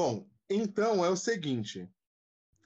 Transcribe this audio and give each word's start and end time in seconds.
Bom, 0.00 0.24
então 0.48 1.04
é 1.04 1.10
o 1.10 1.16
seguinte. 1.16 1.92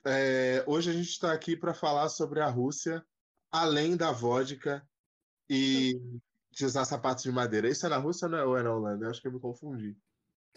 É, 0.04 0.62
hoje 0.66 0.90
a 0.90 0.92
gente 0.92 1.08
está 1.08 1.32
aqui 1.32 1.56
para 1.56 1.72
falar 1.72 2.10
sobre 2.10 2.40
a 2.40 2.46
Rússia, 2.46 3.02
além 3.50 3.96
da 3.96 4.12
vodka 4.12 4.86
e 5.48 5.94
de 6.50 6.66
usar 6.66 6.84
sapatos 6.84 7.22
de 7.22 7.32
madeira. 7.32 7.70
Isso 7.70 7.86
é 7.86 7.88
na 7.88 7.96
Rússia 7.96 8.28
ou 8.28 8.58
é 8.58 8.62
na 8.62 8.74
Holanda? 8.74 9.06
Eu 9.06 9.10
acho 9.10 9.22
que 9.22 9.28
eu 9.28 9.32
me 9.32 9.40
confundi. 9.40 9.96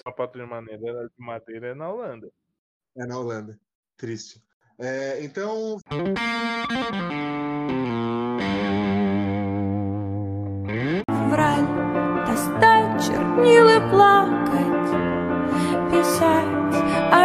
Sapato 0.03 0.37
de 0.37 0.45
madeira, 0.45 1.07
de 1.17 1.25
madeira 1.25 1.67
é 1.67 1.73
na 1.73 1.89
Holanda. 1.89 2.29
É 2.97 3.05
na 3.05 3.19
Holanda. 3.19 3.57
Triste. 3.95 4.43
É, 4.77 5.23
então. 5.23 5.77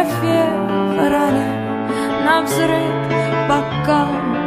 о 0.00 0.04
феврале 0.04 1.46
на 2.24 2.42
взрыв, 2.42 2.94
Пока 3.48 4.06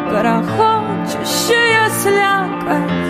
грохочущая 0.09 1.89
слякоть 1.89 3.09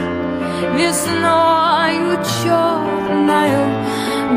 Весною 0.76 2.18
черною 2.24 3.64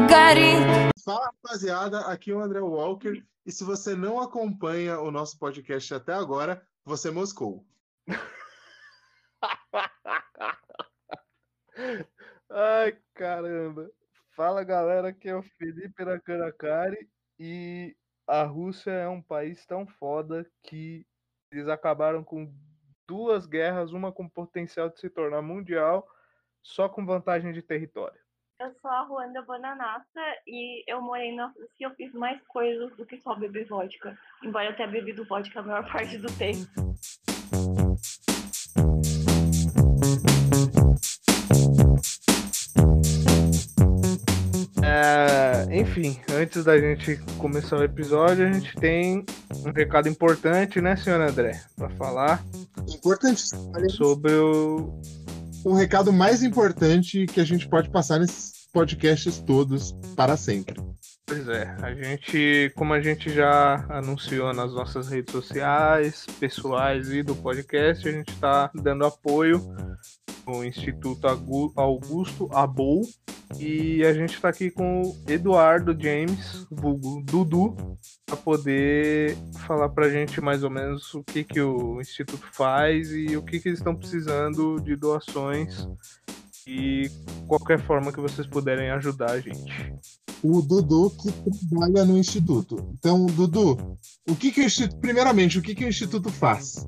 горит 0.09 0.93
Fala, 1.05 1.27
rapaziada. 1.27 2.07
Aqui 2.07 2.31
é 2.31 2.35
o 2.35 2.41
André 2.41 2.61
Walker. 2.61 3.21
E 3.45 3.51
se 3.51 3.65
você 3.65 3.97
não 3.97 4.21
acompanha 4.21 5.01
o 5.01 5.11
nosso 5.11 5.37
podcast 5.37 5.93
até 5.93 6.13
agora, 6.13 6.65
você 6.85 7.11
moscou. 7.11 7.67
Ai, 12.49 12.97
caramba. 13.15 13.91
Fala, 14.37 14.63
galera. 14.63 15.09
Aqui 15.09 15.29
é 15.29 15.35
o 15.35 15.43
Felipe 15.43 16.01
Aracanacari. 16.01 17.11
e 17.40 17.96
a 18.28 18.44
Rússia 18.44 18.92
é 18.92 19.08
um 19.08 19.22
país 19.22 19.66
tão 19.66 19.86
foda 19.86 20.46
que 20.64 21.06
eles 21.52 21.68
acabaram 21.68 22.24
com 22.24 22.52
duas 23.08 23.46
guerras, 23.46 23.94
uma 23.94 24.12
com 24.12 24.28
potencial 24.28 24.90
de 24.90 25.00
se 25.00 25.10
tornar 25.10 25.42
mundial, 25.42 26.08
só 26.62 26.90
com 26.90 27.06
vantagem 27.06 27.54
de 27.54 27.62
território. 27.62 28.20
Eu 28.60 28.74
sou 28.82 28.90
a 28.90 29.04
Ruanda 29.04 29.42
Bananassa 29.44 30.22
e 30.48 30.84
eu 30.92 31.00
morei 31.00 31.34
na 31.36 31.48
Rússia 31.48 31.76
e 31.80 31.84
eu 31.84 31.92
fiz 31.92 32.12
mais 32.14 32.42
coisas 32.48 32.96
do 32.98 33.06
que 33.06 33.18
só 33.22 33.36
beber 33.36 33.68
vodka. 33.68 34.18
Embora 34.44 34.66
eu 34.66 34.76
tenha 34.76 34.88
bebido 34.90 35.24
vodka 35.26 35.60
a 35.60 35.64
maior 35.64 35.86
parte 35.94 36.18
do 36.18 36.28
tempo. 36.38 36.68
Enfim, 45.88 46.20
antes 46.34 46.66
da 46.66 46.78
gente 46.78 47.18
começar 47.38 47.78
o 47.78 47.84
episódio, 47.84 48.48
a 48.48 48.52
gente 48.52 48.76
tem 48.76 49.26
um 49.66 49.72
recado 49.72 50.10
importante, 50.10 50.82
né, 50.82 50.96
senhor 50.96 51.22
André? 51.22 51.62
Para 51.76 51.90
falar 51.92 52.44
Importante. 52.88 53.42
sobre 53.90 54.34
o. 54.34 55.00
Um 55.66 55.74
recado 55.74 56.14
mais 56.14 56.44
importante 56.44 57.26
que 57.26 57.42
a 57.42 57.44
gente 57.44 57.68
pode 57.68 57.90
passar 57.90 58.20
nesses 58.20 58.68
podcasts 58.72 59.40
todos 59.40 59.94
para 60.16 60.38
sempre. 60.38 60.80
Pois 61.26 61.48
é, 61.50 61.76
a 61.82 61.94
gente, 61.94 62.72
como 62.76 62.94
a 62.94 63.02
gente 63.02 63.30
já 63.30 63.86
anunciou 63.90 64.54
nas 64.54 64.74
nossas 64.74 65.10
redes 65.10 65.32
sociais, 65.32 66.26
pessoais 66.40 67.12
e 67.12 67.22
do 67.22 67.36
podcast, 67.36 68.08
a 68.08 68.12
gente 68.12 68.30
está 68.30 68.72
dando 68.74 69.06
apoio 69.06 69.62
ao 70.46 70.64
Instituto 70.64 71.28
Augusto 71.76 72.50
Abou 72.54 73.02
e 73.60 74.04
a 74.04 74.14
gente 74.14 74.36
está 74.36 74.50
aqui 74.50 74.70
com 74.70 75.02
o 75.02 75.18
Eduardo 75.28 75.98
James, 75.98 76.68
vulgo 76.70 77.24
Dudu, 77.24 77.76
para 78.26 78.36
poder 78.36 79.38
falar 79.66 79.90
para 79.90 80.08
a 80.08 80.10
gente 80.10 80.42
mais 80.42 80.64
ou 80.64 80.70
menos 80.70 81.14
o 81.14 81.24
que, 81.24 81.44
que 81.44 81.62
o 81.62 82.02
Instituto 82.02 82.46
faz 82.52 83.12
e 83.12 83.38
o 83.38 83.42
que, 83.42 83.60
que 83.60 83.70
eles 83.70 83.80
estão 83.80 83.96
precisando 83.96 84.80
de 84.82 84.96
doações 84.96 85.88
e 86.68 87.10
qualquer 87.48 87.80
forma 87.80 88.12
que 88.12 88.20
vocês 88.20 88.46
puderem 88.46 88.90
ajudar 88.92 89.32
a 89.32 89.40
gente. 89.40 89.94
O 90.44 90.62
Dudu 90.62 91.10
que 91.12 91.32
trabalha 91.70 92.06
no 92.06 92.18
Instituto. 92.18 92.94
Então, 92.94 93.26
Dudu, 93.26 93.98
o 94.30 94.36
que, 94.36 94.52
que 94.52 94.62
o 94.62 94.64
Instituto. 94.66 95.00
Primeiramente, 95.00 95.58
o 95.58 95.62
que, 95.62 95.74
que 95.74 95.86
o 95.86 95.90
Instituto 95.90 96.30
faz? 96.30 96.86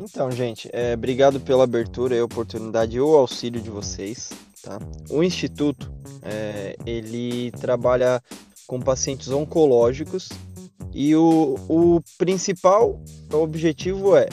Então, 0.00 0.30
gente, 0.30 0.68
é, 0.72 0.94
obrigado 0.94 1.40
pela 1.40 1.64
abertura 1.64 2.14
e 2.16 2.22
oportunidade 2.22 2.96
e 2.96 3.00
o 3.00 3.16
auxílio 3.16 3.60
de 3.60 3.68
vocês, 3.68 4.30
tá? 4.62 4.78
O 5.10 5.22
Instituto, 5.22 5.92
é, 6.22 6.76
ele 6.86 7.50
trabalha 7.52 8.22
com 8.66 8.80
pacientes 8.80 9.28
oncológicos 9.28 10.28
e 10.92 11.14
o, 11.14 11.56
o 11.68 12.00
principal 12.16 13.00
objetivo 13.32 14.16
é 14.16 14.28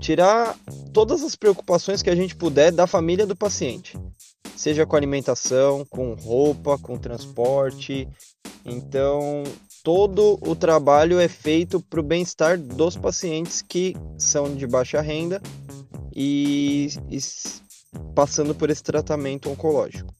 tirar 0.00 0.56
todas 0.92 1.22
as 1.22 1.36
preocupações 1.36 2.02
que 2.02 2.10
a 2.10 2.16
gente 2.16 2.36
puder 2.36 2.72
da 2.72 2.86
família 2.86 3.26
do 3.26 3.36
paciente, 3.36 3.96
seja 4.56 4.84
com 4.84 4.96
alimentação, 4.96 5.84
com 5.84 6.14
roupa, 6.14 6.76
com 6.78 6.98
transporte. 6.98 8.08
Então, 8.64 9.44
todo 9.84 10.38
o 10.40 10.56
trabalho 10.56 11.20
é 11.20 11.28
feito 11.28 11.78
para 11.78 12.00
o 12.00 12.02
bem-estar 12.02 12.58
dos 12.58 12.96
pacientes 12.96 13.60
que 13.60 13.94
são 14.16 14.56
de 14.56 14.66
baixa 14.66 14.98
renda 15.02 15.42
e, 16.16 16.88
e 17.10 17.18
passando 18.14 18.54
por 18.54 18.70
esse 18.70 18.82
tratamento 18.82 19.50
oncológico. 19.50 20.12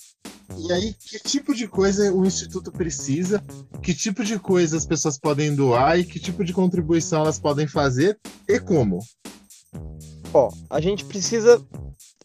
E 0.59 0.71
aí, 0.71 0.93
que 0.93 1.19
tipo 1.19 1.55
de 1.55 1.67
coisa 1.67 2.13
o 2.13 2.27
Instituto 2.27 2.71
precisa? 2.71 3.43
Que 3.83 3.95
tipo 3.95 4.23
de 4.23 4.39
coisa 4.39 4.77
as 4.77 4.85
pessoas 4.85 5.19
podem 5.19 5.55
doar 5.55 5.99
e 5.99 6.05
que 6.05 6.21
tipo 6.21 6.45
de 6.45 6.53
contribuição 6.53 7.23
elas 7.23 7.39
podem 7.39 7.67
fazer 7.67 8.19
e 8.47 8.61
como? 8.61 8.99
Ó, 10.35 10.53
a 10.69 10.79
gente 10.79 11.07
precisa 11.07 11.65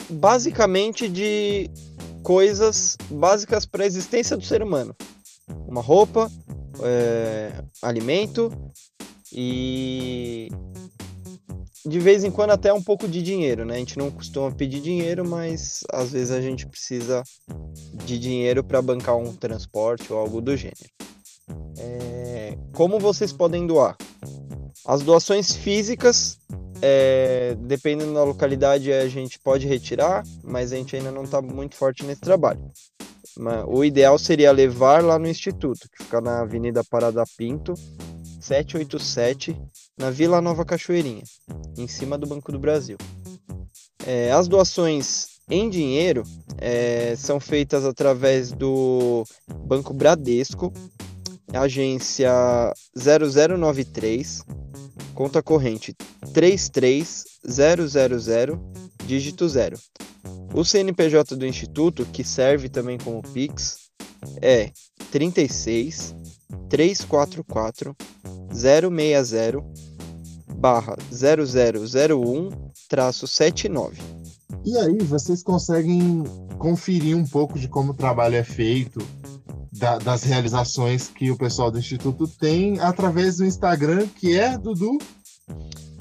basicamente 0.10 1.08
de 1.08 1.70
coisas 2.22 2.98
básicas 3.10 3.66
para 3.66 3.86
a 3.86 3.88
existência 3.88 4.36
do 4.36 4.44
ser 4.44 4.62
humano: 4.62 4.94
uma 5.66 5.82
roupa, 5.82 6.30
é, 6.84 7.64
alimento 7.82 8.52
e 9.32 10.50
de 11.86 12.00
vez 12.00 12.24
em 12.24 12.32
quando 12.32 12.52
até 12.52 12.74
um 12.74 12.82
pouco 12.82 13.08
de 13.08 13.22
dinheiro, 13.22 13.66
né? 13.66 13.76
A 13.76 13.78
gente 13.78 13.98
não 13.98 14.12
costuma 14.12 14.52
pedir 14.52 14.82
dinheiro, 14.82 15.28
mas 15.28 15.84
às 15.92 16.12
vezes 16.12 16.32
a 16.32 16.42
gente 16.42 16.68
precisa 16.68 17.24
de 18.06 18.20
dinheiro 18.20 18.64
para 18.64 18.82
bancar 18.82 19.16
um 19.16 19.34
transporte 19.36 20.12
ou 20.12 20.20
algo 20.20 20.42
do 20.42 20.56
gênero. 20.58 20.90
É, 21.78 22.58
como 22.74 23.00
vocês 23.00 23.32
podem 23.32 23.66
doar? 23.66 23.96
As 24.86 25.02
doações 25.02 25.56
físicas 25.56 26.38
é, 26.82 27.56
dependendo 27.60 28.14
da 28.14 28.24
localidade, 28.24 28.92
a 28.92 29.08
gente 29.08 29.40
pode 29.40 29.68
retirar, 29.68 30.24
mas 30.44 30.72
a 30.72 30.78
gente 30.78 30.96
ainda 30.96 31.12
não 31.12 31.24
está 31.24 31.42
muito 31.42 31.76
forte 31.76 32.06
nesse 32.06 32.22
trabalho. 32.22 32.72
O 33.68 33.86
ideal 33.86 34.20
seria 34.20 34.52
levar 34.52 35.04
lá 35.04 35.18
no 35.18 35.28
Instituto, 35.28 35.88
que 35.90 36.04
fica 36.04 36.20
na 36.20 36.42
Avenida 36.42 36.84
Parada 36.84 37.24
Pinto, 37.38 37.74
787, 38.42 39.56
na 39.98 40.10
Vila 40.10 40.42
Nova 40.42 40.66
Cachoeirinha, 40.66 41.24
em 41.78 41.88
cima 41.88 42.18
do 42.18 42.28
Banco 42.28 42.52
do 42.52 42.60
Brasil. 42.60 42.98
É, 44.06 44.32
as 44.32 44.48
doações 44.48 45.40
em 45.50 45.70
dinheiro 45.70 46.24
é, 46.58 47.16
são 47.16 47.40
feitas 47.40 47.86
através 47.86 48.52
do 48.52 49.24
Banco 49.66 49.94
Bradesco, 49.94 50.74
agência 51.54 52.32
0093, 52.96 54.44
conta 55.16 55.42
corrente 55.42 55.96
33000, 56.34 58.60
dígito 59.10 59.50
0. 59.50 59.76
O 60.54 60.64
CNPJ 60.64 61.36
do 61.36 61.44
Instituto, 61.44 62.06
que 62.06 62.24
serve 62.24 62.70
também 62.70 63.00
como 63.00 63.24
Pix, 63.24 63.90
é 64.40 64.70
36 65.12 66.14
344 66.70 67.96
060 68.54 69.64
barra 70.56 70.96
0001 71.12 72.50
traço 72.88 73.26
79. 73.28 73.98
E 74.64 74.78
aí, 74.78 74.98
vocês 75.00 75.42
conseguem 75.42 76.24
conferir 76.60 77.18
um 77.18 77.26
pouco 77.26 77.58
de 77.58 77.68
como 77.68 77.92
o 77.94 77.96
trabalho 77.96 78.36
é 78.36 78.44
feito, 78.44 79.00
da- 79.72 79.98
das 79.98 80.24
realizações 80.24 81.08
que 81.08 81.32
o 81.32 81.38
pessoal 81.38 81.72
do 81.72 81.80
Instituto 81.80 82.28
tem 82.28 82.80
através 82.80 83.38
do 83.38 83.46
Instagram, 83.46 84.08
que 84.20 84.38
é 84.38 84.56
Dudu. 84.58 84.98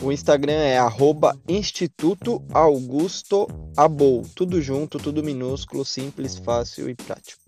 O 0.02 0.12
Instagram 0.12 0.52
é 0.52 0.78
arroba 0.78 1.36
Instituto 1.48 2.40
Augusto 2.52 3.48
Abou. 3.76 4.22
Tudo 4.34 4.62
junto, 4.62 4.98
tudo 4.98 5.24
minúsculo, 5.24 5.84
simples, 5.84 6.36
fácil 6.36 6.88
e 6.88 6.94
prático. 6.94 7.42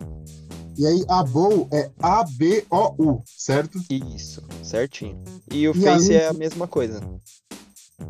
E 0.76 0.84
aí, 0.86 1.04
a 1.08 1.22
Bow 1.22 1.68
é 1.72 1.90
A-B-O-U, 2.00 3.22
certo? 3.26 3.78
Isso, 3.90 4.42
certinho. 4.62 5.22
E 5.52 5.68
o 5.68 5.76
E 5.76 5.80
Face 5.80 6.14
é 6.14 6.26
a 6.26 6.32
mesma 6.32 6.66
coisa. 6.66 7.00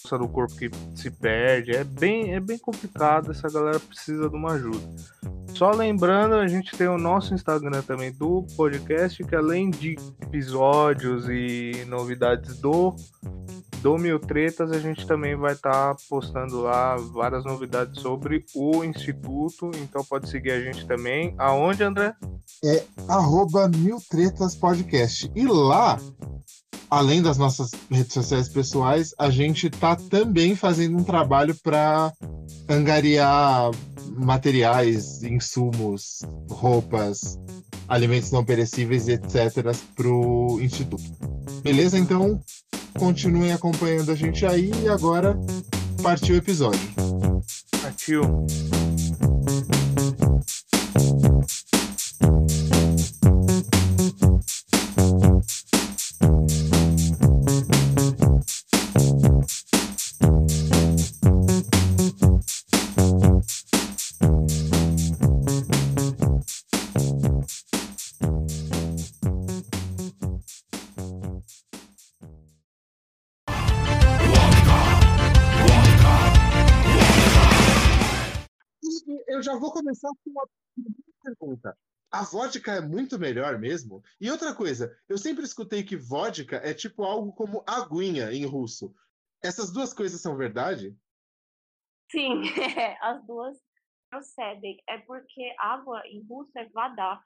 força 0.03 0.19
do 0.19 0.29
corpo 0.29 0.57
que 0.57 0.71
se 0.95 1.11
perde, 1.11 1.71
é 1.73 1.85
bem, 1.85 2.35
é 2.35 2.41
bem 2.41 2.59
complicado, 2.59 3.31
essa 3.31 3.49
galera 3.49 3.79
precisa 3.79 4.29
de 4.29 4.35
uma 4.35 4.55
ajuda. 4.55 4.81
Só 5.55 5.71
lembrando, 5.71 6.35
a 6.35 6.49
gente 6.49 6.77
tem 6.77 6.89
o 6.89 6.99
nosso 6.99 7.35
Instagram 7.35 7.83
também 7.83 8.11
do 8.13 8.45
podcast, 8.57 9.23
que 9.23 9.37
além 9.37 9.71
de 9.71 9.97
episódios 10.21 11.29
e 11.29 11.85
novidades 11.87 12.59
do 12.59 12.95
do 13.83 13.99
Mil 13.99 14.21
Tretas, 14.21 14.71
a 14.71 14.79
gente 14.79 15.05
também 15.09 15.35
vai 15.35 15.55
estar 15.55 15.95
tá 15.95 15.97
postando 16.09 16.61
lá 16.61 16.97
várias 16.97 17.45
novidades 17.45 18.01
sobre 18.01 18.45
o 18.55 18.85
Instituto, 18.85 19.73
então 19.75 20.05
pode 20.05 20.29
seguir 20.31 20.53
a 20.53 20.61
gente 20.61 20.87
também. 20.87 21.35
Aonde, 21.37 21.83
André? 21.83 22.15
É 22.65 22.85
arroba 23.09 23.69
Mil 23.69 23.99
Tretas 24.09 24.55
Podcast. 24.55 25.29
E 25.35 25.45
lá, 25.49 25.99
além 26.93 27.23
das 27.23 27.39
nossas 27.39 27.71
redes 27.91 28.13
sociais 28.13 28.51
pessoais, 28.51 29.15
a 29.19 29.31
gente 29.31 29.67
está 29.67 29.97
também 29.97 30.55
fazendo 30.55 30.99
um 30.99 31.03
trabalho 31.03 31.55
para 31.63 32.13
angariar 32.69 33.71
materiais, 34.15 35.23
insumos, 35.23 36.21
roupas, 36.51 37.39
alimentos 37.89 38.31
não 38.31 38.45
perecíveis, 38.45 39.09
etc., 39.09 39.75
para 39.97 40.07
o 40.07 40.61
Instituto. 40.61 41.03
Beleza? 41.63 41.99
Então, 41.99 42.39
continuem 42.99 43.53
acompanhando 43.53 44.13
a 44.13 44.15
gente 44.15 44.45
aí 44.45 44.71
e 44.83 44.89
agora 44.91 45.35
partiu 46.03 46.35
o 46.35 46.39
episódio. 46.39 46.93
Partiu. 47.81 48.45
Começar 79.83 80.09
com 80.09 80.31
uma 80.31 80.49
pergunta. 81.23 81.77
A 82.11 82.23
vodka 82.23 82.73
é 82.73 82.81
muito 82.81 83.19
melhor 83.19 83.59
mesmo? 83.59 84.03
E 84.21 84.31
outra 84.31 84.55
coisa, 84.55 84.97
eu 85.09 85.17
sempre 85.17 85.45
escutei 85.45 85.83
que 85.83 85.97
vodka 85.97 86.57
é 86.57 86.75
tipo 86.75 87.03
algo 87.05 87.33
como 87.33 87.65
aguinha 87.67 88.33
em 88.33 88.45
russo. 88.45 88.95
Essas 89.43 89.73
duas 89.73 89.93
coisas 89.93 90.21
são 90.21 90.37
verdade? 90.37 90.95
Sim, 92.11 92.43
as 93.01 93.25
duas 93.27 93.59
procedem. 94.11 94.77
É 94.89 94.99
porque 94.99 95.55
água 95.59 96.03
em 96.07 96.23
russo 96.29 96.53
é 96.57 96.69
vadá. 96.69 97.21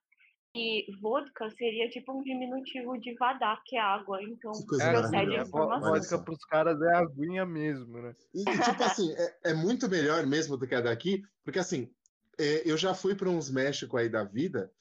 E 0.54 0.86
vodka 1.02 1.50
seria 1.50 1.90
tipo 1.90 2.18
um 2.18 2.22
diminutivo 2.22 2.96
de 2.98 3.14
vadá, 3.16 3.60
que 3.66 3.76
é 3.76 3.80
água. 3.80 4.22
Então, 4.22 4.52
É, 4.80 4.92
procede 4.92 5.36
a 5.36 5.42
informação. 5.42 5.90
vodka 5.90 6.18
pros 6.22 6.44
caras 6.46 6.80
é 6.80 6.94
aguinha 6.94 7.44
mesmo, 7.44 8.00
né? 8.00 8.14
E, 8.32 8.40
e, 8.40 8.44
tipo 8.62 8.82
assim, 8.82 9.12
é, 9.12 9.50
é 9.50 9.54
muito 9.54 9.86
melhor 9.90 10.24
mesmo 10.26 10.56
do 10.56 10.66
que 10.66 10.74
a 10.74 10.80
daqui, 10.80 11.22
porque 11.44 11.58
assim, 11.58 11.92
é, 12.38 12.70
eu 12.70 12.76
já 12.76 12.94
fui 12.94 13.14
para 13.14 13.28
uns 13.30 13.50
México 13.50 13.96
aí 13.96 14.08
da 14.08 14.24
vida, 14.24 14.72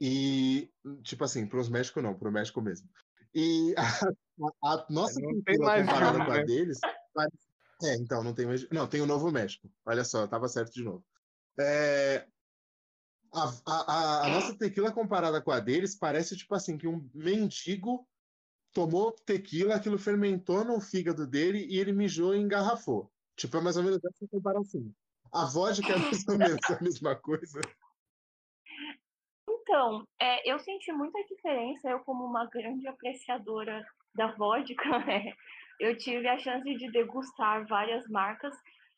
e, 0.00 0.70
tipo 1.02 1.24
assim, 1.24 1.46
para 1.46 1.58
uns 1.58 1.68
México 1.68 2.00
não, 2.00 2.14
para 2.16 2.28
o 2.28 2.32
México 2.32 2.60
mesmo. 2.60 2.88
E 3.34 3.74
a, 4.64 4.72
a 4.74 4.86
nossa 4.90 5.20
cultura 5.20 5.80
comparada 5.82 6.24
com 6.24 6.30
a 6.30 6.36
né? 6.36 6.44
deles. 6.44 6.78
parece- 7.12 7.48
É, 7.82 7.94
então, 7.96 8.22
não 8.24 8.34
tem 8.34 8.46
mais. 8.46 8.68
Não, 8.70 8.86
tem 8.88 9.00
o 9.00 9.06
Novo 9.06 9.30
México. 9.30 9.70
Olha 9.84 10.04
só, 10.04 10.22
eu 10.22 10.28
tava 10.28 10.48
certo 10.48 10.72
de 10.72 10.82
novo. 10.82 11.04
É, 11.60 12.26
a, 13.32 13.44
a, 13.66 13.92
a- 13.92 14.26
a 14.26 14.28
nossa 14.30 14.56
tequila 14.56 14.92
comparada 14.92 15.40
com 15.42 15.50
a 15.50 15.60
deles 15.60 15.96
parece 15.96 16.36
tipo 16.36 16.54
assim, 16.54 16.78
que 16.78 16.86
um 16.88 17.08
mendigo 17.14 18.08
tomou 18.72 19.12
tequila, 19.12 19.74
aquilo 19.76 19.98
fermentou 19.98 20.64
no 20.64 20.80
fígado 20.80 21.26
dele 21.26 21.66
e 21.68 21.78
ele 21.78 21.92
mijou 21.92 22.34
e 22.34 22.38
engarrafou. 22.38 23.12
Tipo, 23.36 23.56
é 23.58 23.60
mais 23.60 23.76
ou 23.76 23.82
menos 23.82 23.98
essa 24.04 24.26
comparação. 24.28 24.92
A 25.32 25.44
vodka 25.44 25.92
é 25.92 25.96
mais 25.96 26.26
ou 26.26 26.38
menos 26.38 26.70
a 26.70 26.82
mesma 26.82 27.16
coisa. 27.16 27.60
Então, 29.48 30.02
é, 30.20 30.50
eu 30.50 30.58
senti 30.58 30.90
muita 30.92 31.22
diferença, 31.24 31.90
eu 31.90 32.00
como 32.00 32.24
uma 32.24 32.46
grande 32.46 32.88
apreciadora 32.88 33.84
da 34.14 34.28
vodka, 34.32 34.98
né, 35.06 35.32
eu 35.78 35.96
tive 35.96 36.26
a 36.26 36.38
chance 36.38 36.74
de 36.74 36.90
degustar 36.90 37.66
várias 37.66 38.08
marcas 38.08 38.54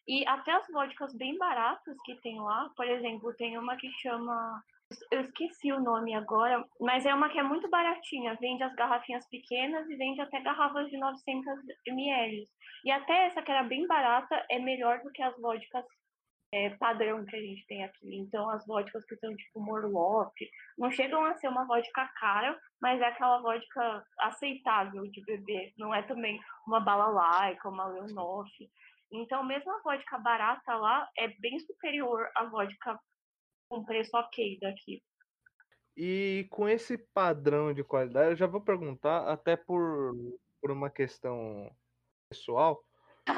e 0.09 0.27
até 0.27 0.53
as 0.53 0.67
vodkas 0.69 1.15
bem 1.15 1.37
baratas 1.37 1.97
que 2.05 2.15
tem 2.21 2.41
lá, 2.41 2.71
por 2.77 2.87
exemplo, 2.87 3.35
tem 3.35 3.59
uma 3.59 3.77
que 3.77 3.91
chama, 4.01 4.63
eu 5.11 5.21
esqueci 5.21 5.73
o 5.73 5.81
nome 5.81 6.15
agora, 6.15 6.65
mas 6.81 7.05
é 7.05 7.15
uma 7.15 7.29
que 7.29 7.39
é 7.39 7.43
muito 7.43 7.69
baratinha, 7.69 8.39
vende 8.41 8.63
as 8.63 8.75
garrafinhas 8.75 9.29
pequenas 9.29 9.89
e 9.89 9.97
vende 9.97 10.21
até 10.21 10.41
garrafas 10.41 10.89
de 10.89 10.97
900 10.97 11.59
ml. 11.87 12.49
E 12.85 12.91
até 12.91 13.27
essa 13.27 13.43
que 13.43 13.51
era 13.51 13.63
bem 13.63 13.87
barata 13.87 14.45
é 14.51 14.59
melhor 14.59 15.03
do 15.03 15.13
que 15.13 15.23
as 15.23 15.37
vodkas 15.39 15.85
é, 16.53 16.71
padrão 16.71 17.25
que 17.25 17.37
a 17.37 17.41
gente 17.41 17.67
tem 17.67 17.85
aqui. 17.85 18.17
Então, 18.17 18.49
as 18.51 18.67
vodkas 18.67 19.05
que 19.05 19.17
são 19.17 19.35
tipo 19.37 19.61
Morlock, 19.61 20.35
não 20.77 20.91
chegam 20.91 21.25
a 21.25 21.35
ser 21.35 21.49
uma 21.49 21.67
vodka 21.67 22.07
cara, 22.19 22.59
mas 22.81 23.01
é 23.01 23.07
aquela 23.07 23.41
vodka 23.41 24.05
aceitável 24.19 25.07
de 25.07 25.25
beber. 25.25 25.73
Não 25.79 25.95
é 25.95 26.03
também 26.03 26.41
uma 26.67 26.81
balalaica, 26.81 27.69
uma 27.69 27.87
Leonoff. 27.87 28.51
Então, 29.13 29.45
mesmo 29.45 29.71
a 29.73 29.81
vodka 29.83 30.19
barata 30.19 30.75
lá 30.75 31.09
é 31.17 31.29
bem 31.29 31.59
superior 31.61 32.29
à 32.35 32.45
vodka 32.45 32.99
com 33.69 33.85
preço 33.85 34.17
ok 34.17 34.59
daqui. 34.61 35.03
E 35.97 36.47
com 36.51 36.69
esse 36.69 36.97
padrão 36.97 37.75
de 37.75 37.85
qualidade, 37.85 38.31
eu 38.31 38.37
já 38.37 38.47
vou 38.47 38.61
perguntar, 38.61 39.29
até 39.29 39.57
por, 39.57 40.15
por 40.61 40.71
uma 40.71 40.89
questão 40.89 41.71
pessoal, 42.29 42.83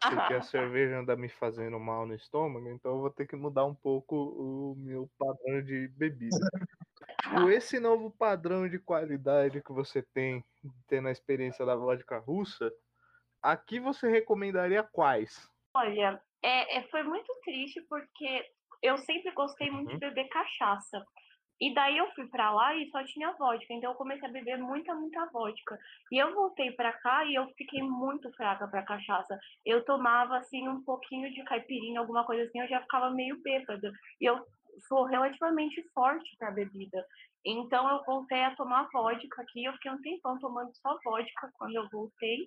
porque 0.01 0.35
a 0.35 0.43
cerveja 0.43 0.99
anda 0.99 1.17
me 1.17 1.29
fazendo 1.29 1.79
mal 1.79 2.07
no 2.07 2.15
estômago, 2.15 2.69
então 2.69 2.93
eu 2.93 3.01
vou 3.01 3.11
ter 3.11 3.27
que 3.27 3.37
mudar 3.37 3.65
um 3.65 3.75
pouco 3.75 4.17
o 4.17 4.75
meu 4.77 5.11
padrão 5.19 5.63
de 5.63 5.89
bebida. 5.89 6.37
Com 7.31 7.49
esse 7.51 7.81
novo 7.81 8.11
padrão 8.11 8.69
de 8.69 8.79
qualidade 8.79 9.63
que 9.63 9.73
você 9.73 10.03
tem, 10.03 10.45
tendo 10.89 11.09
a 11.09 11.13
experiência 11.13 11.65
da 11.67 11.77
vodka 11.77 12.19
russa, 12.19 12.73
aqui 13.43 13.81
você 13.81 14.09
recomendaria 14.09 14.83
quais? 14.83 15.49
Olha, 15.75 16.23
é, 16.43 16.79
é- 16.79 16.89
foi 16.89 17.03
muito 17.03 17.33
triste 17.45 17.81
porque 17.89 18.45
eu 18.83 18.99
sempre 18.99 19.33
gostei 19.33 19.71
muito 19.71 19.89
de 19.89 19.95
Uhum. 19.95 20.01
beber 20.01 20.29
cachaça. 20.29 21.05
E 21.63 21.73
daí 21.73 21.97
eu 21.97 22.11
fui 22.11 22.27
pra 22.27 22.51
lá 22.51 22.75
e 22.75 22.91
só 22.91 23.05
tinha 23.05 23.31
vodka, 23.35 23.73
então 23.73 23.93
eu 23.93 23.97
comecei 23.97 24.29
a 24.29 24.33
beber 24.33 24.59
muita, 24.59 24.93
muita 24.97 25.25
vodka. 25.27 25.79
E 26.11 26.19
eu 26.19 26.35
voltei 26.35 26.73
pra 26.73 26.93
cá 26.93 27.25
e 27.25 27.37
eu 27.37 27.47
fiquei 27.57 27.81
muito 27.81 28.33
fraca 28.33 28.67
pra 28.67 28.85
cachaça. 28.85 29.39
Eu 29.65 29.85
tomava, 29.85 30.39
assim, 30.39 30.69
um 30.69 30.83
pouquinho 30.83 31.33
de 31.33 31.45
caipirinha, 31.45 32.01
alguma 32.01 32.25
coisa 32.25 32.43
assim, 32.43 32.59
eu 32.59 32.67
já 32.67 32.81
ficava 32.81 33.11
meio 33.11 33.41
bêbada. 33.43 33.93
E 34.21 34.25
eu 34.25 34.45
sou 34.89 35.05
relativamente 35.05 35.81
forte 35.95 36.37
pra 36.37 36.51
bebida. 36.51 37.07
Então 37.47 37.89
eu 37.89 38.03
voltei 38.05 38.43
a 38.43 38.57
tomar 38.57 38.89
vodka 38.93 39.43
aqui, 39.43 39.65
eu 39.65 39.73
fiquei 39.75 39.93
um 39.93 40.03
tempão 40.03 40.41
tomando 40.41 40.75
só 40.75 40.99
vodka 41.05 41.49
quando 41.55 41.77
eu 41.77 41.89
voltei. 41.93 42.39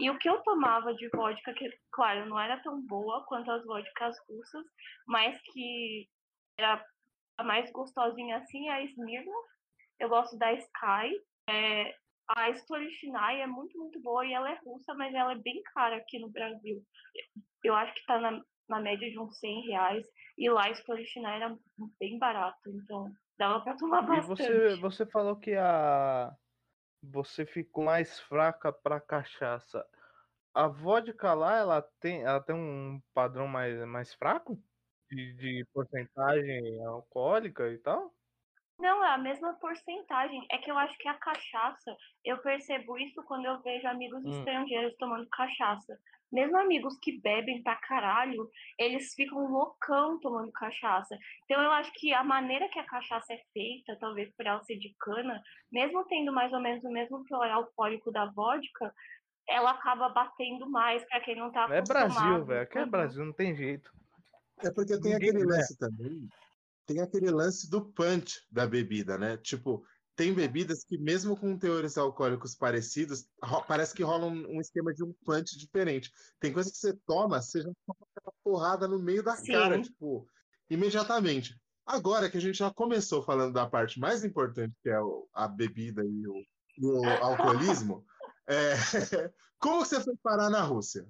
E 0.00 0.10
o 0.10 0.18
que 0.18 0.28
eu 0.28 0.42
tomava 0.42 0.92
de 0.92 1.08
vodka, 1.14 1.54
que, 1.54 1.70
claro, 1.92 2.26
não 2.26 2.40
era 2.40 2.60
tão 2.64 2.84
boa 2.84 3.24
quanto 3.28 3.48
as 3.48 3.64
vodkas 3.64 4.16
russas, 4.28 4.66
mas 5.06 5.40
que 5.52 6.08
era 6.58 6.84
a 7.36 7.44
mais 7.44 7.70
gostosinha 7.72 8.38
assim 8.38 8.68
é 8.68 8.74
a 8.74 8.82
Smirnoff. 8.84 9.48
Eu 9.98 10.08
gosto 10.08 10.36
da 10.38 10.52
Sky. 10.52 11.20
É, 11.48 11.94
a 12.28 12.50
Stolichnaya 12.50 13.44
é 13.44 13.46
muito, 13.46 13.78
muito 13.78 14.00
boa 14.00 14.26
e 14.26 14.32
ela 14.32 14.50
é 14.50 14.58
russa, 14.64 14.94
mas 14.94 15.14
ela 15.14 15.32
é 15.32 15.38
bem 15.38 15.62
cara 15.74 15.96
aqui 15.96 16.18
no 16.18 16.30
Brasil. 16.30 16.82
Eu 17.62 17.74
acho 17.74 17.94
que 17.94 18.04
tá 18.06 18.18
na, 18.18 18.42
na 18.68 18.80
média 18.80 19.10
de 19.10 19.18
uns 19.18 19.38
100 19.38 19.66
reais. 19.68 20.06
E 20.36 20.50
lá 20.50 20.66
a 20.66 20.72
Stolichnaya 20.72 21.36
era 21.44 21.58
bem 21.98 22.18
barato, 22.18 22.68
então 22.68 23.10
dava 23.38 23.62
pra 23.62 23.76
tomar 23.76 24.02
E 24.02 24.06
bastante. 24.06 24.26
você, 24.26 24.76
você 24.76 25.06
falou 25.06 25.36
que 25.36 25.54
a 25.54 26.34
você 27.02 27.46
ficou 27.46 27.84
mais 27.84 28.18
fraca 28.18 28.72
pra 28.72 29.00
cachaça. 29.00 29.86
A 30.52 30.66
vodka 30.66 31.34
lá, 31.34 31.56
ela 31.58 31.82
tem, 32.00 32.22
ela 32.24 32.40
tem 32.40 32.56
um 32.56 33.00
padrão 33.14 33.46
mais, 33.46 33.78
mais 33.86 34.12
fraco 34.14 34.60
de, 35.10 35.34
de 35.34 35.64
porcentagem 35.72 36.84
alcoólica 36.84 37.68
e 37.72 37.78
tal? 37.78 38.14
Não, 38.78 39.02
é 39.04 39.08
a 39.14 39.18
mesma 39.18 39.54
porcentagem. 39.58 40.46
É 40.50 40.58
que 40.58 40.70
eu 40.70 40.76
acho 40.78 40.96
que 40.98 41.08
a 41.08 41.14
cachaça, 41.18 41.96
eu 42.24 42.38
percebo 42.42 42.98
isso 42.98 43.22
quando 43.24 43.46
eu 43.46 43.60
vejo 43.62 43.86
amigos 43.88 44.24
Hum. 44.24 44.26
estrangeiros 44.26 44.94
tomando 44.98 45.26
cachaça. 45.30 45.98
Mesmo 46.30 46.58
amigos 46.58 46.98
que 47.00 47.20
bebem 47.20 47.62
pra 47.62 47.76
caralho, 47.76 48.50
eles 48.78 49.14
ficam 49.14 49.46
loucão 49.46 50.18
tomando 50.20 50.52
cachaça. 50.52 51.16
Então 51.44 51.62
eu 51.62 51.70
acho 51.70 51.90
que 51.94 52.12
a 52.12 52.22
maneira 52.24 52.68
que 52.68 52.78
a 52.78 52.84
cachaça 52.86 53.32
é 53.32 53.38
feita, 53.52 53.96
talvez 54.00 54.34
por 54.36 54.44
ela 54.46 54.62
ser 54.64 54.76
de 54.76 54.94
cana, 54.98 55.40
mesmo 55.72 56.04
tendo 56.06 56.32
mais 56.32 56.52
ou 56.52 56.60
menos 56.60 56.84
o 56.84 56.90
mesmo 56.90 57.24
teor 57.24 57.48
alcoólico 57.48 58.10
da 58.12 58.26
vodka, 58.32 58.92
ela 59.48 59.72
acaba 59.72 60.08
batendo 60.10 60.70
mais 60.70 61.04
pra 61.08 61.20
quem 61.20 61.36
não 61.36 61.52
tá 61.52 61.66
É 61.68 61.80
acostumado. 61.80 61.80
Brasil, 61.80 62.44
velho. 62.44 62.62
Aqui 62.62 62.78
é. 62.78 62.86
Brasil, 62.86 63.24
não 63.24 63.32
tem 63.32 63.54
jeito. 63.54 63.92
É 64.64 64.70
porque 64.70 64.98
tem 65.00 65.12
Ninguém 65.12 65.28
aquele 65.30 65.46
quer. 65.46 65.54
lance 65.54 65.76
também, 65.76 66.28
tem 66.86 67.00
aquele 67.00 67.30
lance 67.30 67.68
do 67.70 67.92
punch 67.92 68.46
da 68.50 68.66
bebida, 68.66 69.18
né? 69.18 69.36
Tipo, 69.36 69.84
tem 70.14 70.32
bebidas 70.32 70.82
que 70.84 70.96
mesmo 70.96 71.36
com 71.36 71.58
teores 71.58 71.98
alcoólicos 71.98 72.54
parecidos, 72.54 73.28
parece 73.68 73.94
que 73.94 74.02
rola 74.02 74.26
um, 74.26 74.56
um 74.56 74.60
esquema 74.60 74.94
de 74.94 75.04
um 75.04 75.12
punch 75.24 75.58
diferente. 75.58 76.10
Tem 76.40 76.52
coisa 76.52 76.70
que 76.70 76.78
você 76.78 76.96
toma, 77.06 77.42
você 77.42 77.60
já 77.60 77.70
toma 77.86 77.98
aquela 78.16 78.32
porrada 78.42 78.88
no 78.88 78.98
meio 78.98 79.22
da 79.22 79.36
Sim. 79.36 79.52
cara, 79.52 79.80
tipo, 79.82 80.26
imediatamente. 80.70 81.60
Agora 81.84 82.30
que 82.30 82.38
a 82.38 82.40
gente 82.40 82.56
já 82.58 82.72
começou 82.72 83.22
falando 83.22 83.52
da 83.52 83.68
parte 83.68 84.00
mais 84.00 84.24
importante, 84.24 84.74
que 84.82 84.88
é 84.88 84.98
o- 85.00 85.28
a 85.34 85.46
bebida 85.46 86.02
e 86.02 86.26
o, 86.26 86.42
e 86.78 86.86
o 86.86 87.22
alcoolismo, 87.22 88.04
é, 88.48 88.72
como 89.60 89.84
você 89.84 90.00
foi 90.02 90.16
parar 90.16 90.48
na 90.50 90.62
Rússia? 90.62 91.06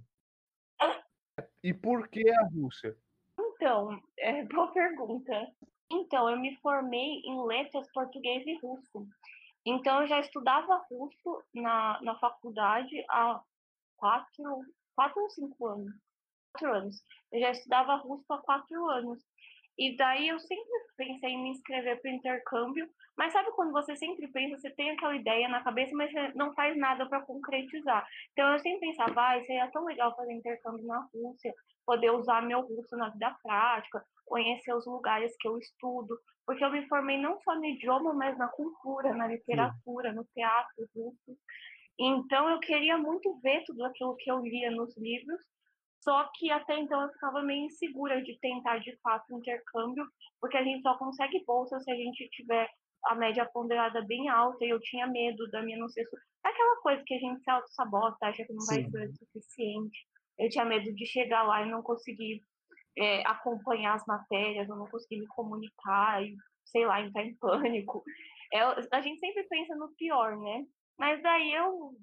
E 1.63 1.73
por 1.73 2.09
que 2.09 2.29
a 2.31 2.43
Rússia? 2.49 2.97
Então, 3.57 4.01
é 4.19 4.45
boa 4.45 4.71
pergunta. 4.73 5.51
Então, 5.91 6.29
eu 6.29 6.39
me 6.39 6.57
formei 6.57 7.21
em 7.25 7.45
letras 7.45 7.91
português 7.93 8.47
e 8.47 8.59
russo. 8.59 9.07
Então, 9.65 10.03
eu 10.03 10.07
já 10.07 10.21
estudava 10.21 10.85
russo 10.91 11.43
na, 11.55 12.01
na 12.03 12.15
faculdade 12.19 13.05
há 13.11 13.41
quatro, 13.97 14.65
quatro 14.95 15.23
ou 15.23 15.31
cinco 15.31 15.67
anos. 15.67 15.95
Quatro 16.53 16.75
anos. 16.75 17.05
Eu 17.33 17.41
já 17.41 17.51
estudava 17.51 17.97
russo 17.97 18.33
há 18.33 18.39
quatro 18.39 18.89
anos. 18.91 19.23
E 19.79 19.95
daí 19.97 20.29
eu 20.29 20.39
sempre 20.41 20.73
pensei 20.97 21.31
em 21.31 21.43
me 21.43 21.51
inscrever 21.51 22.01
para 22.01 22.11
intercâmbio, 22.11 22.89
mas 23.17 23.33
sabe 23.33 23.51
quando 23.51 23.73
você 23.73 23.95
sempre 23.95 24.27
pensa, 24.29 24.57
você 24.57 24.71
tem 24.71 24.91
aquela 24.91 25.15
ideia 25.15 25.49
na 25.49 25.63
cabeça, 25.63 25.95
mas 25.95 26.11
você 26.11 26.33
não 26.35 26.55
faz 26.55 26.75
nada 26.79 27.07
para 27.07 27.21
concretizar. 27.21 28.07
Então 28.33 28.51
eu 28.53 28.59
sempre 28.61 28.89
pensava, 28.89 29.21
ah, 29.21 29.45
seria 29.45 29.71
tão 29.71 29.85
legal 29.85 30.17
fazer 30.17 30.33
intercâmbio 30.33 30.87
na 30.87 31.07
Rússia, 31.13 31.55
poder 31.87 32.11
usar 32.11 32.43
meu 32.43 32.61
russo 32.63 32.97
na 32.97 33.09
vida 33.11 33.35
prática, 33.43 34.05
conhecer 34.27 34.75
os 34.75 34.85
lugares 34.87 35.35
que 35.39 35.47
eu 35.47 35.57
estudo, 35.57 36.19
porque 36.45 36.65
eu 36.65 36.71
me 36.71 36.87
formei 36.89 37.17
não 37.17 37.41
só 37.41 37.55
no 37.55 37.65
idioma, 37.65 38.13
mas 38.13 38.37
na 38.37 38.49
cultura, 38.49 39.15
na 39.15 39.29
literatura, 39.29 40.13
no 40.13 40.25
teatro 40.35 40.89
russo. 40.95 41.39
Então 41.99 42.49
eu 42.51 42.59
queria 42.61 42.99
muito 42.99 43.39
ver 43.41 43.63
tudo 43.65 43.85
aquilo 43.85 44.17
que 44.17 44.31
eu 44.31 44.41
lia 44.41 44.71
nos 44.71 44.97
livros, 44.99 45.41
só 46.03 46.29
que 46.35 46.51
até 46.51 46.79
então 46.79 47.01
eu 47.03 47.09
ficava 47.11 47.43
meio 47.43 47.67
insegura 47.67 48.23
de 48.23 48.39
tentar 48.39 48.79
de 48.79 48.97
fato 48.99 49.33
intercâmbio, 49.35 50.07
porque 50.41 50.57
a 50.57 50.63
gente 50.63 50.83
só 50.83 50.97
consegue 50.99 51.43
bolsa 51.47 51.81
se 51.81 51.91
a 51.91 51.95
gente 51.95 52.29
tiver 52.31 52.69
a 53.07 53.15
média 53.15 53.49
ponderada 53.53 54.03
bem 54.05 54.29
alta, 54.29 54.65
e 54.65 54.69
eu 54.71 54.81
tinha 54.81 55.07
medo 55.07 55.49
da 55.51 55.63
minha 55.63 55.79
não 55.79 55.89
ser. 55.89 56.05
su- 56.07 56.17
Aquela 56.45 56.77
coisa 56.81 57.03
que 57.07 57.15
a 57.15 57.19
gente 57.19 57.41
se 57.43 57.51
auto-sabota, 57.51 58.27
acha 58.27 58.45
que 58.45 58.53
não 58.53 58.65
vai 58.67 58.83
Sim. 58.83 58.91
ser 58.91 59.13
suficiente. 59.15 60.07
Eu 60.39 60.49
tinha 60.49 60.65
medo 60.65 60.93
de 60.95 61.07
chegar 61.07 61.43
lá 61.43 61.63
e 61.63 61.71
não 61.71 61.83
conseguir 61.83 62.43
é, 62.97 63.23
acompanhar 63.27 63.95
as 63.95 64.07
matérias, 64.07 64.69
eu 64.69 64.77
não 64.77 64.87
conseguir 64.87 65.21
me 65.21 65.27
comunicar, 65.29 66.23
e, 66.23 66.37
sei 66.65 66.87
lá, 66.87 67.01
entrar 67.01 67.25
em 67.25 67.35
pânico. 67.37 68.03
É, 68.53 68.61
a 68.61 69.01
gente 69.01 69.19
sempre 69.19 69.45
pensa 69.45 69.75
no 69.75 69.95
pior, 69.97 70.37
né? 70.37 70.65
Mas 70.99 71.23
daí 71.23 71.53
eu 71.53 71.95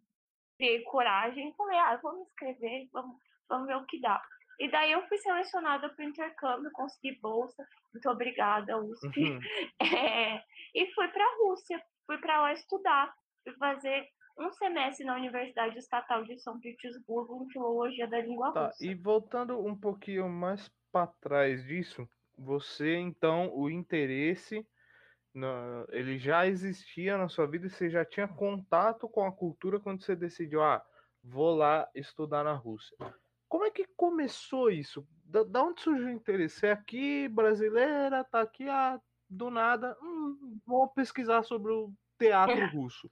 criei 0.57 0.81
coragem 0.83 1.49
e 1.49 1.55
falei, 1.55 1.77
ah, 1.77 1.99
vamos 2.01 2.27
escrever, 2.29 2.87
vamos, 2.91 3.17
vamos 3.49 3.67
ver 3.67 3.75
o 3.75 3.85
que 3.85 3.99
dá. 3.99 4.21
E 4.59 4.69
daí 4.69 4.91
eu 4.91 5.05
fui 5.07 5.17
selecionada 5.17 5.89
para 5.89 6.05
o 6.05 6.07
intercâmbio, 6.07 6.71
consegui 6.71 7.19
bolsa, 7.19 7.67
muito 7.93 8.09
obrigada, 8.09 8.77
USP. 8.77 9.31
Uhum. 9.31 9.39
É, 9.81 10.41
e 10.75 10.91
fui 10.93 11.07
para 11.09 11.23
a 11.23 11.35
Rússia, 11.39 11.81
fui 12.05 12.17
para 12.17 12.41
lá 12.41 12.53
estudar, 12.53 13.13
fui 13.43 13.53
fazer 13.57 14.07
um 14.37 14.51
semestre 14.51 15.05
na 15.05 15.15
Universidade 15.15 15.77
Estatal 15.77 16.23
de 16.23 16.37
São 16.37 16.59
Petersburgo 16.59 17.43
em 17.43 17.49
Filologia 17.51 18.07
da 18.07 18.19
Língua 18.21 18.49
Tá, 18.51 18.67
Russa. 18.67 18.83
e 18.83 18.93
voltando 18.95 19.59
um 19.59 19.75
pouquinho 19.75 20.29
mais 20.29 20.69
para 20.91 21.07
trás 21.07 21.63
disso, 21.63 22.07
você 22.37 22.95
então, 22.97 23.51
o 23.55 23.69
interesse, 23.69 24.65
na- 25.33 25.85
ele 25.89 26.17
já 26.19 26.47
existia 26.47 27.17
na 27.17 27.29
sua 27.29 27.47
vida 27.47 27.67
e 27.67 27.69
você 27.69 27.89
já 27.89 28.05
tinha 28.05 28.27
contato 28.27 29.09
com 29.09 29.25
a 29.25 29.31
cultura 29.31 29.79
quando 29.79 30.03
você 30.03 30.15
decidiu, 30.15 30.63
ah, 30.63 30.85
vou 31.23 31.55
lá 31.55 31.89
estudar 31.95 32.43
na 32.43 32.53
Rússia. 32.53 32.95
Como 33.49 33.65
é 33.65 33.71
que 33.71 33.85
começou 33.95 34.69
isso? 34.71 35.07
Da, 35.25 35.43
da 35.43 35.63
onde 35.63 35.81
surgiu 35.81 36.07
o 36.07 36.11
interesse? 36.11 36.65
É 36.65 36.71
aqui, 36.71 37.27
brasileira, 37.29 38.23
tá 38.23 38.41
aqui, 38.41 38.67
ah, 38.69 38.99
do 39.29 39.49
nada, 39.49 39.97
hum, 40.01 40.59
vou 40.65 40.87
pesquisar 40.89 41.43
sobre 41.43 41.71
o 41.71 41.93
teatro 42.19 42.65
russo. 42.67 43.09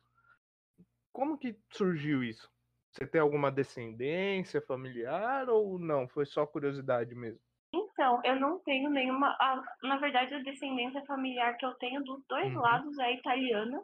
Como 1.13 1.37
que 1.37 1.57
surgiu 1.71 2.23
isso? 2.23 2.49
Você 2.91 3.07
tem 3.07 3.21
alguma 3.21 3.51
descendência 3.51 4.61
familiar 4.61 5.49
ou 5.49 5.79
não? 5.79 6.07
Foi 6.07 6.25
só 6.25 6.45
curiosidade 6.45 7.15
mesmo? 7.15 7.41
Então, 7.73 8.19
eu 8.25 8.35
não 8.39 8.59
tenho 8.59 8.89
nenhuma. 8.89 9.37
na 9.83 9.97
verdade, 9.97 10.33
a 10.33 10.39
descendência 10.43 11.03
familiar 11.05 11.55
que 11.57 11.65
eu 11.65 11.73
tenho 11.75 12.03
dos 12.03 12.21
dois 12.27 12.53
Uhum. 12.53 12.59
lados 12.61 12.97
é 12.99 13.13
italiana. 13.13 13.81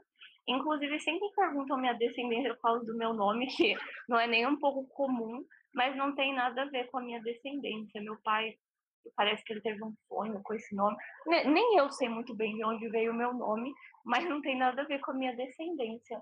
Inclusive, 0.47 0.99
sempre 0.99 1.29
perguntam 1.35 1.77
minha 1.77 1.93
descendência 1.93 2.53
por 2.55 2.61
causa 2.61 2.85
do 2.85 2.97
meu 2.97 3.13
nome, 3.13 3.47
que 3.55 3.75
não 4.09 4.19
é 4.19 4.27
nem 4.27 4.45
um 4.45 4.59
pouco 4.59 4.87
comum, 4.89 5.43
mas 5.73 5.95
não 5.95 6.15
tem 6.15 6.33
nada 6.33 6.63
a 6.63 6.69
ver 6.69 6.89
com 6.89 6.99
a 6.99 7.01
minha 7.03 7.21
descendência. 7.21 8.01
Meu 8.01 8.17
pai, 8.23 8.55
parece 9.15 9.43
que 9.43 9.53
ele 9.53 9.61
teve 9.61 9.83
um 9.83 9.93
sonho 10.07 10.41
com 10.43 10.53
esse 10.53 10.75
nome. 10.75 10.95
Ne- 11.25 11.45
Nem 11.45 11.77
eu 11.77 11.89
sei 11.91 12.09
muito 12.09 12.35
bem 12.35 12.55
de 12.55 12.65
onde 12.65 12.89
veio 12.89 13.11
o 13.11 13.15
meu 13.15 13.33
nome, 13.33 13.71
mas 14.05 14.27
não 14.27 14.41
tem 14.41 14.57
nada 14.57 14.81
a 14.81 14.85
ver 14.85 14.99
com 14.99 15.11
a 15.11 15.13
minha 15.15 15.35
descendência. 15.35 16.21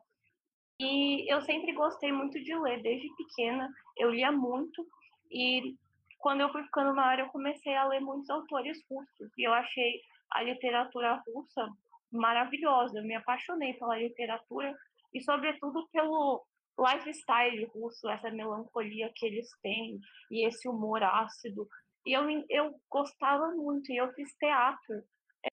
E 0.80 1.32
eu 1.32 1.42
sempre 1.42 1.74
gostei 1.74 2.12
muito 2.12 2.42
de 2.44 2.54
ler, 2.56 2.82
desde 2.82 3.08
pequena. 3.16 3.70
Eu 3.98 4.12
lia 4.12 4.32
muito. 4.32 4.86
E 5.32 5.76
quando 6.20 6.42
eu 6.42 6.52
fui 6.52 6.64
ficando 6.64 6.94
maior, 6.94 7.20
eu 7.20 7.30
comecei 7.30 7.76
a 7.76 7.86
ler 7.88 8.02
muitos 8.02 8.30
autores 8.30 8.78
russos. 8.90 9.32
E 9.38 9.48
eu 9.48 9.54
achei 9.54 10.02
a 10.32 10.44
literatura 10.44 11.22
russa 11.28 11.70
maravilhosa. 12.12 13.00
Eu 13.00 13.04
me 13.04 13.16
apaixonei 13.16 13.74
pela 13.76 13.98
literatura 13.98 14.76
e, 15.14 15.22
sobretudo, 15.22 15.88
pelo 15.94 16.44
lifestyle 16.78 17.64
russo, 17.74 18.10
essa 18.10 18.30
melancolia 18.30 19.10
que 19.16 19.26
eles 19.26 19.48
têm 19.62 19.98
e 20.30 20.46
esse 20.46 20.68
humor 20.68 21.02
ácido. 21.04 21.68
E 22.06 22.12
eu, 22.12 22.24
eu 22.50 22.76
gostava 22.90 23.48
muito. 23.52 23.92
E 23.92 23.98
eu 23.98 24.12
fiz 24.14 24.34
teatro 24.38 25.04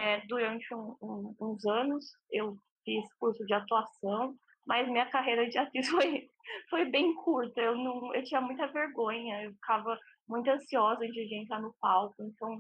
é, 0.01 0.21
durante 0.27 0.75
um- 0.75 0.97
um- 1.01 1.37
uns 1.41 1.65
anos. 1.65 2.07
Eu 2.31 2.57
fiz 2.85 3.05
curso 3.21 3.45
de 3.47 3.55
atuação 3.55 4.35
mas 4.67 4.89
minha 4.89 5.07
carreira 5.07 5.49
de 5.49 5.59
atriz 5.59 5.89
foi, 5.91 6.29
foi 6.71 6.85
bem 6.87 7.15
curta. 7.15 7.61
Eu, 7.61 7.77
não, 7.77 8.15
eu 8.15 8.23
tinha 8.25 8.41
muita 8.41 8.67
vergonha, 8.69 9.45
eu 9.45 9.53
ficava 9.53 9.99
muito 10.29 10.51
ansiosa 10.51 11.07
de 11.07 11.35
entrar 11.35 11.61
no 11.61 11.75
palco. 11.81 12.23
Então, 12.23 12.59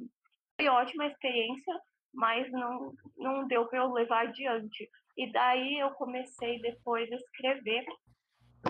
foi 0.56 0.68
ótima 0.68 1.06
experiência, 1.06 1.80
mas 2.12 2.50
não, 2.50 2.92
não 3.16 3.46
deu 3.46 3.66
para 3.66 3.80
eu 3.80 3.92
levar 3.92 4.26
adiante. 4.26 4.88
E 5.16 5.30
daí 5.30 5.78
eu 5.78 5.90
comecei 5.90 6.60
depois 6.60 7.10
a 7.12 7.16
escrever 7.16 7.84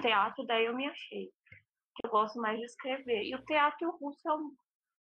teatro, 0.01 0.45
daí 0.47 0.67
eu 0.67 0.77
me 0.77 0.87
achei. 0.87 1.31
Eu 2.03 2.11
gosto 2.11 2.41
mais 2.41 2.59
de 2.59 2.65
escrever. 2.65 3.25
E 3.25 3.35
o 3.35 3.45
teatro 3.45 3.91
russo 3.99 4.29
é 4.29 4.33
o 4.33 4.51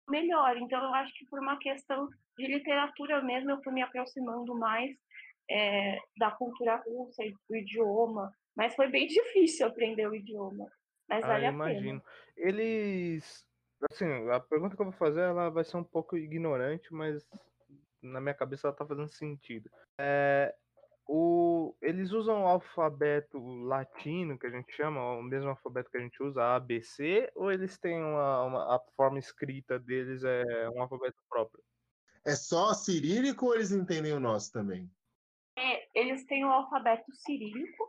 melhor, 0.09 0.57
então 0.57 0.81
eu 0.81 0.93
acho 0.95 1.13
que 1.13 1.25
por 1.27 1.39
uma 1.39 1.57
questão 1.57 2.07
de 2.37 2.47
literatura 2.47 3.21
mesmo, 3.21 3.51
eu 3.51 3.61
fui 3.61 3.73
me 3.73 3.81
aproximando 3.81 4.57
mais 4.57 4.95
é, 5.49 5.97
da 6.17 6.31
cultura 6.31 6.77
russa 6.77 7.23
e 7.23 7.33
do 7.49 7.55
idioma. 7.55 8.31
Mas 8.55 8.75
foi 8.75 8.89
bem 8.89 9.07
difícil 9.07 9.67
aprender 9.67 10.07
o 10.07 10.15
idioma. 10.15 10.67
Mas 11.07 11.23
Ah, 11.23 11.27
vale 11.27 11.45
eu 11.45 11.49
a 11.49 11.53
imagino. 11.53 12.01
pena. 12.01 12.03
Eles. 12.37 13.45
Assim, 13.91 14.05
a 14.29 14.39
pergunta 14.39 14.75
que 14.75 14.81
eu 14.81 14.85
vou 14.87 14.93
fazer 14.93 15.21
ela 15.21 15.49
vai 15.49 15.63
ser 15.63 15.77
um 15.77 15.83
pouco 15.83 16.17
ignorante, 16.17 16.93
mas 16.93 17.25
na 18.01 18.21
minha 18.21 18.33
cabeça 18.33 18.67
ela 18.67 18.75
tá 18.75 18.85
fazendo 18.85 19.07
sentido. 19.09 19.69
É, 19.99 20.55
o, 21.07 21.75
eles 21.81 22.11
usam 22.11 22.43
o 22.43 22.47
alfabeto 22.47 23.39
latino, 23.39 24.37
que 24.37 24.47
a 24.47 24.49
gente 24.51 24.71
chama, 24.73 25.13
o 25.17 25.23
mesmo 25.23 25.49
alfabeto 25.49 25.89
que 25.91 25.97
a 25.97 26.01
gente 26.01 26.21
usa, 26.21 26.43
ABC, 26.55 27.31
ou 27.35 27.51
eles 27.51 27.77
têm 27.79 28.01
uma, 28.03 28.43
uma- 28.43 28.75
a 28.75 28.79
forma 28.95 29.19
escrita 29.19 29.79
deles 29.79 30.23
é 30.23 30.69
um 30.69 30.81
alfabeto 30.81 31.21
próprio? 31.29 31.63
É 32.25 32.35
só 32.35 32.73
cirílico 32.73 33.47
ou 33.47 33.55
eles 33.55 33.71
entendem 33.71 34.13
o 34.13 34.19
nosso 34.19 34.51
também? 34.53 34.91
Eles 35.99 36.25
têm 36.25 36.45
o 36.45 36.49
alfabeto 36.49 37.13
cirílico, 37.15 37.87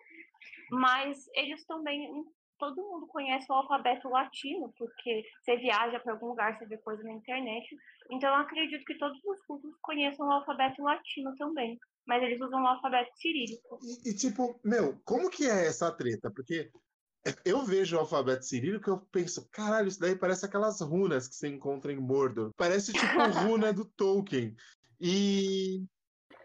mas 0.71 1.29
eles 1.35 1.64
também. 1.67 2.25
Todo 2.59 2.83
mundo 2.83 3.07
conhece 3.07 3.50
o 3.50 3.55
alfabeto 3.55 4.07
latino, 4.11 4.71
porque 4.76 5.25
você 5.43 5.57
viaja 5.57 5.99
para 5.99 6.12
algum 6.12 6.26
lugar, 6.26 6.59
você 6.59 6.67
vê 6.67 6.76
coisa 6.76 7.02
na 7.02 7.12
internet. 7.12 7.67
Então, 8.11 8.29
eu 8.29 8.40
acredito 8.43 8.85
que 8.85 8.99
todos 8.99 9.19
os 9.25 9.40
cursos 9.47 9.75
conheçam 9.81 10.29
o 10.29 10.31
alfabeto 10.31 10.83
latino 10.83 11.35
também. 11.37 11.79
Mas 12.07 12.23
eles 12.23 12.38
usam 12.38 12.62
o 12.62 12.67
alfabeto 12.67 13.11
cirílico. 13.17 13.79
E, 13.83 14.11
e, 14.11 14.14
tipo, 14.14 14.61
meu, 14.62 15.00
como 15.07 15.31
que 15.31 15.47
é 15.47 15.69
essa 15.69 15.90
treta? 15.90 16.31
Porque 16.31 16.71
eu 17.45 17.64
vejo 17.64 17.97
o 17.97 18.00
alfabeto 18.00 18.45
cirílico 18.45 18.90
e 18.90 18.93
eu 18.93 19.00
penso, 19.12 19.49
caralho, 19.50 19.88
isso 19.88 20.00
daí 20.00 20.17
parece 20.17 20.45
aquelas 20.45 20.81
runas 20.81 21.29
que 21.29 21.37
você 21.37 21.49
encontra 21.49 21.93
em 21.93 21.99
Mordor. 21.99 22.52
Parece 22.57 22.93
tipo 22.93 23.07
runa 23.47 23.73
do 23.73 23.85
Tolkien. 23.85 24.55
E 25.00 25.85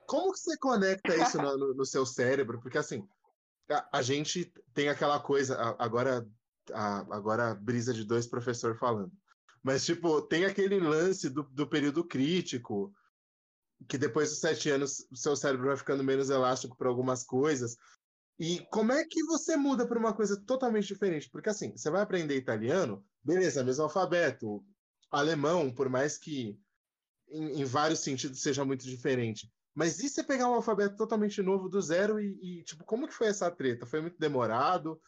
como 0.08 0.32
que 0.32 0.40
você 0.40 0.58
conecta 0.58 1.16
isso 1.16 1.38
no, 1.38 1.58
no- 1.58 1.74
no 1.74 1.86
seu 1.86 2.06
cérebro? 2.06 2.60
Porque 2.62 2.78
assim, 2.78 3.08
a, 3.70 3.98
a 4.00 4.02
gente 4.02 4.52
tem 4.74 4.90
aquela 4.90 5.20
coisa, 5.20 5.56
a- 5.56 5.84
agora, 5.84 6.28
a- 6.72 7.06
agora 7.16 7.52
a 7.52 7.56
brisa 7.56 7.94
de 7.94 8.04
dois 8.04 8.28
professores 8.28 8.80
falando. 8.80 9.12
Mas, 9.64 9.84
tipo, 9.86 10.22
tem 10.22 10.46
aquele 10.46 10.80
lance 10.80 11.30
do, 11.30 11.44
do 11.44 11.68
período 11.68 12.04
crítico, 12.04 12.94
que 13.90 13.98
depois 13.98 14.30
dos 14.30 14.40
sete 14.40 14.70
anos 14.70 15.06
o 15.12 15.16
seu 15.16 15.36
cérebro 15.36 15.68
vai 15.68 15.78
ficando 15.78 16.04
menos 16.04 16.30
elástico 16.30 16.78
para 16.78 16.88
algumas 16.88 17.24
coisas. 17.24 17.76
E 18.40 18.60
como 18.72 18.92
é 18.92 19.06
que 19.06 19.24
você 19.24 19.56
muda 19.56 19.88
para 19.88 19.98
uma 20.00 20.14
coisa 20.14 20.40
totalmente 20.46 20.88
diferente? 20.88 21.30
Porque 21.30 21.50
assim, 21.50 21.72
você 21.76 21.90
vai 21.90 22.02
aprender 22.02 22.36
italiano, 22.36 23.06
beleza, 23.24 23.64
mesmo 23.64 23.84
alfabeto. 23.84 24.64
Alemão, 25.10 25.74
por 25.74 25.90
mais 25.90 26.18
que 26.18 26.60
em, 27.30 27.62
em 27.62 27.66
vários 27.66 28.00
sentidos 28.00 28.42
seja 28.42 28.64
muito 28.66 28.86
diferente. 28.86 29.52
Mas 29.76 30.00
e 30.00 30.08
você 30.10 30.24
pegar 30.24 30.50
um 30.50 30.56
alfabeto 30.56 30.96
totalmente 30.96 31.42
novo 31.42 31.68
do 31.68 31.82
zero 31.82 32.20
e, 32.20 32.60
e, 32.60 32.64
tipo, 32.64 32.86
como 32.86 33.08
que 33.08 33.14
foi 33.14 33.28
essa 33.28 33.52
treta? 33.52 33.86
Foi 33.86 34.02
muito 34.02 34.18
demorado? 34.18 35.00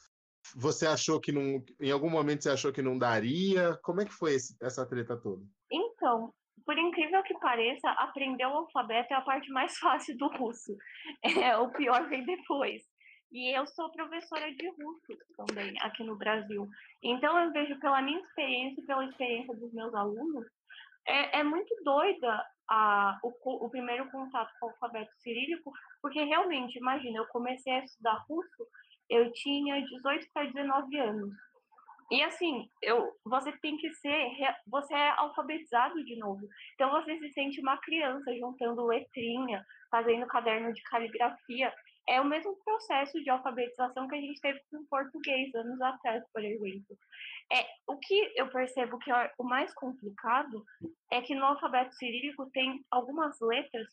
Você 0.56 0.86
achou 0.86 1.20
que 1.20 1.32
não. 1.32 1.64
Em 1.80 1.92
algum 1.92 2.10
momento 2.10 2.44
você 2.44 2.50
achou 2.50 2.72
que 2.72 2.82
não 2.82 2.98
daria? 2.98 3.78
Como 3.82 4.02
é 4.02 4.06
que 4.06 4.14
foi 4.14 4.34
esse- 4.34 4.58
essa 4.62 4.86
treta 4.86 5.16
toda? 5.18 5.44
Então, 5.72 6.34
por 6.66 6.78
incrível 6.78 7.24
que 7.24 7.38
pareça, 7.40 7.90
aprender 7.92 8.46
o 8.46 8.54
alfabeto 8.54 9.14
é 9.14 9.18
a 9.18 9.22
parte 9.22 9.50
mais 9.52 9.78
fácil 9.80 10.18
do 10.18 10.28
russo. 10.28 10.76
É, 11.24 11.58
o 11.58 11.72
pior 11.72 12.08
vem 12.10 12.26
depois. 12.26 12.84
E 13.32 13.58
eu 13.58 13.66
sou 13.68 13.92
professora 13.92 14.54
de 14.54 14.70
russo 14.70 15.18
também 15.36 15.74
aqui 15.82 16.04
no 16.04 16.18
Brasil. 16.18 16.68
Então 17.04 17.38
eu 17.40 17.52
vejo 17.52 17.78
pela 17.80 18.02
minha 18.02 18.20
experiência 18.20 18.82
e 18.82 18.86
pela 18.86 19.06
experiência 19.06 19.54
dos 19.56 19.74
meus 19.74 19.94
alunos, 19.94 20.46
é, 21.06 21.40
é 21.40 21.44
muito 21.44 21.74
doida 21.84 22.46
a, 22.70 23.20
o, 23.24 23.66
o 23.66 23.70
primeiro 23.70 24.10
contato 24.12 24.52
com 24.60 24.68
o 24.68 24.70
alfabeto 24.70 25.12
cirílico, 25.18 25.72
porque 26.02 26.24
realmente, 26.24 26.78
imagina, 26.78 27.18
eu 27.20 27.28
comecei 27.28 27.74
a 27.74 27.84
estudar 27.84 28.24
russo, 28.30 28.68
eu 29.10 29.32
tinha 29.34 29.82
18 29.82 30.28
para 30.34 30.48
19 30.48 30.98
anos. 30.98 31.34
E 32.10 32.24
assim, 32.24 32.70
eu, 32.82 33.12
você 33.26 33.52
tem 33.60 33.76
que 33.78 33.94
ser, 33.96 34.32
você 34.66 34.94
é 34.94 35.10
alfabetizado 35.18 36.04
de 36.06 36.18
novo. 36.18 36.48
Então 36.74 36.90
você 36.90 37.18
se 37.20 37.34
sente 37.34 37.60
uma 37.60 37.78
criança 37.78 38.34
juntando 38.34 38.86
letrinha, 38.86 39.66
fazendo 39.92 40.26
caderno 40.28 40.74
de 40.74 40.82
caligrafia. 40.84 41.74
É 42.08 42.22
o 42.22 42.26
mesmo 42.26 42.56
processo 42.64 43.22
de 43.22 43.30
alfabetização 43.30 44.08
que 44.08 44.16
a 44.16 44.22
gente 44.22 44.40
teve 44.40 44.62
com 44.72 44.78
o 44.78 44.88
português 44.88 45.54
anos 45.54 45.82
atrás, 45.82 46.24
por 46.32 46.44
exemplo. 46.44 46.98
É, 47.52 47.66
o 47.88 47.98
que 47.98 48.34
eu 48.36 48.50
percebo 48.50 48.98
que 49.00 49.12
é 49.12 49.32
o 49.38 49.44
mais 49.44 49.74
complicado 49.74 50.64
é 51.12 51.22
que 51.22 51.36
no 51.36 51.46
alfabeto 51.46 51.94
cirílico 51.96 52.50
tem 52.52 52.84
algumas 52.90 53.40
letras 53.42 53.88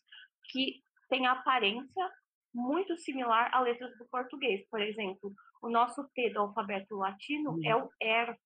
que 0.51 0.81
têm 1.09 1.27
aparência 1.27 2.11
muito 2.53 2.95
similar 2.97 3.49
a 3.53 3.59
letras 3.59 3.97
do 3.97 4.05
português. 4.05 4.65
Por 4.69 4.81
exemplo, 4.81 5.33
o 5.61 5.69
nosso 5.69 6.07
T 6.13 6.29
do 6.29 6.39
alfabeto 6.39 6.95
latino 6.95 7.59
é 7.65 7.75
o 7.75 7.89
R 8.01 8.37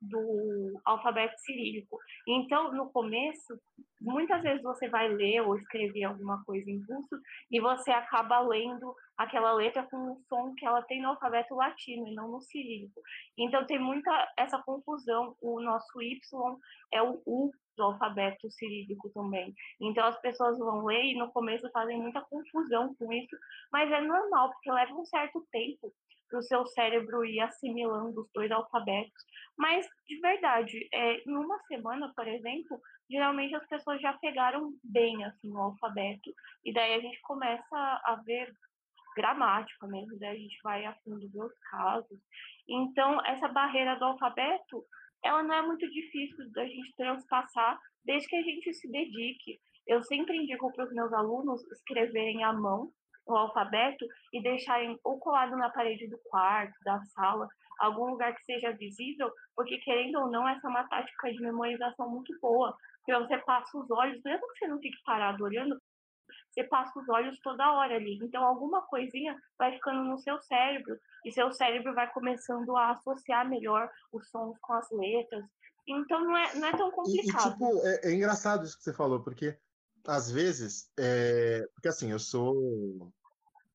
do 0.00 0.80
alfabeto 0.84 1.38
cirílico. 1.40 1.98
Então, 2.26 2.72
no 2.72 2.90
começo, 2.90 3.58
muitas 4.00 4.42
vezes 4.42 4.62
você 4.62 4.88
vai 4.88 5.08
ler 5.08 5.42
ou 5.42 5.56
escrever 5.56 6.04
alguma 6.04 6.42
coisa 6.44 6.70
em 6.70 6.80
russo 6.80 7.20
e 7.50 7.60
você 7.60 7.90
acaba 7.90 8.40
lendo 8.40 8.94
aquela 9.16 9.52
letra 9.52 9.82
com 9.82 10.12
o 10.12 10.20
som 10.28 10.54
que 10.54 10.64
ela 10.64 10.82
tem 10.82 11.02
no 11.02 11.08
alfabeto 11.08 11.54
latino 11.54 12.08
e 12.08 12.14
não 12.14 12.30
no 12.30 12.40
cirílico. 12.40 13.00
Então, 13.36 13.66
tem 13.66 13.78
muita 13.78 14.32
essa 14.38 14.58
confusão. 14.62 15.36
O 15.40 15.60
nosso 15.60 16.00
Y 16.00 16.18
é 16.92 17.02
o 17.02 17.22
U 17.26 17.50
do 17.76 17.84
alfabeto 17.84 18.50
cirílico 18.50 19.10
também. 19.10 19.54
Então, 19.80 20.06
as 20.06 20.20
pessoas 20.20 20.58
vão 20.58 20.84
ler 20.84 21.04
e 21.04 21.18
no 21.18 21.30
começo 21.30 21.70
fazem 21.70 22.00
muita 22.00 22.20
confusão 22.22 22.94
com 22.94 23.12
isso, 23.12 23.36
mas 23.72 23.90
é 23.90 24.00
normal, 24.00 24.50
porque 24.50 24.70
leva 24.70 24.92
um 24.92 25.04
certo 25.04 25.46
tempo 25.50 25.92
para 26.30 26.38
o 26.38 26.42
seu 26.42 26.64
cérebro 26.66 27.24
ir 27.24 27.40
assimilando 27.40 28.22
os 28.22 28.30
dois 28.32 28.50
alfabetos. 28.50 29.22
Mas, 29.58 29.86
de 30.06 30.18
verdade, 30.20 30.88
é, 30.94 31.16
em 31.28 31.36
uma 31.36 31.58
semana, 31.64 32.10
por 32.14 32.26
exemplo, 32.26 32.80
geralmente 33.10 33.54
as 33.54 33.66
pessoas 33.66 34.00
já 34.00 34.12
pegaram 34.14 34.72
bem 34.82 35.22
assim, 35.24 35.50
o 35.52 35.58
alfabeto. 35.58 36.32
E 36.64 36.72
daí 36.72 36.94
a 36.94 37.00
gente 37.00 37.20
começa 37.22 37.76
a 38.04 38.22
ver 38.24 38.50
gramática 39.16 39.86
mesmo, 39.88 40.18
daí 40.18 40.36
a 40.36 40.40
gente 40.40 40.56
vai 40.62 40.86
a 40.86 40.94
fundo 41.04 41.28
ver 41.28 41.42
os 41.42 41.58
casos. 41.70 42.18
Então, 42.68 43.20
essa 43.26 43.48
barreira 43.48 43.96
do 43.96 44.04
alfabeto, 44.04 44.84
ela 45.24 45.42
não 45.42 45.54
é 45.54 45.62
muito 45.62 45.90
difícil 45.90 46.50
da 46.52 46.64
gente 46.64 46.94
transpassar 46.96 47.78
desde 48.04 48.28
que 48.28 48.36
a 48.36 48.42
gente 48.42 48.72
se 48.72 48.90
dedique. 48.90 49.60
Eu 49.86 50.02
sempre 50.04 50.36
indico 50.36 50.72
para 50.72 50.84
os 50.84 50.94
meus 50.94 51.12
alunos 51.12 51.62
escreverem 51.72 52.44
à 52.44 52.52
mão 52.52 52.92
o 53.26 53.36
alfabeto 53.36 54.04
e 54.32 54.42
deixarem 54.42 54.98
ou 55.04 55.18
colado 55.18 55.56
na 55.56 55.70
parede 55.70 56.08
do 56.08 56.18
quarto, 56.24 56.74
da 56.84 57.00
sala, 57.04 57.48
algum 57.78 58.10
lugar 58.10 58.34
que 58.34 58.44
seja 58.44 58.72
visível, 58.72 59.30
porque 59.54 59.78
querendo 59.78 60.18
ou 60.18 60.30
não, 60.30 60.46
essa 60.48 60.66
é 60.66 60.70
uma 60.70 60.88
tática 60.88 61.32
de 61.32 61.40
memorização 61.40 62.08
muito 62.08 62.36
boa. 62.40 62.76
Porque 62.98 63.18
você 63.24 63.38
passa 63.38 63.78
os 63.78 63.90
olhos, 63.90 64.20
mesmo 64.22 64.46
que 64.48 64.58
você 64.58 64.68
não 64.68 64.78
fique 64.78 64.98
parado 65.04 65.42
olhando, 65.42 65.80
você 66.50 66.64
passa 66.64 66.98
os 66.98 67.08
olhos 67.08 67.38
toda 67.40 67.72
hora 67.72 67.94
ali. 67.96 68.18
Então, 68.22 68.44
alguma 68.44 68.82
coisinha 68.82 69.36
vai 69.58 69.72
ficando 69.72 70.04
no 70.04 70.18
seu 70.18 70.40
cérebro, 70.42 70.98
e 71.24 71.32
seu 71.32 71.50
cérebro 71.52 71.94
vai 71.94 72.10
começando 72.12 72.76
a 72.76 72.90
associar 72.90 73.48
melhor 73.48 73.90
os 74.12 74.28
sons 74.30 74.56
com 74.60 74.72
as 74.74 74.90
letras. 74.90 75.44
Então, 75.88 76.20
não 76.20 76.36
é, 76.36 76.54
não 76.56 76.68
é 76.68 76.72
tão 76.72 76.88
E, 76.88 76.90
e, 76.90 76.92
complicado. 76.92 77.52
tipo, 77.52 77.86
é, 77.86 78.10
é 78.10 78.14
engraçado 78.14 78.64
isso 78.64 78.76
que 78.76 78.84
você 78.84 78.92
falou, 78.92 79.22
porque 79.22 79.58
às 80.10 80.28
vezes, 80.28 80.90
é, 80.98 81.64
porque 81.74 81.88
assim, 81.88 82.10
eu 82.10 82.18
sou. 82.18 83.12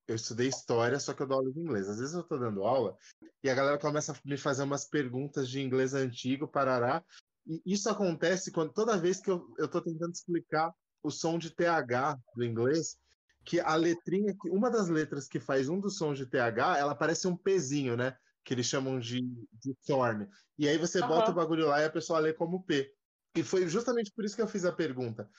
Eu 0.08 0.16
estudei 0.16 0.48
história, 0.48 1.00
só 1.00 1.14
que 1.14 1.24
eu 1.24 1.28
dou 1.28 1.38
aula 1.38 1.52
de 1.52 1.60
inglês. 1.60 1.90
Às 1.90 1.98
vezes 1.98 2.14
eu 2.14 2.22
tô 2.22 2.38
dando 2.38 2.64
aula 2.64 2.96
e 3.42 3.50
a 3.50 3.56
galera 3.56 3.80
começa 3.80 4.12
a 4.12 4.16
me 4.24 4.38
fazer 4.38 4.62
umas 4.62 4.86
perguntas 4.86 5.50
de 5.50 5.60
inglês 5.62 5.96
antigo, 5.96 6.48
parará. 6.48 7.04
E 7.48 7.62
isso 7.66 7.90
acontece 7.90 8.52
quando 8.52 8.72
toda 8.72 8.98
vez 8.98 9.20
que 9.20 9.32
eu, 9.32 9.48
eu 9.58 9.68
tô 9.68 9.82
tentando 9.82 10.12
explicar 10.12 10.72
o 11.02 11.10
som 11.10 11.40
de 11.40 11.50
TH 11.50 12.20
do 12.36 12.44
inglês, 12.44 12.98
que 13.46 13.60
a 13.60 13.76
letrinha, 13.76 14.36
que 14.40 14.50
uma 14.50 14.70
das 14.70 14.90
letras 14.90 15.28
que 15.28 15.40
faz 15.40 15.70
um 15.70 15.80
dos 15.80 15.98
sons 15.98 16.18
de 16.18 16.26
TH, 16.26 16.78
ela 16.78 16.94
parece 16.94 17.28
um 17.28 17.36
pezinho, 17.36 17.96
né? 17.96 18.16
Que 18.44 18.54
eles 18.54 18.68
chamam 18.68 19.00
de, 19.00 19.22
de 19.54 19.74
thorn. 19.88 20.28
E 20.58 20.68
aí 20.68 20.78
você 20.78 21.00
bota 21.02 21.32
Aham. 21.32 21.32
o 21.32 21.36
bagulho 21.36 21.68
lá 21.68 21.82
e 21.82 21.86
a 21.86 21.90
pessoa 21.90 22.20
lê 22.20 22.34
como 22.34 22.64
P. 22.64 22.94
E 23.36 23.42
foi 23.42 23.68
justamente 23.68 24.12
por 24.12 24.24
isso 24.24 24.36
que 24.36 24.42
eu 24.42 24.48
fiz 24.48 24.66
a 24.66 24.72
pergunta. 24.72 25.30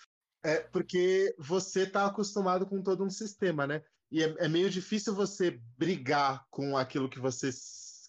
É 0.47 0.61
porque 0.61 1.35
você 1.37 1.83
está 1.83 2.07
acostumado 2.07 2.65
com 2.65 2.81
todo 2.81 3.03
um 3.03 3.11
sistema, 3.11 3.67
né? 3.67 3.83
E 4.13 4.23
é, 4.23 4.45
é 4.45 4.49
meio 4.49 4.71
difícil 4.71 5.13
você 5.13 5.61
brigar 5.77 6.47
com 6.53 6.77
aquilo 6.77 7.09
que 7.09 7.19
você 7.19 7.51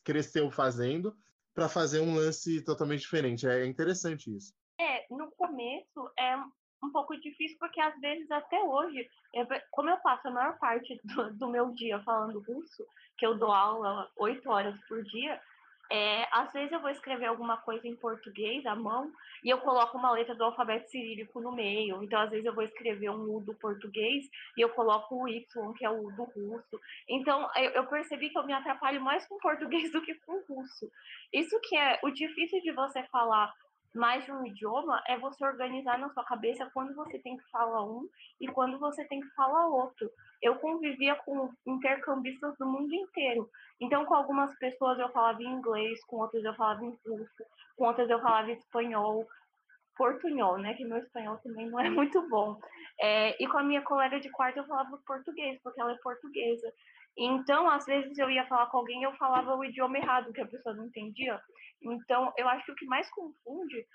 cresceu 0.05 0.51
fazendo 0.51 1.17
para 1.55 1.67
fazer 1.67 1.99
um 1.99 2.13
lance 2.13 2.63
totalmente 2.63 2.99
diferente. 2.99 3.47
É 3.47 3.65
interessante 3.65 4.35
isso. 4.35 4.53
É, 4.79 5.07
no 5.09 5.31
começo 5.31 6.11
é, 6.19 6.37
um 6.83 6.91
pouco 6.91 7.19
difícil, 7.19 7.57
porque 7.59 7.81
às 7.81 7.99
vezes, 7.99 8.29
até 8.29 8.61
hoje, 8.61 9.09
eu, 9.33 9.47
como 9.71 9.89
eu 9.89 9.97
passo 9.97 10.27
a 10.27 10.31
maior 10.31 10.59
parte 10.59 11.01
do, 11.03 11.33
do, 11.33 11.49
meu 11.49 11.71
dia 11.73 11.99
falando 12.03 12.43
russo, 12.47 12.85
que 13.17 13.25
eu 13.25 13.35
dou 13.35 13.51
aula 13.51 14.07
oito 14.17 14.47
horas 14.47 14.79
por 14.87 15.03
dia, 15.05 15.41
é, 15.89 16.27
às 16.31 16.51
vezes 16.51 16.71
eu 16.71 16.79
vou 16.79 16.89
escrever 16.89 17.25
alguma 17.25 17.57
coisa 17.57 17.87
em 17.87 17.95
português 17.95 18.65
à 18.65 18.75
mão 18.75 19.11
e 19.43 19.49
eu 19.49 19.57
coloco 19.59 19.97
uma 19.97 20.11
letra 20.11 20.35
do 20.35 20.43
alfabeto 20.43 20.89
cirílico 20.89 21.39
no 21.39 21.51
meio. 21.51 22.03
Então, 22.03 22.19
às 22.19 22.29
vezes 22.29 22.45
eu 22.45 22.53
vou 22.53 22.63
escrever 22.63 23.09
um 23.09 23.35
U 23.35 23.41
do 23.41 23.53
português 23.55 24.25
e 24.57 24.61
eu 24.61 24.69
coloco 24.69 25.15
o 25.15 25.27
Y, 25.27 25.73
que 25.73 25.85
é 25.85 25.89
o 25.89 26.05
U 26.05 26.11
do 26.15 26.23
russo. 26.23 26.79
Então, 27.07 27.49
eu, 27.55 27.71
eu 27.71 27.87
percebi 27.87 28.29
que 28.29 28.37
eu 28.37 28.45
me 28.45 28.53
atrapalho 28.53 29.01
mais 29.01 29.25
com 29.27 29.37
português 29.37 29.91
do 29.93 30.01
que 30.01 30.15
com 30.15 30.43
russo. 30.47 30.91
Isso 31.33 31.59
que 31.61 31.77
é 31.77 31.99
o 32.03 32.09
difícil 32.09 32.61
de 32.61 32.71
você 32.71 33.03
falar 33.03 33.53
mais 33.97 34.23
de 34.23 34.31
um 34.31 34.45
idioma 34.45 35.01
é 35.07 35.17
você 35.17 35.43
organizar 35.43 35.97
na 35.97 36.09
sua 36.09 36.23
cabeça 36.23 36.69
quando 36.73 36.95
você 36.95 37.19
tem 37.19 37.35
que 37.35 37.49
falar 37.49 37.83
um 37.83 38.07
e 38.39 38.47
quando 38.47 38.79
você 38.79 39.03
tem 39.05 39.19
que 39.19 39.29
falar 39.29 39.67
outro. 39.67 40.09
Eu 40.41 40.55
convivia 40.55 41.15
com 41.15 41.51
intercambistas 41.65 42.55
do 42.57 42.65
mundo 42.65 42.93
inteiro. 42.93 43.49
Então, 43.81 44.05
com 44.05 44.13
algumas 44.13 44.55
pessoas 44.57 44.99
eu 44.99 45.09
falava 45.09 45.41
em 45.41 45.47
inglês, 45.47 46.03
com 46.05 46.17
outras 46.17 46.43
eu 46.43 46.53
falava 46.53 46.85
em 46.85 46.97
russo, 47.05 47.43
com 47.75 47.85
outras 47.85 48.09
eu 48.09 48.21
falava 48.21 48.49
em 48.49 48.53
espanhol, 48.53 49.27
portunhol, 49.97 50.57
né? 50.59 50.75
Que 50.75 50.85
meu 50.85 50.99
espanhol 50.99 51.37
também 51.37 51.67
não 51.69 51.79
é 51.79 51.89
muito 51.91 52.21
bom. 52.29 52.59
É, 53.01 53.41
e 53.43 53.47
com 53.47 53.57
a 53.57 53.63
minha 53.63 53.81
colega 53.81 54.19
de 54.19 54.29
quarto 54.29 54.57
eu 54.57 54.67
falava 54.67 54.99
português, 55.05 55.59
porque 55.63 55.81
ela 55.81 55.91
é 55.91 55.97
portuguesa. 55.97 56.71
Então, 57.17 57.67
às 57.67 57.85
vezes 57.85 58.17
eu 58.17 58.29
ia 58.29 58.45
falar 58.47 58.67
com 58.67 58.77
alguém 58.77 59.01
e 59.01 59.03
eu 59.03 59.15
falava 59.15 59.55
o 59.55 59.65
idioma 59.65 59.97
errado, 59.97 60.31
que 60.31 60.41
a 60.41 60.47
pessoa 60.47 60.75
não 60.75 60.85
entendia. 60.85 61.41
Então, 61.81 62.31
eu 62.37 62.47
acho 62.47 62.65
que 62.65 62.71
o 62.71 62.75
que 62.75 62.85
mais 62.85 63.09
confunde 63.09 63.85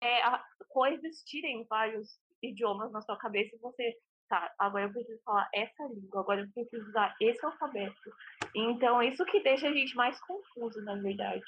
é 0.00 0.22
a, 0.22 0.42
coexistirem 0.68 1.66
vários 1.68 2.08
idiomas 2.42 2.92
na 2.92 3.02
sua 3.02 3.16
cabeça 3.16 3.56
e 3.56 3.58
você, 3.58 3.96
tá, 4.28 4.52
agora 4.58 4.84
eu 4.84 4.92
preciso 4.92 5.20
falar 5.24 5.48
essa 5.52 5.84
língua, 5.84 6.20
agora 6.20 6.42
eu 6.42 6.48
preciso 6.52 6.88
usar 6.88 7.16
esse 7.20 7.44
alfabeto. 7.44 8.12
Então, 8.54 9.02
isso 9.02 9.24
que 9.24 9.42
deixa 9.42 9.68
a 9.68 9.72
gente 9.72 9.96
mais 9.96 10.20
confuso, 10.20 10.80
na 10.82 10.94
verdade, 10.94 11.44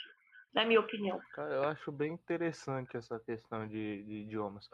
na 0.52 0.64
minha 0.64 0.80
opinião. 0.80 1.20
Cara, 1.32 1.54
eu 1.54 1.64
acho 1.64 1.92
bem 1.92 2.12
interessante 2.14 2.96
essa 2.96 3.20
questão 3.20 3.68
de, 3.68 4.02
de 4.02 4.14
idiomas. 4.22 4.68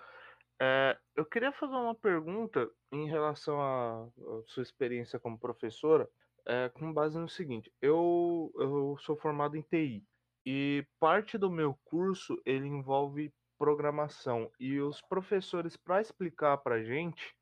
É, 0.60 0.96
eu 1.16 1.24
queria 1.24 1.52
fazer 1.52 1.74
uma 1.74 1.94
pergunta 1.94 2.70
em 2.92 3.08
relação 3.08 3.60
à, 3.60 4.08
sua 4.46 4.62
experiência 4.62 5.18
como 5.18 5.38
professora, 5.38 6.08
é, 6.46 6.68
com 6.68 6.92
base 6.92 7.18
no 7.18 7.28
seguinte: 7.28 7.72
eu, 7.80 8.52
eu 8.56 8.96
sou 9.00 9.16
formado 9.16 9.56
em 9.56 9.62
TI 9.62 10.04
e 10.46 10.86
parte 11.00 11.38
do 11.38 11.50
meu 11.50 11.78
curso 11.84 12.40
ele 12.44 12.66
envolve 12.66 13.32
programação 13.58 14.50
e 14.60 14.80
os 14.80 15.00
professores 15.00 15.76
para 15.76 16.00
explicar 16.00 16.58
para 16.58 16.84
gente 16.84 17.34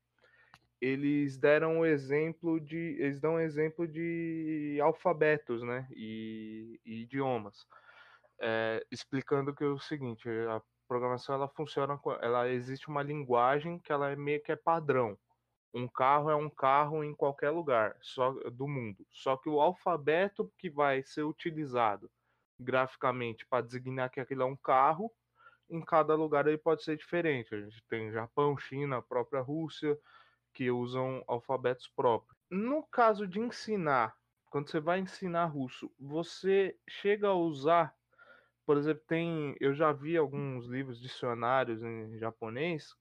eles 0.83 1.37
deram 1.37 1.79
o 1.79 1.85
exemplo 1.85 2.59
de 2.59 2.97
eles 2.99 3.17
dão 3.21 3.35
um 3.35 3.39
exemplo 3.39 3.87
de 3.87 4.77
alfabetos, 4.81 5.63
né, 5.63 5.87
e, 5.91 6.77
e 6.85 7.03
idiomas, 7.03 7.65
é, 8.41 8.85
explicando 8.91 9.55
que 9.55 9.63
é 9.63 9.67
o 9.67 9.79
seguinte: 9.79 10.27
a 10.27 10.61
programação 10.93 11.33
ela 11.33 11.47
funciona, 11.47 11.99
ela 12.21 12.47
existe 12.47 12.87
uma 12.87 13.01
linguagem 13.01 13.79
que 13.79 13.91
ela 13.91 14.11
é 14.11 14.15
meio 14.15 14.43
que 14.43 14.51
é 14.51 14.55
padrão. 14.55 15.17
Um 15.73 15.87
carro 15.87 16.29
é 16.29 16.35
um 16.35 16.51
carro 16.51 17.03
em 17.03 17.15
qualquer 17.15 17.49
lugar 17.49 17.97
só 17.99 18.31
do 18.51 18.67
mundo. 18.67 19.03
Só 19.09 19.35
que 19.35 19.49
o 19.49 19.59
alfabeto 19.59 20.53
que 20.55 20.69
vai 20.69 21.01
ser 21.01 21.23
utilizado 21.23 22.11
graficamente 22.59 23.43
para 23.47 23.63
designar 23.63 24.11
que 24.11 24.19
aquilo 24.19 24.43
é 24.43 24.45
um 24.45 24.55
carro, 24.55 25.11
em 25.67 25.81
cada 25.81 26.13
lugar 26.13 26.45
ele 26.45 26.59
pode 26.59 26.83
ser 26.83 26.95
diferente. 26.95 27.55
A 27.55 27.61
gente 27.61 27.83
tem 27.89 28.11
Japão, 28.11 28.55
China, 28.55 28.97
a 28.97 29.01
própria 29.01 29.41
Rússia, 29.41 29.97
que 30.53 30.69
usam 30.69 31.23
alfabetos 31.27 31.87
próprios. 31.87 32.37
No 32.51 32.83
caso 32.83 33.27
de 33.27 33.39
ensinar, 33.39 34.15
quando 34.51 34.69
você 34.69 34.79
vai 34.79 34.99
ensinar 34.99 35.45
russo, 35.45 35.91
você 35.99 36.77
chega 36.87 37.29
a 37.29 37.33
usar 37.33 37.95
por 38.65 38.77
exemplo, 38.77 39.03
tem, 39.07 39.55
eu 39.59 39.73
já 39.73 39.91
vi 39.91 40.17
alguns 40.17 40.65
livros 40.67 40.99
dicionários 41.01 41.83
em 41.83 42.17
japonês 42.17 42.95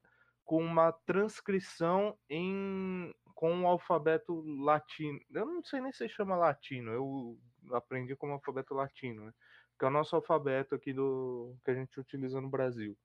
com 0.45 0.63
uma 0.65 0.93
transcrição 0.93 2.17
em 2.29 3.15
com 3.35 3.63
o 3.63 3.67
alfabeto 3.67 4.41
latino. 4.63 5.19
Eu 5.33 5.47
não 5.47 5.65
sei 5.65 5.81
nem 5.81 5.93
se 5.93 6.09
chama 6.09 6.37
latino, 6.37 6.93
eu 6.93 7.39
aprendi 7.73 8.15
como 8.15 8.35
alfabeto 8.35 8.73
latino, 8.75 9.27
né? 9.27 9.33
que 9.79 9.85
é 9.85 9.89
o 9.89 9.91
nosso 9.91 10.15
alfabeto 10.15 10.77
aqui 10.77 10.93
do 10.93 11.57
que 11.65 11.71
a 11.73 11.75
gente 11.75 11.99
utiliza 11.99 12.41
no 12.41 12.49
Brasil. 12.49 12.97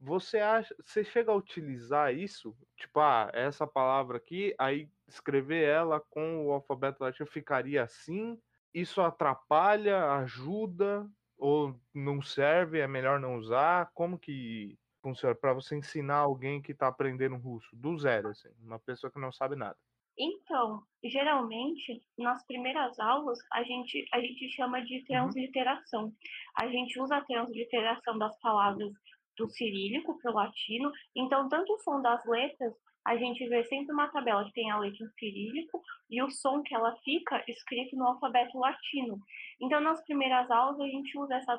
Você 0.00 0.38
acha, 0.38 0.74
você 0.82 1.04
chega 1.04 1.32
a 1.32 1.34
utilizar 1.34 2.14
isso, 2.14 2.56
tipo, 2.76 3.00
ah, 3.00 3.30
essa 3.34 3.66
palavra 3.66 4.16
aqui, 4.16 4.54
aí 4.58 4.88
escrever 5.06 5.68
ela 5.68 6.00
com 6.00 6.46
o 6.46 6.52
alfabeto 6.52 7.02
latino 7.02 7.28
ficaria 7.28 7.82
assim? 7.82 8.40
Isso 8.72 9.02
atrapalha, 9.02 10.12
ajuda? 10.12 11.06
Ou 11.38 11.78
não 11.94 12.20
serve, 12.20 12.80
é 12.80 12.86
melhor 12.86 13.20
não 13.20 13.36
usar? 13.36 13.90
Como 13.94 14.18
que 14.18 14.76
funciona 15.00 15.34
para 15.34 15.52
você 15.52 15.76
ensinar 15.76 16.16
alguém 16.16 16.60
que 16.60 16.72
está 16.72 16.88
aprendendo 16.88 17.36
russo 17.36 17.74
do 17.76 17.96
zero, 17.96 18.28
assim, 18.28 18.48
uma 18.60 18.78
pessoa 18.78 19.10
que 19.10 19.20
não 19.20 19.32
sabe 19.32 19.54
nada? 19.54 19.76
Então, 20.18 20.82
geralmente, 21.04 22.02
nas 22.18 22.44
primeiras 22.44 22.98
aulas, 22.98 23.38
a 23.52 23.62
gente, 23.62 24.04
a 24.12 24.20
gente 24.20 24.50
chama 24.50 24.84
de 24.84 24.96
uhum. 24.96 25.04
transliteração. 25.04 26.12
A 26.58 26.66
gente 26.66 27.00
usa 27.00 27.18
a 27.18 27.24
transliteração 27.24 28.18
das 28.18 28.36
palavras 28.40 28.92
do 29.36 29.48
cirílico 29.48 30.18
para 30.18 30.32
o 30.32 30.34
latino. 30.34 30.90
Então, 31.14 31.48
tanto 31.48 31.72
o 31.72 31.78
som 31.78 32.02
das 32.02 32.24
letras 32.26 32.74
a 33.08 33.16
gente 33.16 33.48
vê 33.48 33.64
sempre 33.64 33.90
uma 33.94 34.08
tabela 34.08 34.44
que 34.44 34.52
tem 34.52 34.70
a 34.70 34.78
letra 34.78 35.02
em 35.02 35.10
cirílico 35.18 35.82
e 36.10 36.22
o 36.22 36.30
som 36.30 36.62
que 36.62 36.74
ela 36.74 36.94
fica 37.02 37.42
escrito 37.48 37.96
no 37.96 38.06
alfabeto 38.06 38.58
latino. 38.58 39.18
Então, 39.62 39.80
nas 39.80 40.04
primeiras 40.04 40.50
aulas, 40.50 40.78
a 40.78 40.86
gente 40.86 41.18
usa 41.18 41.36
essa, 41.36 41.58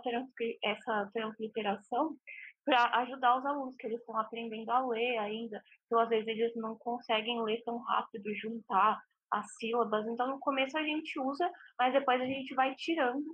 essa 0.64 1.10
transliteração 1.12 2.16
para 2.64 3.00
ajudar 3.00 3.40
os 3.40 3.46
alunos, 3.48 3.76
que 3.78 3.88
eles 3.88 4.00
estão 4.00 4.16
aprendendo 4.20 4.70
a 4.70 4.88
ler 4.88 5.18
ainda. 5.18 5.60
Então, 5.88 6.00
às 6.00 6.10
vezes, 6.10 6.28
eles 6.28 6.56
não 6.56 6.78
conseguem 6.78 7.42
ler 7.42 7.64
tão 7.64 7.80
rápido, 7.80 8.32
juntar 8.36 9.02
as 9.32 9.52
sílabas. 9.56 10.08
Então, 10.08 10.28
no 10.28 10.40
começo 10.40 10.78
a 10.78 10.84
gente 10.84 11.20
usa, 11.20 11.50
mas 11.80 11.94
depois 11.94 12.22
a 12.22 12.26
gente 12.26 12.54
vai 12.54 12.76
tirando 12.76 13.26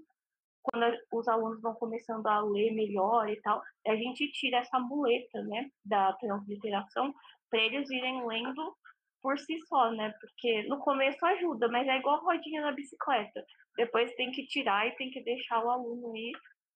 quando 0.66 0.98
os 1.12 1.28
alunos 1.28 1.62
vão 1.62 1.76
começando 1.76 2.26
a 2.26 2.42
ler 2.42 2.72
melhor 2.74 3.30
e 3.30 3.40
tal, 3.42 3.62
a 3.88 3.96
gente 3.96 4.32
tira 4.32 4.58
essa 4.58 4.80
muleta, 4.80 5.44
né, 5.44 5.70
da 5.84 6.14
transliteração 6.14 7.14
para 7.50 7.62
eles 7.62 7.90
irem 7.90 8.26
lendo 8.26 8.76
por 9.22 9.40
si 9.40 9.58
só, 9.68 9.92
né? 9.92 10.14
Porque 10.20 10.64
no 10.68 10.80
começo 10.80 11.26
ajuda, 11.26 11.68
mas 11.68 11.88
é 11.88 11.98
igual 11.98 12.24
rodinha 12.24 12.62
na 12.62 12.72
bicicleta. 12.72 13.44
Depois 13.76 14.14
tem 14.16 14.32
que 14.32 14.46
tirar 14.46 14.88
e 14.88 14.96
tem 14.96 15.10
que 15.10 15.24
deixar 15.24 15.64
o 15.64 15.70
aluno 15.70 16.16
ir 16.16 16.34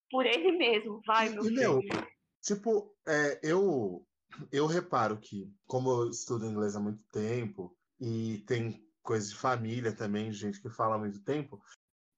por 0.10 0.26
ele 0.26 0.52
mesmo. 0.54 1.00
Vai, 1.06 1.30
meu 1.30 1.44
e, 1.44 1.48
filho. 1.50 1.60
Meu, 1.60 1.82
tipo, 2.42 2.96
é, 3.08 3.40
eu, 3.44 4.04
eu 4.52 4.66
reparo 4.66 5.20
que, 5.20 5.52
como 5.68 5.92
eu 5.92 6.10
estudo 6.10 6.46
inglês 6.46 6.76
há 6.76 6.80
muito 6.80 7.04
tempo, 7.12 7.76
e 8.00 8.44
tem 8.48 8.84
coisa 9.04 9.30
de 9.30 9.36
família 9.36 9.96
também, 9.96 10.32
gente 10.32 10.62
que 10.62 10.70
fala 10.70 10.96
há 10.96 11.00
muito 11.00 11.24
tempo, 11.24 11.62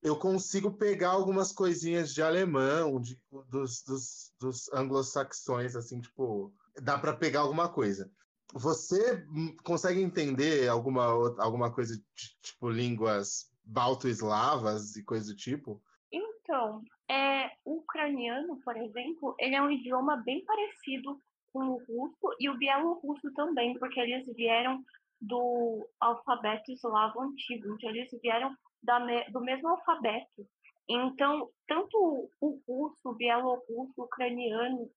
eu 0.01 0.17
consigo 0.17 0.71
pegar 0.71 1.09
algumas 1.09 1.51
coisinhas 1.51 2.13
de 2.13 2.21
alemão, 2.21 2.99
de, 2.99 3.19
dos, 3.49 3.83
dos, 3.83 4.33
dos 4.39 4.73
anglo-saxões, 4.73 5.75
assim, 5.75 6.01
tipo, 6.01 6.53
dá 6.81 6.97
para 6.97 7.15
pegar 7.15 7.41
alguma 7.41 7.69
coisa. 7.69 8.11
Você 8.53 9.25
consegue 9.63 10.01
entender 10.01 10.67
alguma, 10.67 11.05
alguma 11.41 11.73
coisa 11.73 11.95
de 11.95 12.41
tipo 12.41 12.69
línguas 12.69 13.51
balto-eslavas 13.63 14.95
e 14.95 15.03
coisa 15.03 15.31
do 15.31 15.37
tipo? 15.37 15.81
Então, 16.11 16.83
é, 17.09 17.51
o 17.63 17.77
ucraniano, 17.77 18.59
por 18.63 18.75
exemplo, 18.75 19.35
ele 19.39 19.55
é 19.55 19.61
um 19.61 19.71
idioma 19.71 20.17
bem 20.17 20.43
parecido 20.43 21.17
com 21.53 21.65
o 21.65 21.83
russo 21.85 22.35
e 22.39 22.49
o 22.49 22.57
bielorrusso 22.57 23.31
também, 23.33 23.77
porque 23.77 23.99
eles 23.99 24.25
vieram 24.35 24.83
do 25.19 25.87
alfabeto 25.99 26.71
eslavo 26.71 27.21
antigo, 27.21 27.73
então 27.73 27.89
eles 27.89 28.09
vieram 28.21 28.55
da, 28.81 28.99
do 29.29 29.41
mesmo 29.41 29.69
alfabeto. 29.69 30.47
Então, 30.89 31.49
tanto 31.67 32.29
o 32.41 32.61
russo, 32.67 32.99
o 33.05 33.13
bielorrusso, 33.13 33.93
o 33.97 34.03
ucraniano, 34.03 34.89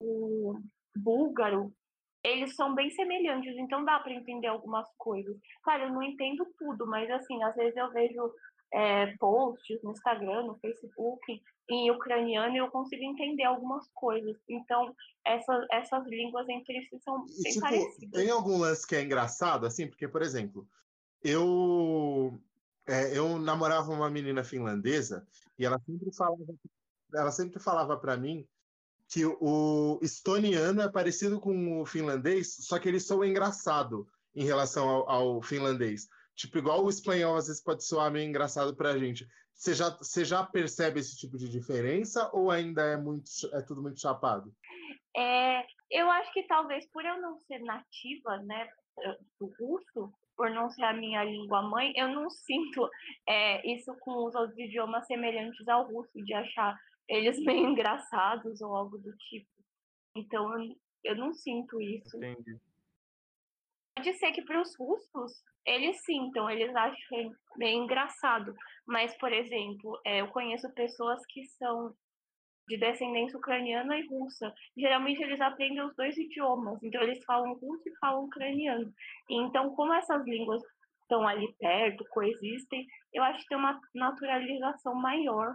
o 0.00 0.60
búlgaro, 0.96 1.72
eles 2.24 2.54
são 2.54 2.74
bem 2.74 2.90
semelhantes, 2.90 3.56
então 3.56 3.84
dá 3.84 3.98
para 3.98 4.12
entender 4.12 4.46
algumas 4.46 4.86
coisas. 4.96 5.36
Claro, 5.62 5.84
eu 5.84 5.92
não 5.92 6.02
entendo 6.02 6.46
tudo, 6.58 6.86
mas 6.86 7.10
assim, 7.10 7.42
às 7.42 7.54
vezes 7.54 7.76
eu 7.76 7.90
vejo 7.90 8.32
é, 8.72 9.14
posts 9.18 9.82
no 9.82 9.90
Instagram, 9.90 10.44
no 10.44 10.58
Facebook, 10.58 11.42
em 11.68 11.90
ucraniano 11.90 12.54
e 12.54 12.58
eu 12.58 12.70
consigo 12.70 13.02
entender 13.02 13.44
algumas 13.44 13.86
coisas. 13.92 14.36
Então, 14.48 14.94
essa, 15.26 15.66
essas 15.70 16.06
línguas 16.06 16.48
entre 16.48 16.82
si 16.88 16.98
são 17.00 17.24
e, 17.26 17.42
bem 17.42 17.52
tipo, 17.52 17.60
parecidas. 17.60 18.20
Tem 18.20 18.30
algum 18.30 18.58
lance 18.58 18.86
que 18.86 18.96
é 18.96 19.02
engraçado, 19.02 19.66
assim? 19.66 19.88
Porque, 19.88 20.06
por 20.08 20.22
exemplo, 20.22 20.66
eu, 21.22 22.40
é, 22.86 23.16
eu 23.16 23.38
namorava 23.38 23.92
uma 23.92 24.10
menina 24.10 24.44
finlandesa 24.44 25.26
e 25.58 25.64
ela 25.64 25.78
sempre 25.80 26.14
falava, 26.14 26.44
ela 27.14 27.30
sempre 27.30 27.60
falava 27.60 27.96
para 27.96 28.16
mim 28.16 28.46
que 29.12 29.26
o 29.26 29.98
estoniano 30.00 30.80
é 30.80 30.90
parecido 30.90 31.38
com 31.38 31.82
o 31.82 31.84
finlandês, 31.84 32.56
só 32.60 32.78
que 32.78 32.88
eles 32.88 33.06
são 33.06 33.22
engraçado 33.22 34.08
em 34.34 34.44
relação 34.44 34.88
ao, 34.88 35.10
ao 35.10 35.42
finlandês. 35.42 36.08
Tipo, 36.34 36.56
igual 36.56 36.82
o 36.82 36.88
espanhol 36.88 37.36
às 37.36 37.46
vezes 37.46 37.62
pode 37.62 37.84
soar 37.84 38.10
meio 38.10 38.26
engraçado 38.26 38.74
pra 38.74 38.96
gente. 38.96 39.26
Você 39.54 39.74
já, 39.74 39.90
você 39.90 40.24
já 40.24 40.42
percebe 40.42 40.98
esse 40.98 41.14
tipo 41.14 41.36
de 41.36 41.46
diferença 41.46 42.30
ou 42.32 42.50
ainda 42.50 42.82
é 42.82 42.96
muito 42.96 43.30
é 43.52 43.60
tudo 43.60 43.82
muito 43.82 44.00
chapado? 44.00 44.50
É, 45.14 45.62
eu 45.90 46.10
acho 46.10 46.32
que 46.32 46.44
talvez 46.44 46.88
por 46.90 47.04
eu 47.04 47.20
não 47.20 47.38
ser 47.40 47.58
nativa, 47.58 48.38
né, 48.38 48.66
do 49.38 49.52
russo, 49.60 50.10
por 50.34 50.50
não 50.50 50.70
ser 50.70 50.84
a 50.84 50.94
minha 50.94 51.22
língua 51.22 51.60
mãe, 51.60 51.92
eu 51.96 52.08
não 52.08 52.30
sinto 52.48 52.88
é, 53.28 53.70
isso 53.70 53.94
com 54.00 54.24
os 54.24 54.34
outros 54.34 54.58
idiomas 54.58 55.06
semelhantes 55.06 55.68
ao 55.68 55.86
russo, 55.86 56.10
de 56.24 56.32
achar 56.32 56.74
eles 57.08 57.38
meio 57.44 57.68
engraçados 57.68 58.60
ou 58.60 58.74
algo 58.74 58.98
do 58.98 59.16
tipo. 59.16 59.48
Então, 60.14 60.50
eu, 61.04 61.16
não 61.16 61.32
sinto 61.32 61.80
isso. 61.80 62.16
Entendi. 62.16 62.58
Pode 63.94 64.14
ser 64.14 64.32
que 64.32 64.42
para 64.42 64.60
os 64.60 64.74
russos 64.76 65.42
eles 65.66 66.02
sintam, 66.04 66.50
eles 66.50 66.74
acham 66.74 67.34
bem 67.56 67.84
engraçado. 67.84 68.54
Mas, 68.86 69.16
por 69.18 69.32
exemplo, 69.32 70.00
é, 70.04 70.20
eu 70.20 70.28
conheço 70.28 70.72
pessoas 70.74 71.24
que 71.26 71.44
são 71.46 71.94
de 72.68 72.78
descendência 72.78 73.38
ucraniana 73.38 73.98
e 73.98 74.06
russa. 74.06 74.52
Geralmente 74.76 75.22
eles 75.22 75.40
aprendem 75.40 75.82
os 75.82 75.94
dois 75.94 76.16
idiomas, 76.16 76.82
então 76.82 77.02
eles 77.02 77.22
falam 77.24 77.54
russo 77.54 77.88
e 77.88 77.98
falam 77.98 78.24
ucraniano. 78.24 78.92
Então, 79.28 79.74
como 79.74 79.92
essas 79.92 80.24
línguas 80.24 80.62
estão 81.02 81.26
ali 81.26 81.52
perto, 81.58 82.04
coexistem, 82.10 82.86
eu 83.12 83.22
acho 83.22 83.40
que 83.40 83.48
tem 83.48 83.58
uma 83.58 83.78
naturalização 83.94 84.94
maior. 84.94 85.52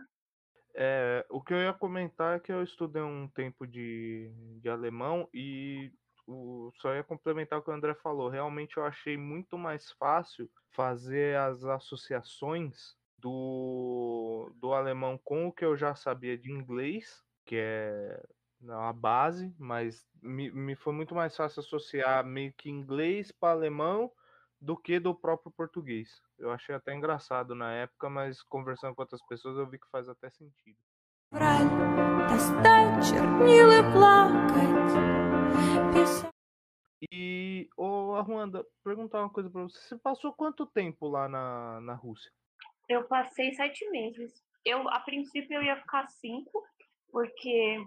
É, 0.79 1.25
o 1.31 1.41
que 1.41 1.55
eu 1.55 1.57
ia 1.57 1.73
comentar 1.73 2.37
é 2.37 2.39
que 2.39 2.51
eu 2.51 2.61
estudei 2.61 3.01
um 3.01 3.27
tempo 3.27 3.65
de, 3.65 4.31
de 4.61 4.69
alemão 4.69 5.27
e 5.33 5.91
o, 6.27 6.71
só 6.75 6.93
ia 6.93 7.03
complementar 7.03 7.57
o 7.57 7.63
que 7.63 7.71
o 7.71 7.73
André 7.73 7.95
falou. 7.95 8.29
Realmente 8.29 8.77
eu 8.77 8.85
achei 8.85 9.17
muito 9.17 9.57
mais 9.57 9.91
fácil 9.93 10.47
fazer 10.69 11.35
as 11.35 11.63
associações 11.65 12.95
do, 13.17 14.51
do 14.57 14.71
alemão 14.71 15.19
com 15.23 15.47
o 15.47 15.51
que 15.51 15.65
eu 15.65 15.75
já 15.75 15.95
sabia 15.95 16.37
de 16.37 16.51
inglês, 16.51 17.23
que 17.43 17.55
é 17.55 18.23
a 18.69 18.93
base, 18.93 19.51
mas 19.57 20.05
me, 20.21 20.51
me 20.51 20.75
foi 20.75 20.93
muito 20.93 21.15
mais 21.15 21.35
fácil 21.35 21.61
associar 21.61 22.23
meio 22.23 22.53
que 22.53 22.69
inglês 22.69 23.31
para 23.31 23.53
alemão 23.53 24.11
do 24.59 24.75
que 24.75 24.99
do 24.99 25.13
próprio 25.13 25.51
português. 25.51 26.09
Eu 26.37 26.51
achei 26.51 26.73
até 26.75 26.93
engraçado 26.93 27.55
na 27.55 27.73
época, 27.73 28.09
mas 28.09 28.41
conversando 28.43 28.95
com 28.95 29.01
outras 29.01 29.21
pessoas 29.27 29.57
eu 29.57 29.69
vi 29.69 29.79
que 29.79 29.89
faz 29.91 30.09
até 30.09 30.29
sentido. 30.29 30.77
E, 37.11 37.69
ô 37.77 38.13
Arruanda, 38.15 38.65
perguntar 38.83 39.19
uma 39.19 39.29
coisa 39.29 39.49
pra 39.49 39.63
você. 39.63 39.77
Você 39.79 39.97
passou 39.97 40.33
quanto 40.33 40.65
tempo 40.65 41.07
lá 41.07 41.27
na, 41.27 41.81
na 41.81 41.93
Rússia? 41.93 42.31
Eu 42.89 43.03
passei 43.07 43.53
sete 43.53 43.87
meses. 43.89 44.41
Eu, 44.65 44.87
a 44.89 44.99
princípio, 45.01 45.55
eu 45.55 45.63
ia 45.63 45.79
ficar 45.79 46.07
cinco, 46.07 46.63
porque 47.11 47.77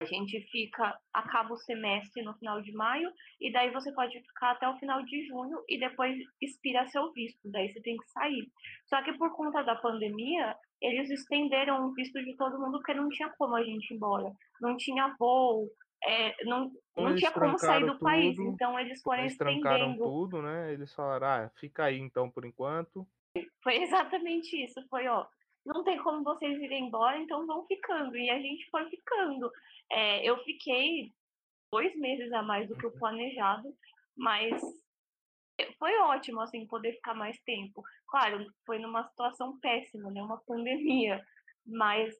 a 0.00 0.04
gente 0.04 0.40
fica, 0.50 0.98
acaba 1.12 1.54
o 1.54 1.58
semestre 1.58 2.22
no 2.22 2.34
final 2.34 2.60
de 2.60 2.72
maio, 2.72 3.10
e 3.40 3.50
daí 3.50 3.70
você 3.70 3.92
pode 3.92 4.20
ficar 4.20 4.52
até 4.52 4.68
o 4.68 4.76
final 4.78 5.02
de 5.02 5.26
junho 5.26 5.62
e 5.68 5.78
depois 5.78 6.16
expira 6.40 6.86
seu 6.88 7.12
visto, 7.12 7.50
daí 7.50 7.72
você 7.72 7.80
tem 7.80 7.96
que 7.96 8.10
sair. 8.10 8.46
Só 8.86 9.02
que 9.02 9.12
por 9.14 9.34
conta 9.34 9.62
da 9.62 9.74
pandemia, 9.76 10.54
eles 10.82 11.10
estenderam 11.10 11.86
o 11.86 11.94
visto 11.94 12.22
de 12.22 12.36
todo 12.36 12.58
mundo 12.58 12.78
porque 12.78 12.94
não 12.94 13.08
tinha 13.08 13.30
como 13.38 13.56
a 13.56 13.62
gente 13.62 13.90
ir 13.90 13.96
embora. 13.96 14.30
Não 14.60 14.76
tinha 14.76 15.14
voo, 15.18 15.70
é, 16.04 16.44
não, 16.44 16.70
não 16.94 17.08
Eles 17.08 17.20
tinha 17.20 17.32
como 17.32 17.58
sair 17.58 17.80
do 17.80 17.98
trancaram 17.98 17.98
país, 17.98 18.36
tudo, 18.36 18.50
então 18.50 18.78
eles 18.78 19.02
foram 19.02 19.20
Eles 19.20 19.36
trancaram 19.38 19.92
estendendo. 19.92 20.04
tudo, 20.04 20.42
né? 20.42 20.72
Eles 20.74 20.94
falaram, 20.94 21.26
ah, 21.26 21.50
fica 21.58 21.84
aí 21.84 21.98
então 21.98 22.30
por 22.30 22.44
enquanto. 22.44 23.06
Foi 23.62 23.76
exatamente 23.82 24.62
isso. 24.62 24.80
Foi, 24.88 25.06
ó, 25.08 25.26
não 25.66 25.82
tem 25.82 25.98
como 25.98 26.22
vocês 26.22 26.58
irem 26.62 26.86
embora, 26.86 27.18
então 27.18 27.46
vão 27.46 27.66
ficando. 27.66 28.16
E 28.16 28.30
a 28.30 28.40
gente 28.40 28.68
foi 28.70 28.88
ficando. 28.88 29.50
É, 29.90 30.24
eu 30.24 30.38
fiquei 30.44 31.12
dois 31.70 31.94
meses 31.96 32.32
a 32.32 32.42
mais 32.42 32.68
do 32.68 32.76
que 32.76 32.86
o 32.86 32.98
planejado, 32.98 33.68
mas 34.16 34.60
foi 35.78 35.96
ótimo, 35.98 36.40
assim, 36.40 36.66
poder 36.66 36.92
ficar 36.94 37.14
mais 37.14 37.38
tempo. 37.40 37.82
Claro, 38.08 38.46
foi 38.64 38.78
numa 38.78 39.08
situação 39.08 39.58
péssima, 39.58 40.10
né? 40.10 40.22
Uma 40.22 40.40
pandemia, 40.46 41.20
mas 41.66 42.14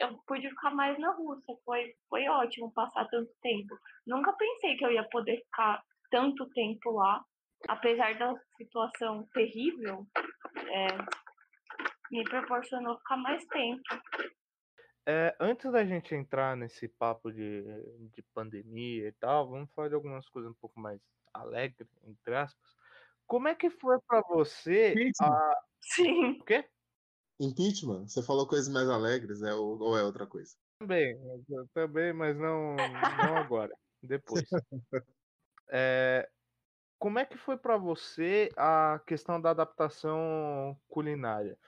eu 0.00 0.16
pude 0.26 0.48
ficar 0.48 0.74
mais 0.74 0.98
na 0.98 1.12
Rússia. 1.12 1.54
Foi, 1.64 1.94
foi 2.08 2.28
ótimo 2.28 2.72
passar 2.72 3.06
tanto 3.08 3.30
tempo. 3.42 3.78
Nunca 4.06 4.32
pensei 4.32 4.76
que 4.76 4.84
eu 4.84 4.92
ia 4.92 5.04
poder 5.04 5.38
ficar 5.44 5.82
tanto 6.10 6.48
tempo 6.50 6.90
lá, 6.92 7.22
apesar 7.68 8.16
da 8.16 8.34
situação 8.56 9.28
terrível, 9.34 10.06
é, 10.56 10.86
me 12.10 12.24
proporcionou 12.24 12.98
ficar 12.98 13.16
mais 13.16 13.44
tempo. 13.46 13.82
É, 15.06 15.34
antes 15.40 15.70
da 15.72 15.86
gente 15.86 16.14
entrar 16.14 16.56
nesse 16.56 16.86
papo 16.86 17.32
de, 17.32 17.64
de 18.12 18.22
pandemia 18.34 19.08
e 19.08 19.12
tal, 19.12 19.48
vamos 19.48 19.72
falar 19.72 19.88
de 19.88 19.94
algumas 19.94 20.28
coisas 20.28 20.50
um 20.50 20.54
pouco 20.54 20.78
mais 20.78 21.00
alegres, 21.32 21.88
entre 22.04 22.34
aspas. 22.34 22.76
Como 23.26 23.48
é 23.48 23.54
que 23.54 23.70
foi 23.70 23.98
pra 24.06 24.22
você 24.28 24.92
Impeachment. 24.92 25.32
a... 25.32 25.60
Sim. 25.80 26.30
O 26.40 26.44
quê? 26.44 26.68
Impeachment? 27.40 28.08
Você 28.08 28.22
falou 28.22 28.46
coisas 28.46 28.68
mais 28.68 28.88
alegres, 28.88 29.42
é, 29.42 29.54
ou, 29.54 29.80
ou 29.80 29.96
é 29.98 30.02
outra 30.02 30.26
coisa? 30.26 30.54
Também, 30.78 31.18
mas- 31.48 31.70
também, 31.72 32.12
mas 32.12 32.36
não, 32.36 32.76
não 33.16 33.38
agora, 33.38 33.74
depois. 34.02 34.48
É, 35.70 36.28
como 36.98 37.18
é 37.18 37.24
que 37.24 37.36
foi 37.38 37.56
pra 37.56 37.76
você 37.76 38.50
a 38.56 39.00
questão 39.06 39.40
da 39.40 39.50
adaptação 39.50 40.78
culinária? 40.88 41.58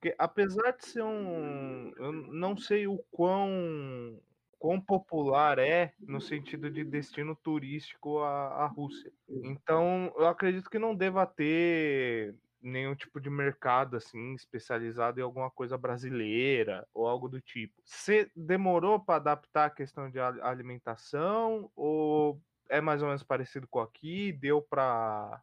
Porque 0.00 0.14
apesar 0.16 0.72
de 0.72 0.86
ser 0.86 1.02
um, 1.02 1.92
eu 1.96 2.12
não 2.12 2.56
sei 2.56 2.86
o 2.86 2.98
quão, 3.10 4.20
quão 4.56 4.80
popular 4.80 5.58
é 5.58 5.92
no 5.98 6.20
sentido 6.20 6.70
de 6.70 6.84
destino 6.84 7.34
turístico 7.34 8.20
a, 8.20 8.64
a 8.64 8.66
Rússia. 8.68 9.12
Então, 9.28 10.12
eu 10.16 10.28
acredito 10.28 10.70
que 10.70 10.78
não 10.78 10.94
deva 10.94 11.26
ter 11.26 12.36
nenhum 12.62 12.94
tipo 12.94 13.20
de 13.20 13.28
mercado 13.28 13.96
assim 13.96 14.34
especializado 14.34 15.18
em 15.18 15.22
alguma 15.22 15.50
coisa 15.50 15.76
brasileira 15.76 16.86
ou 16.94 17.06
algo 17.06 17.28
do 17.28 17.40
tipo. 17.40 17.74
Você 17.84 18.30
demorou 18.36 19.00
para 19.00 19.16
adaptar 19.16 19.66
a 19.66 19.70
questão 19.70 20.08
de 20.08 20.20
alimentação 20.20 21.70
ou 21.74 22.40
é 22.70 22.80
mais 22.80 23.02
ou 23.02 23.08
menos 23.08 23.24
parecido 23.24 23.66
com 23.66 23.80
aqui? 23.80 24.32
Deu 24.32 24.62
para 24.62 25.42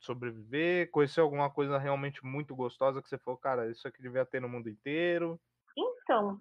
sobreviver? 0.00 0.90
Conheceu 0.90 1.24
alguma 1.24 1.50
coisa 1.50 1.78
realmente 1.78 2.24
muito 2.24 2.54
gostosa 2.54 3.02
que 3.02 3.08
você 3.08 3.18
falou, 3.18 3.38
cara, 3.38 3.70
isso 3.70 3.86
aqui 3.86 4.02
devia 4.02 4.24
ter 4.24 4.40
no 4.40 4.48
mundo 4.48 4.68
inteiro? 4.68 5.40
Então, 5.76 6.40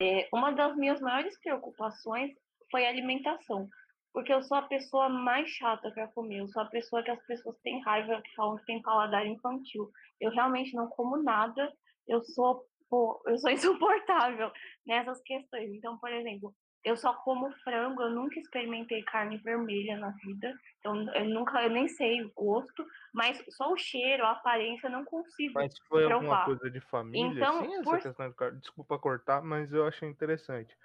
é, 0.00 0.28
uma 0.32 0.50
das 0.50 0.76
minhas 0.76 1.00
maiores 1.00 1.38
preocupações 1.40 2.32
foi 2.70 2.86
a 2.86 2.88
alimentação. 2.88 3.68
Porque 4.12 4.32
eu 4.32 4.42
sou 4.44 4.56
a 4.56 4.62
pessoa 4.62 5.08
mais 5.08 5.48
chata 5.50 5.90
para 5.90 6.08
comer. 6.08 6.40
Eu 6.40 6.48
sou 6.48 6.62
a 6.62 6.66
pessoa 6.66 7.02
que 7.02 7.10
as 7.10 7.26
pessoas 7.26 7.58
têm 7.62 7.82
raiva, 7.82 8.22
que 8.22 8.34
falam 8.34 8.56
que 8.56 8.64
tem 8.64 8.80
paladar 8.80 9.26
infantil. 9.26 9.90
Eu 10.20 10.30
realmente 10.30 10.74
não 10.74 10.88
como 10.88 11.16
nada. 11.16 11.72
Eu 12.06 12.22
sou, 12.22 12.64
pô, 12.88 13.20
eu 13.26 13.36
sou 13.38 13.50
insuportável 13.50 14.52
nessas 14.86 15.20
questões. 15.22 15.72
Então, 15.74 15.98
por 15.98 16.12
exemplo, 16.12 16.54
eu 16.84 16.96
só 16.96 17.14
como 17.14 17.50
frango. 17.62 18.02
Eu 18.02 18.10
nunca 18.10 18.38
experimentei 18.38 19.02
carne 19.04 19.38
vermelha 19.38 19.96
na 19.96 20.10
vida. 20.10 20.54
Então, 20.78 21.14
eu 21.14 21.24
nunca, 21.24 21.62
eu 21.62 21.70
nem 21.70 21.88
sei 21.88 22.22
o 22.22 22.32
gosto. 22.34 22.84
Mas 23.12 23.42
só 23.50 23.72
o 23.72 23.76
cheiro, 23.76 24.24
a 24.24 24.32
aparência, 24.32 24.86
eu 24.86 24.92
não 24.92 25.04
consigo. 25.04 25.54
Mas 25.54 25.78
foi 25.88 26.04
alguma 26.04 26.28
provar. 26.28 26.46
coisa 26.46 26.70
de 26.70 26.80
família, 26.80 27.30
Então, 27.30 27.58
assim, 27.58 27.74
essa 27.74 27.82
por- 27.84 28.00
questão 28.00 28.28
de 28.28 28.36
carne? 28.36 28.60
Desculpa 28.60 28.98
cortar, 28.98 29.42
mas 29.42 29.72
eu 29.72 29.86
achei 29.86 30.08
interessante. 30.08 30.76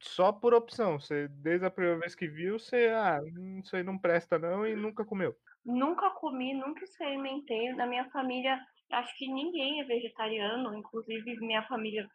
Só 0.00 0.30
por 0.32 0.54
opção, 0.54 1.00
você, 1.00 1.26
desde 1.28 1.66
a 1.66 1.70
primeira 1.70 1.98
vez 1.98 2.14
que 2.14 2.28
viu, 2.28 2.58
você, 2.58 2.88
ah, 2.88 3.18
isso 3.62 3.74
aí 3.76 3.82
não 3.82 3.98
presta 3.98 4.38
não, 4.38 4.66
e 4.66 4.76
nunca 4.76 5.04
comeu. 5.04 5.36
Nunca 5.64 6.10
comi, 6.10 6.54
nunca 6.54 6.84
experimentei. 6.84 7.72
Na 7.74 7.86
minha 7.86 8.08
família, 8.10 8.60
acho 8.92 9.16
que 9.16 9.26
ninguém 9.26 9.80
é 9.80 9.84
vegetariano, 9.84 10.74
inclusive 10.76 11.36
minha 11.40 11.62
família 11.66 12.08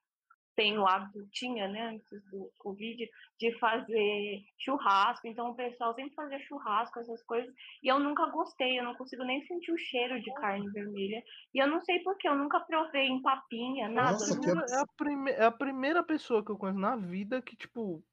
tem 0.56 0.78
o 0.78 0.86
hábito, 0.88 1.20
tinha, 1.32 1.68
né, 1.68 1.82
antes 1.90 2.08
do 2.32 2.52
Covid, 2.58 3.10
de 3.40 3.60
fazer 3.60 4.42
churrasco. 4.60 5.28
Então 5.28 5.50
o 5.52 5.56
pessoal 5.56 5.94
sempre 5.96 6.14
fazia 6.16 6.40
churrasco, 6.40 7.00
essas 7.00 7.24
coisas, 7.24 7.54
e 7.84 7.88
eu 7.92 8.00
nunca 8.00 8.26
gostei, 8.32 8.80
eu 8.80 8.84
não 8.84 8.96
consigo 8.96 9.24
nem 9.24 9.42
sentir 9.46 9.72
o 9.72 9.78
cheiro 9.78 10.22
de 10.22 10.34
carne 10.34 10.70
vermelha. 10.72 11.22
E 11.54 11.60
eu 11.62 11.68
não 11.68 11.80
sei 11.82 12.00
porquê, 12.04 12.28
eu 12.28 12.36
nunca 12.36 12.60
provei 12.62 13.08
em 13.08 13.22
papinha, 13.22 13.90
nada. 13.90 14.26
Nossa, 14.26 14.38
que 14.40 14.50
É 14.50 14.76
a, 14.78 14.86
prime- 14.98 15.32
é 15.32 15.44
a 15.46 15.52
primeira 15.52 16.04
pessoa 16.04 16.44
que 16.44 16.52
eu 16.52 16.58
conheço 16.58 16.80
na 16.80 16.96
vida 16.96 17.42
que, 17.42 17.56
tipo, 17.56 18.04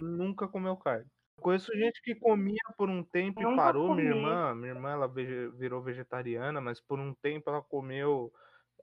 nunca 0.00 0.48
comeu 0.48 0.76
carne. 0.76 1.06
Eu 1.36 1.42
conheço 1.42 1.72
gente 1.76 2.00
que 2.02 2.14
comia 2.14 2.60
por 2.76 2.88
um 2.88 3.02
tempo 3.04 3.42
e 3.42 3.46
Nunca 3.46 3.54
parou. 3.54 3.90
Minha 3.90 4.08
comi. 4.08 4.10
irmã, 4.10 4.54
minha 4.54 4.72
irmã, 4.72 4.90
ela 4.92 5.08
virou 5.08 5.82
vegetariana, 5.82 6.60
mas 6.60 6.80
por 6.80 7.00
um 7.00 7.14
tempo 7.14 7.50
ela 7.50 7.62
comeu. 7.62 8.32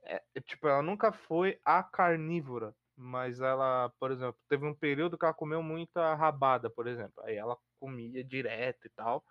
é, 0.04 0.22
tipo, 0.42 0.68
ela 0.68 0.82
nunca 0.82 1.12
foi 1.12 1.60
a 1.64 1.82
carnívora. 1.84 2.74
Mas 2.96 3.40
ela, 3.40 3.90
por 3.98 4.10
exemplo, 4.10 4.36
teve 4.48 4.66
um 4.66 4.74
período 4.74 5.18
que 5.18 5.24
ela 5.24 5.34
comeu 5.34 5.62
muita 5.62 6.14
rabada, 6.14 6.70
por 6.70 6.86
exemplo. 6.86 7.22
Aí 7.24 7.36
ela 7.36 7.56
comia 7.80 8.22
direto 8.24 8.86
e 8.86 8.90
tal. 8.90 9.24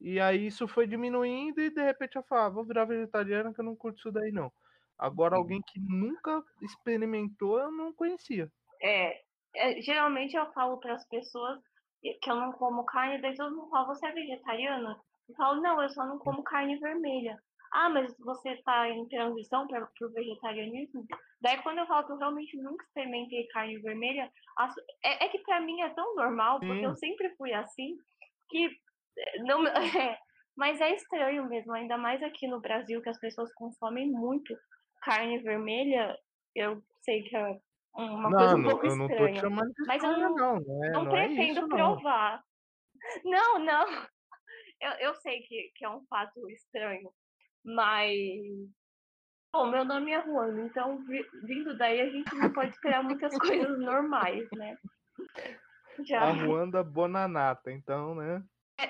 E 0.00 0.20
aí 0.20 0.46
isso 0.46 0.66
foi 0.66 0.86
diminuindo 0.86 1.60
e 1.60 1.70
de 1.70 1.82
repente 1.82 2.16
eu 2.16 2.22
falava, 2.24 2.56
vou 2.56 2.64
virar 2.64 2.84
vegetariana 2.84 3.54
que 3.54 3.60
eu 3.60 3.64
não 3.64 3.76
curto 3.76 3.98
isso 3.98 4.12
daí 4.12 4.32
não. 4.32 4.52
Agora 4.98 5.36
alguém 5.36 5.62
que 5.62 5.80
nunca 5.80 6.42
experimentou, 6.62 7.58
eu 7.58 7.70
não 7.70 7.92
conhecia. 7.92 8.50
É, 8.82 9.20
é, 9.56 9.80
geralmente 9.80 10.36
eu 10.36 10.52
falo 10.52 10.78
para 10.78 10.94
as 10.94 11.06
pessoas 11.08 11.60
que 12.02 12.30
eu 12.30 12.36
não 12.36 12.52
como 12.52 12.84
carne, 12.84 13.20
daí 13.22 13.34
todo 13.34 13.56
mundo 13.56 13.70
fala, 13.70 13.86
você 13.86 14.06
é 14.06 14.12
vegetariana? 14.12 15.00
Eu 15.28 15.34
falo, 15.36 15.62
não, 15.62 15.82
eu 15.82 15.88
só 15.88 16.04
não 16.04 16.18
como 16.18 16.42
carne 16.42 16.78
vermelha. 16.78 17.38
Ah, 17.72 17.88
mas 17.88 18.14
você 18.18 18.50
está 18.50 18.88
em 18.88 19.08
transição 19.08 19.66
para 19.66 19.88
o 20.02 20.12
vegetarianismo? 20.12 21.06
Daí 21.44 21.60
quando 21.62 21.78
eu 21.78 21.86
falo 21.86 22.06
que 22.06 22.12
eu 22.12 22.16
realmente 22.16 22.56
nunca 22.56 22.82
experimentei 22.86 23.46
carne 23.48 23.78
vermelha, 23.78 24.32
é, 25.04 25.26
é 25.26 25.28
que 25.28 25.38
para 25.40 25.60
mim 25.60 25.78
é 25.82 25.90
tão 25.90 26.14
normal, 26.16 26.58
porque 26.58 26.72
Sim. 26.72 26.84
eu 26.86 26.96
sempre 26.96 27.36
fui 27.36 27.52
assim, 27.52 27.98
que 28.48 28.64
eh, 29.18 29.42
não, 29.42 29.62
é, 30.08 30.18
mas 30.56 30.80
é 30.80 30.94
estranho 30.94 31.46
mesmo, 31.46 31.74
ainda 31.74 31.98
mais 31.98 32.22
aqui 32.22 32.48
no 32.48 32.62
Brasil, 32.62 33.02
que 33.02 33.10
as 33.10 33.20
pessoas 33.20 33.52
consomem 33.52 34.10
muito 34.10 34.56
carne 35.02 35.38
vermelha, 35.42 36.16
eu 36.54 36.82
sei 37.02 37.22
que 37.24 37.36
é 37.36 37.60
uma 37.94 38.30
não, 38.30 38.38
coisa 38.38 38.56
um 38.56 38.62
não, 38.62 38.70
pouco 38.70 38.86
eu 38.86 38.96
não 38.96 39.06
estranha. 39.06 39.42
de 39.42 39.86
Mas 39.86 40.02
eu 40.02 40.12
não- 40.12 40.34
não, 40.34 40.60
não 40.60 40.84
é, 40.84 40.90
Não, 40.92 41.04
não 41.04 41.16
é 41.16 41.28
pretendo 41.28 41.50
isso, 41.60 41.68
não. 41.68 41.96
provar. 41.96 42.42
Não, 43.24 43.58
não. 43.58 43.84
Eu, 44.80 44.90
eu 45.08 45.14
sei 45.16 45.40
que, 45.42 45.72
que 45.76 45.84
é 45.84 45.88
um 45.88 46.04
fato 46.06 46.48
estranho, 46.50 47.10
mas. 47.64 48.10
Bom, 49.54 49.70
meu 49.70 49.84
nome 49.84 50.10
é 50.10 50.20
Juan, 50.20 50.66
então 50.66 50.98
vi- 51.04 51.30
vindo 51.44 51.78
daí 51.78 52.00
a 52.00 52.10
gente 52.10 52.34
não 52.34 52.52
pode 52.52 52.72
esperar 52.72 53.04
muitas 53.04 53.38
coisas 53.38 53.78
normais, 53.78 54.50
né? 54.50 54.76
Já, 56.04 56.22
A 56.22 56.32
Ruanda 56.32 56.82
Bonanata, 56.82 57.70
então, 57.70 58.16
né? 58.16 58.42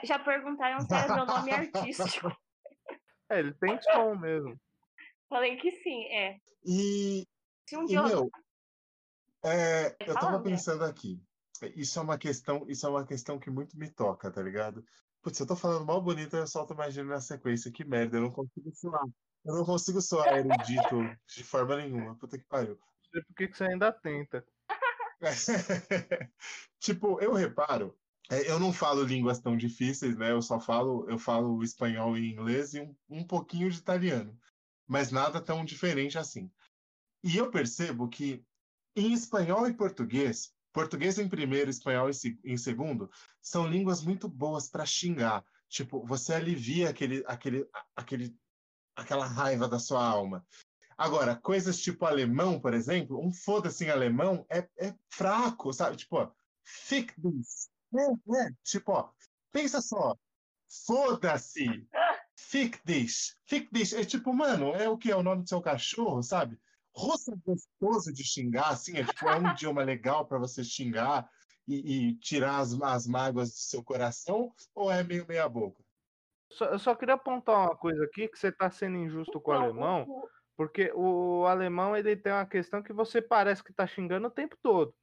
já 0.05 0.19
perguntaram 0.19 0.81
se 0.81 0.95
era 0.95 1.15
meu 1.15 1.27
nome 1.27 1.53
artístico. 1.53 2.29
É, 3.29 3.39
ele 3.41 3.55
tem 3.55 3.79
som 3.81 4.15
mesmo. 4.15 4.59
Falei 5.29 5.57
que 5.57 5.71
sim, 5.71 6.05
é. 6.13 6.37
E, 6.65 7.27
Se 7.67 7.77
um 7.77 7.87
e 7.87 7.93
meu, 7.95 8.31
é, 9.43 9.97
eu 10.01 10.15
tava 10.15 10.43
pensando 10.43 10.85
aqui. 10.85 11.23
Isso 11.75 11.99
é 11.99 12.03
uma 12.03 12.19
questão, 12.19 12.67
isso 12.69 12.87
é 12.87 12.91
uma 12.91 13.07
questão 13.07 13.39
que 13.39 13.51
muito 13.51 13.79
me 13.79 13.91
toca, 13.91 14.31
tá 14.31 14.43
ligado? 14.43 14.85
Putz, 15.23 15.41
eu 15.41 15.47
tô 15.47 15.57
falando 15.57 15.87
mal 15.87 16.03
bonito, 16.03 16.37
eu 16.37 16.47
solto 16.47 16.75
mais 16.75 16.93
gíria 16.93 17.09
na 17.09 17.21
sequência. 17.21 17.73
Que 17.73 17.83
merda, 17.83 18.19
eu 18.19 18.23
não 18.23 18.31
consigo 18.31 18.71
soar. 18.75 19.07
Eu 19.45 19.55
não 19.55 19.65
consigo 19.65 20.01
soar 20.01 20.37
erudito 20.37 20.97
de 21.27 21.45
forma 21.45 21.77
nenhuma. 21.77 22.17
Puta 22.17 22.39
que 22.39 22.45
pariu. 22.45 22.77
Não 22.77 23.11
sei 23.13 23.23
por 23.23 23.35
que 23.35 23.49
você 23.49 23.65
ainda 23.65 23.93
tenta. 23.93 24.45
Tipo, 26.81 27.21
eu 27.21 27.33
reparo, 27.33 27.97
é, 28.31 28.51
eu 28.51 28.59
não 28.59 28.73
falo 28.73 29.03
línguas 29.05 29.41
tão 29.41 29.57
difíceis, 29.57 30.17
né? 30.17 30.31
Eu 30.31 30.41
só 30.41 30.59
falo, 30.59 31.09
eu 31.09 31.19
falo 31.19 31.63
espanhol 31.63 32.17
e 32.17 32.33
inglês 32.33 32.75
e 32.75 32.81
um, 32.81 32.97
um 33.09 33.27
pouquinho 33.27 33.71
de 33.71 33.79
italiano, 33.79 34.39
mas 34.87 35.11
nada 35.11 35.41
tão 35.41 35.65
diferente 35.65 36.19
assim. 36.19 36.51
E 37.23 37.37
eu 37.37 37.51
percebo 37.51 38.09
que 38.09 38.45
em 38.97 39.13
espanhol 39.13 39.67
e 39.69 39.75
português, 39.75 40.55
português 40.73 41.19
em 41.19 41.29
primeiro, 41.29 41.71
espanhol 41.71 42.09
em 42.45 42.57
segundo, 42.57 43.11
são 43.43 43.67
línguas 43.67 44.03
muito 44.03 44.29
boas 44.29 44.69
para 44.69 44.87
xingar. 44.87 45.45
Tipo, 45.69 46.05
você 46.05 46.35
alivia 46.35 46.91
aquele, 46.91 47.25
aquele, 47.27 47.69
aquele, 47.97 48.37
aquela 48.97 49.27
raiva 49.27 49.69
da 49.69 49.79
sua 49.79 50.05
alma. 50.05 50.45
Agora, 50.97 51.35
coisas 51.35 51.79
tipo 51.81 52.07
alemão, 52.07 52.61
por 52.61 52.73
exemplo, 52.73 53.21
um 53.21 53.33
foda-se 53.33 53.85
em 53.85 53.91
alemão 53.91 54.47
é, 54.49 54.69
é 54.79 54.95
fraco, 55.11 55.73
sabe? 55.73 55.97
Tipo, 55.97 56.19
ó, 56.19 56.31
fick 56.65 57.13
this. 57.21 57.69
É, 57.95 58.47
é. 58.47 58.51
Tipo, 58.63 58.93
ó, 58.93 59.11
pensa 59.51 59.81
só. 59.81 60.17
Foda-se. 60.87 61.87
Fick 62.37 62.81
this. 62.85 63.37
Fick 63.47 63.71
this. 63.73 63.93
É 63.93 64.05
tipo, 64.05 64.33
mano, 64.33 64.75
é 64.75 64.89
o 64.89 64.97
que? 64.97 65.11
É 65.11 65.17
o 65.17 65.23
nome 65.23 65.43
do 65.43 65.49
seu 65.49 65.61
cachorro, 65.61 66.23
sabe? 66.23 66.59
Russo 66.97 67.33
é 67.33 67.37
gostoso 67.45 68.13
de 68.13 68.23
xingar, 68.23 68.71
assim, 68.71 68.97
é 68.97 69.05
tipo, 69.05 69.29
é 69.29 69.37
um 69.37 69.51
idioma 69.51 69.83
legal 69.83 70.27
para 70.27 70.39
você 70.39 70.63
xingar 70.63 71.29
e, 71.67 72.11
e 72.11 72.17
tirar 72.19 72.59
as, 72.59 72.81
as 72.81 73.07
mágoas 73.07 73.51
do 73.51 73.57
seu 73.57 73.83
coração, 73.83 74.55
ou 74.73 74.93
é 74.93 75.03
meio 75.03 75.27
meia 75.27 75.49
boca? 75.49 75.84
Só- 76.51 76.67
eu 76.67 76.79
só 76.79 76.95
queria 76.95 77.15
apontar 77.15 77.57
uma 77.59 77.77
coisa 77.77 78.05
aqui, 78.05 78.29
que 78.29 78.39
você 78.39 78.53
tá 78.53 78.71
sendo 78.71 78.97
injusto 78.99 79.41
com 79.41 79.51
o 79.51 79.55
alemão, 79.55 80.07
porque 80.57 80.93
o 80.95 81.47
alemão 81.47 81.97
ele 81.97 82.17
tem 82.17 82.33
uma 82.33 82.47
questão 82.47 82.83
que 82.83 82.93
você 82.93 83.21
parece 83.21 83.63
que 83.63 83.73
tá 83.73 83.87
xingando 83.87 84.29
o 84.29 84.31
tempo 84.31 84.57
todo. 84.63 84.95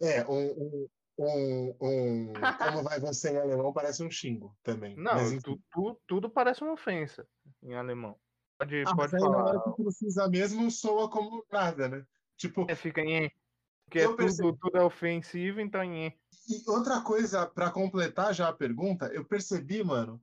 É, 0.00 0.26
um, 0.28 0.86
um, 1.18 1.76
um, 1.80 2.32
como 2.58 2.82
vai 2.82 3.00
você 3.00 3.30
em 3.32 3.38
alemão 3.38 3.72
parece 3.72 4.02
um 4.02 4.10
xingo 4.10 4.56
também. 4.62 4.94
Não, 4.96 5.14
Mas, 5.14 5.42
tu- 5.42 5.60
tu- 5.70 6.00
tudo 6.06 6.30
parece 6.30 6.62
uma 6.62 6.72
ofensa 6.72 7.26
em 7.62 7.74
alemão. 7.74 8.18
Pode, 8.58 8.84
Ah, 8.84 8.94
pode 8.96 9.16
aí 9.16 9.20
na 9.22 9.28
hora 9.28 9.60
falar. 9.60 9.76
que 9.76 9.82
precisa 9.82 10.28
mesmo 10.28 10.70
soa 10.70 11.10
como 11.10 11.44
nada, 11.50 11.88
né? 11.88 12.06
Tipo, 12.36 12.66
É, 12.68 12.74
fica 12.74 13.00
em. 13.02 13.30
Porque 13.84 13.98
Eu 14.00 14.08
tudo, 14.16 14.16
percebi. 14.16 14.58
tudo 14.58 14.76
é 14.78 14.82
ofensivo, 14.82 15.60
então 15.60 15.82
em. 15.82 16.18
E 16.48 16.62
outra 16.68 17.00
coisa, 17.00 17.46
pra 17.46 17.70
completar 17.70 18.34
já 18.34 18.48
a 18.48 18.52
pergunta, 18.52 19.06
eu 19.06 19.24
percebi, 19.24 19.82
mano, 19.82 20.22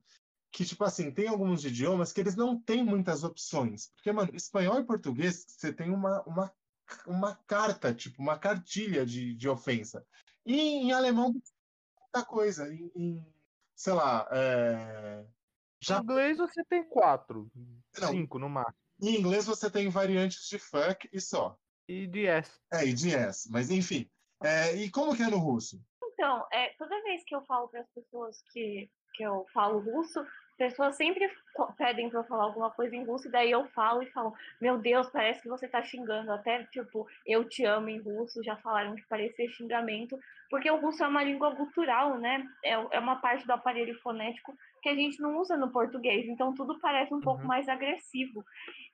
que, 0.50 0.64
tipo 0.64 0.84
assim, 0.84 1.10
tem 1.10 1.28
alguns 1.28 1.64
idiomas 1.64 2.12
que 2.12 2.20
eles 2.20 2.36
não 2.36 2.60
têm 2.60 2.84
muitas 2.84 3.24
opções. 3.24 3.90
Porque, 3.96 4.12
mano, 4.12 4.34
espanhol 4.34 4.78
e 4.78 4.84
português, 4.84 5.44
você 5.48 5.72
tem 5.72 5.90
uma, 5.90 6.22
uma, 6.22 6.52
uma 7.06 7.34
carta, 7.46 7.92
tipo, 7.92 8.22
uma 8.22 8.38
cartilha 8.38 9.04
de, 9.04 9.34
de 9.34 9.48
ofensa. 9.48 10.06
E 10.46 10.56
em 10.56 10.92
alemão, 10.92 11.32
muita 11.32 12.24
coisa. 12.24 12.72
Em, 12.72 12.90
em, 12.94 13.34
sei 13.74 13.92
lá, 13.92 14.28
é... 14.30 15.24
Em 15.82 15.86
já, 15.86 15.98
inglês 15.98 16.38
você 16.38 16.64
tem 16.64 16.88
quatro, 16.88 17.50
Não. 18.00 18.08
cinco 18.08 18.38
no 18.38 18.48
máximo. 18.48 18.78
em 19.02 19.18
inglês 19.18 19.44
você 19.44 19.70
tem 19.70 19.88
variantes 19.90 20.48
de 20.48 20.58
fuck 20.58 21.08
e 21.12 21.20
só. 21.20 21.58
E 21.86 22.06
de 22.06 22.26
S. 22.26 22.50
É, 22.72 22.86
e 22.86 22.94
de 22.94 23.10
yes, 23.10 23.46
mas 23.50 23.70
enfim. 23.70 24.08
É, 24.42 24.74
e 24.76 24.90
como 24.90 25.16
que 25.16 25.22
é 25.22 25.28
no 25.28 25.38
russo? 25.38 25.82
Então, 26.14 26.46
é, 26.52 26.70
toda 26.78 27.02
vez 27.02 27.22
que 27.24 27.34
eu 27.34 27.42
falo 27.42 27.68
para 27.68 27.80
as 27.80 27.90
pessoas 27.90 28.42
que, 28.52 28.88
que 29.14 29.22
eu 29.24 29.44
falo 29.52 29.80
russo, 29.80 30.20
as 30.20 30.56
pessoas 30.56 30.96
sempre 30.96 31.28
pedem 31.76 32.08
para 32.08 32.20
eu 32.20 32.24
falar 32.24 32.44
alguma 32.44 32.70
coisa 32.70 32.94
em 32.94 33.04
russo, 33.04 33.26
e 33.26 33.30
daí 33.30 33.50
eu 33.50 33.66
falo 33.70 34.02
e 34.02 34.10
falo, 34.12 34.32
meu 34.60 34.78
Deus, 34.78 35.10
parece 35.10 35.42
que 35.42 35.48
você 35.48 35.66
tá 35.68 35.82
xingando. 35.82 36.30
Até, 36.32 36.64
tipo, 36.66 37.06
eu 37.26 37.44
te 37.48 37.64
amo 37.64 37.88
em 37.88 38.00
russo, 38.00 38.42
já 38.44 38.56
falaram 38.58 38.94
que 38.94 39.02
parecia 39.08 39.48
xingamento, 39.50 40.16
porque 40.48 40.70
o 40.70 40.76
russo 40.80 41.02
é 41.02 41.08
uma 41.08 41.24
língua 41.24 41.54
cultural, 41.56 42.18
né? 42.18 42.44
É, 42.64 42.72
é 42.72 42.98
uma 43.00 43.16
parte 43.20 43.44
do 43.46 43.52
aparelho 43.52 43.98
fonético 44.00 44.54
que 44.82 44.88
a 44.88 44.94
gente 44.94 45.20
não 45.20 45.36
usa 45.38 45.56
no 45.56 45.72
português, 45.72 46.26
então 46.28 46.54
tudo 46.54 46.78
parece 46.80 47.12
um 47.12 47.20
pouco 47.20 47.42
Uhum. 47.42 47.48
mais 47.48 47.68
agressivo. 47.68 48.44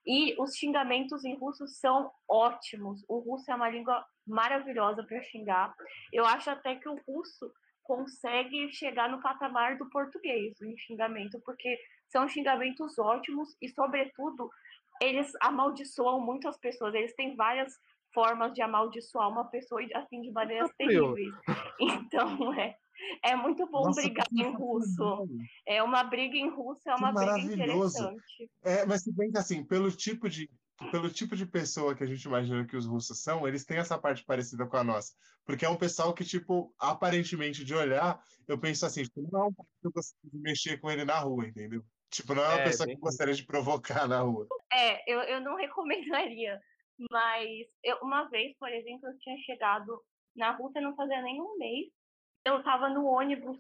E 0.07 0.35
os 0.41 0.57
xingamentos 0.57 1.25
em 1.25 1.37
russo 1.37 1.67
são 1.67 2.11
ótimos. 2.29 3.05
O 3.09 3.19
russo 3.19 3.51
é 3.51 3.55
uma 3.55 3.69
língua 3.69 4.05
maravilhosa 4.27 5.05
para 5.05 5.23
xingar. 5.23 5.75
Eu 6.13 6.25
acho 6.25 6.51
até 6.51 6.77
que 6.77 6.89
o 6.89 6.99
russo 7.07 7.53
consegue 7.83 8.73
chegar 8.73 9.09
no 9.09 9.21
patamar 9.21 9.77
do 9.77 9.89
português 9.91 10.61
em 10.63 10.77
xingamento, 10.79 11.41
porque 11.45 11.79
são 12.09 12.29
xingamentos 12.29 12.99
ótimos 12.99 13.57
e, 13.61 13.69
sobretudo, 13.69 14.49
eles 15.03 15.33
amaldiçoam 15.41 16.21
muito 16.21 16.49
as 16.49 16.57
pessoas. 16.59 16.95
Eles 16.95 17.15
têm 17.15 17.35
várias 17.35 17.75
formas 18.13 18.53
de 18.53 18.63
amaldiçoar 18.63 19.29
uma 19.29 19.49
pessoa 19.51 19.81
assim 19.95 20.21
de 20.21 20.31
maneiras 20.31 20.71
Tranquilo. 20.77 21.15
terríveis. 21.15 21.35
Então, 21.81 22.53
é, 22.55 22.77
é 23.25 23.37
muito 23.37 23.67
bom 23.71 23.85
Nossa, 23.85 24.01
brigar 24.03 24.27
em 24.33 24.53
russo. 24.55 25.29
É 25.67 25.83
uma 25.83 26.03
briga 26.05 26.37
em 26.37 26.49
russo, 26.51 26.89
é 26.89 26.95
Que 26.95 27.01
uma 27.01 27.13
briga 27.13 27.25
maravilhoso. 27.27 27.99
interessante. 27.99 28.51
É, 28.63 28.85
mas 28.87 29.03
se 29.03 29.13
bem 29.13 29.31
que 29.31 29.39
assim, 29.39 29.65
pelo 29.65 29.91
tipo 29.91 30.29
de 30.29 30.49
pelo 30.91 31.11
tipo 31.11 31.37
de 31.37 31.45
pessoa 31.45 31.95
que 31.95 32.03
a 32.03 32.07
gente 32.07 32.23
imagina 32.25 32.67
que 32.67 32.75
os 32.75 32.87
russos 32.87 33.23
são, 33.23 33.47
eles 33.47 33.67
têm 33.67 33.77
essa 33.77 33.99
parte 33.99 34.25
parecida 34.25 34.67
com 34.67 34.77
a 34.79 34.85
nossa. 34.85 35.13
Porque 35.45 35.65
é 35.65 35.69
um 35.69 35.77
pessoal 35.77 36.15
que, 36.15 36.25
tipo, 36.25 36.75
aparentemente 36.79 37.65
de 37.65 37.75
olhar, 37.75 38.19
eu 38.49 38.59
penso 38.59 38.87
assim, 38.87 39.03
tipo, 39.03 39.21
não 39.31 39.41
é 39.41 39.45
um 39.49 39.53
que 39.53 39.63
eu 39.85 39.93
gostaria 39.93 40.31
de 40.33 40.39
mexer 40.41 40.81
com 40.81 40.91
ele 40.91 41.05
na 41.05 41.19
rua, 41.19 41.47
entendeu? 41.47 41.85
Tipo, 42.11 42.35
não 42.35 42.43
é 42.43 42.49
uma 42.49 42.61
É, 42.61 42.65
pessoa 42.65 42.87
bem 42.87 42.97
que 42.97 43.01
eu 43.01 43.05
gostaria 43.05 43.35
de 43.35 43.45
provocar 43.45 44.09
na 44.09 44.21
rua. 44.21 44.47
É, 44.73 45.13
eu, 45.13 45.21
eu 45.21 45.41
não 45.41 45.55
recomendaria. 45.61 46.59
Mas 47.11 47.49
eu, 47.83 47.99
uma 48.03 48.29
vez, 48.29 48.57
por 48.59 48.69
exemplo, 48.71 49.09
eu 49.09 49.19
tinha 49.19 49.37
chegado 49.39 50.03
na 50.37 50.53
Rússia 50.57 50.81
não 50.81 50.95
fazia 50.95 51.23
nem 51.23 51.41
um 51.41 51.57
mês. 51.59 51.87
Eu 52.45 52.59
estava 52.59 52.89
no 52.89 53.05
ônibus 53.05 53.59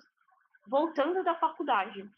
voltando 0.66 1.22
da 1.22 1.35
faculdade. 1.35 2.09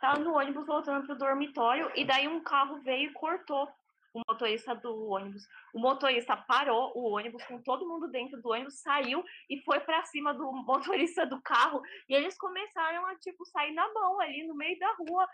Tava 0.00 0.18
no 0.18 0.34
ônibus 0.34 0.66
voltando 0.66 1.06
pro 1.06 1.16
dormitório 1.16 1.90
e 1.94 2.04
daí 2.04 2.26
um 2.26 2.42
carro 2.42 2.80
veio 2.80 3.10
e 3.10 3.12
cortou 3.12 3.68
o 4.14 4.22
motorista 4.26 4.74
do 4.74 5.10
ônibus. 5.10 5.46
O 5.74 5.78
motorista 5.78 6.34
parou 6.34 6.92
o 6.96 7.12
ônibus 7.12 7.44
com 7.44 7.60
todo 7.60 7.86
mundo 7.86 8.08
dentro 8.08 8.40
do 8.40 8.48
ônibus, 8.48 8.80
saiu 8.80 9.22
e 9.50 9.60
foi 9.62 9.78
para 9.80 10.04
cima 10.04 10.32
do 10.32 10.50
motorista 10.64 11.26
do 11.26 11.40
carro. 11.42 11.82
E 12.08 12.14
eles 12.14 12.36
começaram 12.38 13.04
a 13.04 13.14
tipo 13.16 13.44
sair 13.44 13.72
na 13.72 13.86
mão 13.92 14.18
ali 14.18 14.46
no 14.46 14.54
meio 14.54 14.78
da 14.78 14.90
rua. 14.94 15.28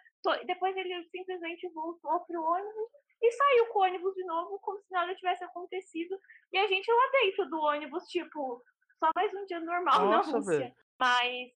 Depois 0.46 0.76
ele 0.76 1.04
simplesmente 1.10 1.68
voltou 1.68 2.20
pro 2.20 2.42
ônibus 2.42 2.90
e 3.22 3.30
saiu 3.30 3.66
com 3.66 3.78
o 3.78 3.82
ônibus 3.82 4.14
de 4.14 4.24
novo, 4.24 4.58
como 4.60 4.80
se 4.80 4.90
nada 4.90 5.14
tivesse 5.14 5.44
acontecido. 5.44 6.18
E 6.52 6.58
a 6.58 6.66
gente 6.66 6.90
lá 6.90 7.10
dentro 7.12 7.48
do 7.48 7.60
ônibus, 7.60 8.04
tipo, 8.08 8.60
só 9.02 9.10
mais 9.16 9.34
um 9.34 9.44
dia 9.46 9.58
normal 9.58 10.06
Nossa, 10.06 10.30
na 10.32 10.38
Rússia. 10.38 10.58
velho. 10.58 10.74
Mas 11.00 11.50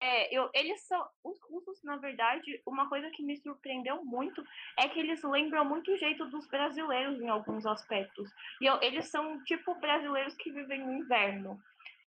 é, 0.00 0.34
eu, 0.34 0.48
eles 0.54 0.80
são. 0.86 1.06
Os 1.22 1.38
russos, 1.42 1.82
na 1.84 1.96
verdade, 1.98 2.62
uma 2.66 2.88
coisa 2.88 3.10
que 3.10 3.22
me 3.22 3.36
surpreendeu 3.36 4.02
muito 4.02 4.42
é 4.78 4.88
que 4.88 4.98
eles 4.98 5.22
lembram 5.22 5.64
muito 5.66 5.92
o 5.92 5.96
jeito 5.98 6.24
dos 6.30 6.46
brasileiros 6.48 7.20
em 7.20 7.28
alguns 7.28 7.66
aspectos. 7.66 8.30
E 8.62 8.66
eu- 8.66 8.80
eles 8.80 9.08
são 9.10 9.42
tipo 9.44 9.74
brasileiros 9.74 10.34
que 10.36 10.50
vivem 10.50 10.84
no 10.86 10.92
inverno. 10.94 11.58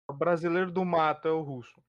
O 0.09 0.13
brasileiro 0.13 0.71
do 0.71 0.85
mato 0.85 1.27
é 1.27 1.31
o 1.31 1.41
russo. 1.41 1.83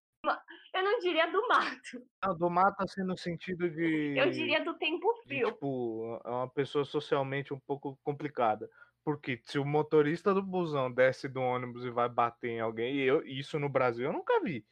Eu 0.74 0.82
não 0.84 0.98
diria 0.98 1.26
do 1.30 1.46
mato, 1.48 2.02
Não, 2.24 2.36
do 2.36 2.50
mato, 2.50 2.82
assim, 2.82 3.02
no 3.02 3.16
sentido 3.16 3.70
de. 3.70 4.16
eu 4.18 4.30
diria 4.30 4.62
do 4.64 4.74
tempo 4.74 5.12
de, 5.14 5.22
frio. 5.22 5.52
tipo, 5.52 6.20
é 6.24 6.28
uma 6.30 6.48
pessoa 6.50 6.84
socialmente 6.84 7.54
um 7.54 7.58
pouco 7.60 7.96
complicada. 8.02 8.68
Porque 9.08 9.40
se 9.42 9.58
o 9.58 9.64
motorista 9.64 10.34
do 10.34 10.42
busão 10.42 10.92
desce 10.92 11.30
do 11.30 11.40
ônibus 11.40 11.82
e 11.82 11.88
vai 11.88 12.10
bater 12.10 12.50
em 12.50 12.60
alguém, 12.60 12.96
e 12.96 13.04
eu, 13.04 13.24
isso 13.24 13.58
no 13.58 13.66
Brasil 13.66 14.04
eu 14.04 14.12
nunca 14.12 14.38
vi. 14.42 14.66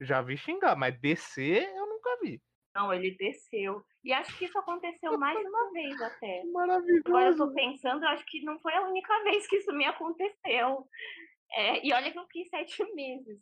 Já 0.00 0.20
vi 0.20 0.36
xingar, 0.36 0.74
mas 0.74 0.98
descer 0.98 1.72
eu 1.72 1.86
nunca 1.86 2.18
vi. 2.20 2.42
Não, 2.74 2.92
ele 2.92 3.12
desceu. 3.16 3.84
E 4.02 4.12
acho 4.12 4.36
que 4.36 4.46
isso 4.46 4.58
aconteceu 4.58 5.16
mais 5.16 5.38
uma 5.38 5.70
vez 5.70 6.02
até. 6.02 6.40
Que 6.40 6.50
maravilhoso. 6.50 7.02
Agora 7.06 7.28
eu 7.28 7.36
tô 7.36 7.54
pensando, 7.54 8.02
eu 8.04 8.08
acho 8.08 8.26
que 8.26 8.42
não 8.42 8.58
foi 8.58 8.74
a 8.74 8.88
única 8.88 9.12
vez 9.22 9.46
que 9.46 9.54
isso 9.54 9.72
me 9.72 9.84
aconteceu. 9.84 10.88
É, 11.52 11.86
e 11.86 11.92
olha 11.92 12.10
que 12.10 12.18
eu 12.18 12.24
fiquei 12.24 12.44
sete 12.46 12.82
meses. 12.92 13.38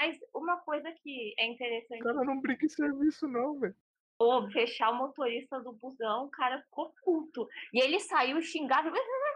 Mas 0.00 0.18
uma 0.34 0.56
coisa 0.62 0.90
que 1.00 1.32
é 1.38 1.46
interessante, 1.46 2.00
O 2.00 2.04
cara 2.06 2.24
não 2.24 2.40
brinca 2.40 2.66
em 2.66 2.68
serviço, 2.68 3.28
não, 3.28 3.60
velho. 3.60 3.76
ou 4.18 4.50
fechar 4.50 4.90
o 4.90 4.96
motorista 4.96 5.60
do 5.60 5.72
busão, 5.74 6.24
o 6.24 6.30
cara 6.30 6.60
ficou 6.62 6.92
puto. 7.04 7.48
E 7.72 7.80
ele 7.80 8.00
saiu 8.00 8.42
xingava. 8.42 8.90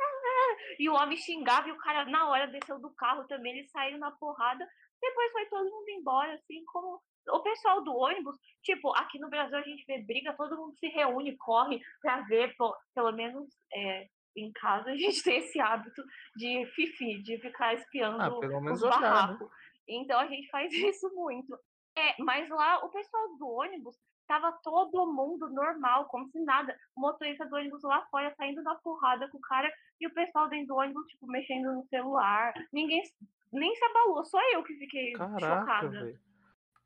E 0.78 0.88
o 0.88 0.94
homem 0.94 1.16
xingava 1.16 1.68
e 1.68 1.72
o 1.72 1.78
cara, 1.78 2.04
na 2.06 2.28
hora, 2.28 2.46
desceu 2.46 2.78
do 2.78 2.90
carro 2.94 3.26
também. 3.26 3.58
Eles 3.58 3.70
saíram 3.70 3.98
na 3.98 4.10
porrada. 4.12 4.66
Depois 5.00 5.32
foi 5.32 5.46
todo 5.46 5.70
mundo 5.70 5.88
embora, 5.88 6.34
assim 6.34 6.64
como. 6.66 7.00
O 7.28 7.40
pessoal 7.40 7.82
do 7.84 7.94
ônibus, 7.94 8.34
tipo, 8.62 8.92
aqui 8.96 9.18
no 9.18 9.28
Brasil 9.28 9.58
a 9.58 9.62
gente 9.62 9.84
vê 9.86 9.98
briga, 10.02 10.32
todo 10.32 10.56
mundo 10.56 10.74
se 10.78 10.88
reúne, 10.88 11.36
corre 11.36 11.78
pra 12.00 12.22
ver, 12.22 12.56
pô, 12.56 12.74
pelo 12.94 13.12
menos 13.12 13.46
é, 13.74 14.08
em 14.34 14.50
casa 14.52 14.90
a 14.90 14.96
gente 14.96 15.22
tem 15.22 15.38
esse 15.38 15.60
hábito 15.60 16.02
de 16.36 16.64
fifi, 16.74 17.22
de 17.22 17.38
ficar 17.38 17.74
espiando 17.74 18.22
Ah, 18.22 18.40
pelo 18.40 18.60
menos 18.60 18.82
os 18.82 18.90
né? 18.90 18.90
barracos. 18.90 19.50
Então 19.86 20.18
a 20.18 20.26
gente 20.26 20.48
faz 20.48 20.72
isso 20.72 21.14
muito. 21.14 21.56
É, 21.96 22.14
mas 22.22 22.48
lá 22.48 22.84
o 22.84 22.88
pessoal 22.88 23.36
do 23.36 23.48
ônibus 23.48 23.96
tava 24.30 24.52
todo 24.62 25.12
mundo 25.12 25.50
normal, 25.50 26.06
como 26.06 26.30
se 26.30 26.38
nada. 26.44 26.78
O 26.96 27.00
motorista 27.00 27.44
do 27.46 27.56
ônibus 27.56 27.82
lá 27.82 28.06
fora 28.12 28.32
saindo 28.36 28.62
na 28.62 28.76
porrada 28.76 29.28
com 29.28 29.38
o 29.38 29.40
cara 29.40 29.68
e 30.00 30.06
o 30.06 30.14
pessoal 30.14 30.48
dentro 30.48 30.68
do 30.68 30.76
ônibus, 30.76 31.04
tipo, 31.08 31.26
mexendo 31.26 31.72
no 31.74 31.84
celular. 31.88 32.54
Ninguém 32.72 33.02
nem 33.52 33.74
se 33.74 33.84
abalou, 33.84 34.24
só 34.24 34.38
eu 34.52 34.62
que 34.62 34.74
fiquei 34.78 35.12
Caraca, 35.14 35.40
chocada. 35.40 36.04
velho. 36.04 36.20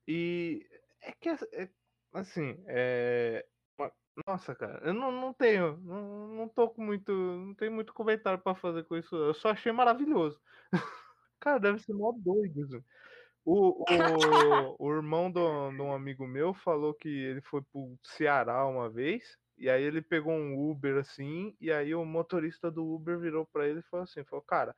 E 0.08 0.66
é 1.02 1.12
que, 1.12 1.28
é- 1.28 1.70
assim, 2.14 2.64
é. 2.66 3.46
Nossa, 4.26 4.54
cara, 4.54 4.80
eu 4.86 4.94
não, 4.94 5.10
não 5.10 5.34
tenho, 5.34 5.76
não, 5.78 6.28
não 6.28 6.48
tô 6.48 6.70
com 6.70 6.80
muito, 6.82 7.12
não 7.12 7.52
tenho 7.52 7.72
muito 7.72 7.92
comentário 7.92 8.38
pra 8.40 8.54
fazer 8.54 8.84
com 8.84 8.96
isso. 8.96 9.14
Eu 9.14 9.34
só 9.34 9.50
achei 9.50 9.72
maravilhoso. 9.72 10.40
Cara, 11.40 11.58
deve 11.58 11.80
ser 11.80 11.92
mó 11.92 12.12
doido. 12.16 12.62
assim. 12.62 12.82
O, 13.44 13.84
o, 13.84 14.76
o 14.78 14.94
irmão 14.94 15.30
do- 15.32 15.70
de 15.70 15.80
um 15.82 15.92
amigo 15.92 16.26
meu 16.26 16.54
falou 16.54 16.94
que 16.94 17.08
ele 17.08 17.42
foi 17.42 17.62
pro 17.62 17.98
Ceará 18.02 18.66
uma 18.66 18.88
vez, 18.90 19.36
e 19.58 19.68
aí 19.68 19.82
ele 19.82 20.00
pegou 20.02 20.32
um 20.32 20.70
Uber 20.70 20.96
assim, 20.98 21.54
e 21.60 21.70
aí 21.70 21.94
o 21.94 22.04
motorista 22.04 22.70
do 22.70 22.86
Uber 22.86 23.18
virou 23.18 23.46
pra 23.46 23.68
ele 23.68 23.80
e 23.80 23.82
falou 23.82 24.04
assim, 24.04 24.24
falou, 24.24 24.42
cara, 24.44 24.74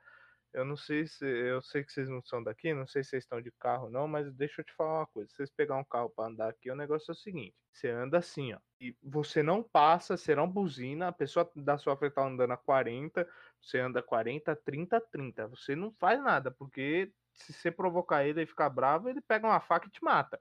eu 0.52 0.64
não 0.64 0.76
sei 0.76 1.06
se, 1.06 1.24
eu 1.26 1.60
sei 1.62 1.84
que 1.84 1.92
vocês 1.92 2.08
não 2.08 2.22
são 2.22 2.42
daqui, 2.42 2.72
não 2.74 2.86
sei 2.86 3.04
se 3.04 3.10
vocês 3.10 3.24
estão 3.24 3.40
de 3.42 3.52
carro 3.52 3.90
não, 3.90 4.08
mas 4.08 4.32
deixa 4.34 4.62
eu 4.62 4.64
te 4.64 4.72
falar 4.74 5.00
uma 5.00 5.06
coisa, 5.06 5.28
se 5.30 5.36
vocês 5.36 5.50
pegar 5.50 5.76
um 5.76 5.84
carro 5.84 6.10
pra 6.10 6.26
andar 6.26 6.48
aqui, 6.48 6.70
o 6.70 6.76
negócio 6.76 7.10
é 7.10 7.12
o 7.12 7.16
seguinte, 7.16 7.54
você 7.72 7.88
anda 7.90 8.18
assim, 8.18 8.54
ó, 8.54 8.58
e 8.80 8.96
você 9.02 9.42
não 9.42 9.62
passa, 9.62 10.16
você 10.16 10.34
não 10.34 10.50
buzina, 10.50 11.08
a 11.08 11.12
pessoa 11.12 11.50
da 11.56 11.76
sua 11.78 11.96
frente 11.96 12.14
tá 12.14 12.26
andando 12.26 12.52
a 12.52 12.56
40, 12.56 13.28
você 13.60 13.78
anda 13.78 14.02
40, 14.02 14.56
30, 14.56 15.00
30, 15.00 15.46
você 15.48 15.76
não 15.76 15.92
faz 15.92 16.22
nada, 16.22 16.50
porque 16.50 17.12
se 17.36 17.52
você 17.52 17.70
provocar 17.70 18.24
ele 18.24 18.42
e 18.42 18.46
ficar 18.46 18.68
bravo, 18.70 19.08
ele 19.08 19.20
pega 19.20 19.46
uma 19.46 19.60
faca 19.60 19.86
e 19.86 19.90
te 19.90 20.02
mata. 20.02 20.40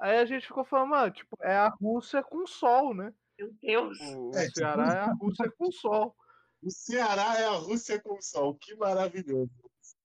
Aí 0.00 0.18
a 0.18 0.24
gente 0.24 0.46
ficou 0.46 0.64
falando, 0.64 0.90
mano, 0.90 1.12
tipo, 1.12 1.36
é 1.40 1.54
a 1.56 1.68
Rússia 1.68 2.22
com 2.22 2.46
sol, 2.46 2.94
né? 2.94 3.12
Meu 3.38 3.52
Deus. 3.60 3.98
O, 4.00 4.30
o 4.30 4.36
É, 4.36 4.42
tipo- 4.46 4.58
Ceará 4.58 4.84
é 4.94 4.98
a 5.00 5.12
Rússia 5.12 5.52
com 5.56 5.72
sol. 5.72 6.16
O 6.62 6.70
Ceará 6.70 7.38
é 7.38 7.44
a 7.46 7.50
Rússia 7.58 8.00
com 8.02 8.20
sol. 8.20 8.56
Que 8.60 8.74
maravilhoso. 8.76 9.50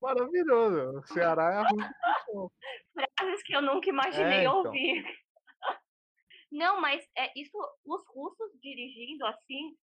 Maravilhoso. 0.01 0.99
O 0.99 1.07
Ceará 1.07 1.51
é 1.53 1.57
a 1.57 1.61
Rússia 1.67 1.95
com 2.25 2.31
sol. 2.31 2.51
Frases 3.19 3.43
que 3.43 3.55
eu 3.55 3.61
nunca 3.61 3.89
imaginei 3.89 4.39
É, 4.39 4.43
então. 4.43 4.57
ouvir. 4.57 5.03
Não, 6.51 6.81
mas 6.81 7.05
é 7.15 7.31
isso, 7.39 7.55
os 7.85 8.03
russos 8.07 8.51
dirigindo 8.61 9.25
assim. 9.25 9.75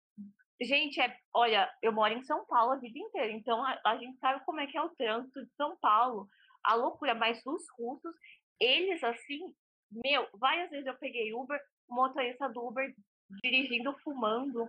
Gente, 0.62 1.00
é, 1.00 1.14
olha, 1.34 1.70
eu 1.82 1.92
moro 1.92 2.14
em 2.14 2.22
São 2.22 2.46
Paulo 2.46 2.72
a 2.72 2.76
vida 2.76 2.98
inteira, 2.98 3.32
então 3.32 3.62
a, 3.64 3.78
a 3.84 3.96
gente 3.98 4.18
sabe 4.18 4.42
como 4.46 4.60
é 4.60 4.66
que 4.66 4.78
é 4.78 4.82
o 4.82 4.88
trânsito 4.90 5.44
de 5.44 5.52
São 5.56 5.76
Paulo, 5.78 6.28
a 6.64 6.74
loucura, 6.74 7.14
mas 7.14 7.40
os 7.46 7.62
russos, 7.78 8.14
eles 8.60 9.02
assim, 9.02 9.54
meu, 9.90 10.26
várias 10.34 10.70
vezes 10.70 10.86
eu 10.86 10.94
peguei 10.98 11.32
Uber, 11.34 11.60
o 11.88 11.94
motorista 11.94 12.48
do 12.48 12.66
Uber 12.66 12.94
dirigindo, 13.42 13.96
fumando. 14.02 14.68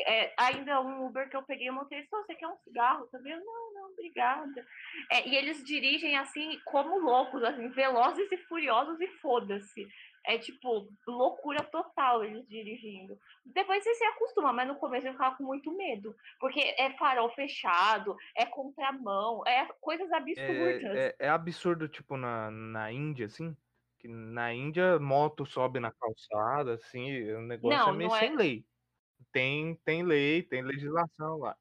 É, 0.00 0.32
ainda 0.38 0.80
um 0.80 1.06
Uber 1.06 1.28
que 1.28 1.36
eu 1.36 1.42
peguei, 1.42 1.68
o 1.70 1.72
motorista, 1.74 2.16
"Ô, 2.16 2.22
você 2.22 2.34
quer 2.36 2.46
um 2.46 2.56
cigarro 2.58 3.08
também? 3.08 3.32
Eu, 3.32 3.44
não, 3.44 3.74
não, 3.74 3.90
obrigada. 3.90 4.64
É, 5.10 5.28
e 5.28 5.34
eles 5.34 5.64
dirigem 5.64 6.16
assim, 6.16 6.60
como 6.66 6.98
loucos, 7.00 7.42
assim, 7.42 7.68
velozes 7.70 8.30
e 8.30 8.36
furiosos 8.36 9.00
e 9.00 9.08
foda-se. 9.18 9.88
É 10.28 10.36
tipo, 10.36 10.86
loucura 11.06 11.64
total 11.64 12.22
eles 12.22 12.46
dirigindo. 12.46 13.18
Depois 13.46 13.82
você 13.82 13.94
se 13.94 14.04
acostuma, 14.04 14.52
mas 14.52 14.68
no 14.68 14.76
começo 14.76 15.06
eu 15.06 15.12
ficava 15.12 15.34
com 15.36 15.44
muito 15.44 15.74
medo. 15.74 16.14
Porque 16.38 16.60
é 16.60 16.94
farol 16.98 17.30
fechado, 17.30 18.14
é 18.36 18.44
contramão, 18.44 19.42
é 19.46 19.66
coisas 19.80 20.12
absurdas. 20.12 20.98
É, 20.98 21.06
é, 21.06 21.16
é 21.20 21.28
absurdo, 21.30 21.88
tipo, 21.88 22.18
na, 22.18 22.50
na 22.50 22.92
Índia, 22.92 23.24
assim. 23.24 23.56
Que 23.98 24.06
na 24.06 24.52
Índia, 24.52 24.98
moto 24.98 25.46
sobe 25.46 25.80
na 25.80 25.90
calçada, 25.90 26.74
assim, 26.74 27.32
o 27.32 27.40
negócio 27.40 27.78
Não, 27.78 27.94
é 27.94 27.96
meio 27.96 28.10
não 28.10 28.16
é- 28.16 28.20
sem 28.20 28.36
lei. 28.36 28.66
Tem, 29.32 29.76
tem 29.76 30.02
lei, 30.02 30.42
tem 30.42 30.62
legislação 30.62 31.38
lá 31.38 31.56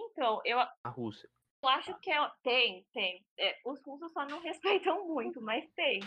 Então, 0.00 0.40
eu, 0.44 0.56
na 0.56 0.90
Rússia. 0.90 1.28
eu 1.62 1.68
acho 1.68 1.98
que 2.00 2.10
é, 2.10 2.30
tem, 2.42 2.86
tem. 2.94 3.26
É, 3.38 3.58
os 3.66 3.78
russos 3.84 4.10
só 4.12 4.24
não 4.26 4.40
respeitam 4.42 5.06
muito, 5.06 5.40
mas 5.42 5.68
tem. 5.74 6.00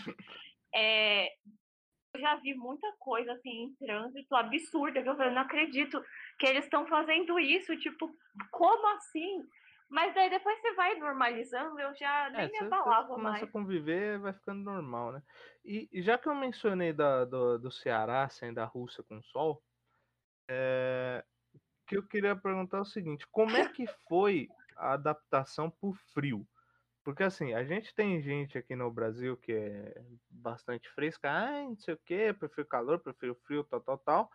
É, 0.76 1.28
eu 2.14 2.20
já 2.20 2.36
vi 2.36 2.54
muita 2.54 2.86
coisa 2.98 3.32
assim 3.32 3.50
em 3.50 3.74
trânsito 3.76 4.34
absurda 4.34 5.02
que 5.02 5.08
eu 5.08 5.16
falei, 5.16 5.32
não 5.34 5.42
acredito 5.42 6.02
que 6.38 6.46
eles 6.46 6.64
estão 6.64 6.86
fazendo 6.86 7.38
isso, 7.38 7.76
tipo, 7.78 8.10
como 8.50 8.88
assim? 8.96 9.42
Mas 9.88 10.14
daí 10.14 10.30
depois 10.30 10.60
você 10.60 10.74
vai 10.74 10.96
normalizando, 10.96 11.78
eu 11.78 11.94
já 11.96 12.30
nem 12.30 12.40
É, 12.42 12.48
me 12.50 12.58
você, 12.58 12.64
abalava 12.66 13.08
começa 13.14 13.18
mais. 13.18 13.44
a 13.44 13.52
conviver, 13.52 14.18
vai 14.18 14.32
ficando 14.32 14.62
normal, 14.62 15.12
né? 15.12 15.22
E, 15.64 15.88
e 15.92 16.02
já 16.02 16.18
que 16.18 16.28
eu 16.28 16.34
mencionei 16.34 16.92
da, 16.92 17.24
do, 17.24 17.58
do 17.58 17.70
Ceará 17.70 18.28
sendo 18.28 18.58
a 18.58 18.64
Rússia 18.64 19.04
com 19.04 19.22
sol, 19.22 19.62
é, 20.48 21.24
o 21.54 21.86
que 21.88 21.96
eu 21.96 22.06
queria 22.06 22.36
perguntar 22.36 22.78
é 22.78 22.80
o 22.82 22.84
seguinte: 22.84 23.26
como 23.30 23.56
é 23.56 23.68
que 23.72 23.86
foi 24.08 24.48
a 24.76 24.94
adaptação 24.94 25.70
pro 25.70 25.94
frio? 26.14 26.46
Porque 27.06 27.22
assim, 27.22 27.54
a 27.54 27.64
gente 27.64 27.94
tem 27.94 28.20
gente 28.20 28.58
aqui 28.58 28.74
no 28.74 28.90
Brasil 28.92 29.36
que 29.36 29.52
é 29.52 29.94
bastante 30.28 30.90
fresca, 30.90 31.30
ah, 31.30 31.62
não 31.62 31.78
sei 31.78 31.94
o 31.94 31.98
que, 32.04 32.32
prefiro 32.34 32.66
calor, 32.66 32.98
prefiro 33.00 33.36
frio, 33.46 33.62
tal, 33.62 33.80
tal, 33.80 33.98
tal. 33.98 34.30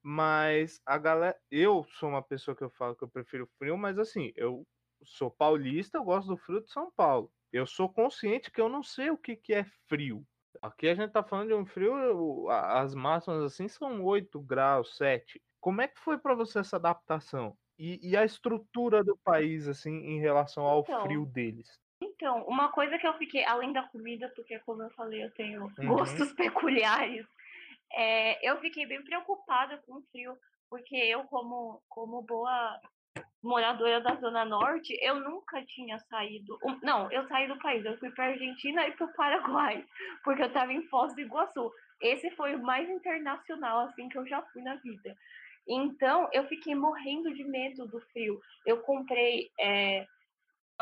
Mas 0.00 0.80
a 0.86 0.98
galera, 0.98 1.36
eu 1.50 1.84
sou 1.84 2.10
uma 2.10 2.22
pessoa 2.22 2.56
que 2.56 2.62
eu 2.62 2.70
falo 2.70 2.94
que 2.96 3.02
eu 3.04 3.10
prefiro 3.10 3.48
frio, 3.58 3.76
mas 3.76 3.98
assim, 3.98 4.32
eu 4.36 4.64
sou 5.02 5.32
paulista, 5.32 5.98
eu 5.98 6.04
gosto 6.04 6.28
do 6.28 6.36
frio 6.36 6.62
de 6.62 6.70
São 6.70 6.92
Paulo. 6.92 7.32
Eu 7.52 7.66
sou 7.66 7.92
consciente 7.92 8.52
que 8.52 8.60
eu 8.60 8.68
não 8.68 8.84
sei 8.84 9.10
o 9.10 9.18
que, 9.18 9.34
que 9.36 9.52
é 9.52 9.64
frio. 9.88 10.24
Aqui 10.62 10.88
a 10.88 10.94
gente 10.94 11.10
tá 11.12 11.24
falando 11.24 11.48
de 11.48 11.54
um 11.54 11.66
frio, 11.66 12.48
as 12.50 12.94
máximas 12.94 13.42
assim 13.42 13.66
são 13.66 14.04
8 14.04 14.40
graus, 14.40 14.96
7. 14.96 15.42
Como 15.60 15.80
é 15.80 15.88
que 15.88 15.98
foi 15.98 16.18
para 16.18 16.36
você 16.36 16.60
essa 16.60 16.76
adaptação? 16.76 17.58
E, 17.78 17.98
e 18.10 18.16
a 18.16 18.24
estrutura 18.24 19.02
do 19.02 19.18
país, 19.24 19.66
assim, 19.66 19.92
em 19.92 20.20
relação 20.20 20.64
ao 20.64 20.84
Então, 20.84 21.02
frio 21.02 21.26
deles? 21.26 21.81
Então, 22.22 22.44
uma 22.44 22.68
coisa 22.68 22.96
que 22.98 23.06
eu 23.06 23.14
fiquei, 23.14 23.44
além 23.44 23.72
da 23.72 23.82
comida, 23.82 24.30
porque 24.36 24.56
como 24.60 24.80
eu 24.84 24.90
falei, 24.90 25.24
eu 25.24 25.30
tenho 25.32 25.62
Uhum. 25.76 25.88
gostos 25.88 26.32
peculiares, 26.38 27.26
É, 27.94 28.48
eu 28.48 28.58
fiquei 28.60 28.86
bem 28.86 29.02
preocupada 29.02 29.76
com 29.84 29.96
o 29.96 30.02
frio, 30.10 30.34
porque 30.70 30.96
eu, 30.96 31.24
como, 31.24 31.82
como 31.88 32.22
boa 32.22 32.80
moradora 33.42 34.00
da 34.00 34.14
Zona 34.14 34.44
Norte, 34.46 34.96
eu 35.02 35.16
nunca 35.16 35.62
tinha 35.66 35.98
saído. 35.98 36.58
Não, 36.80 37.10
eu 37.12 37.26
saí 37.28 37.46
do 37.48 37.58
país, 37.58 37.84
eu 37.84 37.98
fui 37.98 38.10
para 38.12 38.26
Argentina 38.28 38.86
e 38.86 38.92
para 38.92 39.04
o 39.06 39.12
Paraguai, 39.12 39.84
porque 40.24 40.42
eu 40.42 40.46
estava 40.46 40.72
em 40.72 40.86
Foz 40.88 41.12
do 41.14 41.20
Iguaçu. 41.20 41.70
Esse 42.00 42.30
foi 42.30 42.54
o 42.54 42.62
mais 42.62 42.88
internacional 42.88 43.80
assim 43.80 44.08
que 44.08 44.16
eu 44.16 44.26
já 44.26 44.40
fui 44.52 44.62
na 44.62 44.76
vida. 44.76 45.14
Então, 45.68 46.28
eu 46.32 46.46
fiquei 46.48 46.74
morrendo 46.74 47.34
de 47.34 47.44
medo 47.44 47.86
do 47.88 48.00
frio. 48.12 48.40
Eu 48.64 48.80
comprei 48.82 49.50
é, 49.60 50.06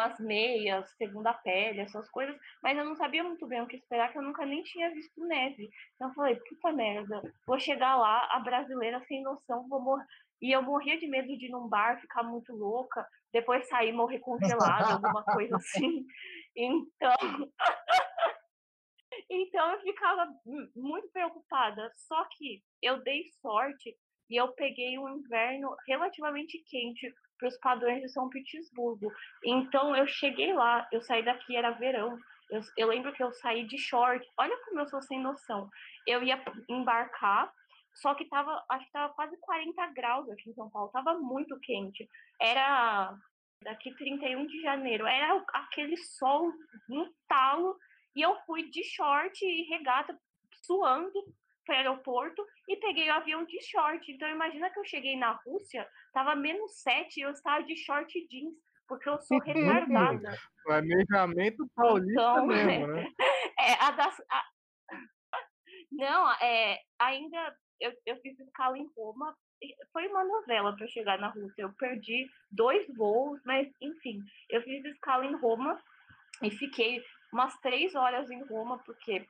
umas 0.00 0.18
meias, 0.18 0.90
segunda 0.96 1.32
pele, 1.34 1.80
essas 1.80 2.08
coisas, 2.10 2.36
mas 2.62 2.76
eu 2.76 2.84
não 2.84 2.96
sabia 2.96 3.22
muito 3.22 3.46
bem 3.46 3.60
o 3.60 3.66
que 3.66 3.76
esperar, 3.76 4.10
que 4.10 4.18
eu 4.18 4.22
nunca 4.22 4.44
nem 4.46 4.62
tinha 4.62 4.90
visto 4.90 5.24
neve. 5.26 5.68
Então 5.94 6.08
eu 6.08 6.14
falei, 6.14 6.36
puta 6.36 6.72
merda, 6.72 7.22
vou 7.46 7.58
chegar 7.58 7.96
lá, 7.96 8.28
a 8.32 8.40
brasileira 8.40 9.00
sem 9.06 9.22
noção, 9.22 9.68
vou 9.68 9.80
morrer. 9.80 10.04
E 10.42 10.52
eu 10.52 10.62
morria 10.62 10.98
de 10.98 11.06
medo 11.06 11.36
de 11.36 11.46
ir 11.46 11.50
num 11.50 11.68
bar, 11.68 12.00
ficar 12.00 12.22
muito 12.22 12.54
louca, 12.54 13.06
depois 13.32 13.68
sair, 13.68 13.92
morrer 13.92 14.20
congelada, 14.20 14.94
alguma 14.94 15.24
coisa 15.24 15.56
assim. 15.56 16.04
Então. 16.56 17.14
então 19.30 19.72
eu 19.72 19.80
ficava 19.82 20.26
mu- 20.44 20.68
muito 20.74 21.08
preocupada. 21.12 21.92
Só 21.94 22.24
que 22.36 22.60
eu 22.82 23.00
dei 23.04 23.22
sorte 23.40 23.96
e 24.28 24.36
eu 24.36 24.52
peguei 24.54 24.98
um 24.98 25.08
inverno 25.08 25.76
relativamente 25.86 26.58
quente 26.66 27.08
para 27.40 27.48
os 27.48 27.58
padrões 27.58 28.02
de 28.02 28.08
São 28.10 28.28
Petersburgo. 28.28 29.10
Então 29.44 29.96
eu 29.96 30.06
cheguei 30.06 30.52
lá, 30.52 30.86
eu 30.92 31.00
saí 31.00 31.24
daqui, 31.24 31.56
era 31.56 31.70
verão. 31.70 32.16
Eu, 32.50 32.60
eu 32.76 32.88
lembro 32.88 33.12
que 33.12 33.22
eu 33.22 33.32
saí 33.32 33.66
de 33.66 33.78
short. 33.78 34.24
Olha 34.38 34.56
como 34.64 34.80
eu 34.80 34.86
sou 34.86 35.00
sem 35.02 35.20
noção. 35.20 35.68
Eu 36.06 36.22
ia 36.22 36.40
embarcar, 36.68 37.50
só 37.94 38.14
que 38.14 38.26
tava, 38.26 38.62
acho 38.68 38.86
que 38.86 38.92
tava 38.92 39.12
quase 39.14 39.36
40 39.38 39.86
graus 39.88 40.28
aqui 40.30 40.50
em 40.50 40.54
São 40.54 40.70
Paulo, 40.70 40.90
tava 40.90 41.14
muito 41.14 41.58
quente. 41.60 42.08
Era 42.40 43.14
daqui 43.62 43.94
31 43.94 44.46
de 44.46 44.60
janeiro, 44.62 45.06
era 45.06 45.42
aquele 45.52 45.96
sol 45.96 46.50
no 46.88 47.12
talo, 47.28 47.76
e 48.14 48.22
eu 48.22 48.34
fui 48.46 48.68
de 48.70 48.82
short 48.84 49.44
e 49.44 49.68
regata, 49.68 50.18
suando 50.62 51.12
para 51.64 51.74
o 51.74 51.78
aeroporto 51.78 52.44
e 52.68 52.76
peguei 52.76 53.08
o 53.08 53.14
avião 53.14 53.44
de 53.44 53.60
short. 53.62 54.10
Então 54.10 54.28
imagina 54.28 54.70
que 54.70 54.78
eu 54.78 54.84
cheguei 54.84 55.16
na 55.16 55.32
Rússia, 55.44 55.86
tava 56.12 56.34
menos 56.34 56.80
7 56.82 57.18
e 57.18 57.22
eu 57.22 57.30
estava 57.30 57.62
de 57.64 57.76
short 57.76 58.26
jeans, 58.28 58.54
porque 58.88 59.08
eu 59.08 59.18
sou 59.20 59.38
retardada. 59.40 60.38
Planejamento 60.64 61.68
paulista 61.74 62.12
Então, 62.12 62.46
mesmo, 62.46 62.86
né? 62.88 63.06
É, 63.58 63.72
a 63.84 63.90
das. 63.92 64.20
a- 64.30 64.44
Não, 65.92 66.30
é, 66.40 66.78
ainda 66.98 67.56
eu, 67.80 67.92
eu 68.06 68.16
fiz 68.20 68.38
escala 68.38 68.78
em 68.78 68.86
Roma. 68.96 69.36
Foi 69.92 70.06
uma 70.08 70.24
novela 70.24 70.74
para 70.74 70.86
chegar 70.88 71.18
na 71.18 71.28
Rússia. 71.28 71.62
Eu 71.62 71.72
perdi 71.74 72.30
dois 72.50 72.86
voos, 72.96 73.40
mas 73.44 73.68
enfim, 73.80 74.20
eu 74.48 74.62
fiz 74.62 74.84
escala 74.86 75.26
em 75.26 75.36
Roma 75.36 75.78
e 76.42 76.50
fiquei 76.50 77.02
umas 77.32 77.58
três 77.60 77.94
horas 77.94 78.30
em 78.30 78.42
Roma, 78.44 78.78
porque 78.84 79.26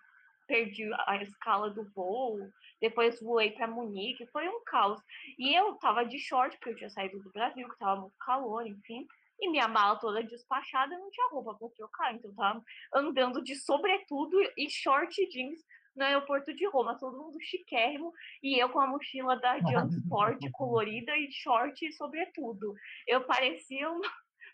perdi 0.50 0.90
a 1.06 1.22
escala 1.22 1.70
do 1.70 1.84
voo, 1.94 2.40
depois 2.80 3.20
voei 3.20 3.52
para 3.52 3.68
Munique, 3.68 4.26
foi 4.32 4.48
um 4.48 4.64
caos. 4.64 5.00
E 5.38 5.54
eu 5.54 5.74
tava 5.74 6.04
de 6.04 6.18
short, 6.18 6.56
porque 6.56 6.70
eu 6.70 6.76
tinha 6.76 6.90
saído 6.90 7.20
do 7.20 7.30
Brasil, 7.30 7.68
que 7.68 7.78
tava 7.78 8.00
muito 8.00 8.16
calor, 8.18 8.66
enfim. 8.66 9.06
E 9.40 9.48
minha 9.48 9.68
mala 9.68 9.96
toda 10.00 10.24
despachada, 10.24 10.92
eu 10.92 10.98
não 10.98 11.10
tinha 11.10 11.30
roupa 11.30 11.54
para 11.54 11.68
trocar, 11.68 12.12
então 12.12 12.30
eu 12.30 12.36
tava 12.36 12.62
andando 12.92 13.42
de 13.42 13.54
sobretudo 13.54 14.36
e 14.56 14.68
short 14.68 15.14
jeans 15.28 15.60
no 15.96 16.04
aeroporto 16.04 16.52
de 16.52 16.66
Roma, 16.68 16.98
todo 16.98 17.16
mundo 17.16 17.38
chiquérrimo, 17.40 18.12
e 18.42 18.58
eu 18.58 18.68
com 18.70 18.80
a 18.80 18.86
mochila 18.86 19.36
da 19.36 19.58
Jansport 19.70 20.40
colorida 20.52 21.16
e 21.16 21.30
short 21.30 21.86
e 21.86 21.92
sobretudo. 21.92 22.74
Eu 23.06 23.22
parecia 23.24 23.88
uma, 23.88 24.10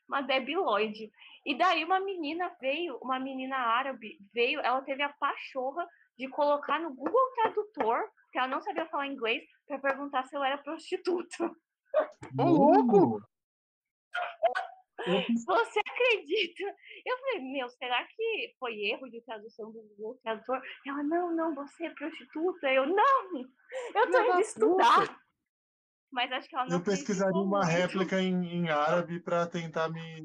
uma 0.08 0.20
debiloide. 0.20 1.10
E 1.46 1.56
daí 1.56 1.84
uma 1.84 2.00
menina 2.00 2.50
veio, 2.60 2.98
uma 3.00 3.20
menina 3.20 3.56
árabe 3.56 4.18
veio, 4.34 4.58
ela 4.60 4.82
teve 4.82 5.02
a 5.02 5.12
pachorra 5.12 5.86
de 6.18 6.28
colocar 6.28 6.80
no 6.80 6.92
Google 6.92 7.32
Tradutor, 7.36 8.10
que 8.32 8.38
ela 8.38 8.48
não 8.48 8.60
sabia 8.60 8.84
falar 8.88 9.06
inglês, 9.06 9.44
para 9.66 9.78
perguntar 9.78 10.24
se 10.24 10.36
eu 10.36 10.42
era 10.42 10.58
prostituta. 10.58 11.44
Ô, 12.36 12.42
louco! 12.42 13.20
Eu 15.06 15.22
fiz- 15.22 15.44
Você 15.44 15.78
acredita? 15.78 16.64
Eu 17.04 17.18
falei, 17.18 17.40
meu, 17.52 17.68
será 17.68 18.04
que 18.04 18.54
foi 18.58 18.74
erro 18.80 19.08
de 19.08 19.20
tradução 19.22 19.70
do 19.70 19.82
Google 19.82 20.18
Tradutor? 20.24 20.60
Ela, 20.84 21.02
não, 21.04 21.32
não, 21.32 21.54
você 21.54 21.86
é 21.86 21.90
prostituta. 21.90 22.66
Eu, 22.72 22.86
não, 22.86 23.38
eu 23.94 24.10
tô 24.10 24.20
indo 24.20 24.40
estudar. 24.40 25.20
Mas 26.10 26.32
acho 26.32 26.48
que 26.48 26.56
ela 26.56 26.66
não 26.66 26.78
Eu 26.78 26.82
pesquisaria 26.82 27.40
uma 27.40 27.58
muito. 27.58 27.70
réplica 27.70 28.20
em, 28.20 28.34
em 28.46 28.68
árabe 28.68 29.20
para 29.20 29.46
tentar 29.46 29.88
me, 29.90 30.22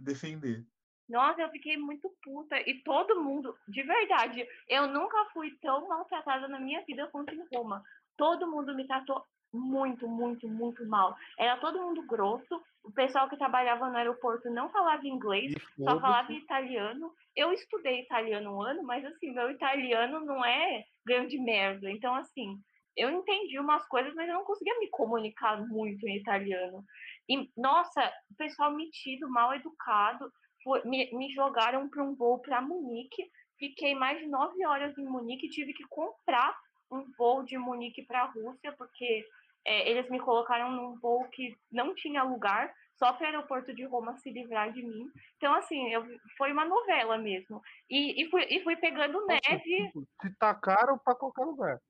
defender. 0.00 0.64
Nossa, 1.08 1.42
eu 1.42 1.50
fiquei 1.50 1.76
muito 1.76 2.10
puta. 2.22 2.56
E 2.68 2.82
todo 2.82 3.20
mundo, 3.20 3.54
de 3.68 3.82
verdade, 3.82 4.46
eu 4.68 4.86
nunca 4.86 5.24
fui 5.32 5.50
tão 5.60 5.88
maltratada 5.88 6.48
na 6.48 6.58
minha 6.58 6.82
vida 6.86 7.08
quanto 7.08 7.34
em 7.34 7.44
Roma. 7.52 7.82
Todo 8.16 8.50
mundo 8.50 8.74
me 8.74 8.86
tratou 8.86 9.22
muito, 9.52 10.08
muito, 10.08 10.48
muito 10.48 10.86
mal. 10.86 11.14
Era 11.38 11.58
todo 11.58 11.82
mundo 11.82 12.06
grosso. 12.06 12.62
O 12.82 12.90
pessoal 12.90 13.28
que 13.28 13.36
trabalhava 13.36 13.88
no 13.88 13.96
aeroporto 13.96 14.50
não 14.50 14.70
falava 14.70 15.06
inglês, 15.06 15.52
E 15.52 15.84
só 15.84 16.00
falava 16.00 16.32
italiano. 16.32 17.12
Eu 17.36 17.52
estudei 17.52 18.00
italiano 18.00 18.56
um 18.56 18.62
ano, 18.62 18.82
mas 18.82 19.04
assim, 19.04 19.32
meu 19.32 19.50
italiano 19.50 20.20
não 20.20 20.44
é 20.44 20.84
grande 21.06 21.38
merda. 21.38 21.90
Então, 21.90 22.14
assim, 22.14 22.58
eu 22.96 23.10
entendi 23.10 23.58
umas 23.58 23.86
coisas, 23.88 24.14
mas 24.14 24.28
eu 24.28 24.34
não 24.34 24.44
conseguia 24.44 24.78
me 24.78 24.88
comunicar 24.88 25.60
muito 25.66 26.06
em 26.06 26.16
italiano. 26.16 26.84
E, 27.28 27.48
nossa, 27.56 28.12
o 28.30 28.36
pessoal 28.36 28.72
metido, 28.74 29.28
mal 29.30 29.54
educado, 29.54 30.30
foi- 30.64 30.82
me, 30.84 31.10
me 31.14 31.30
jogaram 31.32 31.88
para 31.88 32.02
um 32.02 32.14
voo 32.14 32.40
para 32.40 32.60
Munique. 32.62 33.30
Fiquei 33.58 33.94
mais 33.94 34.18
de 34.18 34.26
nove 34.26 34.64
horas 34.66 34.96
em 34.98 35.04
Munique, 35.04 35.48
tive 35.48 35.72
que 35.72 35.84
comprar 35.88 36.56
um 36.90 37.04
voo 37.16 37.42
de 37.44 37.56
Munique 37.56 38.04
para 38.04 38.22
a 38.22 38.30
Rússia, 38.30 38.74
porque 38.76 39.24
é, 39.64 39.88
eles 39.90 40.10
me 40.10 40.20
colocaram 40.20 40.70
num 40.72 40.98
voo 41.00 41.28
que 41.30 41.54
não 41.70 41.94
tinha 41.94 42.22
lugar, 42.22 42.72
só 42.98 43.12
para 43.12 43.24
o 43.24 43.26
aeroporto 43.26 43.74
de 43.74 43.84
Roma 43.84 44.16
se 44.18 44.30
livrar 44.30 44.72
de 44.72 44.82
mim. 44.82 45.06
Então, 45.36 45.54
assim, 45.54 45.92
eu, 45.92 46.04
foi 46.36 46.52
uma 46.52 46.64
novela 46.64 47.18
mesmo. 47.18 47.60
E, 47.88 48.22
e, 48.22 48.30
fui, 48.30 48.44
e 48.48 48.62
fui 48.62 48.76
pegando 48.76 49.24
neve. 49.26 49.92
Te 50.20 50.36
tacaram 50.38 50.98
pra 50.98 51.14
qualquer 51.14 51.44
lugar. 51.44 51.80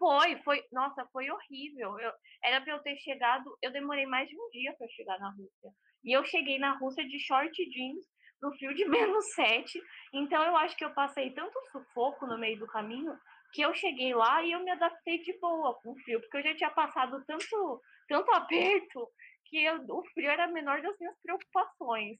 Foi, 0.00 0.36
foi, 0.42 0.64
nossa, 0.72 1.06
foi 1.12 1.30
horrível. 1.30 1.98
Eu, 2.00 2.12
era 2.42 2.60
para 2.62 2.72
eu 2.74 2.82
ter 2.82 2.96
chegado, 2.96 3.54
eu 3.62 3.70
demorei 3.70 4.06
mais 4.06 4.28
de 4.28 4.34
um 4.36 4.48
dia 4.50 4.74
para 4.78 4.88
chegar 4.88 5.18
na 5.20 5.30
Rússia. 5.30 5.70
E 6.02 6.16
eu 6.16 6.24
cheguei 6.24 6.58
na 6.58 6.72
Rússia 6.78 7.06
de 7.06 7.18
short 7.20 7.52
jeans, 7.70 8.04
no 8.42 8.50
frio 8.56 8.74
de 8.74 8.86
menos 8.88 9.34
7. 9.34 9.78
Então 10.14 10.42
eu 10.42 10.56
acho 10.56 10.76
que 10.76 10.84
eu 10.84 10.94
passei 10.94 11.30
tanto 11.34 11.52
sufoco 11.70 12.26
no 12.26 12.38
meio 12.38 12.58
do 12.58 12.66
caminho 12.66 13.12
que 13.52 13.62
eu 13.62 13.74
cheguei 13.74 14.14
lá 14.14 14.42
e 14.44 14.52
eu 14.52 14.64
me 14.64 14.70
adaptei 14.70 15.18
de 15.22 15.38
boa 15.40 15.74
com 15.82 15.90
o 15.92 15.98
frio, 16.04 16.20
porque 16.20 16.38
eu 16.38 16.42
já 16.44 16.56
tinha 16.56 16.70
passado 16.70 17.22
tanto, 17.26 17.80
tanto 18.08 18.30
aperto 18.34 19.08
que 19.46 19.62
eu- 19.64 19.84
o 19.88 20.04
frio 20.14 20.30
era 20.30 20.44
a 20.44 20.48
menor 20.48 20.80
das 20.82 20.96
minhas 20.98 21.16
preocupações. 21.22 22.18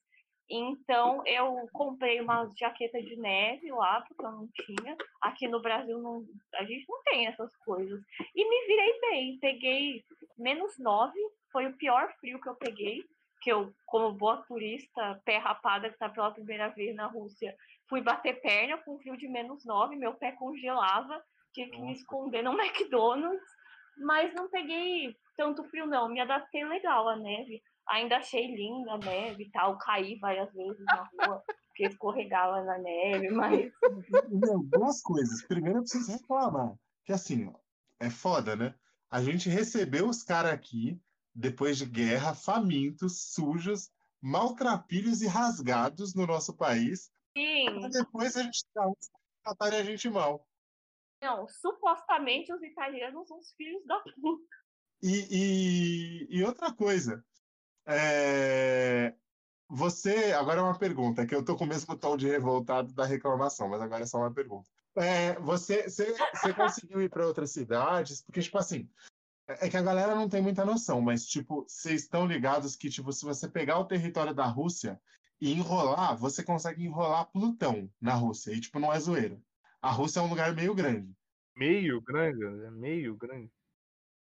Então 0.50 1.22
eu 1.26 1.68
comprei 1.72 2.20
uma 2.20 2.50
jaqueta 2.58 3.00
de 3.00 3.14
neve 3.16 3.70
lá, 3.70 4.00
porque 4.00 4.24
eu 4.24 4.32
não 4.32 4.48
tinha. 4.48 4.96
Aqui 5.20 5.46
no 5.46 5.62
Brasil 5.62 5.98
não, 5.98 6.24
a 6.54 6.64
gente 6.64 6.84
não 6.88 7.00
tem 7.04 7.28
essas 7.28 7.54
coisas. 7.58 8.02
E 8.34 8.48
me 8.48 8.66
virei 8.66 9.00
bem. 9.00 9.38
Peguei 9.38 10.04
menos 10.36 10.76
9, 10.78 11.12
foi 11.52 11.66
o 11.66 11.76
pior 11.76 12.12
frio 12.18 12.40
que 12.40 12.48
eu 12.48 12.56
peguei. 12.56 13.04
Que 13.40 13.52
eu, 13.52 13.72
como 13.86 14.12
boa 14.12 14.42
turista, 14.42 15.22
pé 15.24 15.38
rapada, 15.38 15.88
que 15.88 15.94
está 15.94 16.08
pela 16.10 16.32
primeira 16.32 16.68
vez 16.68 16.94
na 16.94 17.06
Rússia, 17.06 17.56
fui 17.88 18.02
bater 18.02 18.38
perna 18.42 18.76
com 18.78 18.98
frio 18.98 19.16
de 19.16 19.26
menos 19.26 19.64
9, 19.64 19.96
meu 19.96 20.12
pé 20.12 20.32
congelava, 20.32 21.24
tive 21.54 21.70
que 21.70 21.80
me 21.80 21.92
esconder 21.94 22.42
no 22.42 22.52
McDonald's, 22.60 23.48
mas 23.96 24.34
não 24.34 24.50
peguei 24.50 25.16
tanto 25.36 25.64
frio, 25.64 25.86
não. 25.86 26.08
Me 26.08 26.20
adaptei 26.20 26.64
legal 26.64 27.08
à 27.08 27.16
neve. 27.16 27.62
Ainda 27.88 28.18
achei 28.18 28.54
linda 28.54 28.92
a 28.92 28.98
neve 28.98 29.44
e 29.44 29.50
tal. 29.50 29.78
Caí 29.78 30.18
várias 30.18 30.52
vezes 30.52 30.84
na 30.84 31.08
rua, 31.12 31.42
porque 31.66 31.84
escorregava 31.84 32.62
na 32.62 32.78
neve, 32.78 33.28
mas 33.30 33.72
Meu, 34.28 34.62
duas 34.64 35.02
coisas. 35.02 35.42
Primeiro, 35.46 35.78
eu 35.78 35.82
preciso 35.82 36.12
reclamar. 36.12 36.74
Que 37.04 37.12
assim, 37.12 37.48
ó, 37.48 37.54
é 37.98 38.10
foda, 38.10 38.54
né? 38.54 38.74
A 39.10 39.22
gente 39.22 39.48
recebeu 39.48 40.08
os 40.08 40.22
caras 40.22 40.52
aqui, 40.52 41.00
depois 41.34 41.76
de 41.76 41.86
guerra, 41.86 42.34
famintos, 42.34 43.32
sujos, 43.32 43.90
maltrapilhos 44.20 45.22
e 45.22 45.26
rasgados 45.26 46.14
no 46.14 46.26
nosso 46.26 46.54
país. 46.56 47.10
sim, 47.36 47.88
depois 47.90 48.36
a 48.36 48.42
gente 48.42 48.64
tratarem 49.42 49.80
a 49.80 49.84
gente 49.84 50.08
mal. 50.08 50.46
não, 51.20 51.48
supostamente 51.48 52.52
os 52.52 52.62
italianos 52.62 53.26
são 53.26 53.38
os 53.38 53.52
filhos 53.54 53.84
da 53.86 53.98
puta. 54.00 54.60
E, 55.02 55.26
e, 55.30 56.38
e 56.38 56.44
outra 56.44 56.72
coisa, 56.72 57.24
é, 57.86 59.14
você, 59.68 60.32
agora 60.32 60.60
é 60.60 60.62
uma 60.62 60.78
pergunta, 60.78 61.26
que 61.26 61.34
eu 61.34 61.44
tô 61.44 61.56
com 61.56 61.64
o 61.64 61.68
mesmo 61.68 61.96
tom 61.96 62.16
de 62.16 62.28
revoltado 62.28 62.92
da 62.92 63.04
reclamação, 63.04 63.68
mas 63.68 63.80
agora 63.80 64.02
é 64.02 64.06
só 64.06 64.18
uma 64.18 64.32
pergunta. 64.32 64.68
É, 64.96 65.38
você, 65.40 65.88
você, 65.88 66.14
você 66.34 66.52
conseguiu 66.52 67.00
ir 67.00 67.08
para 67.08 67.26
outras 67.26 67.52
cidades? 67.52 68.22
Porque, 68.22 68.40
tipo 68.40 68.58
assim, 68.58 68.88
é 69.46 69.66
é 69.66 69.70
que 69.70 69.76
a 69.76 69.82
galera 69.82 70.14
não 70.14 70.28
tem 70.28 70.42
muita 70.42 70.64
noção, 70.64 71.00
mas, 71.00 71.24
tipo, 71.26 71.64
vocês 71.68 72.02
estão 72.02 72.26
ligados 72.26 72.76
que, 72.76 72.90
tipo, 72.90 73.12
se 73.12 73.24
você 73.24 73.48
pegar 73.48 73.78
o 73.78 73.84
território 73.84 74.34
da 74.34 74.46
Rússia 74.46 75.00
e 75.40 75.52
enrolar, 75.52 76.16
você 76.16 76.42
consegue 76.42 76.84
enrolar 76.84 77.30
Plutão 77.30 77.90
na 78.00 78.14
Rússia. 78.14 78.52
E, 78.52 78.60
tipo, 78.60 78.78
não 78.78 78.92
é 78.92 78.98
zoeira. 78.98 79.40
A 79.80 79.90
Rússia 79.90 80.20
é 80.20 80.22
um 80.22 80.28
lugar 80.28 80.54
meio 80.54 80.74
grande. 80.74 81.14
Meio 81.56 82.00
grande, 82.00 82.44
é 82.44 82.70
meio 82.70 83.16
grande. 83.16 83.50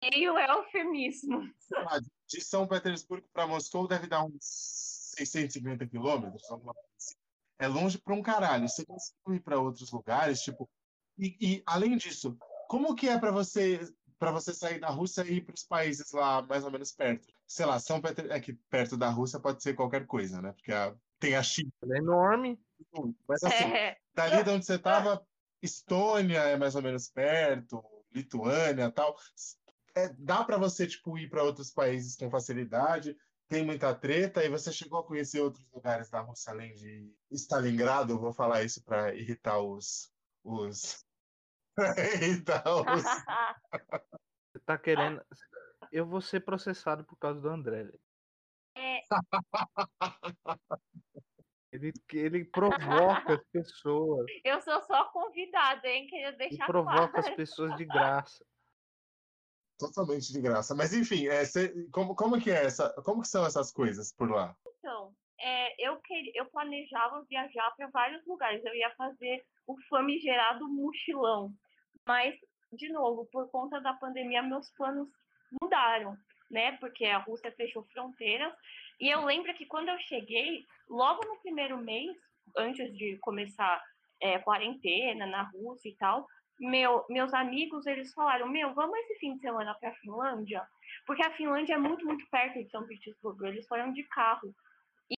Meio 0.02 0.36
é 0.36 0.50
eufemismo. 0.50 1.48
Sei 1.58 1.82
lá, 1.82 1.98
de 1.98 2.10
São 2.40 2.66
Petersburgo 2.66 3.28
para 3.32 3.46
Moscou 3.46 3.86
deve 3.86 4.06
dar 4.06 4.24
uns 4.24 5.12
650 5.16 5.86
quilômetros, 5.86 6.42
assim. 6.96 7.14
É 7.58 7.68
longe 7.68 7.98
pra 7.98 8.14
um 8.14 8.22
caralho. 8.22 8.68
Você 8.68 8.84
conseguiu 8.84 9.34
ir 9.34 9.40
para 9.40 9.60
outros 9.60 9.90
lugares, 9.92 10.40
tipo. 10.40 10.68
E, 11.18 11.36
e, 11.40 11.62
além 11.66 11.96
disso, 11.96 12.36
como 12.68 12.94
que 12.94 13.08
é 13.08 13.18
para 13.18 13.30
você 13.30 13.80
para 14.18 14.30
você 14.30 14.54
sair 14.54 14.78
da 14.78 14.88
Rússia 14.88 15.24
e 15.24 15.38
ir 15.38 15.40
para 15.40 15.54
os 15.54 15.64
países 15.64 16.12
lá 16.12 16.40
mais 16.42 16.62
ou 16.62 16.70
menos 16.70 16.92
perto? 16.92 17.26
Sei 17.44 17.66
lá, 17.66 17.80
São 17.80 18.00
Petro... 18.00 18.32
é 18.32 18.38
que 18.38 18.52
perto 18.52 18.96
da 18.96 19.10
Rússia 19.10 19.40
pode 19.40 19.60
ser 19.60 19.74
qualquer 19.74 20.06
coisa, 20.06 20.40
né? 20.40 20.52
Porque 20.52 20.72
a- 20.72 20.94
tem 21.18 21.34
a 21.34 21.42
China, 21.42 21.72
Ela 21.82 21.96
é 21.96 21.98
enorme. 21.98 22.60
mas 23.28 23.42
assim, 23.42 23.64
É, 23.64 23.96
dali 24.14 24.44
de 24.44 24.50
onde 24.50 24.64
você 24.64 24.76
estava, 24.76 25.26
Estônia 25.60 26.38
é 26.38 26.56
mais 26.56 26.76
ou 26.76 26.82
menos 26.82 27.08
perto, 27.08 27.82
Lituânia, 28.12 28.90
tal. 28.92 29.16
É, 29.94 30.08
dá 30.18 30.42
para 30.42 30.56
você 30.56 30.86
tipo 30.86 31.18
ir 31.18 31.28
para 31.28 31.42
outros 31.42 31.70
países 31.70 32.16
com 32.16 32.30
facilidade. 32.30 33.16
Tem 33.48 33.64
muita 33.64 33.94
treta 33.94 34.42
e 34.42 34.48
você 34.48 34.72
chegou 34.72 35.00
a 35.00 35.06
conhecer 35.06 35.40
outros 35.40 35.66
lugares 35.72 36.08
da 36.08 36.20
Rússia 36.20 36.52
além 36.52 36.74
de 36.74 37.12
Stalingrado. 37.30 38.18
Vou 38.18 38.32
falar 38.32 38.62
isso 38.62 38.82
para 38.82 39.14
irritar 39.14 39.60
os 39.60 40.10
os 40.44 41.04
irritar 42.22 42.64
os 42.66 43.02
Você 44.52 44.58
tá 44.64 44.78
querendo. 44.78 45.22
Eu 45.90 46.06
vou 46.06 46.20
ser 46.20 46.40
processado 46.40 47.04
por 47.04 47.16
causa 47.16 47.40
do 47.40 47.48
André. 47.48 47.90
É. 48.74 49.00
Ele, 51.72 51.90
ele 52.12 52.44
provoca 52.44 53.32
as 53.32 53.44
pessoas. 53.50 54.26
eu 54.44 54.60
sou 54.60 54.82
só 54.82 55.06
convidada, 55.06 55.88
hein? 55.88 56.06
Queria 56.06 56.28
Ele 56.28 56.36
deixar 56.36 56.66
provoca 56.66 57.18
as 57.18 57.24
claro. 57.24 57.36
pessoas 57.36 57.74
de 57.78 57.86
graça. 57.86 58.44
Totalmente 59.86 60.32
de 60.32 60.40
graça. 60.40 60.74
Mas 60.74 60.92
enfim, 60.92 61.26
é, 61.28 61.44
você- 61.44 61.72
como 61.92 62.14
como 62.14 62.40
que 62.40 62.50
é 62.50 62.64
essa? 62.64 62.90
Como 63.04 63.22
que 63.22 63.28
são 63.28 63.44
essas 63.44 63.72
coisas 63.72 64.12
por 64.12 64.30
lá? 64.30 64.54
Então, 64.78 65.12
é, 65.40 65.74
eu, 65.88 66.00
eu 66.34 66.46
planejava 66.46 67.24
viajar 67.28 67.70
para 67.76 67.88
vários 67.88 68.24
lugares. 68.26 68.64
Eu 68.64 68.74
ia 68.74 68.90
fazer 68.96 69.44
o 69.66 69.76
famigerado 69.88 70.68
mochilão. 70.68 71.52
Mas, 72.06 72.34
de 72.72 72.88
novo, 72.90 73.26
por 73.32 73.48
conta 73.50 73.80
da 73.80 73.92
pandemia, 73.94 74.42
meus 74.42 74.70
planos 74.70 75.08
mudaram, 75.60 76.16
né? 76.50 76.72
Porque 76.78 77.04
a 77.04 77.18
Rússia 77.18 77.52
fechou 77.52 77.84
fronteiras. 77.92 78.52
E 79.00 79.08
eu 79.08 79.24
lembro 79.24 79.52
que 79.54 79.66
quando 79.66 79.88
eu 79.88 79.98
cheguei, 80.00 80.64
logo 80.88 81.24
no 81.26 81.40
primeiro 81.40 81.78
mês, 81.78 82.16
antes 82.56 82.92
de 82.96 83.18
começar 83.18 83.82
é, 84.20 84.38
quarentena 84.38 85.26
na 85.26 85.42
Rússia 85.42 85.88
e 85.88 85.96
tal, 85.96 86.26
meu, 86.62 87.04
meus 87.08 87.34
amigos, 87.34 87.86
eles 87.86 88.12
falaram, 88.14 88.48
meu, 88.48 88.72
vamos 88.74 88.96
esse 89.00 89.18
fim 89.18 89.34
de 89.34 89.40
semana 89.40 89.74
para 89.74 89.90
a 89.90 89.94
Finlândia? 89.94 90.66
Porque 91.06 91.22
a 91.22 91.32
Finlândia 91.32 91.74
é 91.74 91.78
muito, 91.78 92.06
muito 92.06 92.24
perto 92.30 92.62
de 92.62 92.70
São 92.70 92.86
Petersburgo. 92.86 93.46
Eles 93.46 93.66
foram 93.66 93.92
de 93.92 94.02
carro. 94.04 94.54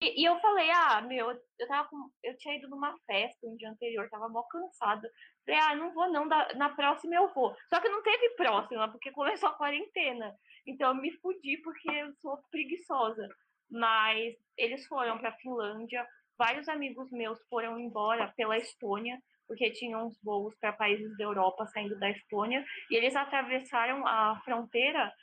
E, 0.01 0.21
e 0.21 0.25
eu 0.25 0.39
falei, 0.39 0.71
ah, 0.71 1.01
meu, 1.01 1.31
eu, 1.59 1.67
tava 1.67 1.87
com, 1.89 2.09
eu 2.23 2.37
tinha 2.37 2.55
ido 2.55 2.69
numa 2.69 2.97
festa 3.05 3.45
um 3.45 3.55
dia 3.57 3.69
anterior, 3.69 4.09
tava 4.09 4.29
mó 4.29 4.41
cansada. 4.43 5.11
Falei, 5.45 5.59
ah, 5.59 5.75
não 5.75 5.93
vou 5.93 6.09
não, 6.09 6.27
da- 6.27 6.53
na 6.55 6.69
próxima 6.69 7.15
eu 7.15 7.27
vou. 7.33 7.55
Só 7.69 7.79
que 7.79 7.89
não 7.89 8.01
teve 8.01 8.29
próxima, 8.31 8.89
porque 8.89 9.11
começou 9.11 9.49
a 9.49 9.53
quarentena. 9.53 10.33
Então 10.65 10.89
eu 10.89 10.95
me 10.95 11.11
fudi 11.17 11.57
porque 11.57 11.91
eu 11.91 12.13
sou 12.21 12.37
preguiçosa. 12.49 13.27
Mas 13.69 14.35
eles 14.57 14.85
foram 14.87 15.17
pra 15.17 15.33
Finlândia, 15.33 16.07
vários 16.37 16.69
amigos 16.69 17.11
meus 17.11 17.39
foram 17.47 17.79
embora 17.79 18.31
pela 18.37 18.57
Estônia, 18.57 19.21
porque 19.53 19.69
tinham 19.69 20.07
uns 20.07 20.19
voos 20.23 20.55
para 20.55 20.73
países 20.73 21.15
da 21.15 21.23
Europa 21.23 21.67
saindo 21.67 21.97
da 21.99 22.09
Estônia, 22.09 22.65
e 22.89 22.95
eles 22.95 23.15
atravessaram 23.15 24.05
a 24.07 24.41
fronteira 24.43 25.13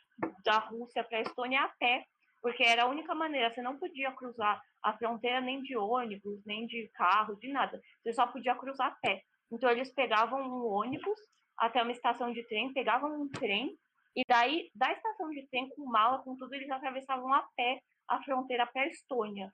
da 0.44 0.58
Rússia 0.58 1.02
para 1.02 1.18
a 1.18 1.22
Estônia 1.22 1.62
a 1.62 1.68
pé 1.68 2.04
porque 2.40 2.62
era 2.62 2.84
a 2.84 2.88
única 2.88 3.14
maneira, 3.14 3.52
você 3.52 3.60
não 3.60 3.76
podia 3.76 4.10
cruzar 4.12 4.62
a 4.82 4.96
fronteira 4.96 5.42
nem 5.42 5.60
de 5.60 5.76
ônibus, 5.76 6.42
nem 6.46 6.66
de 6.66 6.88
carro, 6.94 7.36
de 7.36 7.48
nada. 7.48 7.78
Você 8.02 8.14
só 8.14 8.26
podia 8.26 8.54
cruzar 8.54 8.86
a 8.86 8.96
pé. 9.02 9.20
Então 9.52 9.70
eles 9.70 9.92
pegavam 9.92 10.40
um 10.40 10.66
ônibus 10.66 11.20
até 11.58 11.82
uma 11.82 11.92
estação 11.92 12.32
de 12.32 12.42
trem, 12.44 12.72
pegavam 12.72 13.20
um 13.20 13.28
trem, 13.28 13.76
e 14.16 14.22
daí, 14.26 14.70
da 14.74 14.90
estação 14.90 15.28
de 15.28 15.46
trem, 15.48 15.68
com 15.68 15.84
mala, 15.84 16.22
com 16.22 16.34
tudo, 16.34 16.54
eles 16.54 16.70
atravessavam 16.70 17.32
a 17.32 17.46
pé 17.54 17.80
a 18.08 18.22
fronteira 18.22 18.66
para 18.66 18.82
a 18.82 18.86
Estônia. 18.86 19.50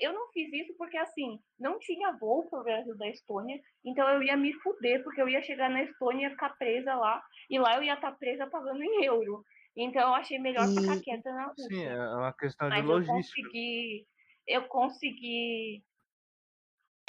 Eu 0.00 0.12
não 0.12 0.28
fiz 0.32 0.52
isso 0.52 0.74
porque, 0.76 0.96
assim, 0.96 1.38
não 1.58 1.78
tinha 1.78 2.12
voo 2.12 2.48
para 2.48 2.60
o 2.60 2.64
Brasil 2.64 2.96
da 2.96 3.08
Estônia, 3.08 3.60
então 3.84 4.08
eu 4.08 4.22
ia 4.22 4.36
me 4.36 4.52
fuder, 4.60 5.02
porque 5.04 5.20
eu 5.20 5.28
ia 5.28 5.42
chegar 5.42 5.68
na 5.70 5.82
Estônia 5.82 6.28
e 6.28 6.30
ficar 6.30 6.56
presa 6.56 6.94
lá, 6.94 7.22
e 7.50 7.58
lá 7.58 7.76
eu 7.76 7.82
ia 7.82 7.94
estar 7.94 8.12
presa 8.12 8.46
pagando 8.46 8.82
em 8.82 9.04
euro. 9.04 9.44
Então 9.76 10.02
eu 10.02 10.14
achei 10.14 10.38
melhor 10.38 10.68
E- 10.68 10.74
ficar 10.80 11.00
quieta 11.00 11.32
na 11.32 11.46
Rússia. 11.46 11.68
Sim, 11.68 11.84
é 11.84 12.14
uma 12.14 12.32
questão 12.32 12.68
de 12.70 12.76
Mas 12.76 12.84
eu 12.88 12.94
logística. 12.96 13.42
consegui. 13.42 14.06
Eu 14.46 14.62
consegui. 14.68 15.82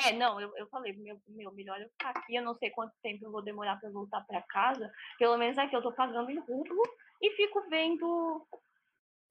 É, 0.05 0.11
não, 0.11 0.39
eu, 0.41 0.51
eu 0.57 0.67
falei, 0.67 0.93
meu, 0.93 1.17
meu, 1.27 1.51
melhor 1.53 1.79
eu 1.81 1.89
ficar 1.89 2.09
aqui, 2.09 2.35
eu 2.35 2.43
não 2.43 2.55
sei 2.55 2.69
quanto 2.71 2.93
tempo 3.01 3.25
eu 3.25 3.31
vou 3.31 3.41
demorar 3.41 3.79
para 3.79 3.89
voltar 3.91 4.21
para 4.25 4.41
casa. 4.41 4.91
Pelo 5.17 5.37
menos 5.37 5.57
aqui 5.57 5.75
eu 5.75 5.81
tô 5.81 5.93
pagando 5.93 6.29
em 6.29 6.39
rublo 6.39 6.81
e 7.21 7.31
fico 7.31 7.61
vendo. 7.69 8.45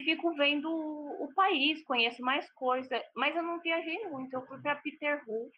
Fico 0.02 0.34
vendo 0.34 0.68
o 0.70 1.32
país, 1.34 1.82
conheço 1.84 2.20
mais 2.22 2.50
coisas, 2.52 3.00
mas 3.14 3.34
eu 3.36 3.42
não 3.42 3.60
viajei 3.60 4.08
muito. 4.08 4.34
Eu 4.34 4.44
fui 4.46 4.60
para 4.60 4.74
Peterhof, 4.76 5.50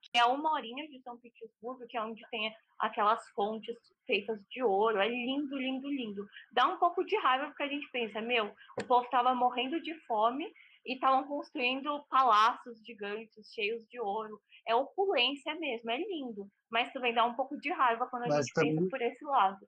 que 0.00 0.18
é 0.18 0.24
uma 0.24 0.52
horinha 0.52 0.88
de 0.88 1.00
São 1.02 1.18
Petersburgo, 1.18 1.86
que 1.88 1.96
é 1.96 2.02
onde 2.02 2.22
tem 2.30 2.52
aquelas 2.78 3.28
fontes 3.30 3.76
feitas 4.06 4.40
de 4.48 4.62
ouro. 4.62 4.98
É 4.98 5.08
lindo, 5.08 5.56
lindo, 5.56 5.88
lindo. 5.88 6.26
Dá 6.52 6.68
um 6.68 6.78
pouco 6.78 7.04
de 7.04 7.16
raiva 7.16 7.46
porque 7.46 7.64
a 7.64 7.68
gente 7.68 7.88
pensa, 7.90 8.20
meu, 8.20 8.52
o 8.80 8.84
povo 8.84 9.04
estava 9.04 9.34
morrendo 9.34 9.80
de 9.82 9.94
fome 10.06 10.46
e 10.86 10.94
estavam 10.94 11.24
construindo 11.24 12.04
palácios 12.08 12.78
gigantes 12.84 13.52
cheios 13.52 13.84
de 13.88 14.00
ouro. 14.00 14.40
É 14.66 14.74
opulência 14.74 15.54
mesmo, 15.56 15.90
é 15.90 15.98
lindo. 15.98 16.46
Mas 16.70 16.92
também 16.92 17.12
dá 17.12 17.24
um 17.24 17.34
pouco 17.34 17.56
de 17.58 17.70
raiva 17.70 18.06
quando 18.08 18.24
a 18.24 18.28
Mas 18.28 18.46
gente 18.46 18.54
também- 18.54 18.76
pensa 18.76 18.90
por 18.90 19.02
esse 19.02 19.24
lado. 19.24 19.66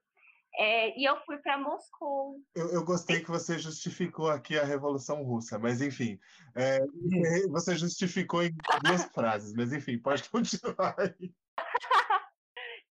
É, 0.57 0.99
e 0.99 1.05
eu 1.05 1.21
fui 1.25 1.37
para 1.39 1.59
Moscou. 1.59 2.41
Eu, 2.55 2.69
eu 2.73 2.85
gostei 2.85 3.21
que 3.21 3.31
você 3.31 3.59
justificou 3.59 4.31
aqui 4.31 4.59
a 4.59 4.65
Revolução 4.65 5.23
Russa, 5.23 5.59
mas 5.59 5.83
enfim, 5.83 6.19
é, 6.55 6.81
você 7.49 7.77
justificou 7.77 8.43
em 8.43 8.55
duas 8.85 9.05
frases, 9.07 9.53
mas 9.53 9.73
enfim, 9.73 9.99
pode 9.99 10.29
continuar 10.31 10.95
aí. 10.99 11.33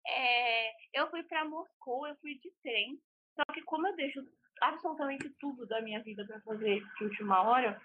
É, 0.05 0.73
eu 0.93 1.09
fui 1.11 1.23
para 1.23 1.45
Moscou, 1.45 2.07
eu 2.07 2.17
fui 2.17 2.35
de 2.35 2.51
trem. 2.63 3.01
Só 3.35 3.45
que 3.53 3.63
como 3.63 3.87
eu 3.87 3.97
deixo 3.97 4.21
absolutamente 4.61 5.29
tudo 5.41 5.67
da 5.67 5.81
minha 5.81 6.03
vida 6.03 6.25
para 6.27 6.41
fazer 6.41 6.83
de 6.99 7.05
última 7.05 7.43
hora, 7.43 7.81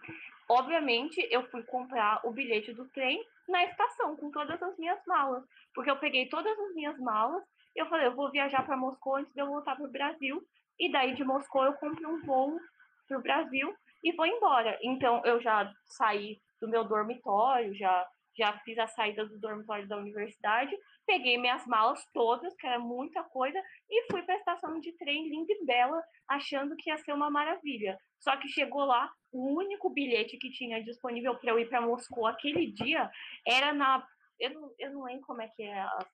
obviamente 0.50 1.26
eu 1.32 1.48
fui 1.50 1.64
comprar 1.64 2.22
o 2.26 2.32
bilhete 2.32 2.74
do 2.74 2.86
trem 2.90 3.24
na 3.48 3.64
estação 3.66 4.16
com 4.16 4.30
todas 4.30 4.62
as 4.62 4.78
minhas 4.78 5.00
malas, 5.06 5.44
porque 5.74 5.90
eu 5.90 5.98
peguei 5.98 6.28
todas 6.28 6.58
as 6.60 6.76
minhas 6.76 6.98
malas. 7.00 7.44
Eu 7.78 7.88
falei, 7.88 8.08
eu 8.08 8.16
vou 8.16 8.32
viajar 8.32 8.66
para 8.66 8.76
Moscou 8.76 9.16
antes 9.18 9.34
de 9.34 9.40
eu 9.40 9.48
voltar 9.48 9.76
para 9.76 9.86
o 9.86 9.92
Brasil. 9.92 10.42
E 10.80 10.92
daí 10.92 11.14
de 11.14 11.24
Moscou 11.24 11.64
eu 11.64 11.74
comprei 11.74 12.06
um 12.08 12.22
voo 12.26 12.60
para 13.08 13.18
o 13.18 13.22
Brasil 13.22 13.74
e 14.04 14.12
vou 14.14 14.26
embora. 14.26 14.78
Então 14.82 15.22
eu 15.24 15.40
já 15.40 15.72
saí 15.86 16.40
do 16.60 16.68
meu 16.68 16.84
dormitório, 16.84 17.74
já 17.76 18.06
já 18.38 18.54
fiz 18.60 18.78
a 18.78 18.86
saída 18.86 19.26
do 19.26 19.40
dormitório 19.40 19.88
da 19.88 19.98
universidade, 19.98 20.78
peguei 21.08 21.40
minhas 21.40 21.66
malas 21.66 22.06
todas, 22.14 22.56
que 22.56 22.68
era 22.68 22.78
muita 22.78 23.24
coisa, 23.24 23.60
e 23.90 24.12
fui 24.12 24.22
para 24.22 24.36
a 24.36 24.38
estação 24.38 24.80
de 24.80 24.92
trem 24.96 25.28
linda 25.28 25.52
e 25.52 25.66
bela, 25.66 26.00
achando 26.30 26.76
que 26.76 26.92
ia 26.92 26.98
ser 27.00 27.14
uma 27.14 27.32
maravilha. 27.32 27.98
Só 28.20 28.38
que 28.38 28.48
chegou 28.48 28.86
lá, 28.86 29.12
o 29.32 29.58
único 29.58 29.90
bilhete 29.90 30.38
que 30.38 30.52
tinha 30.52 30.84
disponível 30.84 31.36
para 31.36 31.50
eu 31.50 31.60
ir 31.60 31.68
para 31.68 31.82
Moscou 31.82 32.28
aquele 32.28 32.72
dia 32.72 33.10
era 33.46 33.74
na. 33.74 34.06
Eu 34.40 34.52
não, 34.54 34.72
eu 34.78 34.94
não 34.94 35.04
lembro 35.06 35.26
como 35.26 35.42
é 35.42 35.48
que 35.48 35.64
é 35.64 35.80
a- 35.80 36.06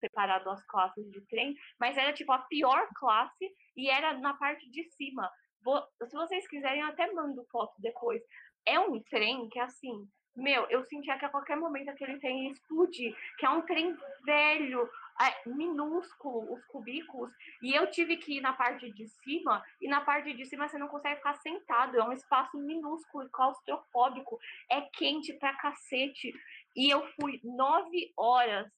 separado 0.00 0.50
as 0.50 0.64
classes 0.66 1.08
de 1.10 1.20
trem, 1.26 1.54
mas 1.78 1.96
era 1.96 2.12
tipo 2.12 2.32
a 2.32 2.38
pior 2.38 2.88
classe 2.94 3.48
e 3.76 3.88
era 3.88 4.18
na 4.18 4.34
parte 4.34 4.68
de 4.70 4.82
cima. 4.90 5.30
Vou- 5.62 5.86
se 6.08 6.16
vocês 6.16 6.48
quiserem, 6.48 6.80
eu 6.80 6.88
até 6.88 7.12
mando 7.12 7.44
foto 7.50 7.74
depois. 7.78 8.22
É 8.66 8.78
um 8.78 9.00
trem 9.02 9.48
que, 9.48 9.58
assim, 9.58 10.08
meu, 10.36 10.64
eu 10.70 10.84
sentia 10.84 11.18
que 11.18 11.24
a 11.24 11.28
qualquer 11.28 11.56
momento 11.56 11.90
aquele 11.90 12.18
trem 12.18 12.44
ia 12.44 12.52
explodir, 12.52 13.14
que 13.38 13.44
é 13.44 13.50
um 13.50 13.62
trem 13.62 13.96
velho, 14.24 14.88
é, 15.20 15.48
minúsculo, 15.50 16.54
os 16.54 16.64
cubículos, 16.66 17.30
e 17.62 17.74
eu 17.74 17.90
tive 17.90 18.16
que 18.16 18.38
ir 18.38 18.40
na 18.40 18.52
parte 18.52 18.90
de 18.92 19.06
cima, 19.06 19.62
e 19.80 19.88
na 19.88 20.00
parte 20.00 20.32
de 20.32 20.46
cima 20.46 20.66
você 20.66 20.78
não 20.78 20.88
consegue 20.88 21.16
ficar 21.16 21.34
sentado, 21.34 21.98
é 21.98 22.04
um 22.04 22.12
espaço 22.12 22.56
minúsculo 22.56 23.24
e 23.24 23.30
claustrofóbico, 23.30 24.38
é 24.70 24.80
quente 24.80 25.32
pra 25.34 25.54
cacete, 25.56 26.32
e 26.74 26.88
eu 26.88 27.06
fui 27.14 27.40
nove 27.44 28.12
horas 28.16 28.70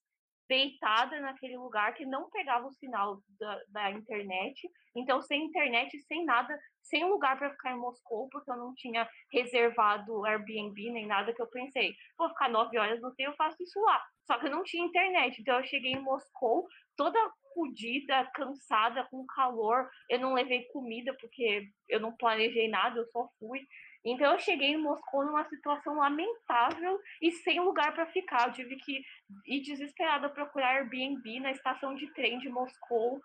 deitada 0.53 1.19
naquele 1.19 1.57
lugar 1.57 1.95
que 1.95 2.05
não 2.05 2.29
pegava 2.29 2.67
o 2.67 2.73
sinal 2.73 3.23
da, 3.41 3.63
da 3.69 3.91
internet. 3.91 4.71
Então, 4.95 5.23
sem 5.23 5.47
internet, 5.47 5.99
sem 6.03 6.27
nada, 6.27 6.55
sem 6.83 7.09
lugar 7.09 7.39
para 7.39 7.53
ficar 7.53 7.73
em 7.73 7.79
Moscou, 7.79 8.29
porque 8.29 8.51
eu 8.51 8.57
não 8.57 8.75
tinha 8.75 9.09
reservado 9.33 10.27
Airbnb 10.27 10.91
nem 10.91 11.07
nada 11.07 11.33
que 11.33 11.41
eu 11.41 11.47
pensei. 11.47 11.95
Vou 12.19 12.29
ficar 12.29 12.51
nove 12.51 12.79
horas 12.79 13.01
no 13.01 13.09
hotel, 13.09 13.31
eu 13.31 13.37
faço 13.37 13.63
isso 13.63 13.81
lá. 13.81 14.05
Só 14.27 14.39
que 14.39 14.47
eu 14.47 14.51
não 14.51 14.63
tinha 14.63 14.85
internet. 14.85 15.41
Então, 15.41 15.57
eu 15.57 15.65
cheguei 15.65 15.93
em 15.93 16.03
Moscou 16.03 16.67
toda 16.99 17.19
fodida, 17.55 18.31
cansada, 18.35 19.07
com 19.11 19.25
calor. 19.25 19.89
Eu 20.11 20.19
não 20.19 20.35
levei 20.35 20.65
comida 20.65 21.17
porque 21.19 21.67
eu 21.89 21.99
não 21.99 22.15
planejei 22.15 22.69
nada, 22.69 22.99
eu 22.99 23.07
só 23.07 23.27
fui. 23.39 23.67
Então 24.05 24.33
eu 24.33 24.39
cheguei 24.41 24.71
em 24.71 24.77
Moscou 24.77 25.25
numa 25.25 25.49
situação 25.49 25.97
lamentável 25.97 27.01
e 27.21 27.31
sem 27.31 27.61
lugar 27.61 27.95
para 27.95 28.07
ficar. 28.07 28.49
Eu 28.49 28.53
tive 28.53 28.77
que 28.77 29.03
ir 29.47 29.61
desesperada 29.61 30.29
procurar 30.29 30.77
Airbnb 30.77 31.41
na 31.41 31.53
estação 31.53 31.95
de 31.95 32.13
trem 32.13 32.39
de 32.39 32.49
Moscou. 32.49 33.21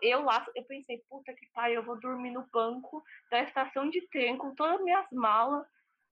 Eu 0.00 0.22
lá, 0.22 0.46
eu 0.54 0.64
pensei, 0.64 1.02
puta 1.08 1.32
que 1.34 1.46
pariu, 1.52 1.80
eu 1.80 1.84
vou 1.84 1.98
dormir 1.98 2.30
no 2.30 2.46
banco 2.52 3.02
da 3.30 3.42
estação 3.42 3.90
de 3.90 4.00
trem 4.08 4.36
com 4.36 4.54
todas 4.54 4.76
as 4.76 4.84
minhas 4.84 5.06
malas. 5.10 5.66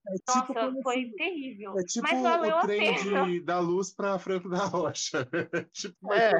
É 0.07 0.13
tipo 0.13 0.53
Nossa, 0.53 0.81
foi 0.81 1.03
assim, 1.03 1.15
terrível. 1.15 1.77
É 1.77 1.83
tipo 1.83 2.07
Mas 2.09 2.21
valeu 2.21 2.57
o 2.57 2.61
trem 2.61 2.95
de, 2.95 3.39
da 3.41 3.59
luz 3.59 3.93
para 3.93 4.17
Franco 4.17 4.49
da 4.49 4.65
Rocha. 4.65 5.29
tipo, 5.71 6.11
é. 6.11 6.31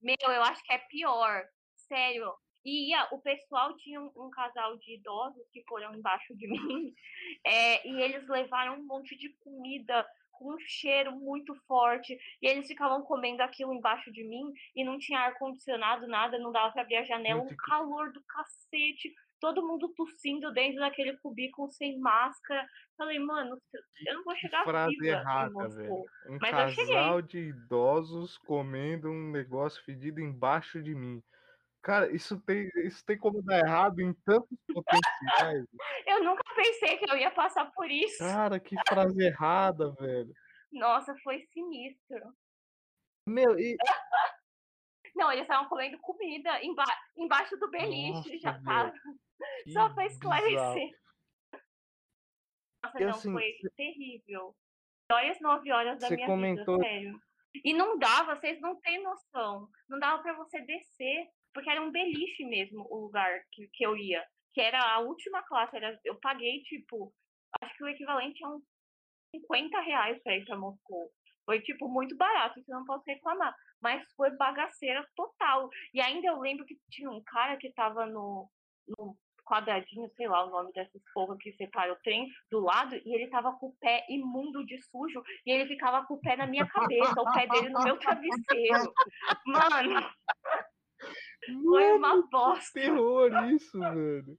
Meu, 0.00 0.32
eu 0.32 0.42
acho 0.44 0.62
que 0.62 0.72
é 0.72 0.78
pior. 0.78 1.44
Sério, 1.74 2.32
e 2.66 2.90
ia, 2.90 3.06
o 3.12 3.18
pessoal 3.20 3.76
tinha 3.76 4.00
um, 4.00 4.10
um, 4.16 4.28
casal 4.28 4.76
de 4.78 4.94
idosos 4.94 5.48
que 5.52 5.62
foram 5.68 5.94
embaixo 5.94 6.34
de 6.34 6.48
mim, 6.50 6.92
é, 7.44 7.88
e 7.88 8.02
eles 8.02 8.28
levaram 8.28 8.74
um 8.74 8.84
monte 8.84 9.16
de 9.16 9.28
comida 9.38 10.04
com 10.32 10.52
um 10.52 10.58
cheiro 10.58 11.12
muito 11.12 11.54
forte, 11.66 12.18
e 12.42 12.46
eles 12.46 12.66
ficavam 12.66 13.02
comendo 13.02 13.42
aquilo 13.42 13.72
embaixo 13.72 14.12
de 14.12 14.24
mim, 14.24 14.52
e 14.74 14.84
não 14.84 14.98
tinha 14.98 15.20
ar-condicionado, 15.20 16.08
nada, 16.08 16.38
não 16.38 16.50
dava 16.50 16.72
para 16.72 16.82
abrir 16.82 16.96
a 16.96 17.04
janela, 17.04 17.40
um 17.40 17.56
calor 17.56 18.12
do 18.12 18.22
cacete, 18.24 19.14
todo 19.40 19.66
mundo 19.66 19.88
tossindo 19.94 20.52
dentro 20.52 20.80
daquele 20.80 21.16
cubículo 21.18 21.70
sem 21.70 21.98
máscara. 21.98 22.66
Falei, 22.96 23.18
mano, 23.18 23.60
eu 24.06 24.14
não 24.14 24.24
vou 24.24 24.34
chegar 24.36 24.64
que 24.64 24.70
frase 24.70 24.96
viva 24.96 25.06
errada, 25.06 25.68
velho. 25.68 26.04
Um 26.28 26.38
Mas 26.40 26.74
casal 26.74 27.22
de 27.22 27.38
idosos 27.38 28.36
comendo 28.38 29.08
um 29.10 29.30
negócio 29.30 29.82
fedido 29.84 30.20
embaixo 30.20 30.82
de 30.82 30.94
mim. 30.94 31.22
Cara, 31.86 32.12
isso 32.12 32.40
tem, 32.40 32.68
isso 32.84 33.06
tem 33.06 33.16
como 33.16 33.40
dar 33.42 33.60
errado 33.60 34.00
em 34.00 34.12
tantos 34.12 34.58
potenciais. 34.74 35.64
eu 36.04 36.24
nunca 36.24 36.42
pensei 36.56 36.98
que 36.98 37.08
eu 37.08 37.16
ia 37.16 37.30
passar 37.30 37.70
por 37.70 37.88
isso. 37.88 38.18
Cara, 38.18 38.58
que 38.58 38.74
frase 38.88 39.24
errada, 39.24 39.92
velho. 39.92 40.34
Nossa, 40.72 41.14
foi 41.22 41.46
sinistro. 41.52 42.34
Meu, 43.28 43.56
e. 43.56 43.76
Não, 45.14 45.30
eles 45.30 45.42
estavam 45.42 45.68
comendo 45.68 45.96
comida 46.00 46.60
emba 46.60 46.82
embaixo 47.16 47.56
do 47.56 47.70
beliche, 47.70 48.12
Nossa, 48.14 48.38
já 48.38 48.60
tava. 48.64 48.92
Só 49.72 49.88
pra 49.94 50.06
esclarecer. 50.06 50.90
Nossa, 52.82 52.98
eu, 52.98 53.08
não, 53.10 53.14
assim, 53.14 53.30
foi 53.32 53.58
cê... 53.60 53.70
terrível. 53.76 54.56
Olha 55.12 55.30
as 55.30 55.40
nove 55.40 55.70
horas 55.70 56.00
da 56.00 56.10
minha 56.10 56.26
comentou... 56.26 56.78
vida, 56.78 56.88
sério. 56.88 57.20
E 57.64 57.72
não 57.72 57.96
dava, 57.96 58.34
vocês 58.34 58.60
não 58.60 58.74
têm 58.80 59.00
noção. 59.04 59.68
Não 59.88 60.00
dava 60.00 60.20
para 60.20 60.34
você 60.34 60.60
descer 60.62 61.30
porque 61.56 61.70
era 61.70 61.80
um 61.80 61.90
beliche 61.90 62.44
mesmo 62.44 62.86
o 62.90 63.06
lugar 63.06 63.40
que, 63.50 63.66
que 63.72 63.82
eu 63.82 63.96
ia, 63.96 64.22
que 64.52 64.60
era 64.60 64.78
a 64.78 64.98
última 64.98 65.42
classe, 65.42 65.74
era, 65.74 65.98
eu 66.04 66.14
paguei, 66.20 66.60
tipo, 66.64 67.10
acho 67.62 67.74
que 67.78 67.82
o 67.82 67.88
equivalente 67.88 68.44
a 68.44 68.50
uns 68.50 68.62
50 69.30 69.80
reais 69.80 70.22
para 70.22 70.36
ir 70.36 70.44
para 70.44 70.58
Moscou. 70.58 71.10
Foi, 71.46 71.62
tipo, 71.62 71.88
muito 71.88 72.14
barato, 72.14 72.60
isso 72.60 72.70
eu 72.70 72.76
não 72.76 72.84
posso 72.84 73.04
reclamar. 73.06 73.54
Mas 73.80 74.04
foi 74.16 74.36
bagaceira 74.36 75.06
total. 75.16 75.70
E 75.94 76.00
ainda 76.00 76.26
eu 76.26 76.38
lembro 76.40 76.66
que 76.66 76.78
tinha 76.90 77.10
um 77.10 77.22
cara 77.22 77.56
que 77.56 77.72
tava 77.72 78.04
no, 78.04 78.50
no 78.86 79.16
quadradinho, 79.46 80.10
sei 80.16 80.28
lá 80.28 80.44
o 80.44 80.50
nome 80.50 80.72
dessas 80.72 81.00
porra 81.14 81.36
que 81.38 81.52
separa 81.52 81.92
o 81.92 81.98
trem, 82.02 82.28
do 82.50 82.60
lado, 82.60 82.96
e 82.96 83.14
ele 83.14 83.28
tava 83.28 83.52
com 83.52 83.68
o 83.68 83.76
pé 83.80 84.04
imundo 84.08 84.66
de 84.66 84.76
sujo, 84.82 85.22
e 85.46 85.52
ele 85.52 85.66
ficava 85.66 86.04
com 86.04 86.14
o 86.14 86.20
pé 86.20 86.36
na 86.36 86.46
minha 86.46 86.66
cabeça, 86.66 87.20
o 87.20 87.32
pé 87.32 87.46
dele 87.46 87.70
no 87.70 87.82
meu 87.82 87.96
travesseiro. 88.00 88.92
Mano, 89.46 90.10
foi 91.62 91.92
uma 91.92 92.22
bosta. 92.28 92.80
terror 92.80 93.30
isso, 93.50 93.78
velho. 93.78 94.38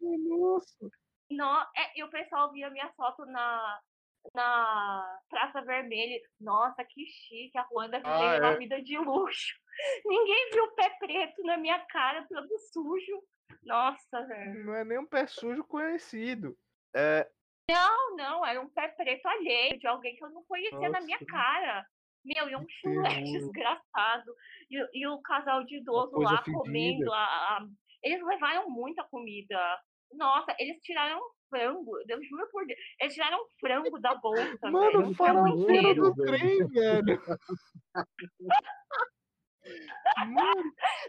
Nossa. 0.00 0.90
No, 1.30 1.60
é, 1.76 1.98
e 1.98 2.04
o 2.04 2.10
pessoal 2.10 2.52
via 2.52 2.70
minha 2.70 2.92
foto 2.92 3.24
na, 3.26 3.80
na 4.34 5.20
Praça 5.28 5.62
Vermelha. 5.62 6.20
Nossa, 6.40 6.84
que 6.84 7.06
chique, 7.06 7.56
a 7.56 7.62
Ruanda 7.62 8.00
que 8.00 8.06
ah, 8.06 8.34
é. 8.34 8.40
uma 8.40 8.56
vida 8.56 8.82
de 8.82 8.98
luxo. 8.98 9.54
Ninguém 10.04 10.50
viu 10.52 10.64
o 10.64 10.74
pé 10.74 10.90
preto 10.98 11.42
na 11.42 11.56
minha 11.56 11.78
cara, 11.86 12.26
todo 12.28 12.58
sujo. 12.72 13.22
Nossa, 13.64 14.26
velho. 14.26 14.64
Não 14.64 14.74
é 14.74 14.84
nem 14.84 14.98
um 14.98 15.06
pé 15.06 15.26
sujo 15.26 15.64
conhecido. 15.64 16.56
É... 16.94 17.28
Não, 17.70 18.16
não, 18.16 18.44
era 18.44 18.60
um 18.60 18.68
pé 18.68 18.88
preto 18.88 19.26
alheio, 19.26 19.78
de 19.78 19.86
alguém 19.86 20.16
que 20.16 20.24
eu 20.24 20.30
não 20.30 20.44
conhecia 20.44 20.78
Nossa. 20.78 20.90
na 20.90 21.00
minha 21.00 21.18
cara. 21.26 21.86
Meu, 22.24 22.48
e 22.48 22.56
um 22.56 22.66
chulé 22.68 23.20
desgraçado. 23.22 24.34
E, 24.70 25.00
e, 25.00 25.06
o 25.06 25.20
casal 25.22 25.64
de 25.64 25.78
idoso 25.78 26.18
lá 26.18 26.38
fedida. 26.38 26.58
comendo. 26.58 27.12
A, 27.12 27.24
a, 27.24 27.66
Eles 28.02 28.24
levaram 28.24 28.70
muita 28.70 29.04
comida. 29.04 29.58
Nossa, 30.12 30.54
eles 30.58 30.80
tiraram 30.82 31.20
frango. 31.48 31.92
Eu 32.08 32.22
juro 32.24 32.48
por 32.50 32.66
Deus. 32.66 32.78
Eles 33.00 33.14
tiraram 33.14 33.38
frango 33.60 33.98
da 33.98 34.14
bolsa. 34.14 34.70
Mano, 34.70 35.02
velho, 35.02 35.14
fala 35.14 35.48
inteiro 35.50 36.14
do 36.14 36.24
trem, 36.24 36.66
velho. 36.68 37.22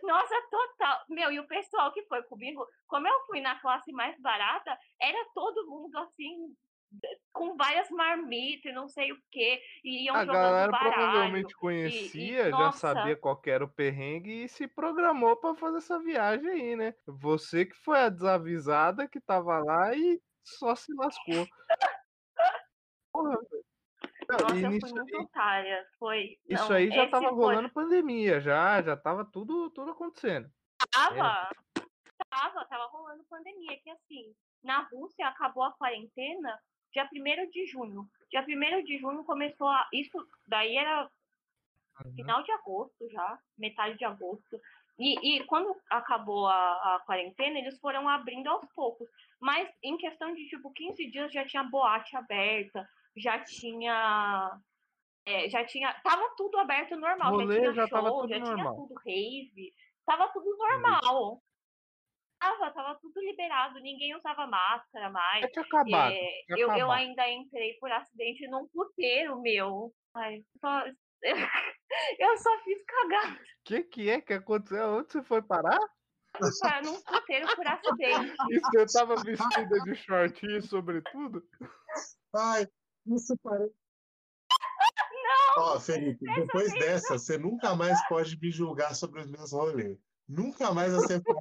Nossa, 0.03 0.36
total. 0.49 1.05
Meu, 1.09 1.32
e 1.32 1.39
o 1.39 1.47
pessoal 1.47 1.91
que 1.91 2.03
foi 2.03 2.22
comigo, 2.24 2.66
como 2.88 3.07
eu 3.07 3.26
fui 3.26 3.41
na 3.41 3.59
classe 3.59 3.91
mais 3.91 4.20
barata, 4.20 4.78
era 5.01 5.26
todo 5.34 5.68
mundo 5.68 5.97
assim, 5.97 6.55
com 7.32 7.58
várias 7.58 7.89
marmitas 7.89 8.72
e 8.72 8.76
não 8.76 8.88
sei 8.88 9.12
o 9.12 9.18
que. 9.32 9.60
E 9.84 10.06
iam 10.06 10.16
a 10.16 10.24
galera 10.24 10.72
baralho, 10.72 10.94
provavelmente 10.94 11.56
conhecia, 11.56 12.46
e, 12.46 12.50
e, 12.50 12.52
já 12.52 12.72
sabia 12.72 13.16
qual 13.16 13.41
era 13.46 13.66
o 13.66 13.70
perrengue 13.70 14.44
e 14.44 14.48
se 14.48 14.68
programou 14.68 15.36
para 15.36 15.56
fazer 15.56 15.78
essa 15.80 16.00
viagem 16.00 16.50
aí, 16.50 16.76
né? 16.76 16.94
Você 17.06 17.66
que 17.66 17.76
foi 17.76 18.00
a 18.00 18.10
desavisada 18.10 19.08
que 19.08 19.20
tava 19.20 19.60
lá 19.60 19.96
e 19.96 20.22
só 20.44 20.76
se 20.76 20.94
lascou. 20.94 21.48
Porra, 23.12 23.32
Nossa, 23.32 24.56
eu 24.56 24.82
fui 24.82 24.91
muito 24.91 25.22
otária. 25.22 25.88
Foi. 25.98 26.38
Isso 26.48 26.70
não, 26.70 26.76
aí 26.76 26.89
já 26.89 27.10
tava 27.10 27.30
foi... 27.30 27.36
rolando 27.36 27.70
pandemia, 27.72 28.39
já, 28.39 28.82
já 28.82 28.96
tava 28.96 29.26
tudo, 29.26 29.70
tudo 29.72 29.91
acontecendo. 29.91 30.50
Tava, 30.91 31.50
é. 31.78 31.82
tava, 32.30 32.66
tava 32.66 32.86
rolando 32.88 33.24
pandemia, 33.26 33.80
que 33.82 33.89
assim, 33.89 34.36
na 34.64 34.82
Rússia 34.89 35.28
acabou 35.28 35.64
a 35.64 35.74
quarentena 35.74 36.60
dia 36.94 37.10
1 37.12 37.50
de 37.50 37.66
junho. 37.66 38.08
Dia 38.30 38.41
1 38.41 38.84
de 38.84 38.98
junho 38.98 39.24
começou 39.24 39.68
a. 39.68 39.88
Isso 39.91 40.18
daí 40.48 40.78
era 40.78 41.10
uhum. 42.06 42.14
final 42.14 42.44
de 42.44 42.52
agosto 42.52 43.10
já, 43.10 43.39
metade 43.58 43.98
de 43.98 44.06
agosto. 44.06 44.60
E, 44.98 45.38
e 45.38 45.44
quando 45.46 45.76
acabou 45.89 46.48
a, 46.48 46.54
a, 46.96 47.00
quarentena, 47.06 47.58
eles 47.58 47.80
foram 47.80 48.08
abrindo 48.08 48.48
aos 48.48 48.66
poucos. 48.74 49.10
Mas 49.39 49.68
em 49.82 49.98
questão 49.98 50.34
de 50.34 50.48
tipo 50.48 50.72
15 50.72 51.10
dias 51.10 51.34
já 51.34 51.46
tinha 51.46 51.64
boate 51.64 52.16
aberta, 52.16 52.88
já 53.18 53.39
tinha. 53.39 54.60
É, 55.26 55.50
já 55.50 55.66
tinha. 55.66 55.94
Tava 56.04 56.30
tudo 56.38 56.58
aberto 56.60 56.96
normal. 56.96 57.32
Rolê, 57.32 57.56
já 57.56 57.62
tinha 57.62 57.74
já 57.74 57.88
show, 57.88 58.28
já 58.28 58.39
normal. 58.39 58.56
tinha 58.56 58.76
tudo 58.76 58.94
rave. 59.04 59.74
Tava 60.06 60.28
tudo 60.30 60.58
normal 60.58 61.41
tava, 62.44 62.72
tava 62.72 63.00
tudo 63.00 63.20
liberado, 63.22 63.80
ninguém 63.80 64.16
usava 64.16 64.46
máscara 64.48 65.10
mais. 65.10 65.46
Tinha 65.52 65.66
acabado, 65.66 66.14
é, 66.14 66.44
tinha 66.48 66.58
eu, 66.58 66.72
eu 66.74 66.91
ainda 66.91 67.28
entrei 67.30 67.74
por 67.80 67.91
acidente 67.91 68.48
num 68.48 68.68
puteiro 68.68 69.41
meu. 69.41 69.94
Ai, 70.14 70.44
só, 70.60 70.84
eu 72.20 72.38
só 72.38 72.60
fiz 72.64 72.84
cagada. 72.86 73.34
O 73.34 73.64
que, 73.64 73.84
que 73.84 74.10
é 74.10 74.22
que 74.22 74.34
aconteceu? 74.34 74.96
Onde 74.96 75.12
você 75.12 75.24
foi 75.24 75.41
parar? 75.41 75.80
Para 76.60 76.82
num 76.82 77.00
puteiro 77.02 77.56
por 77.56 77.68
acidente. 77.68 78.36
E 78.50 78.60
você 78.60 78.98
tava 78.98 79.16
vestida 79.16 79.80
de 79.84 79.96
shortinho 79.96 80.62
sobretudo? 80.64 81.44
Ai, 82.36 82.68
isso 83.08 83.38
parece. 83.41 83.74
Não! 85.12 85.64
Ó, 85.64 85.80
Felipe, 85.80 86.26
depois 86.26 86.74
dessa, 86.74 87.18
você 87.20 87.38
nunca 87.38 87.76
mais 87.76 87.98
pode 88.08 88.38
me 88.39 88.52
julgar 88.52 88.96
sobre 88.96 89.22
os 89.22 89.32
meus 89.32 89.54
rolês. 89.54 89.98
Nunca 90.28 90.74
mais 90.74 90.94
acertou. 90.94 91.36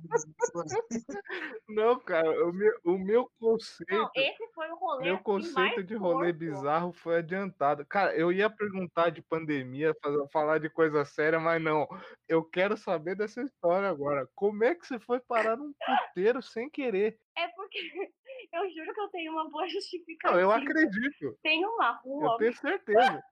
Não, 1.69 1.99
cara, 2.01 2.29
o 2.47 2.53
meu, 2.53 2.73
o 2.85 2.99
meu 2.99 3.31
conceito. 3.39 3.93
Não, 3.93 4.11
esse 4.15 4.47
foi 4.53 4.69
o 4.71 4.77
rolê. 4.77 5.05
Meu 5.05 5.19
conceito 5.19 5.85
de 5.85 5.95
rolê 5.95 6.33
bizarro 6.33 6.93
foi 6.93 7.19
adiantado. 7.19 7.87
Cara, 7.87 8.15
eu 8.17 8.33
ia 8.33 8.51
perguntar 8.51 9.11
de 9.11 9.23
pandemia, 9.23 9.95
falar 10.33 10.59
de 10.59 10.69
coisa 10.69 11.05
séria, 11.05 11.39
mas 11.39 11.63
não. 11.63 11.87
Eu 12.29 12.45
quero 12.45 12.77
saber 12.77 13.17
dessa 13.17 13.43
história 13.43 13.89
agora. 13.89 14.29
Como 14.35 14.65
é 14.65 14.75
que 14.75 14.87
você 14.87 14.99
foi 14.99 15.21
parar 15.21 15.57
num 15.57 15.73
puteiro 15.73 16.43
sem 16.43 16.69
querer? 16.69 17.19
É 17.37 17.49
porque 17.49 17.79
eu 18.53 18.71
juro 18.71 18.95
que 18.95 19.01
eu 19.01 19.09
tenho 19.09 19.33
uma 19.33 19.49
boa 19.49 19.69
justificativa. 19.69 20.35
Não, 20.35 20.41
eu 20.41 20.51
acredito. 20.51 21.39
Tem 21.43 21.65
uma 21.65 21.93
rua. 21.93 22.33
Eu 22.33 22.37
tenho 22.37 22.55
certeza. 22.55 23.23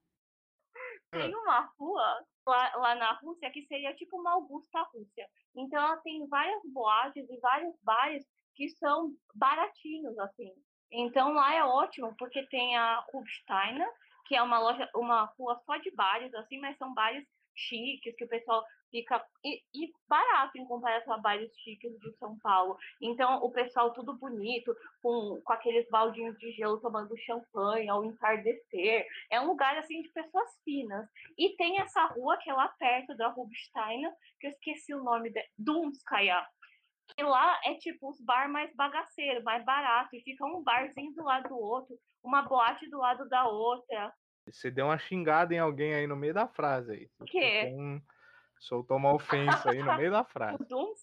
Tem 1.10 1.34
uma 1.34 1.60
rua 1.78 2.24
lá, 2.46 2.76
lá 2.76 2.94
na 2.94 3.12
Rússia 3.14 3.50
que 3.50 3.66
seria 3.66 3.94
tipo 3.94 4.18
uma 4.18 4.32
Augusta 4.32 4.80
Rússia. 4.94 5.28
Então 5.56 5.80
ela 5.82 5.96
tem 5.98 6.26
várias 6.28 6.62
boates 6.72 7.28
e 7.28 7.40
vários 7.40 7.74
bares 7.82 8.24
que 8.54 8.68
são 8.70 9.10
baratinhos, 9.34 10.16
assim. 10.18 10.52
Então 10.92 11.32
lá 11.32 11.54
é 11.54 11.64
ótimo, 11.64 12.14
porque 12.16 12.46
tem 12.46 12.76
a 12.76 13.04
Rubsteiner, 13.12 13.88
que 14.26 14.36
é 14.36 14.42
uma 14.42 14.58
loja, 14.58 14.88
uma 14.94 15.24
rua 15.36 15.60
só 15.64 15.76
de 15.78 15.90
bares, 15.92 16.32
assim, 16.34 16.60
mas 16.60 16.76
são 16.76 16.92
bares 16.94 17.26
chiques, 17.54 18.14
que 18.16 18.24
o 18.24 18.28
pessoal 18.28 18.64
fica 18.90 19.24
e, 19.44 19.62
e, 19.74 19.92
barato 20.08 20.58
em 20.58 20.64
comparação 20.66 21.14
a 21.14 21.18
bares 21.18 21.50
chiques 21.58 21.98
de 22.00 22.12
São 22.18 22.38
Paulo. 22.40 22.76
Então, 23.00 23.42
o 23.42 23.50
pessoal 23.50 23.92
tudo 23.92 24.16
bonito, 24.18 24.74
com, 25.02 25.40
com 25.42 25.52
aqueles 25.52 25.88
baldinhos 25.88 26.36
de 26.38 26.52
gelo 26.52 26.80
tomando 26.80 27.16
champanhe 27.18 27.88
ao 27.88 28.04
entardecer. 28.04 29.06
É 29.30 29.40
um 29.40 29.46
lugar 29.46 29.76
assim 29.78 30.02
de 30.02 30.08
pessoas 30.10 30.50
finas. 30.64 31.08
E 31.38 31.56
tem 31.56 31.80
essa 31.80 32.04
rua 32.06 32.36
que 32.38 32.50
é 32.50 32.52
lá 32.52 32.68
perto 32.78 33.16
da 33.16 33.28
Rubsteiner, 33.28 34.12
que 34.38 34.48
eu 34.48 34.50
esqueci 34.50 34.94
o 34.94 35.02
nome 35.02 35.30
de 35.30 35.42
Dumskaya. 35.56 36.44
Que 37.16 37.22
lá 37.22 37.60
é 37.64 37.74
tipo 37.74 38.10
os 38.10 38.20
bar 38.20 38.48
mais 38.48 38.74
bagaceiros, 38.74 39.42
mais 39.42 39.64
barato, 39.64 40.14
e 40.14 40.22
fica 40.22 40.44
um 40.44 40.62
barzinho 40.62 41.12
do 41.14 41.24
lado 41.24 41.48
do 41.48 41.58
outro, 41.58 41.98
uma 42.22 42.42
boate 42.42 42.88
do 42.88 42.98
lado 42.98 43.28
da 43.28 43.48
outra. 43.48 44.12
Você 44.52 44.70
deu 44.70 44.86
uma 44.86 44.98
xingada 44.98 45.54
em 45.54 45.58
alguém 45.58 45.94
aí 45.94 46.06
no 46.06 46.16
meio 46.16 46.34
da 46.34 46.46
frase 46.48 46.92
aí. 46.92 47.10
O 47.18 47.24
quê? 47.24 47.72
Um, 47.74 48.00
soltou 48.58 48.96
uma 48.96 49.14
ofensa 49.14 49.70
aí 49.70 49.82
no 49.82 49.96
meio 49.96 50.10
da 50.10 50.24
frase. 50.24 50.66
O. 50.72 50.94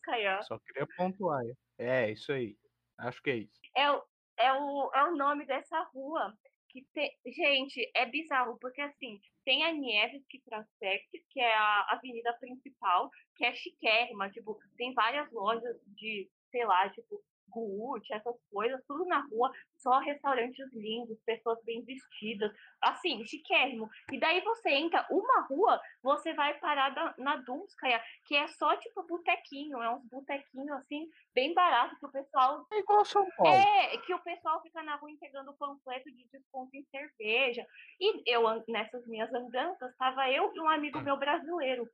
Só 0.43 0.59
queria 0.59 0.87
pontuar. 0.95 1.41
É, 1.77 2.11
isso 2.11 2.31
aí. 2.31 2.55
Acho 2.97 3.21
que 3.21 3.29
é 3.29 3.35
isso. 3.37 3.59
É, 3.75 3.91
o- 3.91 4.03
é, 4.37 4.53
o, 4.53 4.91
é 4.93 5.03
o 5.05 5.15
nome 5.15 5.45
dessa 5.45 5.79
rua. 5.93 6.33
Que 6.69 6.85
tem, 6.93 7.09
gente, 7.25 7.89
é 7.95 8.05
bizarro, 8.05 8.57
porque 8.59 8.81
assim, 8.81 9.19
tem 9.45 9.63
a 9.63 9.71
Nevsky 9.71 10.41
Prospect, 10.43 11.25
que 11.29 11.39
é 11.39 11.53
a 11.55 11.87
avenida 11.91 12.33
principal, 12.39 13.09
que 13.37 13.45
é 13.45 13.55
chiquérrima, 13.55 14.29
tipo, 14.29 14.59
tem 14.75 14.93
várias 14.93 15.31
lojas 15.31 15.77
de, 15.87 16.29
sei 16.51 16.65
lá, 16.65 16.89
tipo, 16.89 17.23
Gucci, 17.49 18.13
essas 18.13 18.35
coisas, 18.51 18.83
tudo 18.87 19.05
na 19.05 19.19
rua, 19.27 19.51
só 19.77 19.99
restaurantes 19.99 20.71
lindos, 20.73 21.19
pessoas 21.25 21.57
bem 21.63 21.83
vestidas, 21.83 22.51
assim, 22.81 23.23
chiquérrimo. 23.25 23.89
E 24.11 24.19
daí 24.19 24.41
você 24.41 24.69
entra 24.69 25.05
uma 25.09 25.41
rua, 25.47 25.81
você 26.01 26.33
vai 26.33 26.57
parar 26.59 26.89
da- 26.89 27.15
na 27.17 27.37
Dumskaya, 27.37 28.01
que 28.25 28.35
é 28.35 28.47
só 28.47 28.75
tipo 28.77 29.03
botequinho, 29.03 29.81
é 29.81 29.89
uns 29.95 30.03
botequinhos 30.05 30.71
assim, 30.71 31.09
bem 31.33 31.53
barato, 31.53 31.97
que 31.99 32.05
o 32.05 32.11
pessoal 32.11 32.65
É 32.71 32.79
igual 32.79 33.05
São 33.05 33.27
Paulo. 33.37 33.53
é, 33.53 33.97
que 33.99 34.13
o 34.13 34.19
pessoal 34.23 34.61
fica 34.61 34.83
na 34.83 34.95
rua 34.95 35.11
entregando 35.11 35.55
panfleto 35.57 36.11
de 36.11 36.27
desconto 36.31 36.75
em 36.75 36.83
cerveja. 36.85 37.65
E 37.99 38.31
eu, 38.31 38.43
nessas 38.67 39.05
minhas 39.07 39.33
andanças, 39.33 39.91
estava 39.91 40.29
eu 40.31 40.51
e 40.53 40.59
um 40.59 40.69
amigo 40.69 40.99
meu 41.01 41.17
brasileiro. 41.17 41.87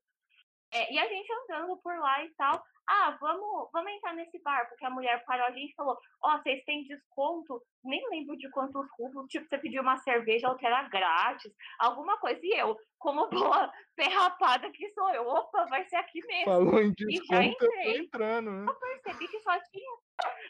É, 0.73 0.91
e 0.91 0.97
a 0.97 1.07
gente 1.07 1.31
andando 1.31 1.77
por 1.77 1.95
lá 1.99 2.23
e 2.23 2.29
tal. 2.35 2.63
Ah, 2.87 3.17
vamos, 3.21 3.69
vamos 3.71 3.91
entrar 3.93 4.13
nesse 4.13 4.41
bar, 4.41 4.67
porque 4.67 4.85
a 4.85 4.89
mulher 4.89 5.23
parou 5.23 5.45
a 5.45 5.51
gente 5.51 5.71
e 5.71 5.75
falou: 5.75 5.97
Ó, 6.21 6.37
vocês 6.37 6.63
têm 6.65 6.83
desconto? 6.83 7.61
Nem 7.83 8.01
lembro 8.09 8.35
de 8.35 8.49
quantos 8.49 8.85
rublos. 8.97 9.27
Tipo, 9.27 9.47
você 9.47 9.57
pediu 9.57 9.81
uma 9.81 9.97
cerveja, 9.97 10.49
outra 10.49 10.67
era 10.67 10.89
grátis, 10.89 11.53
alguma 11.79 12.17
coisa. 12.19 12.39
E 12.43 12.59
eu, 12.59 12.75
como 12.97 13.29
boa 13.29 13.71
perrapada 13.95 14.69
que 14.71 14.89
sou 14.93 15.09
eu, 15.11 15.25
opa, 15.27 15.65
vai 15.65 15.85
ser 15.87 15.95
aqui 15.97 16.25
mesmo. 16.25 16.45
Falou 16.45 16.79
em 16.81 16.87
já 16.87 17.05
desconto, 17.05 17.35
eu 17.35 17.57
tô 17.57 17.65
entrei. 17.65 17.97
entrando, 17.99 18.51
né? 18.51 18.73
Percebi 19.03 19.27
que 19.27 19.39
só 19.41 19.57
tinha. 19.71 19.97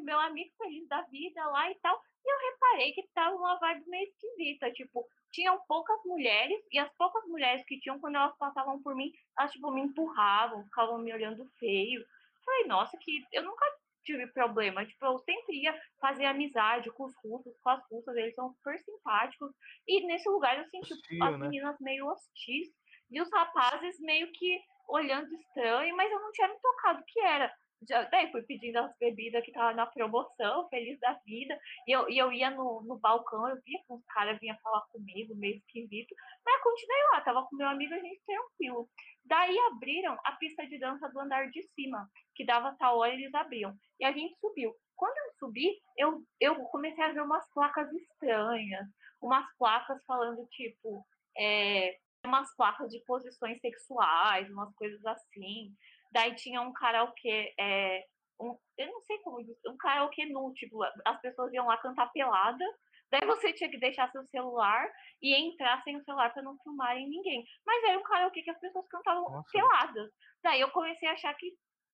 meu 0.00 0.18
amigo 0.20 0.52
feliz 0.58 0.86
da 0.88 1.02
vida 1.02 1.44
lá 1.48 1.70
e 1.70 1.74
tal, 1.76 2.00
e 2.24 2.32
eu 2.32 2.52
reparei 2.52 2.92
que 2.92 3.06
tava 3.14 3.36
uma 3.36 3.58
vibe 3.58 3.88
meio 3.88 4.08
esquisita, 4.08 4.70
tipo, 4.72 5.06
tinham 5.32 5.60
poucas 5.68 5.98
mulheres, 6.04 6.60
e 6.72 6.78
as 6.78 6.92
poucas 6.96 7.24
mulheres 7.26 7.64
que 7.66 7.78
tinham, 7.80 8.00
quando 8.00 8.16
elas 8.16 8.36
passavam 8.36 8.82
por 8.82 8.94
mim, 8.94 9.12
elas, 9.38 9.52
tipo, 9.52 9.70
me 9.70 9.82
empurravam, 9.82 10.64
ficavam 10.64 10.98
me 10.98 11.12
olhando 11.12 11.48
feio. 11.58 12.04
Falei, 12.44 12.66
nossa, 12.66 12.96
que 12.98 13.24
eu 13.32 13.42
nunca 13.42 13.64
tive 14.04 14.26
problema, 14.28 14.86
tipo, 14.86 15.04
eu 15.04 15.18
sempre 15.18 15.62
ia 15.62 15.80
fazer 16.00 16.26
amizade 16.26 16.90
com 16.92 17.04
os 17.04 17.14
russos, 17.24 17.56
com 17.60 17.70
as 17.70 17.82
russas, 17.90 18.16
eles 18.16 18.34
são 18.34 18.52
super 18.54 18.78
simpáticos, 18.78 19.52
e 19.86 20.06
nesse 20.06 20.28
lugar 20.28 20.56
eu 20.56 20.64
senti 20.66 20.92
Hostil, 20.92 21.24
as 21.24 21.32
né? 21.32 21.38
meninas 21.38 21.76
meio 21.80 22.06
hostis, 22.06 22.68
e 23.10 23.20
os 23.20 23.30
rapazes 23.32 23.98
meio 24.00 24.30
que 24.32 24.60
olhando 24.88 25.32
estranho, 25.34 25.96
mas 25.96 26.10
eu 26.10 26.20
não 26.20 26.32
tinha 26.32 26.48
me 26.48 26.58
tocado 26.60 27.00
o 27.00 27.04
que 27.04 27.20
era. 27.20 27.52
Já, 27.88 28.04
daí 28.04 28.30
fui 28.32 28.42
pedindo 28.42 28.78
as 28.78 28.96
bebidas 28.98 29.44
que 29.44 29.52
tava 29.52 29.74
na 29.74 29.86
promoção, 29.86 30.68
feliz 30.68 30.98
da 30.98 31.12
vida. 31.24 31.58
E 31.86 31.92
eu, 31.92 32.08
e 32.08 32.16
eu 32.16 32.32
ia 32.32 32.50
no, 32.50 32.82
no 32.82 32.98
balcão, 32.98 33.48
eu 33.48 33.60
via 33.62 33.78
que 33.78 33.92
uns 33.92 34.04
caras 34.06 34.38
vinham 34.40 34.56
falar 34.62 34.82
comigo, 34.92 35.34
meio 35.36 35.56
esquisito. 35.56 36.14
Mas 36.44 36.62
continuei 36.62 37.02
lá, 37.12 37.20
tava 37.20 37.44
com 37.44 37.56
meu 37.56 37.68
amigo, 37.68 37.92
a 37.94 37.98
gente 37.98 38.22
tranquilo. 38.24 38.88
Daí 39.24 39.58
abriram 39.72 40.16
a 40.24 40.32
pista 40.32 40.66
de 40.66 40.78
dança 40.78 41.08
do 41.08 41.20
andar 41.20 41.50
de 41.50 41.62
cima, 41.74 42.08
que 42.34 42.46
dava 42.46 42.76
tal 42.78 42.98
hora 42.98 43.12
eles 43.12 43.34
abriam. 43.34 43.74
E 44.00 44.04
a 44.04 44.12
gente 44.12 44.38
subiu. 44.40 44.74
Quando 44.96 45.16
eu 45.18 45.32
subi, 45.38 45.78
eu, 45.98 46.22
eu 46.40 46.54
comecei 46.66 47.04
a 47.04 47.12
ver 47.12 47.20
umas 47.20 47.46
placas 47.52 47.92
estranhas, 47.92 48.86
umas 49.20 49.46
placas 49.58 50.02
falando, 50.06 50.46
tipo, 50.46 51.04
é, 51.36 51.98
umas 52.24 52.54
placas 52.56 52.90
de 52.90 53.00
posições 53.04 53.60
sexuais, 53.60 54.50
umas 54.50 54.74
coisas 54.74 55.04
assim. 55.04 55.72
Daí 56.16 56.34
tinha 56.34 56.62
um 56.62 56.72
karaokê, 56.72 57.52
é, 57.60 58.02
um, 58.40 58.56
eu 58.78 58.86
não 58.86 59.02
sei 59.02 59.18
como 59.18 59.44
dizer, 59.44 59.58
um 59.68 59.76
karaokê 59.76 60.24
nu, 60.24 60.50
tipo, 60.54 60.82
as 61.04 61.20
pessoas 61.20 61.52
iam 61.52 61.66
lá 61.66 61.76
cantar 61.76 62.10
pelada, 62.10 62.64
daí 63.10 63.20
você 63.26 63.52
tinha 63.52 63.68
que 63.70 63.78
deixar 63.78 64.10
seu 64.10 64.24
celular 64.24 64.90
e 65.20 65.34
entrar 65.34 65.82
sem 65.82 65.94
o 65.94 66.02
celular 66.04 66.32
para 66.32 66.42
não 66.42 66.56
filmarem 66.62 67.06
ninguém. 67.06 67.44
Mas 67.66 67.84
era 67.84 67.98
um 67.98 68.02
karaokê 68.02 68.42
que 68.42 68.50
as 68.50 68.58
pessoas 68.58 68.88
cantavam 68.88 69.24
Nossa. 69.30 69.50
peladas. 69.52 70.10
Daí 70.42 70.58
eu 70.58 70.70
comecei 70.70 71.06
a 71.06 71.12
achar 71.12 71.34
que 71.34 71.52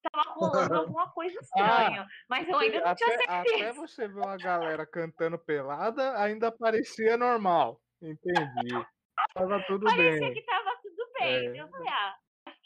tava 0.09 0.31
rolando 0.31 0.73
alguma 0.79 1.11
coisa 1.11 1.41
estranha, 1.41 2.07
mas 2.31 2.49
eu 2.49 2.57
ainda 2.59 2.81
não 2.81 2.95
tinha 2.95 3.15
até, 3.17 3.25
certeza. 3.27 3.57
até 3.57 3.73
você 3.73 4.07
ver 4.07 4.21
uma 4.21 4.37
galera 4.37 4.87
cantando 4.87 5.37
pelada, 5.37 6.17
ainda 6.23 6.53
parecia 6.53 7.17
normal. 7.17 7.83
Entendi. 8.01 8.87
Tava 9.35 9.61
tudo 9.67 9.85
Parecia 9.87 10.21
bem. 10.21 10.35
que 10.35 10.43
tava 10.43 10.77
tudo 10.81 11.13
bem. 11.19 11.59
É. 11.59 11.61
Eu 11.61 11.69
falei, 11.69 11.89
ah, 11.89 12.15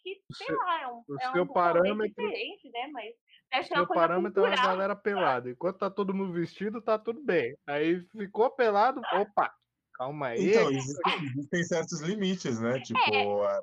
que, 0.07 0.23
O 0.31 0.35
sei 0.35 0.47
seu- 0.47 0.57
lá, 0.59 0.83
é 0.83 0.87
um, 0.89 0.99
o 0.99 1.05
é 1.21 1.29
um 1.29 1.33
seu 1.33 1.45
rolê 1.45 1.53
parâmetro- 1.55 2.25
diferente, 2.25 2.71
né? 2.71 2.87
Mas 2.93 3.15
deve 3.51 3.63
ser 3.65 3.75
Seu 3.75 3.83
uma 3.83 3.87
coisa 3.89 4.01
parâmetro 4.03 4.41
é 4.41 4.43
uma 4.43 4.51
cultural. 4.51 4.77
galera 4.77 4.97
pelada. 4.97 5.51
Enquanto 5.51 5.79
tá 5.79 5.91
todo 5.91 6.15
mundo 6.15 6.33
vestido, 6.33 6.81
tá 6.81 6.99
tudo 6.99 7.21
bem. 7.25 7.57
Aí 7.67 8.01
ficou 8.17 8.51
pelado, 8.51 9.01
opa, 9.15 9.53
calma 9.95 10.29
aí. 10.29 10.45
Então, 10.49 10.71
existem, 10.71 11.15
existem 11.25 11.65
certos 11.65 12.01
limites, 12.01 12.61
né? 12.61 12.79
Tipo, 12.81 13.43
a- 13.43 13.63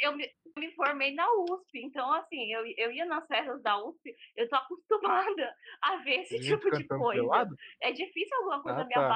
eu 0.00 0.16
me, 0.16 0.24
eu 0.24 0.60
me 0.60 0.74
formei 0.74 1.14
na 1.14 1.26
USP, 1.30 1.80
então 1.84 2.10
assim, 2.12 2.52
eu, 2.52 2.64
eu 2.76 2.90
ia 2.90 3.04
nas 3.04 3.26
festas 3.26 3.62
da 3.62 3.76
USP, 3.84 4.14
eu 4.36 4.48
tô 4.48 4.56
acostumada 4.56 5.54
a 5.82 5.96
ver 5.96 6.20
esse 6.22 6.40
tipo 6.40 6.70
de 6.70 6.86
coisa. 6.88 7.20
pelado? 7.22 7.54
É 7.82 7.92
difícil 7.92 8.36
alguma 8.38 8.62
coisa 8.62 8.80
Ah, 8.80 8.84
me 8.84 8.94
tá. 8.94 9.08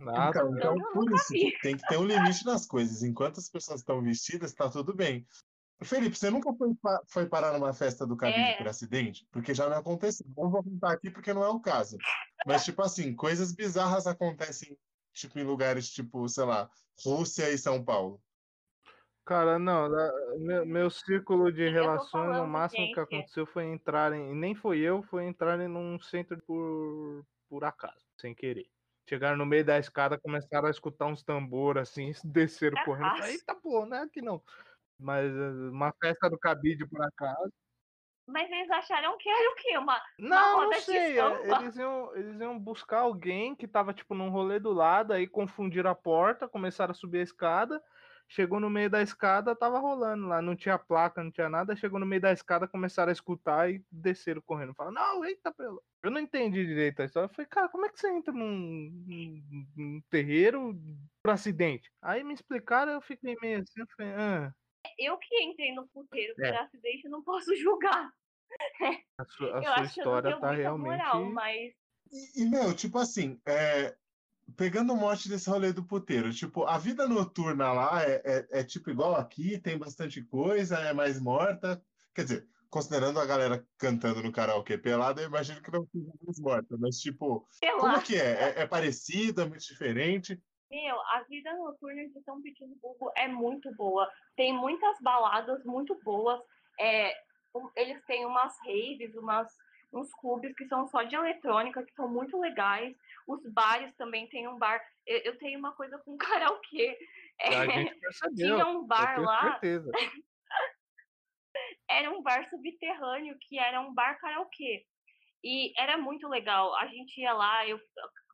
Nada. 0.00 0.30
então, 0.30 0.56
então, 0.56 0.78
eu 0.78 0.92
por 0.92 1.12
isso, 1.12 1.34
tem 1.62 1.76
que 1.76 1.86
ter 1.86 1.98
um 1.98 2.04
limite 2.04 2.44
nas 2.46 2.66
coisas. 2.66 3.02
Enquanto 3.02 3.38
as 3.38 3.50
pessoas 3.50 3.80
estão 3.80 4.02
vestidas, 4.02 4.54
tá 4.54 4.68
tudo 4.70 4.94
bem. 4.94 5.26
Felipe, 5.82 6.16
você 6.16 6.30
nunca 6.30 6.52
foi, 6.54 6.70
foi 7.08 7.26
parar 7.26 7.52
numa 7.52 7.72
festa 7.72 8.06
do 8.06 8.16
cabide 8.16 8.38
É. 8.40 8.56
por 8.56 8.68
acidente? 8.68 9.26
Porque 9.30 9.54
já 9.54 9.68
me 9.68 9.74
aconteceu. 9.74 10.26
Não 10.36 10.50
vou 10.50 10.62
contar 10.62 10.92
aqui 10.92 11.10
porque 11.10 11.32
não 11.32 11.44
é 11.44 11.48
o 11.48 11.60
caso. 11.60 11.96
Mas, 12.46 12.64
tipo 12.64 12.82
assim, 12.82 13.14
coisas 13.14 13.52
bizarras 13.52 14.06
acontecem, 14.06 14.76
tipo, 15.12 15.38
em 15.38 15.44
lugares 15.44 15.88
tipo, 15.90 16.28
sei 16.28 16.44
lá, 16.44 16.70
Rússia 17.04 17.50
e 17.50 17.58
São 17.58 17.82
Paulo. 17.82 18.20
Cara, 19.24 19.58
não, 19.58 19.88
meu, 20.38 20.66
meu 20.66 20.90
círculo 20.90 21.52
de 21.52 21.68
relações, 21.68 22.36
o 22.38 22.46
máximo 22.46 22.82
que 22.82 22.88
gente. 22.88 23.00
aconteceu 23.00 23.46
foi 23.46 23.64
entrarem, 23.66 24.32
e 24.32 24.34
nem 24.34 24.54
foi 24.54 24.80
eu, 24.80 25.02
foi 25.04 25.24
entrarem 25.26 25.68
num 25.68 26.00
centro 26.00 26.36
por, 26.46 27.24
por 27.48 27.64
acaso, 27.64 28.04
sem 28.20 28.34
querer. 28.34 28.66
Chegaram 29.10 29.36
no 29.36 29.44
meio 29.44 29.64
da 29.64 29.76
escada, 29.76 30.16
começaram 30.20 30.68
a 30.68 30.70
escutar 30.70 31.06
uns 31.06 31.20
tambor 31.24 31.76
assim, 31.76 32.12
desceram 32.24 32.76
Por 32.84 32.96
correndo. 32.96 33.16
Acaso. 33.16 33.28
Eita, 33.28 33.54
pô, 33.56 33.84
não 33.84 33.96
é 33.96 34.02
aqui 34.02 34.22
não. 34.22 34.40
Mas 34.96 35.26
eh, 35.34 35.68
uma 35.68 35.92
festa 36.00 36.30
do 36.30 36.38
cabide 36.38 36.86
por 36.88 37.02
acaso. 37.02 37.52
Mas 38.24 38.48
eles 38.48 38.70
acharam 38.70 39.18
que 39.18 39.28
era 39.28 39.50
o 39.50 39.54
quê? 39.56 39.76
Uma, 39.78 40.00
Não, 40.16 40.28
não 40.28 40.64
roda 40.66 40.76
de 40.76 40.82
sei. 40.82 41.18
é, 41.18 41.20
samba. 41.20 41.60
Eles 41.60 41.76
iam, 41.76 42.16
eles 42.16 42.40
iam 42.40 42.56
buscar 42.56 43.00
alguém 43.00 43.56
que 43.56 43.66
tava, 43.66 43.92
tipo, 43.92 44.14
num 44.14 44.30
rolê 44.30 44.60
do 44.60 44.72
lado, 44.72 45.12
aí 45.12 45.26
confundiram 45.26 45.90
a 45.90 45.94
porta, 45.96 46.48
começaram 46.48 46.92
a 46.92 46.94
subir 46.94 47.18
a 47.18 47.24
escada. 47.24 47.82
Chegou 48.32 48.60
no 48.60 48.70
meio 48.70 48.88
da 48.88 49.02
escada, 49.02 49.56
tava 49.56 49.80
rolando 49.80 50.28
lá, 50.28 50.40
não 50.40 50.54
tinha 50.54 50.78
placa, 50.78 51.22
não 51.22 51.32
tinha 51.32 51.48
nada. 51.48 51.74
Chegou 51.74 51.98
no 51.98 52.06
meio 52.06 52.22
da 52.22 52.30
escada, 52.32 52.68
começaram 52.68 53.10
a 53.10 53.12
escutar 53.12 53.68
e 53.68 53.84
desceram 53.90 54.40
correndo. 54.40 54.72
Falaram, 54.72 54.94
não, 54.94 55.24
eita, 55.24 55.52
pelo. 55.52 55.82
Eu 56.00 56.12
não 56.12 56.20
entendi 56.20 56.64
direito 56.64 57.02
a 57.02 57.06
história. 57.06 57.26
Eu 57.26 57.34
falei, 57.34 57.48
cara, 57.48 57.68
como 57.68 57.86
é 57.86 57.88
que 57.88 57.98
você 57.98 58.08
entra 58.08 58.32
num, 58.32 58.46
num- 59.04 59.66
num 59.76 60.00
terreiro 60.08 60.78
por 61.24 61.32
acidente? 61.32 61.90
Aí 62.00 62.22
me 62.22 62.32
explicaram, 62.32 62.92
eu 62.92 63.00
fiquei 63.02 63.34
meio 63.42 63.62
assim, 63.62 63.80
eu 63.80 63.86
falei, 63.96 64.12
ah. 64.14 64.54
eu 64.96 65.18
que 65.18 65.42
entrei 65.42 65.74
no 65.74 65.88
puteiro 65.88 66.32
por 66.36 66.44
É. 66.44 66.56
acidente, 66.56 67.08
não 67.08 67.24
posso 67.24 67.54
julgar. 67.56 68.12
A 69.18 69.24
sua, 69.26 69.58
a 69.58 69.62
sua 69.62 69.84
história 69.84 70.38
tá 70.38 70.52
realmente. 70.52 70.86
moral, 70.98 71.24
mas 71.32 71.72
E, 72.12 72.42
e, 72.42 72.48
meu, 72.48 72.74
tipo 72.74 72.96
assim, 72.98 73.40
é, 73.46 73.96
pegando 74.56 74.92
o 74.92 74.96
mote 74.96 75.28
desse 75.28 75.48
rolê 75.50 75.72
do 75.72 75.84
puteiro, 75.86 76.32
tipo, 76.32 76.64
a 76.64 76.78
vida 76.78 77.06
noturna 77.08 77.72
lá 77.72 78.02
é, 78.04 78.22
é, 78.24 78.60
é 78.60 78.64
tipo 78.64 78.90
igual 78.90 79.14
aqui, 79.16 79.58
tem 79.58 79.78
bastante 79.78 80.22
coisa, 80.24 80.78
é 80.78 80.92
mais 80.92 81.20
morta. 81.20 81.82
Quer 82.14 82.22
dizer, 82.24 82.48
considerando 82.70 83.18
a 83.20 83.26
galera 83.26 83.66
cantando 83.78 84.22
no 84.22 84.32
karaokê 84.32 84.78
pelado, 84.78 85.20
eu 85.20 85.26
imagino 85.26 85.60
que 85.62 85.70
não 85.70 85.86
seja 85.86 86.12
mais 86.24 86.40
morta, 86.40 86.76
mas 86.78 86.96
tipo, 86.98 87.48
como 87.78 87.92
é 87.96 88.02
que 88.02 88.16
é? 88.16 88.32
É, 88.58 88.60
é 88.62 88.66
parecido, 88.66 89.42
é 89.42 89.44
muito 89.46 89.64
diferente? 89.64 90.40
Meu, 90.70 91.00
a 91.00 91.24
vida 91.28 91.52
noturna 91.56 92.08
de 92.08 92.22
São 92.22 92.40
Petersburgo 92.40 93.10
é 93.16 93.26
muito 93.26 93.74
boa. 93.74 94.08
Tem 94.36 94.52
muitas 94.52 94.96
baladas 95.02 95.64
muito 95.64 95.98
boas. 96.04 96.40
É, 96.78 97.12
um- 97.54 97.68
eles 97.76 98.04
têm 98.06 98.24
umas 98.24 98.54
raves, 98.64 99.14
umas, 99.16 99.52
uns 99.92 100.12
clubes 100.14 100.54
que 100.54 100.66
são 100.66 100.86
só 100.88 101.02
de 101.02 101.14
eletrônica, 101.16 101.84
que 101.84 101.92
são 101.94 102.08
muito 102.08 102.38
legais. 102.38 102.96
Os 103.26 103.40
bares 103.52 103.94
também 103.96 104.28
tem 104.28 104.46
um 104.48 104.58
bar. 104.58 104.80
Eu, 105.06 105.18
eu 105.18 105.38
tenho 105.38 105.58
uma 105.58 105.72
coisa 105.74 105.98
com 105.98 106.16
karaokê. 106.58 106.98
É, 107.40 107.54
A 107.56 107.66
gente 107.66 107.94
percebeu. 107.98 108.56
tinha 108.56 108.66
um 108.68 108.86
bar 108.86 109.20
lá, 109.20 109.52
certeza. 109.52 109.90
era 111.88 112.10
um 112.10 112.22
bar 112.22 112.48
subterrâneo, 112.48 113.36
que 113.40 113.58
era 113.58 113.80
um 113.80 113.92
bar 113.92 114.18
karaokê. 114.18 114.84
E 115.42 115.72
era 115.80 115.96
muito 115.98 116.28
legal. 116.28 116.74
A 116.76 116.86
gente 116.86 117.20
ia 117.20 117.32
lá, 117.32 117.66
eu 117.66 117.80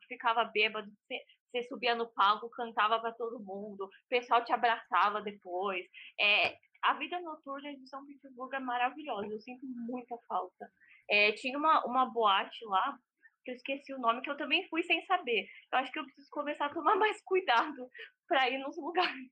ficava 0.07 0.43
bêbado, 0.45 0.89
você- 1.07 1.23
você 1.49 1.63
subia 1.63 1.95
no 1.95 2.07
palco, 2.13 2.49
cantava 2.49 2.99
para 2.99 3.13
todo 3.13 3.39
mundo, 3.39 3.85
o 3.85 3.89
pessoal 4.09 4.43
te 4.43 4.51
abraçava 4.51 5.21
depois. 5.21 5.85
É, 6.19 6.57
a 6.83 6.93
vida 6.95 7.19
noturna 7.21 7.73
de 7.75 7.87
São 7.87 8.05
Petersburgo 8.05 8.53
é 8.55 8.59
maravilhosa, 8.59 9.27
eu 9.33 9.39
sinto 9.39 9.65
muita 9.65 10.17
falta. 10.27 10.69
É, 11.09 11.31
tinha 11.33 11.57
uma, 11.57 11.85
uma 11.85 12.05
boate 12.05 12.65
lá, 12.65 12.97
que 13.43 13.51
eu 13.51 13.55
esqueci 13.55 13.93
o 13.93 13.99
nome, 13.99 14.21
que 14.21 14.29
eu 14.29 14.37
também 14.37 14.67
fui 14.69 14.83
sem 14.83 15.05
saber. 15.05 15.47
Eu 15.71 15.79
acho 15.79 15.91
que 15.91 15.99
eu 15.99 16.03
preciso 16.03 16.27
começar 16.31 16.65
a 16.65 16.73
tomar 16.73 16.95
mais 16.95 17.21
cuidado 17.23 17.89
para 18.27 18.49
ir 18.49 18.57
nos 18.57 18.77
lugares. 18.77 19.31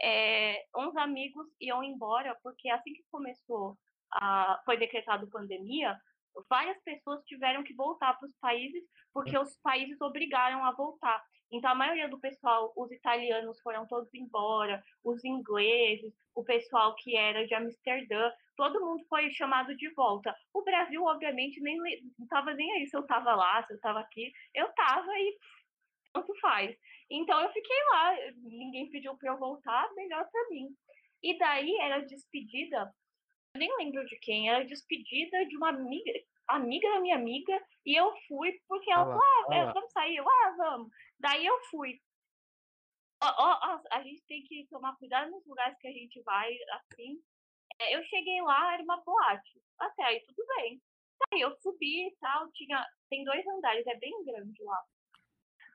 É, 0.00 0.64
uns 0.76 0.96
amigos 0.96 1.46
iam 1.60 1.82
embora, 1.82 2.36
porque 2.42 2.68
assim 2.68 2.92
que 2.92 3.04
começou, 3.10 3.76
a, 4.12 4.60
foi 4.64 4.76
decretado 4.76 5.28
pandemia, 5.30 5.98
várias 6.48 6.80
pessoas 6.82 7.24
tiveram 7.24 7.64
que 7.64 7.74
voltar 7.74 8.14
para 8.14 8.28
os 8.28 8.36
países, 8.40 8.82
porque 9.12 9.36
os 9.36 9.56
países 9.62 10.00
obrigaram 10.00 10.64
a 10.64 10.72
voltar. 10.72 11.22
Então, 11.50 11.70
a 11.70 11.74
maioria 11.74 12.08
do 12.08 12.18
pessoal, 12.18 12.72
os 12.76 12.90
italianos 12.90 13.60
foram 13.60 13.86
todos 13.86 14.12
embora, 14.14 14.82
os 15.04 15.24
ingleses, 15.24 16.12
o 16.34 16.42
pessoal 16.44 16.94
que 16.96 17.16
era 17.16 17.46
de 17.46 17.54
Amsterdã, 17.54 18.30
todo 18.56 18.84
mundo 18.84 19.04
foi 19.08 19.30
chamado 19.30 19.76
de 19.76 19.88
volta. 19.94 20.34
O 20.52 20.62
Brasil, 20.62 21.02
obviamente, 21.04 21.60
nem 21.60 21.78
estava 22.20 22.52
nem 22.54 22.72
aí 22.72 22.86
se 22.86 22.96
eu 22.96 23.02
estava 23.02 23.34
lá, 23.34 23.62
se 23.62 23.72
eu 23.72 23.76
estava 23.76 24.00
aqui. 24.00 24.32
Eu 24.54 24.66
estava 24.66 25.12
e 25.18 25.38
tanto 26.12 26.34
faz. 26.40 26.76
Então, 27.10 27.40
eu 27.40 27.52
fiquei 27.52 27.76
lá, 27.92 28.16
ninguém 28.42 28.90
pediu 28.90 29.16
para 29.16 29.32
eu 29.32 29.38
voltar, 29.38 29.88
melhor 29.94 30.28
para 30.30 30.48
mim. 30.50 30.68
E 31.22 31.38
daí 31.38 31.76
era 31.76 32.00
despedida, 32.00 32.92
eu 33.54 33.58
nem 33.58 33.76
lembro 33.78 34.04
de 34.06 34.18
quem, 34.18 34.48
era 34.48 34.64
despedida 34.64 35.46
de 35.46 35.56
uma 35.56 35.68
amiga, 35.68 36.12
amiga 36.48 36.88
da 36.90 37.00
minha 37.00 37.16
amiga, 37.16 37.60
e 37.84 37.94
eu 37.94 38.14
fui 38.28 38.60
porque 38.68 38.90
ela 38.90 39.04
falou, 39.04 39.22
ah, 39.22 39.54
é, 39.54 39.72
vamos 39.72 39.92
sair, 39.92 40.16
eu, 40.16 40.28
ah, 40.28 40.54
vamos. 40.56 40.90
Daí 41.18 41.44
eu 41.44 41.58
fui. 41.70 42.00
Ó, 43.22 43.26
ó, 43.26 43.58
ó, 43.62 43.80
a 43.90 44.02
gente 44.02 44.22
tem 44.26 44.42
que 44.42 44.66
tomar 44.68 44.96
cuidado 44.96 45.30
nos 45.30 45.46
lugares 45.46 45.78
que 45.78 45.88
a 45.88 45.92
gente 45.92 46.20
vai, 46.22 46.54
assim. 46.72 47.22
É, 47.78 47.96
Eu 47.96 48.04
cheguei 48.04 48.40
lá, 48.42 48.74
era 48.74 48.82
uma 48.82 49.00
boate. 49.02 49.60
Até 49.78 50.04
aí 50.04 50.20
tudo 50.20 50.44
bem. 50.56 50.80
Daí 51.30 51.40
eu 51.40 51.56
subi 51.60 52.08
e 52.08 52.16
tal, 52.20 52.50
tinha, 52.52 52.84
tem 53.08 53.24
dois 53.24 53.46
andares, 53.46 53.86
é 53.86 53.96
bem 53.96 54.24
grande 54.24 54.62
lá. 54.62 54.82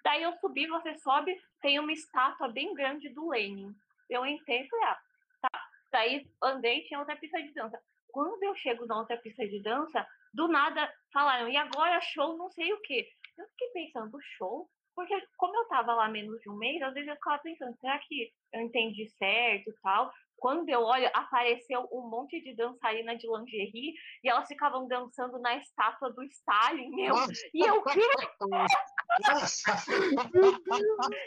Daí 0.04 0.24
eu 0.24 0.34
subi, 0.40 0.68
você 0.68 0.98
sobe, 1.00 1.40
tem 1.62 1.80
uma 1.80 1.92
estátua 1.92 2.48
bem 2.48 2.74
grande 2.74 3.10
do 3.10 3.30
Lenin. 3.30 3.76
Eu 4.10 4.26
entrei 4.26 4.62
e 4.62 4.68
falei, 4.70 4.86
ah, 4.86 5.02
tá. 5.42 5.70
Daí 5.92 6.30
andei, 6.44 6.84
tinha 6.84 7.00
outra 7.00 7.16
pista 7.16 7.42
de 7.42 7.52
dança. 7.54 7.82
Quando 8.12 8.44
eu 8.44 8.56
chego 8.56 8.86
na 8.86 8.98
outra 9.00 9.18
pista 9.18 9.48
de 9.48 9.62
dança, 9.62 10.08
do 10.34 10.48
nada 10.48 10.92
falaram, 11.14 11.50
e 11.50 11.58
agora 11.58 12.00
show 12.02 12.38
não 12.38 12.50
sei 12.52 12.72
o 12.74 12.82
quê. 12.82 13.08
Eu 13.38 13.46
fiquei 13.50 13.68
pensando, 13.70 14.18
show? 14.38 14.70
Porque 14.96 15.16
como 15.38 15.56
eu 15.56 15.68
tava 15.68 15.94
lá 15.94 16.10
menos 16.10 16.40
de 16.42 16.50
um 16.50 16.58
mês, 16.58 16.82
às 16.82 16.94
vezes 16.94 17.10
eu 17.10 17.16
ficava 17.16 17.42
pensando, 17.42 17.76
será 17.78 17.98
que 18.00 18.32
eu 18.54 18.62
entendi 18.62 19.08
certo 19.18 19.70
e 19.70 19.74
tal? 19.82 20.12
Quando 20.38 20.68
eu 20.70 20.82
olho, 20.82 21.10
apareceu 21.14 21.88
um 21.92 22.10
monte 22.10 22.42
de 22.42 22.56
dançarina 22.56 23.16
de 23.16 23.28
lingerie 23.28 23.94
e 24.24 24.30
elas 24.30 24.48
ficavam 24.48 24.88
dançando 24.88 25.40
na 25.40 25.56
estátua 25.56 26.12
do 26.12 26.24
Stalin, 26.24 26.90
meu. 26.90 27.16
E 27.54 27.62
eu, 27.62 27.84
quê? 27.84 28.00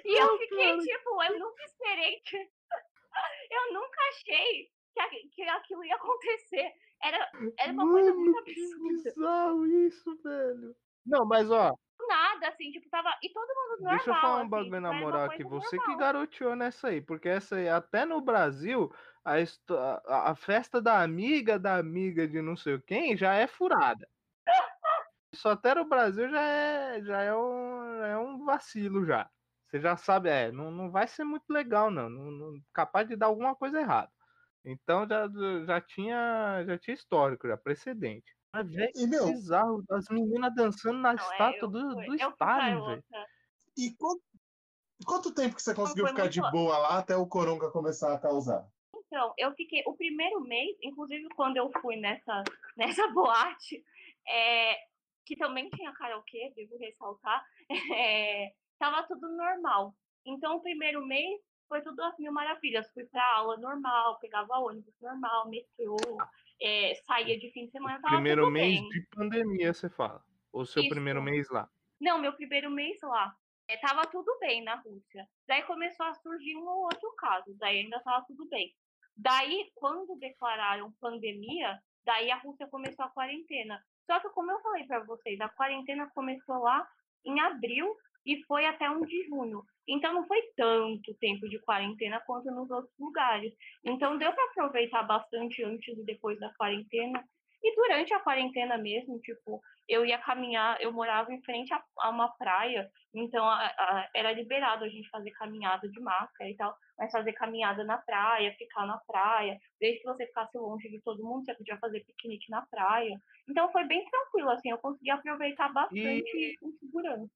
E 0.05 0.21
eu 0.21 0.39
fiquei 0.39 0.79
tipo, 0.79 1.23
eu 1.23 1.39
nunca 1.39 1.65
esperei 1.65 2.21
que. 2.21 2.37
Eu 3.49 3.73
nunca 3.73 4.01
achei 4.09 4.69
que, 4.95 5.29
que 5.29 5.43
aquilo 5.43 5.85
ia 5.85 5.97
acontecer. 5.97 6.73
Era, 7.03 7.31
era 7.59 7.73
uma 7.73 7.91
coisa 7.91 8.15
muito 8.15 8.33
Mano, 8.33 8.45
que 8.45 8.51
absurda. 8.53 9.03
bizarro 9.03 9.67
isso, 9.67 10.23
velho. 10.23 10.77
Não, 11.05 11.27
mas 11.27 11.51
ó, 11.51 11.75
Nada, 12.09 12.49
assim, 12.49 12.71
tipo, 12.71 12.89
tava. 12.91 13.17
E 13.23 13.33
todo 13.33 13.47
mundo 13.49 13.83
normal. 13.83 13.97
deixa 13.97 14.11
eu 14.11 14.15
falar 14.15 14.37
um 14.37 14.41
assim, 14.41 14.51
bagulho 14.51 14.71
tipo, 14.71 14.81
na 14.81 14.93
moral 14.93 15.25
aqui. 15.31 15.45
Você 15.45 15.71
que 15.71 15.77
normal. 15.79 15.99
garoteou 15.99 16.57
nessa 16.57 16.89
aí, 16.89 17.01
porque 17.01 17.29
essa 17.29 17.57
aí, 17.57 17.69
até 17.69 18.05
no 18.05 18.21
Brasil, 18.21 18.93
a, 19.25 19.35
a, 20.07 20.31
a 20.31 20.35
festa 20.35 20.81
da 20.83 21.03
amiga 21.03 21.59
da 21.59 21.77
amiga 21.77 22.27
de 22.29 22.43
não 22.43 22.57
sei 22.57 22.81
quem 22.81 23.17
já 23.17 23.35
é 23.35 23.47
furada. 23.47 24.09
Isso 25.33 25.49
até 25.49 25.75
no 25.75 25.85
Brasil 25.85 26.29
já 26.31 26.43
é, 26.43 27.03
já 27.03 27.23
é, 27.23 27.35
um, 27.35 27.99
já 27.99 28.07
é 28.09 28.19
um 28.19 28.45
vacilo 28.45 29.05
já. 29.05 29.29
Você 29.67 29.81
já 29.81 29.97
sabe, 29.97 30.29
é, 30.29 30.53
não, 30.53 30.71
não 30.71 30.91
vai 30.91 31.09
ser 31.09 31.25
muito 31.25 31.47
legal, 31.51 31.91
não. 31.91 32.09
não, 32.09 32.31
não- 32.31 32.61
capaz 32.73 33.09
de 33.09 33.17
dar 33.17 33.27
alguma 33.27 33.57
coisa 33.57 33.81
errada. 33.81 34.11
Então 34.65 35.07
já, 35.07 35.29
já 35.67 35.81
tinha 35.81 36.65
já 36.67 36.79
tinha 36.79 36.95
histórico, 36.95 37.47
já 37.47 37.57
precedente. 37.57 38.33
Mas, 38.53 38.71
velho, 38.71 38.93
E, 38.95 39.07
meu, 39.07 39.27
bizarro, 39.27 39.83
as 39.91 40.07
meninas 40.11 40.55
dançando 40.55 40.99
na 40.99 41.13
Não, 41.13 41.23
é, 41.23 41.33
estátua 41.33 41.67
eu 41.67 41.71
do, 41.71 41.95
do 41.97 42.15
Stalin, 42.15 42.85
velho. 42.85 43.05
e 43.77 43.95
quanto, 43.97 44.23
quanto 45.07 45.35
tempo 45.35 45.57
que 45.57 45.63
você 45.63 45.75
conseguiu 45.75 46.05
foi 46.05 46.15
ficar 46.15 46.29
de 46.29 46.41
boa 46.41 46.79
lá 46.79 46.99
até 46.99 47.17
o 47.17 47.27
Coronga 47.27 47.71
começar 47.71 48.15
a 48.15 48.19
causar? 48.19 48.69
Então, 48.95 49.33
eu 49.39 49.53
fiquei 49.55 49.83
o 49.87 49.97
primeiro 49.97 50.41
mês, 50.41 50.77
inclusive 50.83 51.29
quando 51.37 51.57
eu 51.57 51.71
fui 51.81 51.97
nessa, 51.97 52.43
nessa 52.77 53.07
boate, 53.09 53.83
é, 54.29 54.77
que 55.25 55.37
também 55.37 55.69
tinha 55.71 55.93
karaokê, 55.93 56.53
devo 56.57 56.77
ressaltar, 56.79 57.45
é, 57.97 58.53
tava 58.79 59.07
tudo 59.07 59.29
normal. 59.37 59.95
Então, 60.25 60.57
o 60.57 60.63
primeiro 60.63 61.05
mês 61.07 61.41
foi 61.69 61.83
tudo 61.83 62.03
às 62.03 62.19
mil 62.19 62.33
maravilhas. 62.33 62.91
Fui 62.93 63.05
pra 63.07 63.25
aula 63.37 63.57
normal, 63.57 64.19
pegava 64.21 64.59
ônibus 64.59 64.95
normal, 65.01 65.49
metrô, 65.49 65.97
é, 66.61 66.95
saía 67.07 67.39
de 67.39 67.51
fim 67.51 67.67
de 67.67 67.73
semana, 67.73 68.01
Primeiro 68.03 68.51
mês 68.51 68.81
bem. 68.81 68.89
de 68.89 69.07
pandemia, 69.15 69.73
você 69.73 69.89
fala. 69.89 70.23
O 70.53 70.65
seu 70.65 70.83
Isso. 70.83 70.91
primeiro 70.91 71.23
mês 71.23 71.49
lá. 71.51 71.69
Não, 72.01 72.19
meu 72.19 72.33
primeiro 72.33 72.71
mês 72.71 72.99
lá. 73.03 73.35
É, 73.69 73.77
tava 73.79 74.07
tudo 74.07 74.37
bem 74.39 74.63
na 74.63 74.77
Rússia. 74.77 75.27
Daí 75.47 75.63
começou 75.63 76.07
a 76.07 76.15
surgir 76.15 76.57
um 76.57 76.67
ou 76.67 76.85
outro 76.85 77.13
caso. 77.17 77.55
Daí 77.59 77.81
ainda 77.81 77.99
tava 78.01 78.25
tudo 78.27 78.47
bem. 78.49 78.73
Daí, 79.17 79.71
quando 79.75 80.19
declararam 80.19 80.93
pandemia, 81.01 81.81
daí 82.05 82.31
a 82.31 82.37
Rússia 82.37 82.67
começou 82.69 83.05
a 83.05 83.11
quarentena. 83.11 83.83
Só 84.07 84.21
que, 84.21 84.29
como 84.31 84.51
eu 84.51 84.61
falei 84.61 84.85
para 84.87 85.01
vocês, 85.05 85.41
a 85.41 85.49
quarentena 85.49 86.11
começou 86.15 86.59
lá 86.59 86.87
em 87.25 87.41
abril 87.41 87.97
e 88.25 88.43
foi 88.45 88.65
até 88.67 88.89
1 88.91 89.05
de 89.05 89.25
junho. 89.29 89.63
Então, 89.87 90.15
não 90.15 90.27
foi 90.27 90.41
tanto 90.57 91.15
tempo 91.15 91.49
de 91.49 91.59
quarentena 91.61 92.21
quanto 92.27 92.47
nos 92.51 92.71
outros 92.71 92.95
lugares. 92.99 93.53
Então, 93.85 94.17
deu 94.17 94.33
para 94.33 94.45
aproveitar 94.51 95.03
bastante 95.03 95.63
antes 95.63 95.97
e 95.99 96.05
depois 96.05 96.39
da 96.41 96.53
quarentena. 96.55 97.23
E 97.63 97.75
durante 97.77 98.13
a 98.13 98.21
quarentena 98.21 98.77
mesmo, 98.77 99.19
tipo, 99.21 99.61
eu 99.89 100.05
ia 100.05 100.19
caminhar, 100.19 100.79
eu 100.83 100.93
morava 100.93 101.33
em 101.33 101.41
frente 101.43 101.73
a, 101.73 101.83
a 102.01 102.11
uma 102.11 102.29
praia, 102.37 102.91
então 103.15 103.43
a- 103.43 103.65
a- 103.67 104.11
era 104.15 104.33
liberado 104.33 104.85
a 104.85 104.89
gente 104.89 105.09
fazer 105.09 105.31
caminhada 105.31 105.89
de 105.89 105.99
máscara 106.01 106.51
e 106.51 106.57
tal, 106.57 106.77
mas 106.99 107.11
fazer 107.11 107.33
caminhada 107.33 107.83
na 107.83 107.97
praia, 107.97 108.55
ficar 108.59 108.87
na 108.87 108.99
praia, 109.07 109.59
desde 109.81 110.01
que 110.01 110.07
você 110.07 110.27
ficasse 110.27 110.59
longe 110.59 110.91
de 110.91 111.01
todo 111.01 111.25
mundo, 111.25 111.45
você 111.47 111.55
podia 111.55 111.79
fazer 111.79 112.05
piquenique 112.05 112.51
na 112.51 112.67
praia. 112.67 113.19
Então 113.49 113.73
foi 113.73 113.85
bem 113.85 114.05
tranquilo, 114.11 114.51
assim, 114.51 114.71
eu 114.71 114.79
consegui 114.79 115.11
aproveitar 115.11 115.71
bastante 115.73 116.57
com 116.61 116.71
segurança. 116.73 117.31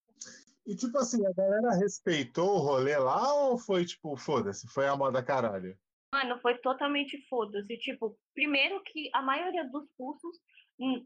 E 0.69 0.77
tipo 0.77 0.99
assim, 0.99 1.27
a 1.27 1.33
galera 1.33 1.71
respeitou 1.77 2.57
o 2.57 2.59
rolê 2.59 2.95
lá 2.99 3.33
ou 3.35 3.59
foi 3.59 3.87
tipo, 3.87 4.15
foda-se, 4.19 4.69
foi 4.69 4.87
a 4.87 4.95
moda 4.95 5.23
caralho? 5.25 5.75
Mano, 6.13 6.39
foi 6.41 6.59
totalmente 6.59 7.19
foda-se. 7.27 7.79
Tipo, 7.79 8.19
primeiro 8.35 8.83
que 8.83 9.09
a 9.15 9.23
maioria 9.23 9.67
dos 9.71 9.89
russos 9.99 10.37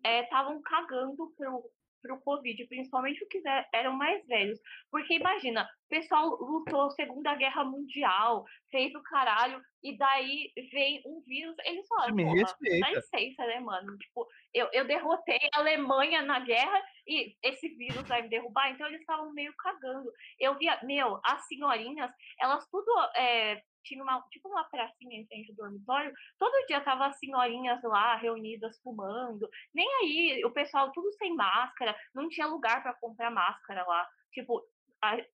estavam 0.04 0.60
cagando 0.62 1.32
pro, 1.36 1.70
pro 2.02 2.20
Covid, 2.22 2.66
principalmente 2.66 3.22
os 3.22 3.28
que 3.28 3.40
ze- 3.40 3.66
eram 3.72 3.92
mais 3.92 4.26
velhos. 4.26 4.58
Porque 4.90 5.14
imagina, 5.14 5.62
o 5.62 5.88
pessoal 5.88 6.28
lutou 6.40 6.90
Segunda 6.90 7.34
Guerra 7.36 7.64
Mundial, 7.64 8.44
fez 8.68 8.92
o 8.96 9.02
caralho, 9.02 9.62
e 9.82 9.96
daí 9.96 10.52
vem 10.72 11.02
um 11.06 11.20
vírus, 11.22 11.54
eles 11.64 11.86
Me 12.12 12.24
porra, 12.24 12.56
dá 12.80 12.90
licença, 12.90 13.46
né, 13.46 13.60
mano? 13.60 13.96
Tipo, 13.96 14.26
eu, 14.54 14.68
eu 14.72 14.86
derrotei 14.86 15.40
a 15.54 15.60
Alemanha 15.60 16.22
na 16.22 16.40
guerra 16.40 16.82
e 17.06 17.36
esse 17.42 17.68
vírus 17.70 18.06
vai 18.06 18.22
me 18.22 18.28
derrubar, 18.28 18.70
então 18.70 18.86
eles 18.86 19.00
estavam 19.00 19.32
meio 19.32 19.54
cagando. 19.56 20.10
Eu 20.38 20.56
via, 20.56 20.78
meu, 20.82 21.20
as 21.24 21.46
senhorinhas, 21.46 22.10
elas 22.38 22.68
tudo 22.68 22.90
é, 23.16 23.62
tinha 23.82 24.02
uma, 24.02 24.20
tipo 24.30 24.48
uma 24.48 24.64
pracinha 24.64 25.18
em 25.18 25.26
frente 25.26 25.52
do 25.52 25.56
dormitório, 25.56 26.12
todo 26.38 26.66
dia 26.66 26.80
tava 26.80 27.06
as 27.06 27.18
senhorinhas 27.18 27.82
lá 27.82 28.16
reunidas 28.16 28.80
fumando, 28.82 29.48
nem 29.74 29.88
aí, 30.02 30.44
o 30.44 30.50
pessoal 30.50 30.92
tudo 30.92 31.12
sem 31.14 31.34
máscara, 31.34 31.96
não 32.14 32.28
tinha 32.28 32.46
lugar 32.46 32.82
para 32.82 32.94
comprar 32.94 33.30
máscara 33.30 33.84
lá. 33.86 34.08
Tipo, 34.32 34.62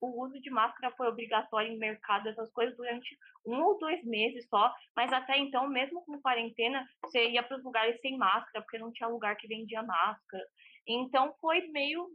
o 0.00 0.24
uso 0.24 0.40
de 0.40 0.50
máscara 0.50 0.94
foi 0.96 1.08
obrigatório 1.08 1.72
em 1.72 1.78
mercado, 1.78 2.28
essas 2.28 2.50
coisas, 2.52 2.76
durante 2.76 3.16
um 3.46 3.62
ou 3.62 3.78
dois 3.78 4.02
meses 4.04 4.46
só, 4.48 4.72
mas 4.96 5.12
até 5.12 5.38
então, 5.38 5.68
mesmo 5.68 6.04
com 6.04 6.20
quarentena, 6.20 6.86
você 7.04 7.28
ia 7.30 7.42
para 7.42 7.58
os 7.58 7.64
lugares 7.64 8.00
sem 8.00 8.16
máscara, 8.16 8.62
porque 8.62 8.78
não 8.78 8.92
tinha 8.92 9.08
lugar 9.08 9.36
que 9.36 9.46
vendia 9.46 9.82
máscara. 9.82 10.44
Então 10.86 11.34
foi 11.40 11.68
meio 11.68 12.08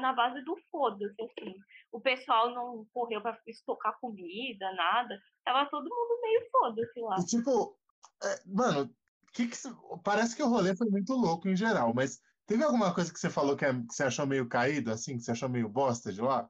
na 0.00 0.12
base 0.12 0.42
do 0.44 0.56
foda-se, 0.70 1.20
assim. 1.22 1.54
O 1.90 2.00
pessoal 2.00 2.54
não 2.54 2.86
correu 2.92 3.20
para 3.20 3.38
estocar 3.46 3.98
comida, 4.00 4.72
nada. 4.74 5.18
Tava 5.44 5.68
todo 5.70 5.84
mundo 5.84 6.20
meio 6.22 6.48
foda-se 6.50 7.00
lá. 7.00 7.16
E, 7.18 7.24
tipo, 7.24 7.76
é, 8.22 8.40
mano, 8.46 8.94
que 9.32 9.48
que 9.48 9.56
parece 10.04 10.36
que 10.36 10.42
o 10.42 10.48
rolê 10.48 10.76
foi 10.76 10.88
muito 10.88 11.14
louco 11.14 11.48
em 11.48 11.56
geral, 11.56 11.92
mas 11.94 12.20
teve 12.46 12.62
alguma 12.62 12.94
coisa 12.94 13.12
que 13.12 13.18
você 13.18 13.30
falou 13.30 13.56
que, 13.56 13.64
é- 13.64 13.72
que 13.72 13.94
você 13.94 14.04
achou 14.04 14.26
meio 14.26 14.48
caído, 14.48 14.92
assim, 14.92 15.16
que 15.16 15.22
você 15.22 15.32
achou 15.32 15.48
meio 15.48 15.68
bosta 15.68 16.12
de 16.12 16.20
lá? 16.20 16.48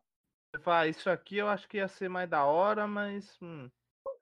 Você 0.55 0.63
fala, 0.63 0.81
"Ah, 0.81 0.87
isso 0.87 1.09
aqui 1.09 1.39
eu 1.39 1.49
acho 1.49 1.67
que 1.69 1.79
ia 1.79 1.89
ser 1.89 2.09
mais 2.11 2.29
da 2.29 2.45
hora, 2.45 2.87
mas. 2.87 3.39
hum, 3.41 3.71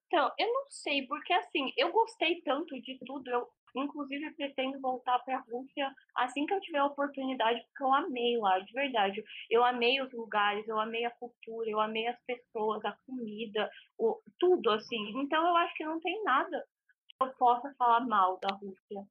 Então, 0.06 0.30
eu 0.38 0.52
não 0.52 0.66
sei, 0.70 1.06
porque 1.06 1.32
assim, 1.32 1.72
eu 1.76 1.90
gostei 1.92 2.40
tanto 2.42 2.80
de 2.80 2.98
tudo, 3.04 3.28
eu 3.28 3.48
inclusive 3.74 4.30
pretendo 4.34 4.80
voltar 4.80 5.18
para 5.18 5.36
a 5.36 5.40
Rússia 5.42 5.92
assim 6.16 6.46
que 6.46 6.54
eu 6.54 6.60
tiver 6.60 6.78
a 6.78 6.86
oportunidade, 6.86 7.60
porque 7.66 7.82
eu 7.84 7.92
amei 7.92 8.38
lá, 8.38 8.58
de 8.60 8.72
verdade. 8.72 9.22
Eu 9.50 9.62
amei 9.64 10.00
os 10.00 10.10
lugares, 10.12 10.66
eu 10.66 10.78
amei 10.80 11.04
a 11.04 11.10
cultura, 11.10 11.68
eu 11.68 11.78
amei 11.80 12.06
as 12.06 12.18
pessoas, 12.24 12.82
a 12.84 12.96
comida, 13.06 13.70
o, 13.98 14.18
tudo 14.38 14.70
assim. 14.70 14.96
Então 15.20 15.46
eu 15.46 15.56
acho 15.56 15.74
que 15.74 15.84
não 15.84 16.00
tem 16.00 16.22
nada 16.24 16.64
que 17.08 17.26
eu 17.26 17.34
possa 17.34 17.74
falar 17.78 18.00
mal 18.06 18.38
da 18.40 18.54
Rússia. 18.54 19.06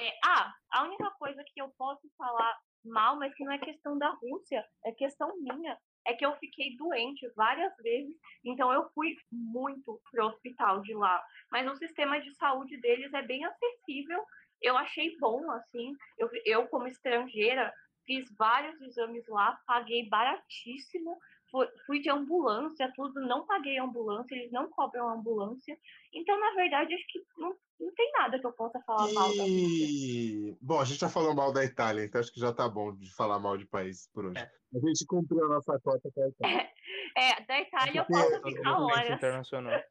É, 0.00 0.12
ah, 0.24 0.54
a 0.72 0.84
única 0.84 1.10
coisa 1.12 1.42
que 1.46 1.60
eu 1.60 1.70
posso 1.78 2.08
falar 2.16 2.58
mal, 2.84 3.16
mas 3.16 3.34
que 3.34 3.44
não 3.44 3.52
é 3.52 3.58
questão 3.58 3.98
da 3.98 4.10
Rússia, 4.10 4.66
é 4.84 4.92
questão 4.92 5.36
minha, 5.40 5.78
é 6.06 6.14
que 6.14 6.24
eu 6.24 6.34
fiquei 6.36 6.76
doente 6.76 7.28
várias 7.36 7.76
vezes 7.76 8.16
então 8.44 8.72
eu 8.72 8.88
fui 8.90 9.16
muito 9.30 10.00
pro 10.10 10.26
hospital 10.26 10.80
de 10.82 10.94
lá. 10.94 11.22
Mas 11.50 11.70
o 11.70 11.76
sistema 11.76 12.20
de 12.20 12.34
saúde 12.34 12.76
deles 12.78 13.12
é 13.12 13.22
bem 13.22 13.44
acessível. 13.44 14.24
Eu 14.60 14.76
achei 14.76 15.16
bom, 15.18 15.50
assim. 15.50 15.94
Eu, 16.18 16.30
eu 16.44 16.68
como 16.68 16.86
estrangeira, 16.86 17.72
fiz 18.06 18.30
vários 18.36 18.80
exames 18.80 19.26
lá, 19.28 19.58
paguei 19.66 20.08
baratíssimo. 20.08 21.18
Fui, 21.50 22.00
de 22.00 22.08
ambulância, 22.08 22.92
tudo, 22.94 23.20
não 23.20 23.44
paguei 23.44 23.78
ambulância, 23.78 24.34
eles 24.34 24.52
não 24.52 24.70
cobram 24.70 25.08
ambulância. 25.08 25.76
Então, 26.12 26.38
na 26.38 26.54
verdade, 26.54 26.94
acho 26.94 27.06
que 27.08 27.20
não, 27.36 27.54
não 27.80 27.94
tem 27.94 28.12
nada 28.12 28.38
que 28.38 28.46
eu 28.46 28.52
possa 28.52 28.80
falar 28.82 29.12
mal 29.12 29.36
da 29.36 29.42
Rússia. 29.42 29.46
E, 29.48 30.56
bom, 30.60 30.80
a 30.80 30.84
gente 30.84 31.00
já 31.00 31.08
falou 31.08 31.34
mal 31.34 31.52
da 31.52 31.64
Itália, 31.64 32.04
então 32.04 32.20
acho 32.20 32.32
que 32.32 32.40
já 32.40 32.52
tá 32.52 32.68
bom 32.68 32.94
de 32.94 33.12
falar 33.14 33.40
mal 33.40 33.58
de 33.58 33.66
país 33.66 34.08
por 34.12 34.26
hoje. 34.26 34.38
É. 34.38 34.42
A 34.42 34.78
gente 34.86 35.04
cumpriu 35.06 35.44
a 35.46 35.48
nossa 35.48 35.78
cota 35.80 36.08
com 36.14 36.22
a 36.22 36.28
Itália. 36.28 36.70
É, 37.16 37.44
da 37.44 37.60
Itália 37.60 38.00
eu 38.00 38.06
posso 38.06 38.42
ficar 38.42 38.80
horas. 38.80 39.10
internacional. 39.10 39.82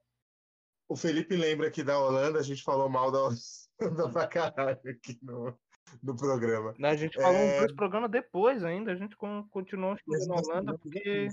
O 0.88 0.96
Felipe 0.96 1.36
lembra 1.36 1.70
que 1.70 1.84
da 1.84 2.00
Holanda 2.00 2.40
a 2.40 2.44
gente 2.44 2.64
falou 2.64 2.90
mal 2.90 3.12
da 3.12 3.20
Holanda 3.82 4.10
pra 4.12 4.28
caralho 4.28 4.80
aqui 4.90 5.20
no, 5.22 5.58
no 6.02 6.16
programa. 6.16 6.74
A 6.84 6.96
gente 6.96 7.16
falou 7.16 7.38
É. 7.38 7.46
um 7.46 7.60
dois 7.60 7.74
programas 7.76 8.12
depois 8.12 8.64
ainda, 8.64 8.92
a 8.92 8.96
gente 8.96 9.16
con- 9.16 9.48
continuou 9.50 9.96
estudando 9.96 10.46
Holanda 10.46 10.78
porque, 10.78 11.28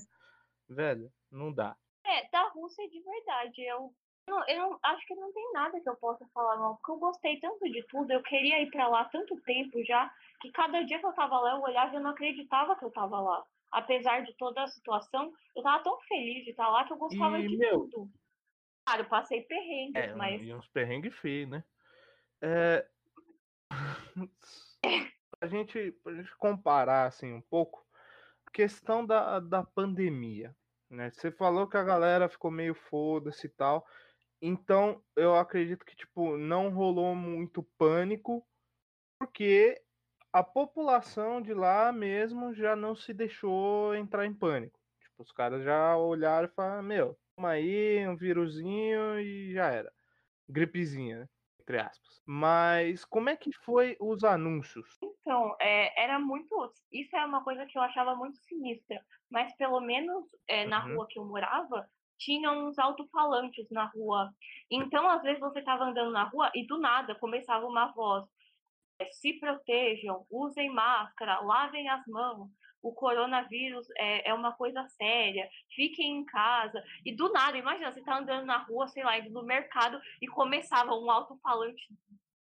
velho, 0.69 1.13
não 1.31 1.53
dá. 1.53 1.77
É, 2.05 2.29
da 2.31 2.49
Rússia 2.51 2.89
de 2.89 3.01
verdade. 3.01 3.63
Eu, 3.63 3.93
não, 4.29 4.49
eu 4.49 4.59
não, 4.59 4.79
acho 4.83 5.07
que 5.07 5.15
não 5.15 5.33
tem 5.33 5.53
nada 5.53 5.81
que 5.81 5.89
eu 5.89 5.97
possa 5.97 6.27
falar 6.33 6.57
mal, 6.57 6.77
porque 6.77 6.93
eu 6.93 6.99
gostei 6.99 7.41
tanto 7.41 7.65
de 7.71 7.83
tudo, 7.89 8.11
eu 8.13 8.23
queria 8.23 8.63
ir 8.63 8.71
pra 8.71 8.89
lá 8.89 9.03
há 9.03 9.05
tanto 9.07 9.41
tempo 9.43 9.83
já, 9.85 10.13
que 10.41 10.51
cada 10.53 10.83
dia 10.83 10.99
que 10.99 11.07
eu 11.07 11.13
tava 11.13 11.39
lá, 11.41 11.57
eu 11.57 11.63
olhava 11.63 11.93
e 11.93 11.97
eu 11.97 12.03
não 12.03 12.11
acreditava 12.11 12.77
que 12.77 12.85
eu 12.85 12.91
tava 12.91 13.21
lá. 13.21 13.45
Apesar 13.73 14.25
de 14.25 14.33
toda 14.37 14.63
a 14.63 14.69
situação, 14.69 15.33
eu 15.55 15.63
tava 15.63 15.83
tão 15.83 16.01
feliz 16.03 16.45
de 16.45 16.51
estar 16.51 16.69
lá 16.69 16.85
que 16.85 16.93
eu 16.93 16.97
gostava 16.97 17.39
E, 17.39 17.49
de 17.49 17.57
meu, 17.57 17.89
tudo. 17.91 18.11
Claro, 18.87 19.03
eu 19.03 19.09
passei 19.09 19.43
perrengues, 19.43 19.97
É, 19.97 20.15
mas 20.15 20.41
e 20.41 20.55
uns 20.55 20.69
perrengues 20.69 21.15
feios, 21.19 21.51
né? 21.51 21.65
É... 22.41 22.89
a, 25.41 25.47
gente, 25.47 25.93
pra 26.03 26.14
gente 26.14 26.35
comparar 26.37 27.07
assim 27.07 27.33
um 27.33 27.43
pouco, 27.43 27.87
questão 28.53 29.05
da, 29.05 29.39
da 29.39 29.62
pandemia, 29.62 30.57
né? 30.91 31.11
Você 31.11 31.31
falou 31.31 31.69
que 31.69 31.77
a 31.77 31.85
galera 31.85 32.29
ficou 32.29 32.51
meio 32.51 32.75
foda-se 32.75 33.47
e 33.47 33.51
tal. 33.51 33.87
Então, 34.41 35.03
eu 35.14 35.37
acredito 35.37 35.85
que, 35.85 35.97
tipo, 35.97 36.37
não 36.37 36.71
rolou 36.71 37.14
muito 37.14 37.62
pânico, 37.79 38.47
porque 39.19 39.83
a 40.33 40.43
população 40.43 41.41
de 41.41 41.55
lá 41.55 41.93
mesmo 41.93 42.55
já 42.55 42.77
não 42.77 42.95
se 42.95 43.12
deixou 43.12 43.95
entrar 43.95 44.27
em 44.27 44.35
pânico. 44.35 44.79
Tipo, 45.01 45.23
os 45.23 45.33
caras 45.33 45.64
já 45.64 45.97
olharam 45.97 46.47
e 46.47 46.55
falaram, 46.55 46.83
meu, 46.83 47.19
toma 47.35 47.51
aí, 47.51 48.07
um 48.07 48.17
vírusinho 48.17 49.19
e 49.21 49.53
já 49.55 49.71
era. 49.71 49.93
Gripezinha, 50.49 51.21
né? 51.21 51.29
Entre 51.67 51.79
aspas. 51.79 52.23
Mas 52.27 53.05
como 53.05 53.29
é 53.29 53.37
que 53.37 53.53
foi 53.53 53.97
os 54.01 54.25
anúncios? 54.25 54.89
Então, 55.03 55.55
é, 55.61 56.03
era 56.03 56.19
muito. 56.19 56.73
Isso 56.91 57.14
é 57.17 57.25
uma 57.25 57.45
coisa 57.45 57.67
que 57.67 57.77
eu 57.79 57.83
achava 57.83 58.14
muito 58.17 58.39
sinistra. 58.39 59.05
Mas 59.31 59.55
pelo 59.57 59.81
menos 59.81 60.25
é, 60.49 60.64
na 60.67 60.81
Uhum. 60.81 60.87
rua 60.87 61.07
que 61.09 61.19
eu 61.19 61.25
morava, 61.27 61.89
tinha 62.19 62.51
uns 62.53 62.79
alto-falantes 62.79 63.67
na 63.71 63.87
rua. 63.87 64.33
Então, 64.71 65.09
às 65.09 65.23
vezes, 65.23 65.41
você 65.41 65.59
estava 65.59 65.85
andando 65.85 66.12
na 66.12 66.25
rua 66.25 66.51
e 66.55 66.67
do 66.67 66.79
nada 66.79 67.14
começava 67.19 67.67
uma 67.67 67.93
voz. 67.93 68.25
é, 69.01 69.07
Se 69.12 69.35
protejam, 69.41 70.27
usem 70.31 70.71
máscara, 70.73 71.41
lavem 71.41 71.89
as 71.91 72.07
mãos. 72.07 72.51
O 72.87 72.93
coronavírus 72.93 73.89
é, 73.99 74.30
é 74.30 74.32
uma 74.32 74.53
coisa 74.53 74.87
séria. 74.91 75.51
Fiquem 75.74 76.18
em 76.18 76.24
casa. 76.24 76.80
E 77.05 77.12
do 77.12 77.32
nada, 77.32 77.59
imagina, 77.59 77.93
você 77.93 78.01
tá 78.01 78.16
andando 78.16 78.47
na 78.47 78.59
rua, 78.59 78.87
sei 78.87 79.03
lá, 79.03 79.18
indo 79.18 79.30
no 79.30 79.43
mercado 79.43 80.01
e 80.22 80.28
começava 80.28 80.95
um 80.95 81.11
alto-falante 81.11 81.82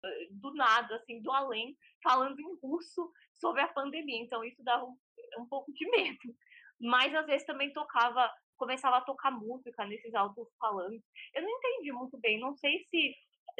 eh, 0.04 0.28
do 0.30 0.54
nada, 0.54 0.94
assim, 0.94 1.20
do 1.20 1.32
além, 1.32 1.76
falando 2.00 2.38
em 2.38 2.56
russo 2.62 3.12
sobre 3.34 3.62
a 3.62 3.66
pandemia. 3.66 4.22
Então 4.22 4.44
isso 4.44 4.62
dava 4.62 4.84
um, 4.84 4.96
um 5.40 5.46
pouco 5.46 5.72
de 5.72 5.84
medo. 5.90 6.32
Mas 6.80 7.12
às 7.16 7.26
vezes 7.26 7.44
também 7.44 7.72
tocava, 7.72 8.32
começava 8.56 8.98
a 8.98 9.04
tocar 9.04 9.32
música 9.32 9.84
nesses 9.86 10.14
alto-falantes. 10.14 11.02
Eu 11.34 11.42
não 11.42 11.50
entendi 11.50 11.90
muito 11.90 12.16
bem, 12.16 12.38
não 12.38 12.54
sei 12.54 12.86
se 12.88 13.12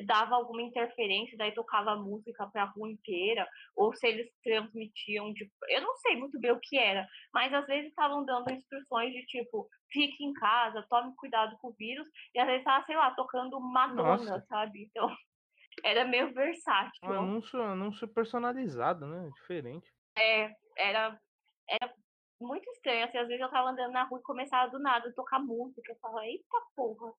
dava 0.05 0.35
alguma 0.35 0.63
interferência, 0.63 1.37
daí 1.37 1.53
tocava 1.53 1.97
música 1.97 2.47
pra 2.47 2.65
rua 2.65 2.91
inteira, 2.91 3.49
ou 3.77 3.95
se 3.95 4.07
eles 4.07 4.31
transmitiam 4.43 5.33
de, 5.33 5.51
eu 5.69 5.83
não 5.83 5.97
sei 5.97 6.17
muito 6.17 6.39
bem 6.39 6.53
o 6.53 6.61
que 6.61 6.79
era, 6.79 7.07
mas 7.33 7.53
às 7.53 7.67
vezes 7.67 7.89
estavam 7.89 8.25
dando 8.25 8.53
instruções 8.53 9.13
de 9.13 9.25
tipo, 9.27 9.69
fique 9.91 10.25
em 10.25 10.33
casa, 10.35 10.87
tome 10.89 11.15
cuidado 11.17 11.57
com 11.61 11.69
o 11.69 11.75
vírus, 11.75 12.07
e 12.35 12.39
às 12.39 12.47
vezes 12.47 12.61
estava, 12.61 12.85
sei 12.85 12.97
lá, 12.97 13.11
tocando 13.13 13.61
Madonna, 13.61 14.17
Nossa. 14.17 14.47
sabe? 14.49 14.85
Então, 14.85 15.09
era 15.85 16.05
meio 16.05 16.33
versátil. 16.33 16.99
Um 17.03 17.13
anúncio, 17.13 17.63
anúncio 17.63 18.09
personalizado, 18.09 19.07
né? 19.07 19.27
É 19.27 19.31
diferente. 19.31 19.93
É, 20.17 20.51
era, 20.77 21.21
era 21.69 21.95
muito 22.41 22.69
estranho, 22.71 23.05
assim, 23.05 23.19
às 23.19 23.27
vezes 23.27 23.43
eu 23.43 23.51
tava 23.51 23.71
andando 23.71 23.93
na 23.93 24.05
rua 24.05 24.21
e 24.21 24.23
começava 24.23 24.71
do 24.71 24.79
nada 24.79 25.09
a 25.09 25.13
tocar 25.13 25.41
música, 25.41 25.91
eu 25.91 25.97
falava, 26.01 26.27
eita 26.27 26.59
porra. 26.77 27.13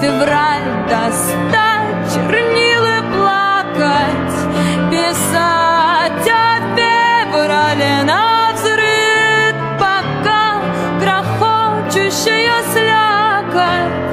Febralho 0.00 0.86
das 0.88 1.43
чернила 2.14 3.02
плакать, 3.12 4.36
писать 4.88 6.28
о 6.28 6.60
феврале 6.76 8.04
на 8.04 8.52
взрыв, 8.54 9.54
пока 9.80 10.60
грохочущая 11.00 12.62
слякоть 12.72 14.03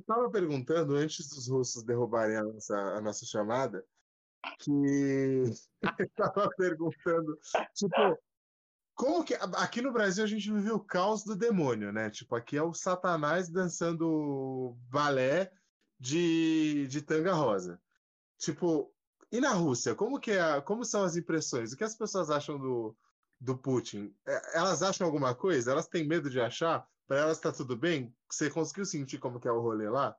estava 0.00 0.30
perguntando, 0.30 0.94
antes 0.94 1.28
dos 1.28 1.48
russos 1.48 1.82
derrubarem 1.82 2.36
a 2.36 2.42
nossa, 2.42 2.76
a 2.76 3.00
nossa 3.00 3.24
chamada, 3.24 3.84
que 4.58 5.42
estava 6.00 6.50
perguntando, 6.56 7.38
tipo, 7.74 8.18
como 8.94 9.24
que. 9.24 9.34
Aqui 9.34 9.80
no 9.80 9.92
Brasil 9.92 10.22
a 10.22 10.26
gente 10.26 10.52
vive 10.52 10.70
o 10.72 10.78
caos 10.78 11.24
do 11.24 11.34
demônio, 11.34 11.90
né? 11.90 12.10
Tipo, 12.10 12.34
aqui 12.36 12.56
é 12.56 12.62
o 12.62 12.74
Satanás 12.74 13.48
dançando 13.48 14.76
balé 14.90 15.50
de, 15.98 16.86
de 16.86 17.00
tanga 17.00 17.32
rosa. 17.32 17.80
Tipo, 18.36 18.92
e 19.32 19.40
na 19.40 19.52
Rússia, 19.52 19.94
como 19.94 20.18
que 20.18 20.32
é, 20.32 20.60
como 20.60 20.84
são 20.84 21.02
as 21.02 21.16
impressões? 21.16 21.72
O 21.72 21.76
que 21.76 21.84
as 21.84 21.94
pessoas 21.94 22.30
acham 22.30 22.58
do, 22.58 22.96
do 23.40 23.56
Putin? 23.56 24.14
É, 24.26 24.58
elas 24.58 24.82
acham 24.82 25.06
alguma 25.06 25.34
coisa? 25.34 25.70
Elas 25.70 25.86
têm 25.86 26.06
medo 26.06 26.28
de 26.28 26.40
achar? 26.40 26.86
Para 27.06 27.20
elas 27.20 27.38
está 27.38 27.52
tudo 27.52 27.76
bem? 27.76 28.14
Você 28.30 28.50
conseguiu 28.50 28.84
sentir 28.84 29.18
como 29.18 29.40
que 29.40 29.48
é 29.48 29.52
o 29.52 29.60
rolê 29.60 29.88
lá? 29.88 30.16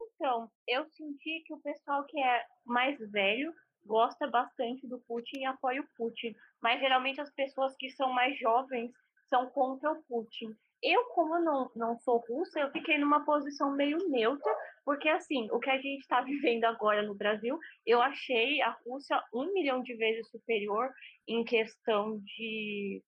Então, 0.00 0.50
eu 0.68 0.84
senti 0.90 1.42
que 1.46 1.54
o 1.54 1.60
pessoal 1.60 2.04
que 2.04 2.20
é 2.20 2.44
mais 2.64 2.98
velho 3.10 3.52
gosta 3.84 4.28
bastante 4.28 4.86
do 4.86 5.00
Putin 5.00 5.38
e 5.38 5.44
apoia 5.44 5.80
o 5.80 5.88
Putin. 5.96 6.34
Mas 6.60 6.80
geralmente 6.80 7.20
as 7.20 7.30
pessoas 7.32 7.74
que 7.76 7.90
são 7.90 8.12
mais 8.12 8.38
jovens 8.38 8.92
são 9.28 9.48
contra 9.50 9.90
o 9.90 10.02
Putin. 10.04 10.56
Eu, 10.82 11.04
como 11.06 11.38
não, 11.38 11.70
não 11.76 11.96
sou 12.00 12.18
russa, 12.28 12.58
eu 12.58 12.70
fiquei 12.72 12.98
numa 12.98 13.24
posição 13.24 13.70
meio 13.72 13.98
neutra, 14.08 14.52
porque 14.84 15.08
assim, 15.08 15.48
o 15.52 15.60
que 15.60 15.70
a 15.70 15.76
gente 15.76 16.00
está 16.00 16.20
vivendo 16.22 16.64
agora 16.64 17.02
no 17.02 17.14
Brasil, 17.14 17.58
eu 17.86 18.02
achei 18.02 18.60
a 18.62 18.76
Rússia 18.84 19.22
um 19.32 19.52
milhão 19.52 19.82
de 19.82 19.94
vezes 19.94 20.28
superior 20.28 20.90
em 21.26 21.44
questão 21.44 22.18
de. 22.18 23.02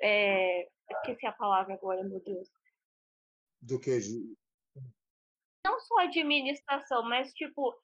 É, 0.00 0.68
esqueci 0.90 1.26
a 1.26 1.32
palavra 1.32 1.74
agora, 1.74 2.02
meu 2.02 2.20
Deus. 2.20 2.48
Do 3.60 3.78
que? 3.80 3.98
Não 5.66 5.80
só 5.80 5.98
administração, 6.00 7.02
mas 7.02 7.32
tipo, 7.32 7.74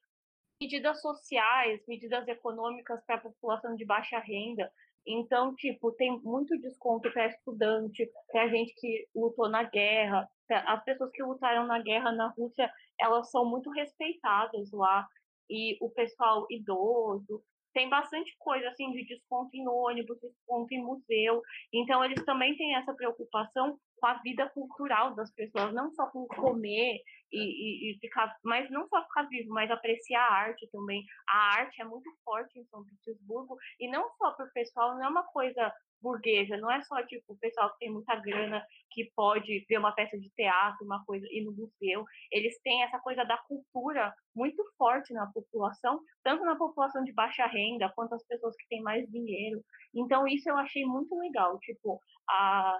medidas 0.60 1.00
sociais, 1.00 1.82
medidas 1.86 2.26
econômicas 2.28 3.04
para 3.04 3.16
a 3.16 3.20
população 3.20 3.74
de 3.74 3.84
baixa 3.84 4.18
renda. 4.18 4.70
Então, 5.06 5.54
tipo, 5.54 5.92
tem 5.92 6.18
muito 6.22 6.58
desconto 6.58 7.12
para 7.12 7.26
estudante, 7.26 8.10
para 8.32 8.48
gente 8.48 8.74
que 8.76 9.06
lutou 9.14 9.48
na 9.48 9.62
guerra. 9.64 10.28
As 10.48 10.82
pessoas 10.82 11.10
que 11.10 11.22
lutaram 11.22 11.66
na 11.66 11.80
guerra 11.82 12.10
na 12.12 12.28
Rússia, 12.28 12.72
elas 12.98 13.30
são 13.30 13.44
muito 13.44 13.70
respeitadas 13.70 14.70
lá. 14.72 15.06
E 15.50 15.76
o 15.80 15.90
pessoal 15.90 16.46
idoso, 16.48 17.44
tem 17.74 17.90
bastante 17.90 18.34
coisa 18.38 18.68
assim 18.68 18.92
de 18.92 19.04
desconto 19.04 19.50
em 19.54 19.68
ônibus, 19.68 20.18
desconto 20.20 20.72
em 20.72 20.82
museu. 20.82 21.42
Então 21.72 22.02
eles 22.04 22.24
também 22.24 22.56
têm 22.56 22.76
essa 22.76 22.94
preocupação 22.94 23.78
com 23.96 24.06
a 24.06 24.14
vida 24.14 24.48
cultural 24.50 25.14
das 25.14 25.32
pessoas, 25.32 25.72
não 25.72 25.90
só 25.92 26.06
com 26.06 26.26
comer 26.26 27.00
e, 27.32 27.38
e, 27.38 27.90
e, 27.90 27.98
ficar, 27.98 28.34
mas 28.44 28.70
não 28.70 28.86
só 28.88 29.02
ficar 29.04 29.24
vivo, 29.24 29.52
mas 29.52 29.70
apreciar 29.70 30.22
a 30.22 30.34
arte 30.34 30.68
também. 30.70 31.04
A 31.28 31.54
arte 31.56 31.80
é 31.80 31.84
muito 31.84 32.10
forte 32.24 32.58
em 32.58 32.64
São 32.66 32.84
Petersburgo 32.84 33.56
e 33.80 33.88
não 33.88 34.08
só 34.16 34.32
para 34.32 34.46
o 34.46 34.52
pessoal, 34.52 34.94
não 34.94 35.04
é 35.04 35.08
uma 35.08 35.24
coisa 35.24 35.72
burguesa, 36.00 36.58
não 36.58 36.70
é 36.70 36.82
só 36.82 37.02
tipo 37.06 37.32
o 37.32 37.38
pessoal 37.38 37.72
que 37.72 37.78
tem 37.78 37.90
muita 37.90 38.14
grana 38.16 38.62
que 38.90 39.10
pode 39.16 39.64
ver 39.66 39.78
uma 39.78 39.92
peça 39.92 40.18
de 40.18 40.30
teatro, 40.30 40.84
uma 40.84 41.02
coisa 41.04 41.26
ir 41.30 41.42
no 41.42 41.52
museu. 41.52 42.04
Eles 42.30 42.60
têm 42.60 42.82
essa 42.82 42.98
coisa 43.00 43.24
da 43.24 43.38
cultura 43.38 44.14
muito 44.36 44.62
forte 44.76 45.14
na 45.14 45.26
população, 45.26 46.00
tanto 46.22 46.44
na 46.44 46.56
população 46.56 47.02
de 47.02 47.12
baixa 47.12 47.46
renda 47.46 47.90
quanto 47.96 48.14
as 48.14 48.24
pessoas 48.26 48.54
que 48.56 48.68
têm 48.68 48.82
mais 48.82 49.08
dinheiro. 49.10 49.64
Então 49.94 50.28
isso 50.28 50.48
eu 50.48 50.56
achei 50.58 50.84
muito 50.84 51.18
legal, 51.18 51.58
tipo 51.60 51.98
a 52.28 52.78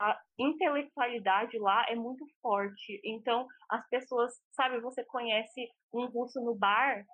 a 0.00 0.18
intelectualidade 0.38 1.58
lá 1.58 1.84
é 1.88 1.94
muito 1.94 2.24
forte. 2.40 3.00
Então, 3.04 3.46
as 3.68 3.86
pessoas, 3.88 4.32
sabe, 4.52 4.80
você 4.80 5.04
conhece 5.04 5.68
um 5.92 6.06
russo 6.06 6.40
no 6.40 6.54
bar, 6.54 7.04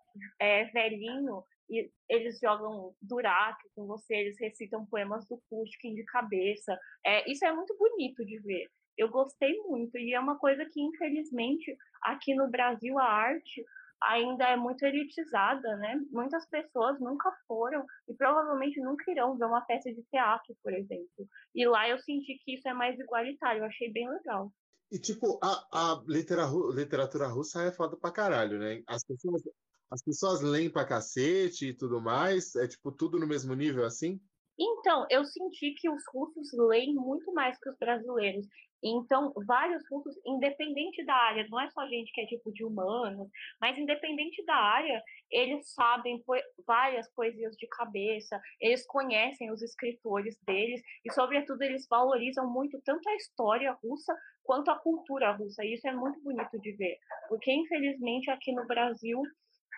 é, 0.41 0.65
velhinho, 0.67 1.43
e 1.69 1.91
eles 2.09 2.39
jogam 2.39 2.95
Durak 3.03 3.59
com 3.75 3.87
você, 3.87 4.15
eles 4.15 4.37
recitam 4.39 4.87
poemas 4.87 5.27
do 5.27 5.43
Pushkin 5.51 5.95
de 5.95 6.05
cabeça. 6.05 6.79
É, 7.05 7.29
isso 7.31 7.45
é 7.45 7.53
muito 7.53 7.77
bonito 7.77 8.25
de 8.25 8.39
ver. 8.39 8.69
Eu 8.97 9.11
gostei 9.11 9.59
muito, 9.65 9.99
e 9.99 10.15
é 10.15 10.21
uma 10.21 10.39
coisa 10.39 10.65
que, 10.65 10.81
infelizmente, 10.81 11.77
aqui 12.03 12.35
no 12.35 12.49
Brasil, 12.49 12.97
a 12.99 13.05
arte 13.05 13.65
ainda 14.03 14.45
é 14.45 14.57
muito 14.57 14.85
elitizada, 14.85 15.77
né? 15.77 16.01
Muitas 16.11 16.49
pessoas 16.49 17.01
nunca 17.01 17.31
foram 17.47 17.85
e 18.09 18.15
provavelmente 18.15 18.81
nunca 18.81 19.11
irão 19.11 19.37
ver 19.37 19.47
uma 19.47 19.63
peça 19.63 19.93
de 19.93 20.03
teatro, 20.11 20.55
por 20.63 20.73
exemplo. 20.73 21.29
E 21.55 21.67
lá 21.67 21.89
eu 21.89 21.99
senti 21.99 22.39
que 22.45 22.55
isso 22.55 22.69
é 22.69 22.75
mais 22.75 22.99
igualitário, 22.99 23.61
eu 23.61 23.67
achei 23.67 23.93
bem 23.93 24.09
legal. 24.09 24.53
E, 24.91 24.99
tipo, 24.99 25.41
a, 25.43 25.67
a 25.73 26.03
literatura, 26.07 27.27
russa 27.27 27.63
é 27.63 27.73
foda 27.73 27.97
pra 27.97 28.13
caralho, 28.13 28.59
né? 28.59 28.83
As 28.87 29.03
pessoas, 29.05 29.43
as 29.91 30.03
pessoas 30.03 30.41
leem 30.43 30.71
pra 30.71 30.85
cacete 30.85 31.69
e 31.69 31.75
tudo 31.75 32.01
mais, 32.01 32.55
é, 32.55 32.69
tipo, 32.69 32.93
tudo 32.93 33.19
no 33.19 33.27
mesmo 33.27 33.53
nível, 33.55 33.85
assim? 33.85 34.21
Então, 34.59 35.07
eu 35.11 35.25
senti 35.25 35.73
que 35.75 35.89
os 35.89 36.03
russos 36.13 36.51
leem 36.53 36.95
muito 36.95 37.33
mais 37.33 37.59
que 37.59 37.69
os 37.69 37.79
brasileiros. 37.79 38.47
Então, 38.83 39.33
vários 39.47 39.83
russos, 39.91 40.15
independente 40.25 41.05
da 41.05 41.15
área, 41.15 41.47
não 41.49 41.61
é 41.61 41.69
só 41.71 41.87
gente 41.89 42.13
que 42.13 42.21
é 42.21 42.27
tipo 42.27 42.53
de 42.53 42.65
humanos, 42.65 43.29
mas 43.61 43.77
independente 43.77 44.45
da 44.45 44.55
área, 44.55 45.03
eles 45.31 45.73
sabem 45.73 46.23
po 46.23 46.35
várias 46.67 47.11
poesias 47.15 47.57
de 47.57 47.67
cabeça, 47.69 48.41
eles 48.61 48.87
conhecem 48.87 49.51
os 49.51 49.63
escritores 49.63 50.39
deles 50.47 50.81
e, 51.05 51.13
sobretudo, 51.13 51.63
eles 51.63 51.87
valorizam 51.89 52.49
muito 52.51 52.81
tanto 52.85 53.09
a 53.09 53.17
história 53.17 53.73
russa 53.83 54.15
quanto 54.45 54.71
a 54.71 54.79
cultura 54.79 55.33
russa. 55.33 55.65
E 55.65 55.75
isso 55.75 55.89
é 55.89 55.93
muito 55.93 56.23
bonito 56.23 56.59
de 56.61 56.73
ver, 56.73 56.99
porque 57.29 57.53
infelizmente 57.53 58.31
aqui 58.31 58.53
no 58.53 58.67
Brasil 58.67 59.21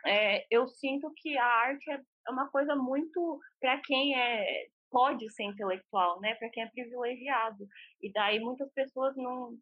é, 0.06 0.46
eu 0.50 0.66
sinto 0.66 1.12
que 1.16 1.36
a 1.36 1.44
arte 1.44 1.90
é 1.90 2.00
uma 2.30 2.48
coisa 2.50 2.74
muito 2.76 3.40
para 3.60 3.80
quem 3.82 4.16
é 4.16 4.66
pode 4.90 5.30
ser 5.32 5.44
intelectual, 5.44 6.20
né? 6.20 6.34
Para 6.36 6.48
quem 6.50 6.62
é 6.62 6.70
privilegiado. 6.70 7.66
E 8.00 8.10
daí 8.12 8.40
muitas 8.40 8.72
pessoas 8.72 9.14
não 9.16 9.56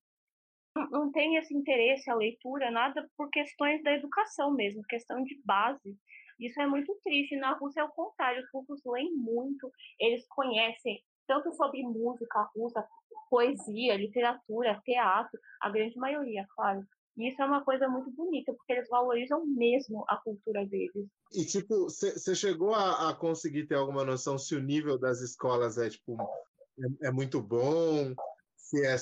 não 0.91 1.11
têm 1.11 1.37
esse 1.37 1.55
interesse 1.55 2.11
a 2.11 2.15
leitura, 2.15 2.71
nada 2.71 3.09
por 3.17 3.31
questões 3.31 3.83
da 3.83 3.93
educação 3.93 4.53
mesmo, 4.53 4.83
questão 4.89 5.23
de 5.23 5.41
base. 5.45 5.97
Isso 6.39 6.61
é 6.61 6.67
muito 6.67 6.95
triste. 7.03 7.35
Na 7.37 7.55
Rússia 7.55 7.81
é 7.81 7.85
o 7.85 7.89
contrário, 7.89 8.43
os 8.43 8.51
russos 8.53 8.83
leem 8.85 9.11
muito, 9.15 9.71
eles 9.99 10.27
conhecem 10.29 11.03
tanto 11.27 11.53
sobre 11.55 11.83
música 11.83 12.43
russa, 12.55 12.87
poesia, 13.31 13.97
literatura, 13.97 14.81
teatro, 14.85 15.41
a 15.61 15.71
grande 15.71 15.97
maioria, 15.97 16.47
claro. 16.55 16.87
E 17.17 17.31
isso 17.31 17.41
é 17.41 17.47
uma 17.47 17.65
coisa 17.65 17.89
muito 17.89 18.11
bonita, 18.11 18.53
porque 18.53 18.75
eles 18.75 18.89
valorizam 18.89 19.45
mesmo 19.47 20.05
a 20.07 20.17
cultura 20.19 20.67
deles. 20.67 21.09
E, 21.33 21.47
tipo, 21.47 21.85
você 21.85 22.35
chegou 22.35 22.75
a, 22.75 23.11
a, 23.11 23.15
conseguir 23.15 23.67
ter 23.67 23.75
alguma 23.75 24.05
noção 24.05 24.37
se 24.37 24.55
o 24.55 24.63
nível 24.63 24.99
das 24.99 25.21
escolas 25.21 25.79
é, 25.79 25.89
tipo, 25.89 26.17
é, 26.79 27.09
é 27.09 27.11
muito 27.11 27.41
bom? 27.41 28.15
Se 28.55 28.85
é, 28.85 28.97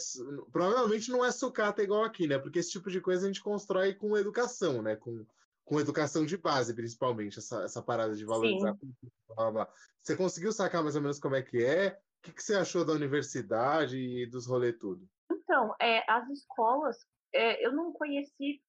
provavelmente 0.53 1.11
não 1.11 1.25
é 1.25 1.33
sucata 1.33 1.83
igual 1.83 2.05
aqui, 2.05 2.29
né? 2.29 2.39
Porque 2.39 2.61
esse 2.61 2.71
tipo 2.71 2.89
de 2.89 3.01
coisa 3.01 3.25
a 3.25 3.27
gente 3.27 3.43
constrói 3.43 3.95
com 3.95 4.17
educação, 4.17 4.81
né? 4.81 4.95
Com, 4.95 5.27
com 5.65 5.81
educação 5.81 6.25
de 6.25 6.37
base, 6.37 6.73
principalmente, 6.73 7.39
essa, 7.39 7.65
essa 7.65 7.83
parada 7.83 8.15
de 8.15 8.25
valorizar 8.25 8.71
a 8.71 8.77
cultura. 8.77 9.69
Você 10.01 10.17
conseguiu 10.17 10.53
sacar 10.53 10.83
mais 10.85 10.95
ou 10.95 11.03
menos 11.03 11.19
como 11.19 11.35
é 11.35 11.43
que 11.43 11.65
é? 11.65 11.99
O 12.19 12.33
que, 12.33 12.43
você 12.43 12.55
achou 12.55 12.85
da 12.85 12.93
universidade 12.93 13.99
e 13.99 14.27
dos 14.27 14.47
rolês 14.47 14.77
tudo? 14.79 15.07
Então, 15.31 15.75
é, 15.81 16.09
as 16.11 16.29
escolas 16.31 16.97
é, 17.35 17.67
eu 17.67 17.73
não 17.73 17.93
conheci, 17.93 18.63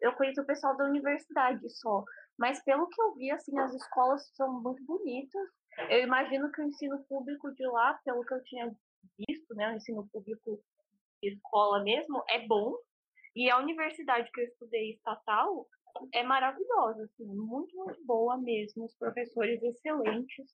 eu 0.00 0.12
conheci 0.14 0.40
o 0.40 0.46
pessoal 0.46 0.76
da 0.76 0.84
universidade 0.84 1.68
só, 1.68 2.02
mas 2.38 2.62
pelo 2.64 2.88
que 2.88 3.00
eu 3.00 3.14
vi, 3.14 3.30
assim, 3.30 3.58
as 3.58 3.74
escolas 3.74 4.28
são 4.34 4.60
muito 4.62 4.82
bonitas. 4.84 5.48
Eu 5.90 6.02
imagino 6.02 6.50
que 6.50 6.60
o 6.60 6.64
ensino 6.64 7.04
público 7.04 7.52
de 7.54 7.66
lá, 7.66 8.00
pelo 8.04 8.24
que 8.24 8.34
eu 8.34 8.42
tinha 8.44 8.74
visto, 9.28 9.54
né, 9.54 9.70
o 9.70 9.76
ensino 9.76 10.08
público 10.12 10.58
de 11.22 11.30
escola 11.30 11.82
mesmo, 11.82 12.24
é 12.28 12.46
bom. 12.46 12.74
E 13.36 13.50
a 13.50 13.58
universidade 13.58 14.30
que 14.32 14.40
eu 14.40 14.44
estudei 14.44 14.90
estatal 14.92 15.66
é 16.14 16.22
maravilhosa, 16.22 17.04
assim, 17.04 17.26
muito, 17.26 17.76
muito 17.76 18.04
boa 18.04 18.36
mesmo, 18.38 18.84
os 18.84 18.96
professores 18.96 19.62
excelentes. 19.62 20.46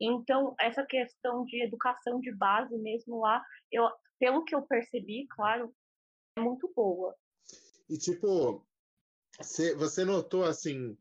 Então, 0.00 0.54
essa 0.60 0.84
questão 0.84 1.44
de 1.44 1.64
educação 1.64 2.20
de 2.20 2.32
base 2.36 2.76
mesmo 2.78 3.20
lá, 3.20 3.42
eu, 3.72 3.88
pelo 4.18 4.44
que 4.44 4.54
eu 4.54 4.62
percebi, 4.62 5.26
claro, 5.28 5.72
muito 6.38 6.70
boa. 6.74 7.14
E 7.88 7.96
tipo, 7.96 8.66
você 9.76 10.04
notou 10.04 10.44
assim, 10.44 10.96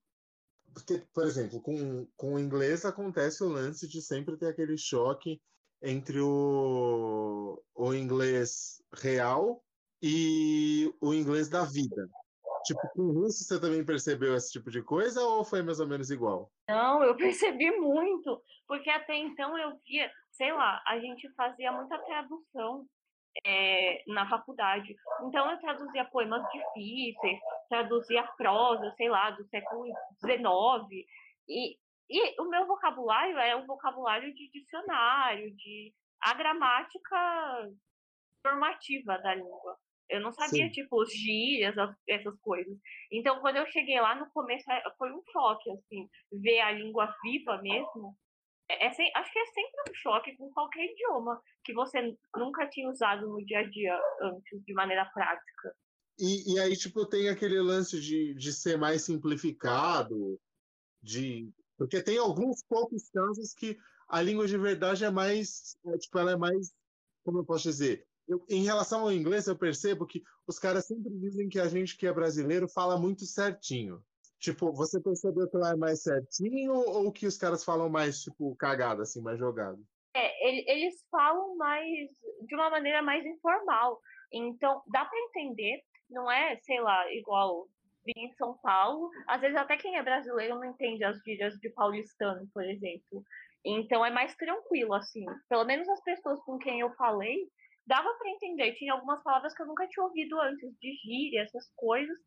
porque, 0.73 1.03
por 1.13 1.25
exemplo, 1.25 1.61
com, 1.61 2.07
com 2.15 2.35
o 2.35 2.39
inglês 2.39 2.85
acontece 2.85 3.43
o 3.43 3.49
lance 3.49 3.87
de 3.87 4.01
sempre 4.01 4.37
ter 4.37 4.47
aquele 4.47 4.77
choque 4.77 5.41
entre 5.81 6.19
o, 6.19 7.61
o 7.75 7.93
inglês 7.93 8.81
real 8.93 9.63
e 10.01 10.93
o 11.01 11.13
inglês 11.13 11.49
da 11.49 11.63
vida. 11.63 12.09
Tipo, 12.63 12.81
com 12.93 13.01
o 13.01 13.13
russo 13.13 13.43
você 13.43 13.59
também 13.59 13.85
percebeu 13.85 14.35
esse 14.35 14.51
tipo 14.51 14.69
de 14.69 14.81
coisa 14.81 15.21
ou 15.21 15.43
foi 15.43 15.61
mais 15.61 15.79
ou 15.79 15.87
menos 15.87 16.11
igual? 16.11 16.51
Não, 16.69 17.01
eu 17.03 17.15
percebi 17.15 17.71
muito, 17.71 18.41
porque 18.67 18.89
até 18.89 19.15
então 19.15 19.57
eu 19.57 19.79
via, 19.85 20.11
sei 20.31 20.51
lá, 20.51 20.83
a 20.85 20.99
gente 20.99 21.31
fazia 21.33 21.71
muita 21.71 21.97
tradução 21.99 22.85
é, 23.45 24.03
na 24.07 24.29
faculdade. 24.29 24.95
Então 25.23 25.49
eu 25.51 25.59
traduzia 25.59 26.05
poemas 26.05 26.43
difíceis, 26.51 27.39
traduzia 27.69 28.23
prosa, 28.37 28.93
sei 28.97 29.09
lá, 29.09 29.31
do 29.31 29.45
século 29.47 29.85
XIX. 30.19 31.05
E, 31.49 31.77
e 32.09 32.41
o 32.41 32.45
meu 32.49 32.65
vocabulário 32.65 33.37
é 33.37 33.55
um 33.55 33.65
vocabulário 33.65 34.33
de 34.33 34.49
dicionário, 34.51 35.55
de 35.55 35.93
a 36.21 36.33
gramática 36.33 37.69
normativa 38.45 39.17
da 39.19 39.35
língua. 39.35 39.77
Eu 40.09 40.21
não 40.21 40.31
sabia, 40.31 40.65
Sim. 40.67 40.71
tipo, 40.71 41.01
os 41.01 41.11
gírias, 41.11 41.77
as- 41.77 41.95
essas 42.07 42.39
coisas. 42.39 42.77
Então, 43.11 43.41
quando 43.41 43.57
eu 43.57 43.65
cheguei 43.67 43.99
lá 43.99 44.15
no 44.15 44.31
começo, 44.31 44.71
é- 44.71 44.83
foi 44.97 45.11
um 45.11 45.21
choque, 45.31 45.69
assim, 45.69 46.07
ver 46.31 46.61
a 46.61 46.71
língua 46.71 47.13
viva 47.21 47.61
mesmo. 47.61 48.15
É, 48.69 48.87
é 48.87 48.93
sem- 48.93 49.11
acho 49.15 49.31
que 49.31 49.39
é 49.39 49.45
sempre 49.45 49.91
um 49.91 49.93
choque 49.95 50.37
com 50.37 50.51
qualquer 50.51 50.85
idioma 50.85 51.41
que 51.63 51.73
você 51.73 52.15
nunca 52.35 52.67
tinha 52.69 52.89
usado 52.89 53.27
no 53.27 53.43
dia 53.45 53.59
a 53.59 53.63
dia 53.63 53.99
antes, 54.21 54.63
de 54.63 54.73
maneira 54.73 55.05
prática. 55.13 55.75
E, 56.19 56.53
e 56.53 56.59
aí, 56.59 56.75
tipo, 56.75 57.05
tem 57.05 57.29
aquele 57.29 57.61
lance 57.61 57.99
de, 57.99 58.33
de 58.33 58.51
ser 58.51 58.77
mais 58.77 59.03
simplificado, 59.03 60.39
de... 61.01 61.49
Porque 61.77 62.01
tem 62.01 62.17
alguns 62.17 62.63
poucos 62.63 63.07
casos 63.09 63.53
que 63.53 63.77
a 64.09 64.21
língua 64.21 64.47
de 64.47 64.57
verdade 64.57 65.05
é 65.05 65.11
mais, 65.11 65.77
é, 65.85 65.97
tipo, 65.97 66.17
ela 66.17 66.31
é 66.31 66.35
mais, 66.35 66.73
como 67.23 67.39
eu 67.39 67.45
posso 67.45 67.63
dizer? 67.69 68.07
Eu, 68.27 68.43
em 68.49 68.63
relação 68.63 69.01
ao 69.01 69.11
inglês, 69.11 69.47
eu 69.47 69.55
percebo 69.55 70.07
que 70.07 70.23
os 70.47 70.57
caras 70.57 70.87
sempre 70.87 71.11
dizem 71.19 71.47
que 71.47 71.59
a 71.59 71.67
gente 71.67 71.95
que 71.95 72.07
é 72.07 72.11
brasileiro 72.11 72.67
fala 72.67 72.99
muito 72.99 73.25
certinho. 73.25 74.03
Tipo, 74.39 74.71
você 74.71 75.01
percebeu 75.01 75.49
que 75.49 75.57
lá 75.57 75.71
é 75.71 75.75
mais 75.75 76.03
certinho 76.03 76.73
ou 76.73 77.11
que 77.11 77.25
os 77.25 77.37
caras 77.37 77.63
falam 77.63 77.89
mais, 77.89 78.21
tipo, 78.21 78.55
cagado, 78.55 79.01
assim, 79.01 79.21
mais 79.21 79.39
jogado? 79.39 79.79
É, 80.15 80.47
ele- 80.47 80.65
eles 80.67 80.95
falam 81.11 81.55
mais 81.57 82.09
de 82.45 82.55
uma 82.55 82.69
maneira 82.69 83.01
mais 83.01 83.25
informal. 83.25 83.99
Então, 84.31 84.81
dá 84.87 85.05
para 85.05 85.19
entender, 85.19 85.81
não 86.09 86.31
é, 86.31 86.57
sei 86.57 86.79
lá, 86.79 87.11
igual 87.13 87.67
em 88.15 88.31
São 88.33 88.57
Paulo. 88.59 89.09
Às 89.27 89.41
vezes 89.41 89.57
até 89.57 89.75
quem 89.77 89.97
é 89.97 90.03
brasileiro 90.03 90.55
não 90.55 90.65
entende 90.65 91.03
as 91.03 91.17
gírias 91.23 91.55
de 91.55 91.69
paulistano, 91.71 92.47
por 92.53 92.63
exemplo. 92.63 93.23
Então 93.65 94.05
é 94.05 94.09
mais 94.09 94.35
tranquilo 94.35 94.93
assim. 94.93 95.25
Pelo 95.49 95.65
menos 95.65 95.87
as 95.89 96.01
pessoas 96.03 96.39
com 96.45 96.57
quem 96.57 96.79
eu 96.79 96.93
falei, 96.95 97.49
dava 97.85 98.13
para 98.17 98.29
entender. 98.29 98.73
Tinha 98.75 98.93
algumas 98.93 99.21
palavras 99.23 99.53
que 99.53 99.61
eu 99.61 99.67
nunca 99.67 99.87
tinha 99.87 100.05
ouvido 100.05 100.39
antes 100.39 100.71
de 100.79 100.93
gíria, 101.03 101.41
essas 101.41 101.69
coisas, 101.75 102.17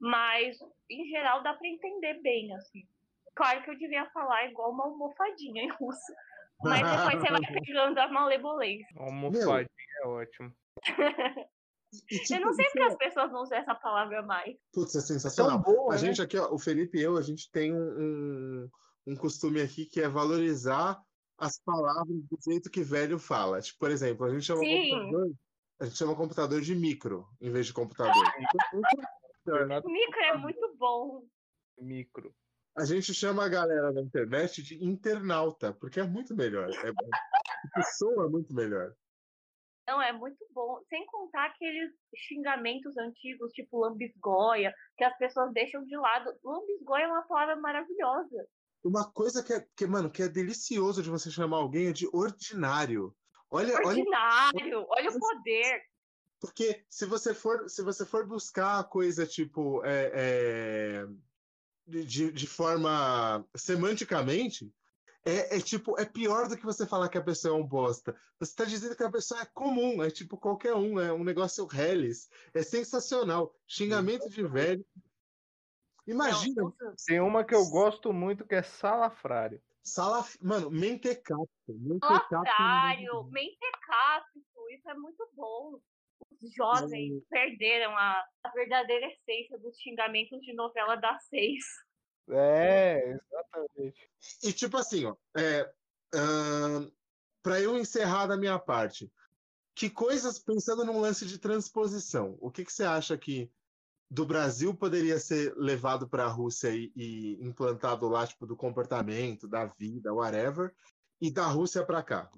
mas 0.00 0.56
em 0.88 1.08
geral 1.08 1.42
dá 1.42 1.54
para 1.54 1.68
entender 1.68 2.14
bem 2.22 2.54
assim. 2.54 2.82
Claro 3.34 3.62
que 3.62 3.70
eu 3.70 3.78
devia 3.78 4.08
falar 4.10 4.46
igual 4.50 4.70
uma 4.72 4.84
almofadinha 4.84 5.62
em 5.62 5.68
russo. 5.70 6.12
Mas 6.62 6.80
depois 6.82 7.20
você 7.22 7.30
vai 7.30 7.40
pegando 7.64 7.98
a 7.98 8.08
malemolência. 8.08 8.86
Almofadinha 8.98 9.68
é 10.02 10.06
ótimo. 10.06 10.52
E, 11.92 12.16
Eu 12.16 12.22
tipo, 12.24 12.40
não 12.40 12.52
sei 12.52 12.64
porque 12.66 12.82
é- 12.82 12.86
as 12.86 12.96
pessoas 12.96 13.32
não 13.32 13.42
usam 13.42 13.58
essa 13.58 13.74
palavra 13.74 14.22
mais. 14.22 14.56
Putz, 14.72 14.94
é 14.94 14.98
Tão 14.98 15.06
sensacional. 15.06 15.58
boa, 15.58 15.92
A 15.94 15.96
né? 15.96 15.98
gente 15.98 16.22
aqui, 16.22 16.36
ó, 16.38 16.52
o 16.52 16.58
Felipe 16.58 16.98
e 16.98 17.02
eu, 17.02 17.16
a 17.16 17.22
gente 17.22 17.50
tem 17.50 17.72
um, 17.74 17.78
um, 17.78 18.70
um 19.08 19.16
costume 19.16 19.60
aqui 19.60 19.86
que 19.86 20.00
é 20.00 20.08
valorizar 20.08 21.00
as 21.38 21.58
palavras 21.64 22.06
do 22.30 22.38
jeito 22.46 22.70
que 22.70 22.82
velho 22.82 23.18
fala. 23.18 23.60
Tipo, 23.60 23.78
por 23.80 23.90
exemplo, 23.90 24.26
a 24.26 24.30
gente 24.30 24.44
chama 24.44 24.60
computador, 24.60 25.32
a 25.80 25.84
gente 25.86 25.96
chama 25.98 26.14
computador 26.16 26.60
de 26.60 26.74
micro 26.76 27.26
em 27.40 27.50
vez 27.50 27.66
de 27.66 27.72
computador. 27.72 28.14
Bernardo 29.58 29.86
O 29.86 29.92
micro 29.92 30.20
é 30.20 30.36
muito 30.36 30.76
bom. 30.76 31.26
micro. 31.78 32.34
A 32.76 32.84
gente 32.84 33.12
chama 33.12 33.44
a 33.44 33.48
galera 33.48 33.92
na 33.92 34.00
internet 34.00 34.62
de 34.62 34.82
internauta, 34.84 35.72
porque 35.72 36.00
é 36.00 36.04
muito 36.04 36.34
melhor. 36.34 36.70
É, 36.70 36.88
é, 36.88 37.82
soa 37.98 38.28
muito 38.28 38.54
melhor. 38.54 38.94
Não, 39.86 40.00
é 40.00 40.12
muito 40.12 40.46
bom. 40.52 40.80
Sem 40.88 41.04
contar 41.06 41.46
aqueles 41.46 41.92
xingamentos 42.14 42.96
antigos, 42.96 43.52
tipo 43.52 43.80
lambisgoia, 43.80 44.72
que 44.96 45.02
as 45.02 45.16
pessoas 45.18 45.52
deixam 45.52 45.84
de 45.84 45.96
lado. 45.96 46.32
Lambisgoia 46.44 47.04
é 47.04 47.08
uma 47.08 47.26
palavra 47.26 47.56
maravilhosa. 47.56 48.46
Uma 48.84 49.10
coisa 49.10 49.42
que 49.42 49.52
é, 49.52 49.66
que, 49.76 49.86
mano, 49.86 50.10
que 50.10 50.22
é 50.22 50.28
delicioso 50.28 51.02
de 51.02 51.10
você 51.10 51.30
chamar 51.30 51.56
alguém 51.56 51.88
é 51.88 51.92
de 51.92 52.08
ordinário. 52.12 53.14
Olha, 53.50 53.74
olha 53.74 53.86
Ordinário, 53.88 54.86
olha 54.88 55.10
o 55.10 55.18
poder. 55.18 55.82
Porque 56.40 56.82
se 56.88 57.04
você 57.04 57.34
for, 57.34 57.68
se 57.68 57.82
você 57.82 58.06
for 58.06 58.26
buscar 58.26 58.80
a 58.80 58.84
coisa 58.84 59.26
tipo 59.26 59.84
é, 59.84 60.10
é, 60.14 61.06
de, 61.86 62.32
de 62.32 62.46
forma 62.46 63.46
semanticamente, 63.54 64.72
é, 65.24 65.58
é 65.58 65.60
tipo, 65.60 66.00
é 66.00 66.06
pior 66.06 66.48
do 66.48 66.56
que 66.56 66.64
você 66.64 66.86
falar 66.86 67.10
que 67.10 67.18
a 67.18 67.22
pessoa 67.22 67.54
é 67.54 67.60
um 67.60 67.66
bosta. 67.66 68.16
Você 68.38 68.52
está 68.52 68.64
dizendo 68.64 68.96
que 68.96 69.02
a 69.02 69.10
pessoa 69.10 69.42
é 69.42 69.46
comum, 69.46 70.02
é 70.02 70.10
tipo 70.10 70.38
qualquer 70.38 70.74
um, 70.74 70.98
é 70.98 71.12
um 71.12 71.22
negócio 71.22 71.66
reles. 71.66 72.30
É 72.54 72.62
sensacional. 72.62 73.54
Xingamento 73.66 74.30
de 74.30 74.42
velho. 74.42 74.84
Imagina, 76.06 76.72
Tem 77.06 77.20
uma 77.20 77.44
que 77.44 77.54
eu 77.54 77.66
gosto 77.66 78.12
muito 78.14 78.46
que 78.46 78.54
é 78.54 78.62
salafrário. 78.62 79.62
sala, 79.82 80.26
mano. 80.40 80.70
Mentecato. 80.70 81.48
Salafrário, 82.02 83.24
mentecato, 83.24 84.40
isso 84.70 84.88
é 84.88 84.94
muito 84.94 85.28
bom. 85.34 85.78
Os 86.42 86.54
jovens 86.54 87.22
perderam 87.28 87.96
a, 87.96 88.24
a 88.44 88.50
verdadeira 88.50 89.06
essência 89.06 89.58
dos 89.58 89.76
xingamentos 89.78 90.40
de 90.40 90.54
novela 90.54 90.96
das 90.96 91.24
seis. 91.26 91.64
É, 92.30 93.10
exatamente. 93.10 94.10
E 94.42 94.52
tipo 94.52 94.76
assim, 94.76 95.04
ó, 95.06 95.16
é, 95.36 95.70
para 97.42 97.60
eu 97.60 97.78
encerrar 97.78 98.26
da 98.26 98.36
minha 98.36 98.58
parte, 98.58 99.10
que 99.74 99.90
coisas, 99.90 100.38
pensando 100.38 100.84
num 100.84 101.00
lance 101.00 101.26
de 101.26 101.38
transposição, 101.38 102.36
o 102.40 102.50
que, 102.50 102.64
que 102.64 102.72
você 102.72 102.84
acha 102.84 103.16
que 103.16 103.50
do 104.10 104.26
Brasil 104.26 104.74
poderia 104.74 105.18
ser 105.18 105.54
levado 105.56 106.08
para 106.08 106.24
a 106.24 106.28
Rússia 106.28 106.70
e, 106.70 106.92
e 106.96 107.38
implantado 107.40 108.08
lá, 108.08 108.26
tipo, 108.26 108.44
do 108.44 108.56
comportamento, 108.56 109.46
da 109.46 109.66
vida, 109.66 110.12
whatever, 110.12 110.74
e 111.20 111.30
da 111.30 111.46
Rússia 111.46 111.84
para 111.84 112.02
cá? 112.02 112.30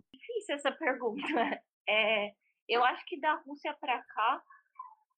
difícil 0.42 0.54
essa 0.54 0.72
pergunta. 0.72 1.22
É, 1.88 2.32
eu 2.68 2.84
acho 2.84 3.04
que 3.06 3.18
da 3.20 3.34
Rússia 3.34 3.74
para 3.80 4.02
cá, 4.02 4.42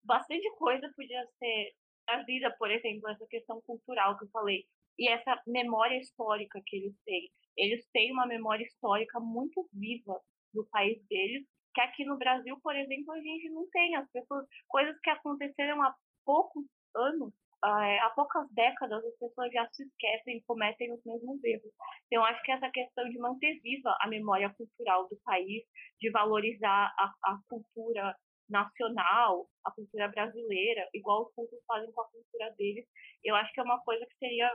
bastante 0.03 0.51
coisa 0.57 0.93
podia 0.97 1.27
ser 1.39 1.75
trazida, 2.07 2.55
por 2.59 2.71
exemplo, 2.71 3.09
essa 3.09 3.27
questão 3.27 3.61
cultural 3.63 4.19
que 4.19 4.25
eu 4.25 4.31
falei, 4.31 4.67
e 4.99 5.09
essa 5.09 5.41
memória 5.47 5.99
histórica 5.99 6.61
que 6.65 6.77
eles 6.77 6.95
têm. 7.05 7.31
Eles 7.57 7.87
têm 7.93 8.13
uma 8.13 8.27
memória 8.27 8.65
histórica 8.65 9.19
muito 9.21 9.69
viva 9.73 10.21
do 10.53 10.65
país 10.67 11.03
deles, 11.09 11.47
que 11.75 11.81
aqui 11.81 12.05
no 12.05 12.17
Brasil, 12.17 12.59
por 12.63 12.77
exemplo, 12.77 13.13
a 13.13 13.21
gente 13.21 13.49
não 13.51 13.69
tem. 13.71 13.97
As 13.97 14.09
pessoas, 14.11 14.47
coisas 14.69 14.99
que 15.01 15.11
aconteceram 15.11 15.83
há 15.83 15.95
poucos 16.25 16.65
anos, 16.95 17.33
há 17.65 18.11
poucas 18.15 18.47
décadas, 18.53 19.05
as 19.05 19.19
pessoas 19.19 19.53
já 19.53 19.67
se 19.73 19.85
esquecem 19.85 20.37
e 20.37 20.43
cometem 20.43 20.93
os 20.93 21.05
mesmos 21.05 21.43
erros. 21.43 21.73
Então, 22.07 22.25
acho 22.25 22.43
que 22.43 22.53
essa 22.53 22.71
questão 22.71 23.09
de 23.09 23.19
manter 23.19 23.61
viva 23.61 23.97
a 24.01 24.09
memória 24.09 24.53
cultural 24.55 25.09
do 25.09 25.17
país, 25.25 25.65
de 26.01 26.11
valorizar 26.11 26.95
a, 26.99 27.13
a 27.25 27.39
cultura 27.49 28.15
nacional, 28.49 29.47
a 29.65 29.71
cultura 29.71 30.09
brasileira, 30.09 30.89
igual 30.93 31.23
os 31.23 31.35
russos 31.35 31.65
fazem 31.67 31.91
com 31.93 32.03
a 32.03 32.11
cultura 32.11 32.51
deles, 32.59 32.87
eu 33.23 33.35
acho 33.35 33.53
que 33.53 33.61
é 33.61 33.65
uma 33.65 33.81
coisa 33.83 34.05
que 34.07 34.17
seria 34.19 34.55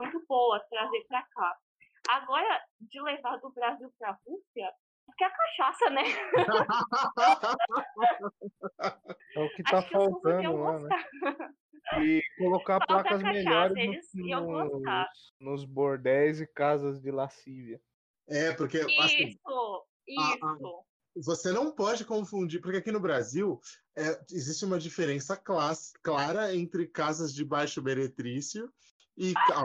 muito 0.00 0.24
boa 0.26 0.60
trazer 0.70 1.04
para 1.08 1.22
cá. 1.22 1.58
Agora, 2.08 2.62
de 2.80 3.00
levar 3.02 3.36
do 3.38 3.50
Brasil 3.52 3.92
para 3.98 4.10
a 4.10 4.18
Rússia, 4.26 4.72
que 5.16 5.24
é 5.24 5.26
a 5.26 5.30
cachaça, 5.30 5.90
né? 5.90 6.02
É 9.34 9.40
o 9.40 9.48
que 9.50 9.62
tá 9.62 9.78
Acho 9.78 9.88
que 9.88 9.92
faltando 9.94 10.42
iam 10.42 10.56
lá, 10.56 10.78
né? 10.78 10.88
E 12.02 12.22
colocar 12.38 12.78
Falta 12.78 12.86
placas 12.86 13.22
cachaça, 13.22 13.32
melhores 13.32 14.14
iam 14.14 14.46
nos, 14.50 14.82
nos 15.40 15.64
bordéis 15.64 16.40
e 16.40 16.46
casas 16.46 17.00
de 17.00 17.10
lascívia. 17.10 17.80
É, 18.28 18.52
porque 18.52 18.78
assim, 18.78 19.28
Isso, 19.28 19.84
Ah, 20.18 20.36
isso. 20.56 20.84
você 21.24 21.52
não 21.52 21.74
pode 21.74 22.04
confundir, 22.04 22.60
porque 22.60 22.78
aqui 22.78 22.92
no 22.92 23.00
Brasil 23.00 23.60
é, 23.96 24.20
existe 24.30 24.64
uma 24.64 24.78
diferença 24.78 25.36
class- 25.36 25.92
clara 26.02 26.54
entre 26.54 26.86
casas 26.86 27.32
de 27.32 27.44
baixo 27.44 27.82
meretrício 27.82 28.70
e 29.16 29.32
ó, 29.52 29.64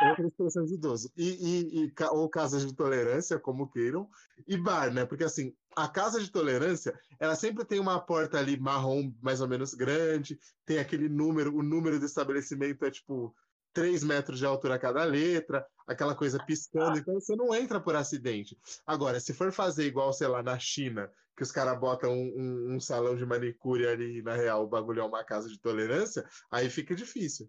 outra, 0.00 0.08
outra 0.08 0.26
expressão 0.28 0.64
de 0.64 0.74
idoso 0.74 1.10
e, 1.16 1.84
e- 1.84 1.84
e 1.86 1.92
ou 2.10 2.28
casas 2.30 2.66
de 2.66 2.74
tolerância, 2.74 3.38
como 3.38 3.68
queiram, 3.70 4.08
e 4.46 4.56
bar, 4.56 4.92
né? 4.92 5.04
Porque 5.06 5.24
assim, 5.24 5.54
a 5.76 5.88
casa 5.88 6.20
de 6.20 6.30
tolerância, 6.30 6.98
ela 7.18 7.34
sempre 7.36 7.64
tem 7.64 7.78
uma 7.78 8.00
porta 8.00 8.38
ali 8.38 8.58
marrom 8.58 9.12
mais 9.22 9.40
ou 9.40 9.48
menos 9.48 9.74
grande, 9.74 10.38
tem 10.64 10.78
aquele 10.78 11.08
número, 11.08 11.54
o 11.54 11.62
número 11.62 11.98
do 11.98 12.06
estabelecimento 12.06 12.84
é 12.84 12.90
tipo 12.90 13.34
3 13.72 14.02
metros 14.02 14.38
de 14.38 14.46
altura 14.46 14.78
cada 14.78 15.04
letra, 15.04 15.64
aquela 15.86 16.14
coisa 16.14 16.40
piscando, 16.40 16.98
então 16.98 17.14
você 17.14 17.36
não 17.36 17.54
entra 17.54 17.80
por 17.80 17.94
acidente. 17.94 18.58
Agora, 18.86 19.20
se 19.20 19.32
for 19.32 19.52
fazer 19.52 19.86
igual, 19.86 20.12
sei 20.12 20.26
lá, 20.26 20.42
na 20.42 20.58
China, 20.58 21.10
que 21.36 21.42
os 21.42 21.52
caras 21.52 21.78
botam 21.78 22.12
um, 22.12 22.32
um- 22.36 22.74
um 22.76 22.80
salão 22.80 23.14
de 23.16 23.24
manicure 23.24 23.86
ali, 23.86 24.22
na 24.22 24.34
real, 24.34 24.64
o 24.64 24.68
bagulho 24.68 25.00
é 25.00 25.04
uma 25.04 25.24
casa 25.24 25.48
de 25.48 25.60
tolerância, 25.60 26.24
aí 26.50 26.68
fica 26.68 26.94
difícil. 26.94 27.48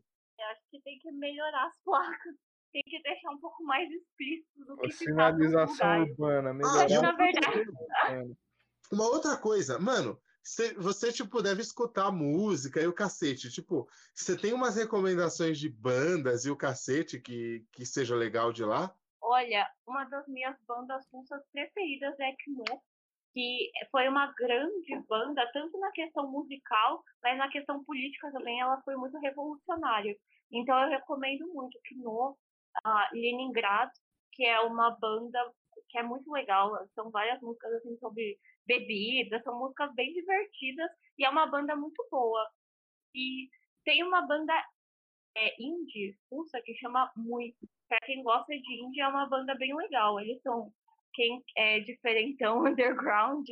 Que 0.72 0.81
tem 0.81 0.98
que 0.99 1.11
melhorar 1.11 1.68
as 1.68 1.77
placas. 1.84 2.35
Tem 2.72 2.81
que 2.84 3.02
deixar 3.03 3.31
um 3.31 3.39
pouco 3.39 3.61
mais 3.64 3.89
explícito 3.91 4.65
do 4.65 4.73
A 4.76 4.77
que 4.77 4.91
sinalização 4.93 6.03
urbana, 6.03 6.52
Ah, 6.52 6.53
melhorar 6.53 6.88
já- 6.88 7.02
na 7.02 7.11
verdade-. 7.11 7.35
Uma 8.91 9.06
outra 9.07 9.38
coisa, 9.38 9.77
mano, 9.80 10.18
você, 10.43 10.73
você, 10.73 11.11
tipo, 11.11 11.41
deve 11.41 11.61
escutar 11.61 12.11
música 12.11 12.81
e 12.81 12.88
o 12.88 12.93
cacete. 12.93 13.49
Tipo, 13.49 13.88
você 14.14 14.38
tem 14.38 14.53
umas 14.53 14.76
recomendações 14.76 15.60
de 15.60 15.69
bandas 15.69 16.45
e 16.45 16.49
o 16.49 16.57
cacete 16.57 17.19
que, 17.19 17.65
que 17.73 17.85
seja 17.85 18.15
legal 18.15 18.52
de 18.52 18.64
lá? 18.64 18.93
Olha, 19.22 19.69
uma 19.85 20.03
das 20.06 20.27
minhas 20.27 20.57
bandas 20.65 21.06
russas 21.11 21.41
preferidas 21.53 22.19
é 22.19 22.31
Kno, 22.43 22.81
que 23.34 23.72
foi 23.91 24.10
uma 24.10 24.34
grande 24.34 24.99
banda, 25.07 25.49
tanto 25.53 25.77
na 25.80 25.91
questão 25.91 26.30
musical, 26.30 27.02
mas 27.23 27.38
na 27.38 27.49
questão 27.49 27.84
política 27.85 28.30
também, 28.31 28.60
ela 28.60 28.81
foi 28.81 28.95
muito 28.98 29.18
revolucionária. 29.19 30.18
Então 30.52 30.78
eu 30.84 30.90
recomendo 30.90 31.48
muito 31.53 31.80
Kno, 31.84 32.32
uh, 32.32 33.14
Leningrad, 33.14 33.91
que 34.34 34.45
é 34.45 34.60
uma 34.61 34.91
banda 34.91 35.40
que 35.90 35.98
é 35.98 36.03
muito 36.03 36.32
legal. 36.32 36.72
São 36.94 37.10
várias 37.10 37.41
músicas 37.41 37.73
assim 37.73 37.98
sobre 37.98 38.38
bebida, 38.65 39.41
são 39.44 39.57
músicas 39.57 39.94
bem 39.94 40.14
divertidas 40.14 40.90
e 41.18 41.26
é 41.26 41.30
uma 41.30 41.48
banda 41.48 41.76
muito 41.76 42.06
boa. 42.10 42.48
E 43.14 43.49
tem 43.84 44.03
uma 44.03 44.22
banda 44.22 44.53
é, 45.36 45.61
indie 45.61 46.18
russa 46.32 46.61
que 46.61 46.76
chama 46.76 47.11
Mui. 47.15 47.56
Pra 47.88 47.99
quem 48.06 48.23
gosta 48.23 48.53
de 48.53 48.84
indie, 48.84 49.02
é 49.02 49.07
uma 49.07 49.28
banda 49.28 49.56
bem 49.56 49.76
legal. 49.76 50.19
Eles 50.19 50.41
são 50.41 50.72
quem 51.14 51.44
é 51.56 51.80
diferentão 51.82 52.64
underground 52.65 53.48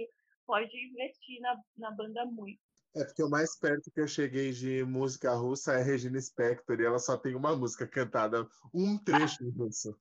pode 0.45 0.75
investir 0.75 1.39
na, 1.41 1.55
na 1.77 1.91
banda 1.91 2.25
Mui. 2.25 2.57
É 2.95 3.03
porque 3.03 3.23
o 3.23 3.29
mais 3.29 3.57
perto 3.57 3.91
que 3.91 4.01
eu 4.01 4.07
cheguei 4.07 4.51
de 4.51 4.83
música 4.83 5.33
russa 5.33 5.73
é 5.73 5.83
Regina 5.83 6.19
Spector 6.19 6.79
e 6.79 6.85
ela 6.85 6.97
só 6.97 7.17
tem 7.17 7.35
uma 7.35 7.55
música 7.55 7.87
cantada, 7.87 8.47
um 8.73 8.97
trecho 8.97 9.43
em 9.43 9.51
russo. 9.51 9.95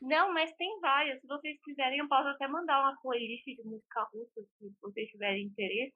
Não, 0.00 0.32
mas 0.32 0.52
tem 0.54 0.78
várias. 0.80 1.20
Se 1.20 1.26
vocês 1.26 1.58
quiserem, 1.64 1.98
eu 1.98 2.08
posso 2.08 2.28
até 2.28 2.46
mandar 2.46 2.80
uma 2.80 2.96
playlist 3.00 3.44
de 3.46 3.62
música 3.64 4.02
russa, 4.12 4.42
se 4.58 4.72
vocês 4.80 5.08
tiverem 5.10 5.46
interesse. 5.46 5.94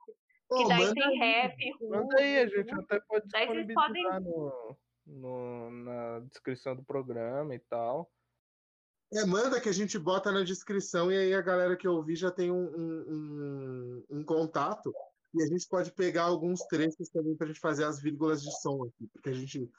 Oh, 0.51 0.57
que 0.57 0.69
daí 0.69 0.95
tem 0.95 1.19
rap, 1.19 1.73
russo. 1.73 1.91
Manda 1.91 2.17
aí, 2.19 2.39
a 2.41 2.47
gente 2.47 2.75
até 2.75 3.01
pode 3.01 3.27
disponibilizar 3.27 3.87
podem... 3.87 4.05
no, 4.21 4.77
no, 5.07 5.71
na 5.71 6.21
descrição 6.21 6.75
do 6.75 6.83
programa 6.83 7.55
e 7.55 7.59
tal. 7.59 8.11
É, 9.13 9.25
manda 9.27 9.61
que 9.61 9.69
a 9.69 9.73
gente 9.73 9.99
bota 9.99 10.33
na 10.33 10.43
descrição 10.43 11.11
e 11.11 11.17
aí 11.17 11.35
a 11.35 11.43
galera 11.43 11.77
que 11.77 11.87
ouvir 11.87 12.17
já 12.17 12.31
tem 12.31 12.51
um, 12.51 12.65
um, 12.65 13.05
um, 14.11 14.19
um 14.19 14.25
contato. 14.25 14.93
E 15.35 15.43
a 15.43 15.47
gente 15.47 15.69
pode 15.69 15.93
pegar 15.93 16.25
alguns 16.25 16.61
trechos 16.67 17.09
também 17.11 17.37
para 17.37 17.47
a 17.47 17.49
gente 17.49 17.61
fazer 17.61 17.85
as 17.85 18.01
vírgulas 18.01 18.43
de 18.43 18.51
som 18.61 18.85
aqui, 18.85 19.07
porque 19.13 19.29
a 19.29 19.33
gente 19.33 19.71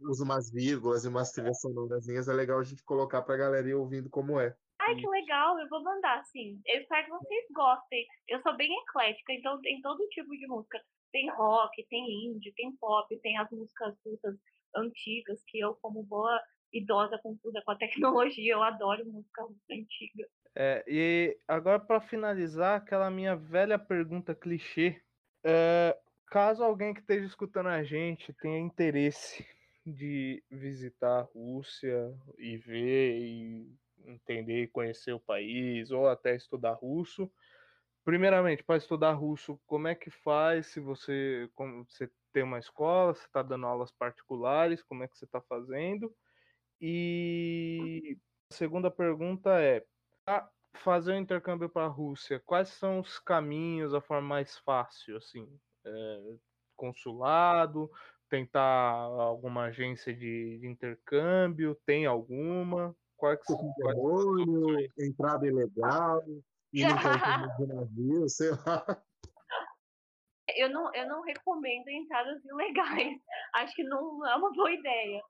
usa 0.00 0.24
umas 0.24 0.50
vírgulas 0.50 1.04
e 1.04 1.08
umas 1.08 1.32
trilhas 1.32 1.60
sonorazinhas, 1.60 2.28
é 2.28 2.32
legal 2.32 2.58
a 2.58 2.64
gente 2.64 2.82
colocar 2.84 3.20
pra 3.22 3.36
galera 3.36 3.68
ir 3.68 3.74
ouvindo 3.74 4.08
como 4.08 4.40
é. 4.40 4.56
Ai, 4.80 4.96
que 4.96 5.06
legal, 5.06 5.58
eu 5.60 5.68
vou 5.68 5.82
mandar, 5.82 6.24
sim. 6.24 6.58
Eu 6.66 6.80
espero 6.80 7.04
que 7.04 7.10
vocês 7.10 7.44
gostem. 7.54 8.06
Eu 8.28 8.40
sou 8.40 8.56
bem 8.56 8.70
eclética, 8.80 9.32
então 9.34 9.60
tem 9.60 9.80
todo 9.82 10.08
tipo 10.08 10.30
de 10.30 10.46
música. 10.46 10.82
Tem 11.12 11.30
rock, 11.30 11.86
tem 11.88 12.26
indie, 12.26 12.52
tem 12.54 12.74
pop, 12.76 13.14
tem 13.20 13.36
as 13.36 13.50
músicas 13.50 13.94
russas 14.04 14.36
antigas, 14.74 15.42
que 15.46 15.60
eu, 15.60 15.74
como 15.82 16.02
boa 16.04 16.40
idosa 16.72 17.18
confusa 17.18 17.60
com 17.64 17.72
a 17.72 17.76
tecnologia, 17.78 18.54
eu 18.54 18.62
adoro 18.62 19.04
música 19.04 19.46
antiga. 19.70 20.26
É, 20.54 20.84
e 20.86 21.38
agora 21.46 21.78
para 21.78 22.00
finalizar, 22.00 22.76
aquela 22.76 23.10
minha 23.10 23.36
velha 23.36 23.78
pergunta 23.78 24.34
clichê. 24.34 25.00
É, 25.44 25.96
Caso 26.30 26.62
alguém 26.62 26.94
que 26.94 27.00
esteja 27.00 27.26
escutando 27.26 27.70
a 27.70 27.82
gente 27.82 28.32
tenha 28.32 28.60
interesse 28.60 29.44
de 29.84 30.40
visitar 30.48 31.18
a 31.18 31.22
Rússia 31.22 32.16
e 32.38 32.56
ver 32.56 33.18
e 33.18 33.76
entender 34.06 34.62
e 34.62 34.68
conhecer 34.68 35.12
o 35.12 35.18
país 35.18 35.90
ou 35.90 36.08
até 36.08 36.36
estudar 36.36 36.74
russo, 36.74 37.28
primeiramente, 38.04 38.62
para 38.62 38.76
estudar 38.76 39.12
russo, 39.14 39.60
como 39.66 39.88
é 39.88 39.94
que 39.96 40.08
faz? 40.08 40.68
Se 40.68 40.78
você, 40.78 41.50
como 41.56 41.84
você 41.84 42.08
tem 42.32 42.44
uma 42.44 42.60
escola, 42.60 43.12
você 43.12 43.26
está 43.26 43.42
dando 43.42 43.66
aulas 43.66 43.90
particulares, 43.90 44.84
como 44.84 45.02
é 45.02 45.08
que 45.08 45.18
você 45.18 45.24
está 45.24 45.40
fazendo? 45.40 46.14
E 46.80 48.16
a 48.52 48.54
segunda 48.54 48.88
pergunta 48.88 49.60
é: 49.60 49.84
fazer 50.74 51.12
o 51.12 51.16
intercâmbio 51.16 51.68
para 51.68 51.86
a 51.86 51.88
Rússia, 51.88 52.40
quais 52.46 52.68
são 52.68 53.00
os 53.00 53.18
caminhos, 53.18 53.92
a 53.92 54.00
forma 54.00 54.28
mais 54.28 54.56
fácil, 54.58 55.16
assim? 55.16 55.46
é, 55.84 56.36
consulado, 56.76 57.90
tentar 58.28 58.62
alguma 58.62 59.64
agência 59.64 60.14
de, 60.14 60.58
de 60.58 60.66
intercâmbio, 60.66 61.78
tem 61.86 62.06
alguma? 62.06 62.94
Qual 63.16 63.32
é 63.32 63.36
que 63.36 63.44
você 63.44 63.54
entrada 64.98 65.46
ilegal, 65.46 66.22
de 66.72 67.66
navio, 67.66 68.28
sei 68.28 68.50
lá. 68.50 69.02
Eu 70.56 70.68
não, 70.70 70.92
eu 70.94 71.06
não 71.06 71.22
recomendo 71.22 71.88
entradas 71.88 72.44
ilegais. 72.44 73.20
Acho 73.54 73.74
que 73.74 73.84
não 73.84 74.26
é 74.26 74.34
uma 74.36 74.52
boa 74.52 74.72
ideia. 74.72 75.22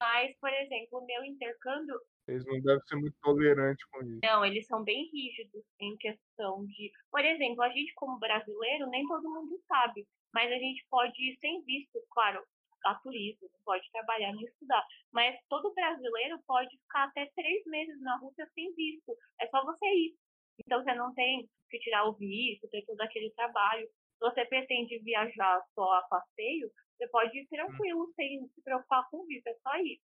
Mas, 0.00 0.36
por 0.40 0.50
exemplo, 0.52 0.98
o 0.98 1.04
meu 1.04 1.24
intercâmbio, 1.24 1.94
eles 2.26 2.44
não 2.46 2.60
devem 2.60 2.82
ser 2.86 2.96
muito 2.96 3.16
tolerantes 3.20 3.84
com 3.86 4.02
isso. 4.02 4.20
Não, 4.22 4.44
eles 4.44 4.66
são 4.66 4.82
bem 4.82 5.10
rígidos 5.12 5.64
em 5.80 5.96
questão 5.98 6.64
de. 6.66 6.90
Por 7.10 7.24
exemplo, 7.24 7.62
a 7.62 7.68
gente, 7.68 7.92
como 7.94 8.18
brasileiro, 8.18 8.88
nem 8.88 9.06
todo 9.06 9.30
mundo 9.30 9.58
sabe, 9.66 10.06
mas 10.32 10.50
a 10.50 10.56
gente 10.56 10.84
pode 10.90 11.14
ir 11.22 11.36
sem 11.38 11.62
visto, 11.64 12.00
claro, 12.10 12.42
a 12.86 12.94
turismo, 12.96 13.48
pode 13.64 13.90
trabalhar 13.92 14.32
nem 14.32 14.44
estudar. 14.44 14.84
Mas 15.12 15.36
todo 15.48 15.74
brasileiro 15.74 16.38
pode 16.46 16.76
ficar 16.78 17.04
até 17.04 17.30
três 17.34 17.64
meses 17.66 18.00
na 18.00 18.16
Rússia 18.16 18.46
sem 18.54 18.74
visto. 18.74 19.16
É 19.40 19.46
só 19.48 19.64
você 19.64 19.86
ir. 19.86 20.16
Então 20.64 20.82
você 20.82 20.94
não 20.94 21.12
tem 21.14 21.48
que 21.70 21.78
tirar 21.78 22.04
o 22.04 22.14
visto, 22.14 22.68
ter 22.68 22.84
todo 22.84 23.00
aquele 23.00 23.30
trabalho. 23.30 23.86
Se 23.86 24.20
você 24.20 24.44
pretende 24.44 24.98
viajar 25.00 25.62
só 25.74 25.92
a 25.94 26.02
passeio, 26.02 26.70
você 26.96 27.08
pode 27.08 27.36
ir 27.36 27.46
tranquilo, 27.48 28.12
sem 28.14 28.46
se 28.48 28.62
preocupar 28.62 29.08
com 29.10 29.18
o 29.18 29.26
visto, 29.26 29.46
é 29.48 29.54
só 29.54 29.76
ir. 29.78 30.00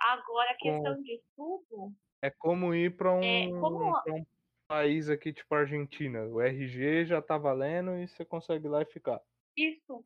Agora, 0.00 0.50
a 0.50 0.56
questão 0.56 1.02
de 1.02 1.14
estudo. 1.14 1.92
É 2.22 2.30
como 2.30 2.74
ir 2.74 2.96
para 2.96 3.12
um, 3.12 3.22
é 3.22 3.48
como... 3.60 3.90
um, 3.90 4.26
país 4.66 5.08
aqui, 5.08 5.32
tipo 5.32 5.54
Argentina. 5.54 6.24
O 6.26 6.40
RG 6.40 7.06
já 7.06 7.22
tá 7.22 7.38
valendo 7.38 7.96
e 7.96 8.08
você 8.08 8.24
consegue 8.24 8.66
ir 8.66 8.70
lá 8.70 8.82
e 8.82 8.86
ficar. 8.86 9.20
Isso. 9.56 10.04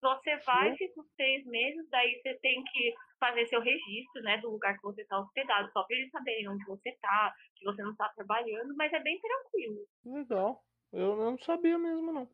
Você 0.00 0.36
vai, 0.46 0.76
fica 0.76 1.00
os 1.00 1.08
seis 1.16 1.44
meses, 1.46 1.88
daí 1.90 2.20
você 2.22 2.34
tem 2.34 2.62
que 2.62 2.94
fazer 3.18 3.46
seu 3.48 3.60
registro, 3.60 4.22
né, 4.22 4.38
do 4.38 4.48
lugar 4.48 4.76
que 4.76 4.82
você 4.82 5.02
está 5.02 5.18
hospedado, 5.18 5.72
só 5.72 5.82
para 5.82 5.96
eles 5.96 6.10
saberem 6.12 6.48
onde 6.48 6.64
você 6.66 6.90
está, 6.90 7.34
que 7.56 7.64
você 7.64 7.82
não 7.82 7.90
está 7.90 8.08
trabalhando, 8.10 8.76
mas 8.76 8.92
é 8.92 9.00
bem 9.00 9.20
tranquilo. 9.20 9.84
Legal. 10.04 10.62
Eu 10.92 11.16
não 11.16 11.36
sabia 11.38 11.76
mesmo, 11.76 12.12
não. 12.12 12.30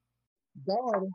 Da 0.55 0.75
hora 0.75 1.09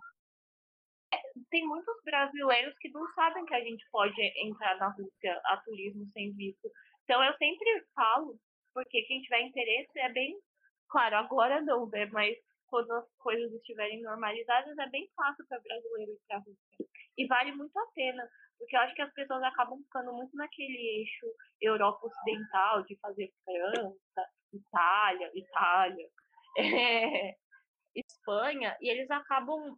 tem 1.49 1.65
muitos 1.67 1.95
brasileiros 2.03 2.75
que 2.79 2.89
não 2.89 3.05
sabem 3.13 3.45
que 3.45 3.53
a 3.53 3.63
gente 3.63 3.85
pode 3.91 4.21
entrar 4.43 4.77
na 4.77 4.89
Rússia 4.89 5.39
a 5.45 5.57
turismo 5.57 6.05
sem 6.13 6.33
visto. 6.33 6.69
Então 7.03 7.23
eu 7.23 7.35
sempre 7.37 7.85
falo, 7.95 8.35
porque 8.73 9.01
quem 9.03 9.21
tiver 9.21 9.41
interesse 9.41 9.99
é 9.99 10.09
bem 10.09 10.37
claro, 10.89 11.17
agora 11.17 11.61
não, 11.61 11.87
né? 11.89 12.05
Mas 12.07 12.37
quando 12.67 12.91
as 12.91 13.05
coisas 13.17 13.51
estiverem 13.53 14.01
normalizadas, 14.01 14.77
é 14.77 14.89
bem 14.89 15.09
fácil 15.15 15.45
para 15.47 15.59
brasileiro 15.59 16.11
ir 16.11 16.19
para 16.27 16.37
a 16.37 16.39
Rússia. 16.39 16.85
E 17.17 17.27
vale 17.27 17.51
muito 17.53 17.77
a 17.77 17.85
pena, 17.93 18.27
porque 18.57 18.75
eu 18.75 18.79
acho 18.81 18.95
que 18.95 19.01
as 19.01 19.13
pessoas 19.13 19.43
acabam 19.43 19.81
ficando 19.83 20.13
muito 20.13 20.35
naquele 20.35 21.01
eixo 21.01 21.25
Europa 21.61 22.07
Ocidental, 22.07 22.83
de 22.83 22.97
fazer 22.99 23.31
França, 23.43 24.29
Itália, 24.53 25.31
Itália, 25.33 26.09
é, 26.57 27.35
Espanha, 27.95 28.77
e 28.81 28.89
eles 28.89 29.09
acabam 29.09 29.77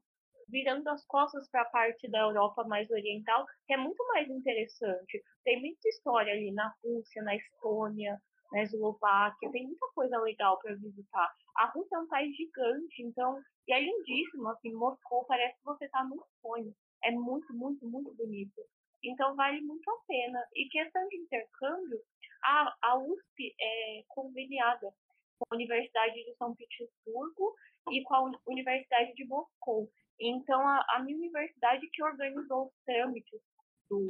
virando 0.51 0.87
as 0.89 1.05
costas 1.05 1.49
para 1.49 1.61
a 1.61 1.69
parte 1.69 2.09
da 2.09 2.19
Europa 2.19 2.63
mais 2.65 2.89
oriental, 2.91 3.45
que 3.65 3.73
é 3.73 3.77
muito 3.77 4.05
mais 4.07 4.29
interessante. 4.29 5.23
Tem 5.43 5.59
muita 5.59 5.87
história 5.89 6.33
ali 6.33 6.51
na 6.51 6.73
Rússia, 6.83 7.23
na 7.23 7.35
Estônia, 7.35 8.21
na 8.51 8.63
Eslováquia, 8.63 9.51
tem 9.51 9.65
muita 9.65 9.87
coisa 9.95 10.17
legal 10.19 10.59
para 10.59 10.75
visitar. 10.75 11.33
A 11.55 11.65
Rússia 11.67 11.95
é 11.95 11.99
um 11.99 12.07
país 12.07 12.35
gigante, 12.35 13.01
então, 13.01 13.41
e 13.67 13.73
é 13.73 13.79
lindíssimo, 13.79 14.49
assim, 14.49 14.73
Moscou 14.73 15.25
parece 15.25 15.57
que 15.57 15.65
você 15.65 15.85
está 15.85 16.03
num 16.03 16.19
sonho. 16.41 16.75
É 17.03 17.11
muito, 17.11 17.53
muito, 17.53 17.87
muito 17.87 18.13
bonito. 18.13 18.61
Então 19.03 19.35
vale 19.35 19.61
muito 19.61 19.89
a 19.89 19.97
pena. 20.07 20.39
E 20.55 20.69
questão 20.69 21.07
de 21.07 21.17
intercâmbio, 21.17 21.99
a, 22.43 22.75
a 22.81 22.97
USP 22.99 23.55
é 23.59 24.03
conveniada 24.09 24.93
com 25.39 25.45
a 25.49 25.55
Universidade 25.55 26.23
de 26.23 26.35
São 26.35 26.55
Petersburgo 26.55 27.55
e 27.91 28.03
com 28.03 28.13
a 28.13 28.31
Universidade 28.47 29.13
de 29.15 29.25
Moscou. 29.25 29.89
Então, 30.22 30.61
a, 30.68 30.85
a 30.89 30.99
minha 31.03 31.18
universidade 31.18 31.89
que 31.91 32.03
organizou 32.03 32.68
os 32.68 32.73
trâmites 32.85 33.41
do, 33.89 34.06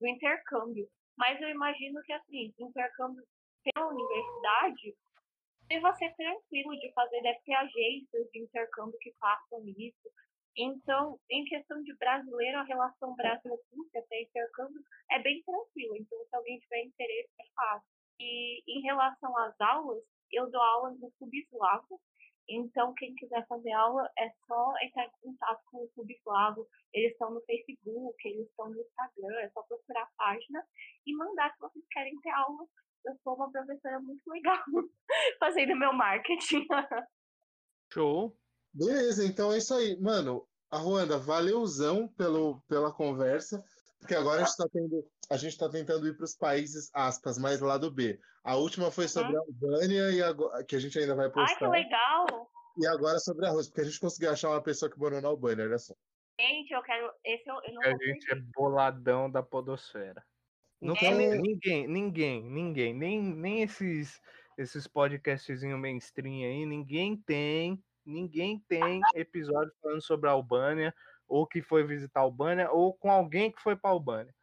do 0.00 0.08
intercâmbio. 0.08 0.88
Mas 1.16 1.40
eu 1.40 1.50
imagino 1.50 2.02
que, 2.02 2.12
assim, 2.12 2.54
intercâmbio 2.58 3.22
pela 3.62 3.88
universidade 3.88 4.94
deva 5.68 5.94
ser 5.96 6.14
tranquilo 6.14 6.78
de 6.78 6.92
fazer, 6.92 7.20
deve 7.22 7.40
ter 7.40 7.54
agências 7.54 8.30
de 8.30 8.38
intercâmbio 8.40 8.98
que 9.00 9.12
façam 9.18 9.62
isso. 9.66 10.10
Então, 10.56 11.18
em 11.30 11.44
questão 11.44 11.82
de 11.82 11.94
brasileiro, 11.96 12.58
a 12.58 12.62
relação 12.62 13.14
Brasil-Rússia 13.14 14.00
até 14.00 14.22
intercâmbio 14.22 14.80
é 15.10 15.18
bem 15.18 15.42
tranquila. 15.42 15.98
Então, 15.98 16.18
se 16.24 16.36
alguém 16.36 16.58
tiver 16.60 16.84
interesse, 16.84 17.30
é 17.40 17.44
fácil. 17.54 17.88
E 18.18 18.62
em 18.66 18.80
relação 18.82 19.36
às 19.36 19.60
aulas, 19.60 20.02
eu 20.32 20.50
dou 20.50 20.62
aula 20.62 20.90
no 20.92 21.10
Subislavo. 21.18 22.00
Então, 22.48 22.94
quem 22.94 23.14
quiser 23.16 23.44
fazer 23.48 23.72
aula 23.72 24.08
é 24.18 24.30
só 24.46 24.72
entrar 24.82 25.06
em 25.06 25.10
contato 25.20 25.60
com 25.66 25.78
o 25.78 25.90
Subislavo. 25.94 26.66
Eles 26.92 27.12
estão 27.12 27.30
no 27.32 27.40
Facebook, 27.42 28.28
eles 28.28 28.48
estão 28.48 28.70
no 28.70 28.80
Instagram, 28.80 29.40
é 29.40 29.50
só 29.50 29.62
procurar 29.62 30.02
a 30.02 30.10
página 30.16 30.64
e 31.06 31.16
mandar 31.16 31.52
que 31.54 31.60
vocês 31.60 31.84
querem 31.90 32.18
ter 32.20 32.30
aula. 32.30 32.66
Eu 33.04 33.16
sou 33.22 33.34
uma 33.34 33.50
professora 33.50 34.00
muito 34.00 34.28
legal 34.28 34.62
fazendo 35.40 35.76
meu 35.76 35.92
marketing. 35.92 36.66
Show. 37.92 38.36
Beleza, 38.72 39.24
então 39.24 39.52
é 39.52 39.58
isso 39.58 39.74
aí. 39.74 39.98
Mano, 40.00 40.46
a 40.70 40.78
Ruanda, 40.78 41.18
valeuzão 41.18 42.08
pelo, 42.08 42.60
pela 42.68 42.92
conversa, 42.92 43.64
porque 44.06 44.14
agora 44.14 44.42
a 44.42 44.44
gente 44.44 44.56
tá 44.56 44.68
tendo, 44.72 45.04
a 45.28 45.36
gente 45.36 45.58
tá 45.58 45.68
tentando 45.68 46.06
ir 46.06 46.16
para 46.16 46.24
os 46.24 46.36
países, 46.36 46.88
aspas, 46.94 47.36
mais 47.36 47.60
lado 47.60 47.90
B. 47.90 48.20
A 48.44 48.54
última 48.54 48.88
foi 48.92 49.08
sobre 49.08 49.36
a 49.36 49.40
Albânia, 49.40 50.12
e 50.12 50.22
agora, 50.22 50.64
que 50.64 50.76
a 50.76 50.78
gente 50.78 50.96
ainda 50.96 51.16
vai 51.16 51.26
Uhum. 51.26 51.32
Ai, 51.36 51.46
que 51.48 51.52
postar. 51.54 51.68
legal! 51.70 52.50
E 52.78 52.86
agora 52.86 53.18
sobre 53.18 53.46
a 53.46 53.50
Rússia, 53.50 53.70
porque 53.72 53.80
a 53.80 53.84
gente 53.84 53.98
conseguiu 53.98 54.30
achar 54.30 54.50
uma 54.50 54.62
pessoa 54.62 54.88
que 54.88 54.96
morou 54.98 55.20
na 55.20 55.26
Albânia, 55.26 55.64
olha 55.64 55.78
só. 55.78 55.92
Gente, 56.38 56.72
eu 56.72 56.82
quero. 56.82 57.10
Esse 57.24 57.48
eu, 57.50 57.56
eu 57.64 57.74
não 57.74 57.82
A 57.82 57.96
gente 57.96 58.30
é 58.30 58.34
boladão 58.54 59.28
da 59.28 59.42
podosfera. 59.42 60.22
Não 60.80 60.94
Então- 60.94 61.16
tem 61.16 61.40
ninguém, 61.40 61.88
ninguém, 61.88 62.44
ninguém, 62.44 62.94
nem, 62.94 63.20
nem 63.20 63.62
esses, 63.62 64.20
esses 64.56 64.86
podcastzinhos 64.86 65.80
mainstream 65.80 66.44
aí, 66.44 66.64
ninguém 66.66 67.16
tem, 67.16 67.82
ninguém 68.04 68.62
tem 68.68 69.00
episódio 69.14 69.72
falando 69.82 70.02
sobre 70.02 70.28
a 70.28 70.32
Albânia, 70.32 70.94
ou 71.26 71.46
que 71.46 71.62
foi 71.62 71.84
visitar 71.84 72.20
a 72.20 72.22
Albânia, 72.22 72.70
ou 72.70 72.94
com 72.94 73.10
alguém 73.10 73.50
que 73.50 73.60
foi 73.60 73.76
pra 73.76 73.90
Albânia. 73.90 74.34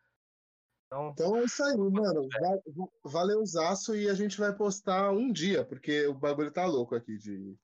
Então, 0.88 1.10
Então 1.10 1.38
é 1.38 1.43
isso 1.43 1.64
aí, 1.64 1.77
mano. 1.77 2.27
Va- 2.30 2.88
Valeuzaço 3.03 3.95
e 3.95 4.07
a 4.07 4.14
gente 4.14 4.38
vai 4.39 4.53
postar 4.55 5.11
um 5.11 5.31
dia, 5.31 5.65
porque 5.65 6.05
o 6.05 6.14
bagulho 6.14 6.51
tá 6.51 6.65
louco 6.65 6.93
aqui 6.93 7.18
de, 7.18 7.57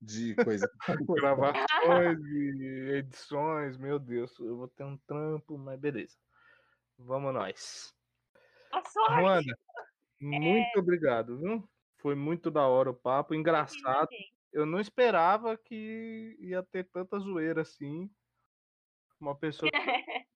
de 0.00 0.34
coisa. 0.36 0.70
gravações 1.16 2.18
e 2.24 2.90
edições, 2.94 3.76
meu 3.76 3.98
Deus, 3.98 4.36
eu 4.40 4.56
vou 4.56 4.68
ter 4.68 4.84
um 4.84 4.96
trampo, 5.06 5.56
mas 5.56 5.78
beleza. 5.78 6.16
Vamos 6.98 7.32
nós. 7.32 7.94
Ruanda, 9.08 9.56
muito 10.20 10.78
obrigado, 10.78 11.38
viu? 11.38 11.68
Foi 11.98 12.14
muito 12.14 12.50
da 12.50 12.66
hora 12.66 12.90
o 12.90 12.94
papo, 12.94 13.34
engraçado. 13.34 14.08
gente. 14.10 14.32
Eu 14.52 14.66
não 14.66 14.80
esperava 14.80 15.56
que 15.56 16.36
ia 16.40 16.62
ter 16.62 16.84
tanta 16.90 17.18
zoeira 17.18 17.62
assim. 17.62 18.10
Uma 19.22 19.36
pessoa 19.36 19.70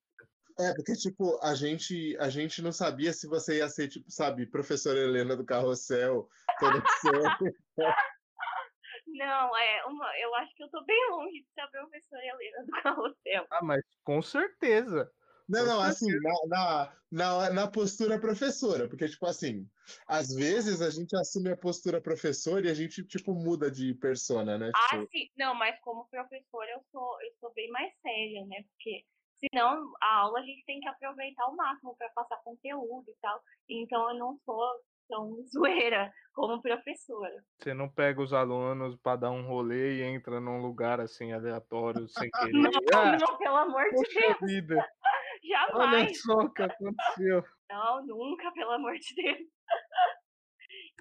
É, 0.58 0.72
porque, 0.74 0.94
tipo, 0.94 1.38
a 1.42 1.54
gente, 1.54 2.16
a 2.18 2.30
gente 2.30 2.62
não 2.62 2.72
sabia 2.72 3.12
se 3.12 3.26
você 3.26 3.58
ia 3.58 3.68
ser, 3.68 3.88
tipo, 3.88 4.10
sabe, 4.10 4.46
professora 4.46 4.98
Helena 4.98 5.36
do 5.36 5.44
Carrossel, 5.44 6.26
toda 6.58 6.82
série. 7.02 7.54
Não, 9.06 9.56
é 9.56 9.84
uma, 9.84 10.18
eu 10.18 10.34
acho 10.36 10.54
que 10.54 10.62
eu 10.62 10.70
tô 10.70 10.82
bem 10.84 11.10
longe 11.10 11.42
de 11.42 11.48
ser 11.52 11.60
a 11.60 11.68
professora 11.68 12.22
Helena 12.24 12.64
do 12.64 12.82
Carrossel. 12.82 13.46
Ah, 13.50 13.62
mas 13.62 13.82
com 14.02 14.22
certeza. 14.22 15.10
Não, 15.48 15.64
não, 15.64 15.80
assim, 15.80 16.10
na, 16.20 16.32
na, 16.48 16.92
na, 17.10 17.50
na 17.50 17.70
postura 17.70 18.18
professora, 18.18 18.88
porque, 18.88 19.08
tipo 19.08 19.26
assim, 19.26 19.64
às 20.06 20.34
vezes 20.34 20.82
a 20.82 20.90
gente 20.90 21.14
assume 21.16 21.50
a 21.50 21.56
postura 21.56 22.00
professora 22.00 22.66
e 22.66 22.70
a 22.70 22.74
gente, 22.74 23.04
tipo, 23.04 23.32
muda 23.32 23.70
de 23.70 23.94
persona, 23.94 24.58
né? 24.58 24.72
Ah, 24.74 24.88
Tipo, 24.96 25.08
sim. 25.12 25.28
Não, 25.36 25.54
mas 25.54 25.78
como 25.80 26.08
professora 26.08 26.70
eu 26.72 26.80
sou, 26.90 27.22
eu 27.22 27.32
sou 27.38 27.52
bem 27.54 27.70
mais 27.70 27.92
séria, 28.02 28.44
né? 28.46 28.64
Porque 28.70 29.04
senão 29.38 29.92
a 30.02 30.16
aula 30.16 30.40
a 30.40 30.42
gente 30.42 30.64
tem 30.64 30.80
que 30.80 30.88
aproveitar 30.88 31.44
ao 31.44 31.54
máximo 31.54 31.94
para 31.96 32.08
passar 32.10 32.36
conteúdo 32.42 33.04
e 33.08 33.16
tal. 33.20 33.40
Então 33.68 34.10
eu 34.10 34.18
não 34.18 34.38
sou 34.44 34.66
tão 35.08 35.36
zoeira 35.46 36.12
como 36.34 36.60
professora. 36.60 37.44
Você 37.58 37.72
não 37.72 37.88
pega 37.88 38.20
os 38.20 38.32
alunos 38.32 38.96
para 38.96 39.16
dar 39.16 39.30
um 39.30 39.46
rolê 39.46 39.98
e 39.98 40.02
entra 40.02 40.40
num 40.40 40.60
lugar 40.60 41.00
assim 41.00 41.32
aleatório 41.32 42.08
sem 42.08 42.30
querer. 42.32 42.52
Não, 42.52 42.70
Ah, 42.92 43.16
não, 43.16 43.38
pelo 43.38 43.56
amor 43.56 43.84
de 43.84 44.14
Deus, 44.14 44.36
vida, 44.40 44.88
olha 45.54 45.98
jamais. 45.98 46.22
só 46.22 46.34
o 46.34 46.50
que 46.50 46.62
aconteceu. 46.62 47.44
Não, 47.70 48.06
nunca, 48.06 48.52
pelo 48.52 48.72
amor 48.72 48.98
de 48.98 49.14
Deus. 49.14 49.48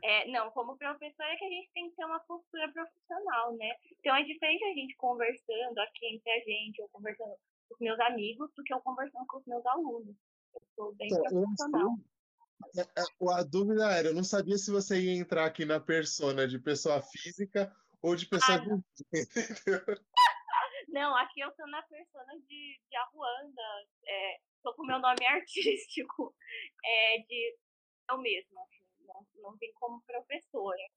É, 0.03 0.27
não, 0.29 0.51
como 0.51 0.77
professora 0.77 1.29
é 1.29 1.35
que 1.35 1.45
a 1.45 1.49
gente 1.49 1.71
tem 1.73 1.89
que 1.89 1.95
ter 1.95 2.05
uma 2.05 2.19
postura 2.19 2.71
profissional, 2.71 3.55
né? 3.55 3.71
Então 3.99 4.15
é 4.15 4.23
diferente 4.23 4.63
a 4.63 4.73
gente 4.73 4.95
conversando 4.97 5.79
aqui 5.79 6.13
entre 6.13 6.31
a 6.31 6.39
gente, 6.41 6.81
ou 6.81 6.89
conversando 6.89 7.31
com 7.67 7.73
os 7.73 7.79
meus 7.79 7.99
amigos, 8.01 8.51
do 8.55 8.63
que 8.63 8.73
eu 8.73 8.79
conversando 8.81 9.25
com 9.25 9.37
os 9.37 9.45
meus 9.45 9.65
alunos. 9.65 10.15
Eu 10.53 10.61
sou 10.75 10.95
bem 10.95 11.07
então, 11.07 11.23
profissional. 11.23 11.95
é, 12.77 12.81
é, 12.81 13.33
a 13.33 13.43
dúvida 13.43 13.91
era, 13.91 14.09
eu 14.09 14.13
não 14.13 14.23
sabia 14.23 14.57
se 14.57 14.69
você 14.69 14.99
ia 15.01 15.17
entrar 15.19 15.45
aqui 15.45 15.65
na 15.65 15.79
persona 15.79 16.47
de 16.47 16.59
pessoa 16.59 17.01
física 17.01 17.73
ou 18.01 18.15
de 18.15 18.27
pessoa 18.27 18.59
Ah, 18.59 18.63
jurídica, 18.63 19.39
entendeu? 19.39 19.97
Não, 20.95 21.13
aqui 21.17 21.41
eu 21.41 21.51
tô 21.57 21.67
na 21.67 21.83
persona 21.83 22.39
de, 22.47 22.79
de 22.89 22.95
Aruanda, 22.95 23.61
é, 24.07 24.39
tô 24.63 24.73
com 24.75 24.85
meu 24.85 24.97
nome 24.97 25.25
artístico, 25.27 26.33
é, 26.85 27.17
de 27.17 27.57
eu 28.09 28.17
mesma, 28.19 28.61
assim, 28.61 29.05
não, 29.05 29.27
não 29.41 29.57
vim 29.57 29.73
como 29.73 30.01
professora. 30.03 30.87